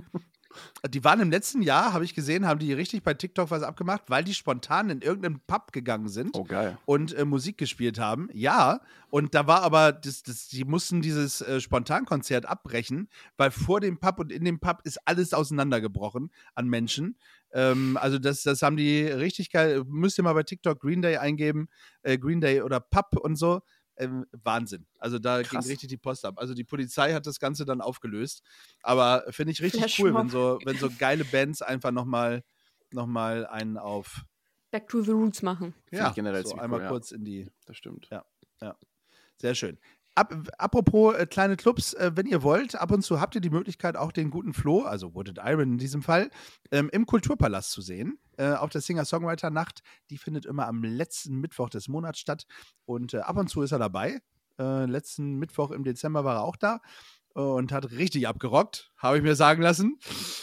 die 0.89 1.03
waren 1.03 1.19
im 1.19 1.31
letzten 1.31 1.61
Jahr, 1.61 1.93
habe 1.93 2.05
ich 2.05 2.13
gesehen, 2.13 2.45
haben 2.45 2.59
die 2.59 2.73
richtig 2.73 3.03
bei 3.03 3.13
TikTok 3.13 3.51
was 3.51 3.63
abgemacht, 3.63 4.03
weil 4.07 4.23
die 4.23 4.33
spontan 4.33 4.89
in 4.89 5.01
irgendeinen 5.01 5.39
Pub 5.47 5.71
gegangen 5.71 6.07
sind. 6.07 6.35
Oh, 6.35 6.45
und 6.85 7.13
äh, 7.13 7.25
Musik 7.25 7.57
gespielt 7.57 7.99
haben. 7.99 8.29
Ja, 8.33 8.81
und 9.09 9.33
da 9.33 9.47
war 9.47 9.61
aber, 9.63 9.91
das, 9.91 10.23
das, 10.23 10.47
die 10.47 10.65
mussten 10.65 11.01
dieses 11.01 11.41
äh, 11.41 11.61
Spontankonzert 11.61 12.45
abbrechen, 12.45 13.09
weil 13.37 13.51
vor 13.51 13.79
dem 13.79 13.97
Pub 13.99 14.19
und 14.19 14.31
in 14.31 14.45
dem 14.45 14.59
Pub 14.59 14.81
ist 14.83 14.99
alles 15.05 15.33
auseinandergebrochen 15.33 16.31
an 16.53 16.67
Menschen. 16.67 17.17
Ähm, 17.53 17.97
also 18.01 18.19
das, 18.19 18.43
das 18.43 18.61
haben 18.61 18.77
die 18.77 19.03
richtig 19.03 19.51
geil, 19.51 19.83
müsst 19.87 20.17
ihr 20.19 20.23
mal 20.23 20.33
bei 20.33 20.43
TikTok 20.43 20.79
Green 20.79 21.01
Day 21.01 21.17
eingeben, 21.17 21.69
äh, 22.03 22.17
Green 22.17 22.41
Day 22.41 22.61
oder 22.61 22.79
Pub 22.79 23.17
und 23.17 23.37
so. 23.37 23.61
Ähm, 23.97 24.25
Wahnsinn. 24.31 24.85
Also 24.99 25.19
da 25.19 25.41
Krass. 25.41 25.49
ging 25.49 25.71
richtig 25.71 25.89
die 25.89 25.97
Post 25.97 26.25
ab. 26.25 26.37
Also 26.37 26.53
die 26.53 26.63
Polizei 26.63 27.13
hat 27.13 27.25
das 27.25 27.39
Ganze 27.39 27.65
dann 27.65 27.81
aufgelöst. 27.81 28.41
Aber 28.81 29.23
finde 29.29 29.53
ich 29.53 29.61
richtig 29.61 29.99
cool, 29.99 30.13
wenn 30.13 30.29
so, 30.29 30.59
wenn 30.65 30.77
so 30.77 30.89
geile 30.99 31.23
Bands 31.25 31.61
einfach 31.61 31.91
nochmal 31.91 32.43
noch 32.91 33.07
mal 33.07 33.45
einen 33.45 33.77
auf 33.77 34.23
Back 34.71 34.89
to 34.89 35.01
the 35.01 35.11
Roots 35.11 35.41
machen. 35.41 35.73
ja, 35.91 36.09
ich 36.09 36.15
generell 36.15 36.45
so 36.45 36.55
einmal 36.55 36.79
cool, 36.79 36.83
ja. 36.83 36.89
kurz 36.89 37.11
in 37.11 37.23
die 37.23 37.49
Das 37.65 37.77
stimmt. 37.77 38.09
Sehr 39.37 39.53
schön. 39.53 39.77
Ab, 40.15 40.33
apropos 40.57 41.13
äh, 41.15 41.25
kleine 41.25 41.57
Clubs, 41.57 41.93
äh, 41.93 42.11
wenn 42.15 42.25
ihr 42.25 42.41
wollt, 42.41 42.75
ab 42.75 42.91
und 42.91 43.01
zu 43.01 43.19
habt 43.19 43.35
ihr 43.35 43.41
die 43.41 43.49
Möglichkeit, 43.49 43.97
auch 43.97 44.13
den 44.13 44.29
guten 44.29 44.53
Flo, 44.53 44.83
also 44.83 45.13
Wooded 45.13 45.39
Iron 45.43 45.73
in 45.73 45.77
diesem 45.77 46.01
Fall, 46.01 46.29
ähm, 46.71 46.89
im 46.93 47.05
Kulturpalast 47.05 47.71
zu 47.71 47.81
sehen. 47.81 48.17
Äh, 48.37 48.53
auf 48.53 48.69
der 48.69 48.81
Singer-Songwriter-Nacht. 48.81 49.81
Die 50.09 50.17
findet 50.17 50.45
immer 50.45 50.67
am 50.67 50.83
letzten 50.83 51.35
Mittwoch 51.39 51.69
des 51.69 51.87
Monats 51.87 52.19
statt. 52.19 52.45
Und 52.85 53.13
äh, 53.13 53.19
ab 53.19 53.37
und 53.37 53.49
zu 53.49 53.61
ist 53.61 53.71
er 53.71 53.79
dabei. 53.79 54.19
Äh, 54.59 54.85
letzten 54.85 55.35
Mittwoch 55.35 55.71
im 55.71 55.83
Dezember 55.83 56.25
war 56.25 56.37
er 56.37 56.43
auch 56.43 56.57
da 56.57 56.81
und 57.35 57.73
hat 57.73 57.91
richtig 57.91 58.27
abgerockt, 58.29 58.91
habe 58.97 59.17
ich 59.17 59.23
mir 59.23 59.35
sagen 59.35 59.61
lassen. 59.61 59.99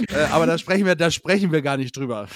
äh, 0.09 0.24
aber 0.30 0.45
da 0.47 0.59
sprechen 0.59 0.84
wir, 0.84 0.95
da 0.95 1.11
sprechen 1.11 1.51
wir 1.51 1.62
gar 1.62 1.78
nicht 1.78 1.97
drüber. 1.97 2.28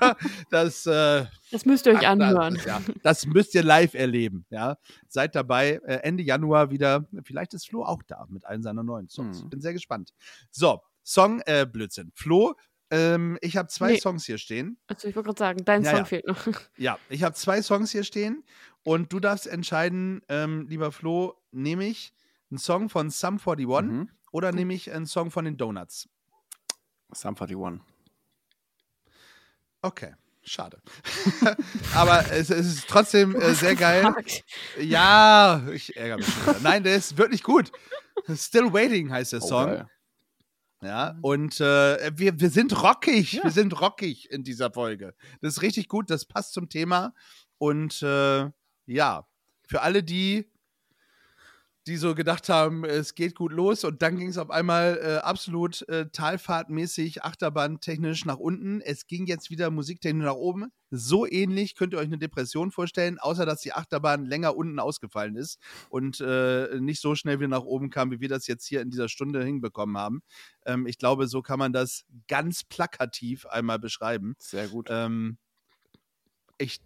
das, 0.50 0.86
äh, 0.86 1.26
Das 1.52 1.64
müsst 1.64 1.86
ihr 1.86 1.94
euch 1.94 2.06
anhören. 2.06 2.54
Das, 2.56 2.64
ja, 2.64 2.82
das 3.04 3.26
müsst 3.26 3.54
ihr 3.54 3.62
live 3.62 3.94
erleben. 3.94 4.44
Ja. 4.50 4.76
Seid 5.08 5.34
dabei. 5.36 5.80
Äh, 5.86 6.00
Ende 6.02 6.24
Januar 6.24 6.70
wieder. 6.70 7.06
Vielleicht 7.22 7.54
ist 7.54 7.68
Flo 7.68 7.84
auch 7.84 8.02
da 8.06 8.26
mit 8.28 8.44
einem 8.44 8.62
seiner 8.62 8.82
neuen 8.82 9.08
Songs. 9.08 9.42
Hm. 9.42 9.50
Bin 9.50 9.60
sehr 9.60 9.72
gespannt. 9.72 10.12
So, 10.50 10.80
Song, 11.04 11.40
äh, 11.46 11.64
Blödsinn. 11.64 12.10
Flo, 12.14 12.54
ähm, 12.90 13.38
ich 13.40 13.56
habe 13.56 13.68
zwei 13.68 13.92
Nee. 13.92 14.00
Songs 14.00 14.26
hier 14.26 14.38
stehen. 14.38 14.78
Also 14.88 15.06
ich 15.06 15.14
wollte 15.14 15.28
gerade 15.28 15.38
sagen, 15.38 15.64
dein 15.64 15.84
Ja, 15.84 15.90
Song 15.90 15.98
ja. 16.00 16.04
fehlt 16.06 16.26
noch. 16.26 16.46
Ja, 16.76 16.98
ich 17.08 17.22
habe 17.22 17.34
zwei 17.36 17.62
Songs 17.62 17.92
hier 17.92 18.02
stehen. 18.04 18.42
Und 18.82 19.12
du 19.12 19.20
darfst 19.20 19.46
entscheiden, 19.46 20.22
ähm, 20.28 20.66
lieber 20.68 20.90
Flo, 20.90 21.34
nehme 21.52 21.86
ich 21.86 22.12
einen 22.52 22.58
Song 22.58 22.88
von 22.90 23.10
Sum 23.10 23.38
41 23.38 23.66
Mhm. 23.66 24.10
oder 24.30 24.52
nehme 24.52 24.74
ich 24.74 24.92
einen 24.92 25.06
Song 25.06 25.30
von 25.30 25.44
den 25.46 25.56
Donuts? 25.56 26.08
Sum 27.12 27.34
41. 27.34 27.80
Okay. 29.80 30.14
Schade. 30.44 30.82
Aber 31.94 32.30
es, 32.32 32.50
es 32.50 32.66
ist 32.66 32.88
trotzdem 32.88 33.36
äh, 33.36 33.54
sehr 33.54 33.76
geil. 33.76 34.12
Ja, 34.80 35.62
ich 35.72 35.96
ärgere 35.96 36.16
mich 36.18 36.26
wieder. 36.42 36.56
Nein, 36.62 36.82
der 36.82 36.96
ist 36.96 37.16
wirklich 37.16 37.44
gut. 37.44 37.70
Still 38.34 38.72
Waiting 38.72 39.10
heißt 39.12 39.32
der 39.34 39.42
Oh, 39.42 39.46
Song. 39.46 39.66
geil. 39.66 39.86
Ja, 40.82 41.16
und 41.22 41.60
äh, 41.60 42.10
wir, 42.18 42.40
wir 42.40 42.50
sind 42.50 42.82
rockig, 42.82 43.34
Ja. 43.34 43.44
wir 43.44 43.50
sind 43.52 43.80
rockig 43.80 44.30
in 44.32 44.42
dieser 44.42 44.72
Folge. 44.72 45.14
Das 45.40 45.54
ist 45.54 45.62
richtig 45.62 45.86
gut, 45.86 46.10
das 46.10 46.24
passt 46.24 46.54
zum 46.54 46.68
Thema. 46.68 47.14
Und 47.58 48.02
äh, 48.02 48.50
ja, 48.86 49.28
für 49.68 49.80
alle, 49.82 50.02
die, 50.02 50.50
die 51.86 51.96
so 51.96 52.14
gedacht 52.14 52.48
haben, 52.48 52.84
es 52.84 53.14
geht 53.14 53.34
gut 53.34 53.52
los 53.52 53.82
und 53.82 54.02
dann 54.02 54.16
ging 54.16 54.28
es 54.28 54.38
auf 54.38 54.50
einmal 54.50 55.00
äh, 55.02 55.16
absolut 55.16 55.86
äh, 55.88 56.08
talfahrtmäßig, 56.10 57.24
achterbahntechnisch 57.24 58.24
nach 58.24 58.38
unten. 58.38 58.80
Es 58.80 59.06
ging 59.08 59.26
jetzt 59.26 59.50
wieder 59.50 59.70
musiktechnisch 59.70 60.24
nach 60.24 60.34
oben. 60.34 60.70
So 60.90 61.26
ähnlich 61.26 61.74
könnt 61.74 61.94
ihr 61.94 61.98
euch 61.98 62.06
eine 62.06 62.18
Depression 62.18 62.70
vorstellen, 62.70 63.18
außer 63.18 63.46
dass 63.46 63.62
die 63.62 63.72
Achterbahn 63.72 64.26
länger 64.26 64.56
unten 64.56 64.78
ausgefallen 64.78 65.34
ist 65.36 65.58
und 65.88 66.20
äh, 66.20 66.78
nicht 66.80 67.00
so 67.00 67.16
schnell 67.16 67.40
wieder 67.40 67.48
nach 67.48 67.64
oben 67.64 67.90
kam, 67.90 68.12
wie 68.12 68.20
wir 68.20 68.28
das 68.28 68.46
jetzt 68.46 68.66
hier 68.66 68.80
in 68.80 68.90
dieser 68.90 69.08
Stunde 69.08 69.42
hinbekommen 69.42 69.96
haben. 69.96 70.22
Ähm, 70.64 70.86
ich 70.86 70.98
glaube, 70.98 71.26
so 71.26 71.42
kann 71.42 71.58
man 71.58 71.72
das 71.72 72.04
ganz 72.28 72.62
plakativ 72.62 73.46
einmal 73.46 73.80
beschreiben. 73.80 74.34
Sehr 74.38 74.68
gut. 74.68 74.86
Ähm, 74.90 75.38
ich 76.58 76.78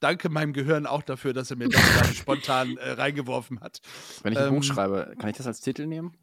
danke 0.00 0.28
meinem 0.28 0.52
Gehirn 0.52 0.86
auch 0.86 1.02
dafür, 1.02 1.32
dass 1.32 1.50
er 1.50 1.56
mir 1.56 1.68
das 1.68 1.82
gerade 1.82 2.14
spontan 2.14 2.76
äh, 2.76 2.92
reingeworfen 2.92 3.60
hat. 3.60 3.80
Wenn 4.22 4.32
ich 4.32 4.38
ein 4.38 4.48
ähm, 4.48 4.54
Buch 4.56 4.62
schreibe, 4.64 5.14
kann 5.18 5.30
ich 5.30 5.36
das 5.36 5.46
als 5.46 5.60
Titel 5.60 5.86
nehmen? 5.86 6.14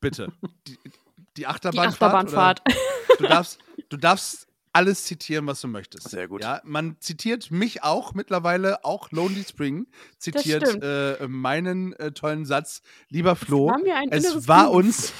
Bitte. 0.00 0.32
Die, 0.66 0.78
die 0.84 0.90
Die 1.36 1.46
Achterbahnfahrt. 1.46 2.62
Achterbahnfahrt. 2.62 2.62
Oder? 2.66 3.16
Du 3.18 3.26
darfst, 3.26 3.58
du 3.88 3.96
darfst 3.96 4.48
alles 4.74 5.04
zitieren, 5.04 5.46
was 5.46 5.60
du 5.60 5.68
möchtest. 5.68 6.10
Sehr 6.10 6.26
gut. 6.26 6.42
Ja, 6.42 6.60
man 6.64 6.96
zitiert 6.98 7.52
mich 7.52 7.84
auch 7.84 8.12
mittlerweile, 8.12 8.84
auch 8.84 9.12
Lonely 9.12 9.44
Spring 9.44 9.86
zitiert 10.18 10.82
äh, 10.82 11.28
meinen 11.28 11.92
äh, 11.94 12.10
tollen 12.10 12.44
Satz. 12.44 12.82
Lieber 13.08 13.36
Flo, 13.36 13.68
war 13.68 13.78
es 14.10 14.48
war 14.48 14.64
Blumen- 14.70 14.86
uns 14.88 15.12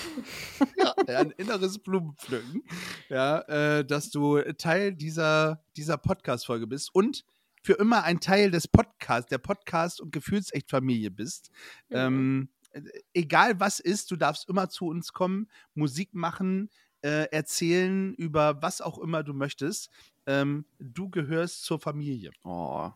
ja, 0.77 0.93
ein 1.07 1.31
inneres 1.31 1.79
Blumenpflücken, 1.79 2.65
ja, 3.09 3.41
äh, 3.43 3.85
dass 3.85 4.11
du 4.11 4.41
Teil 4.59 4.93
dieser, 4.93 5.63
dieser 5.77 5.99
Podcast-Folge 5.99 6.67
bist 6.67 6.93
und 6.93 7.25
für 7.65 7.73
immer 7.73 8.05
ein 8.05 8.21
Teil 8.21 8.51
des 8.51 8.69
Podcasts, 8.69 9.31
der 9.31 9.39
Podcast- 9.39 10.01
und 10.01 10.12
Gefühlsecht-Familie 10.12 11.11
bist. 11.11 11.51
Mhm. 11.89 11.97
Ähm, 11.97 12.49
äh, 12.73 12.83
egal 13.15 13.59
was 13.59 13.81
ist, 13.81 14.11
du 14.11 14.17
darfst 14.17 14.49
immer 14.49 14.69
zu 14.69 14.87
uns 14.87 15.15
kommen, 15.15 15.49
Musik 15.75 16.12
machen, 16.12 16.69
äh, 17.01 17.27
erzählen 17.33 18.15
über 18.15 18.61
was 18.62 18.83
auch 18.83 18.99
immer 18.99 19.23
du 19.23 19.33
möchtest. 19.33 19.91
Ähm, 20.27 20.67
du 20.79 21.09
gehörst 21.09 21.65
zur 21.65 21.81
Familie. 21.81 22.33
Oh. 22.45 22.91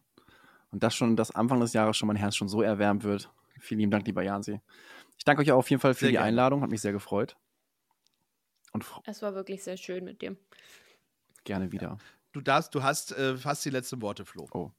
Und 0.70 0.82
das 0.82 0.94
schon, 0.94 1.16
dass 1.16 1.30
Anfang 1.30 1.60
des 1.60 1.72
Jahres 1.72 1.96
schon 1.96 2.06
mein 2.08 2.16
Herz 2.16 2.36
schon 2.36 2.48
so 2.48 2.60
erwärmt 2.60 3.04
wird. 3.04 3.32
Vielen 3.60 3.80
lieben 3.80 3.90
Dank, 3.90 4.06
lieber 4.06 4.22
Jansi. 4.22 4.60
Ich 5.16 5.24
danke 5.24 5.42
euch 5.42 5.50
auch 5.50 5.58
auf 5.58 5.70
jeden 5.70 5.80
Fall 5.80 5.94
für 5.94 6.00
Sehr 6.00 6.08
die 6.08 6.12
gerne. 6.14 6.26
Einladung, 6.28 6.60
hat 6.60 6.70
mich 6.70 6.82
sehr 6.82 6.92
gefreut. 6.92 7.36
Und 8.72 8.84
Es 9.06 9.22
war 9.22 9.34
wirklich 9.34 9.64
sehr 9.64 9.78
schön 9.78 10.04
mit 10.04 10.20
dir. 10.20 10.36
gerne 11.44 11.72
wieder. 11.72 11.98
Du 12.32 12.40
darfst, 12.40 12.74
du 12.74 12.82
hast 12.82 13.12
äh, 13.12 13.36
fast 13.36 13.64
die 13.64 13.70
letzten 13.70 14.00
Worte, 14.02 14.24
Flo. 14.24 14.46
Oh. 14.52 14.70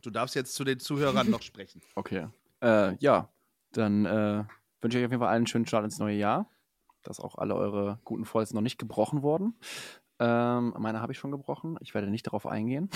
Du 0.00 0.10
darfst 0.10 0.34
jetzt 0.34 0.54
zu 0.54 0.64
den 0.64 0.78
Zuhörern 0.78 1.30
noch 1.30 1.42
sprechen. 1.42 1.80
Okay. 1.94 2.28
Äh, 2.62 2.94
ja, 2.96 3.28
dann 3.72 4.04
äh, 4.06 4.44
wünsche 4.80 4.98
ich 4.98 5.02
euch 5.02 5.06
auf 5.06 5.10
jeden 5.12 5.20
Fall 5.20 5.28
allen 5.28 5.38
einen 5.38 5.46
schönen 5.46 5.66
Start 5.66 5.84
ins 5.84 5.98
neue 5.98 6.16
Jahr. 6.16 6.48
Dass 7.02 7.20
auch 7.20 7.36
alle 7.36 7.54
eure 7.54 7.98
guten 8.04 8.24
Folgen 8.24 8.54
noch 8.54 8.62
nicht 8.62 8.78
gebrochen 8.78 9.22
wurden. 9.22 9.54
Ähm, 10.18 10.72
meine 10.78 11.00
habe 11.00 11.12
ich 11.12 11.18
schon 11.18 11.30
gebrochen. 11.32 11.76
Ich 11.80 11.92
werde 11.92 12.08
nicht 12.08 12.26
darauf 12.26 12.46
eingehen. 12.46 12.88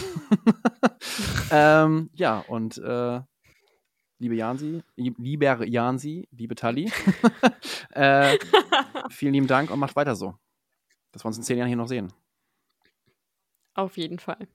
ähm, 1.50 2.08
ja, 2.14 2.38
und 2.48 2.78
äh, 2.78 3.20
liebe 4.18 4.34
Jansi, 4.36 4.82
lieb- 4.96 5.18
lieber 5.18 5.66
Jansi, 5.66 6.28
liebe 6.30 6.54
Tali, 6.54 6.90
äh, 7.90 8.38
vielen 9.10 9.34
lieben 9.34 9.46
Dank 9.46 9.70
und 9.70 9.78
macht 9.80 9.96
weiter 9.96 10.14
so. 10.16 10.36
Dass 11.12 11.24
wir 11.24 11.26
uns 11.26 11.36
in 11.38 11.42
zehn 11.42 11.58
Jahren 11.58 11.68
hier 11.68 11.76
noch 11.76 11.88
sehen. 11.88 12.12
Auf 13.78 13.96
jeden 13.96 14.18
Fall. 14.18 14.48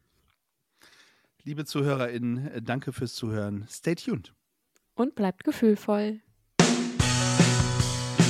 Liebe 1.43 1.63
ZuhörerInnen, 1.63 2.47
äh, 2.47 2.61
danke 2.61 2.91
fürs 2.91 3.13
Zuhören. 3.13 3.65
Stay 3.69 3.95
tuned. 3.95 4.33
Und 4.95 5.15
bleibt 5.15 5.45
gefühlvoll. 5.45 6.19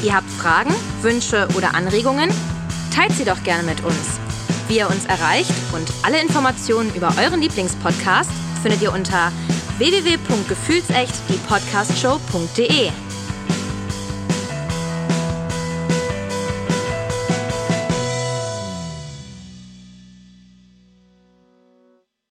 Ihr 0.03 0.13
habt 0.13 0.29
Fragen, 0.29 0.71
Wünsche 1.01 1.47
oder 1.57 1.73
Anregungen? 1.73 2.29
Teilt 2.93 3.13
sie 3.13 3.25
doch 3.25 3.43
gerne 3.43 3.63
mit 3.63 3.83
uns. 3.83 4.19
Wie 4.67 4.77
ihr 4.77 4.87
uns 4.87 5.05
erreicht 5.05 5.51
und 5.73 5.91
alle 6.03 6.21
Informationen 6.21 6.93
über 6.93 7.11
euren 7.17 7.41
Lieblingspodcast 7.41 8.31
findet 8.61 8.83
ihr 8.83 8.93
unter 8.93 9.31
www.gefühlsecht 9.79 11.15
die 11.27 11.39
Podcastshow.de. 11.47 13.12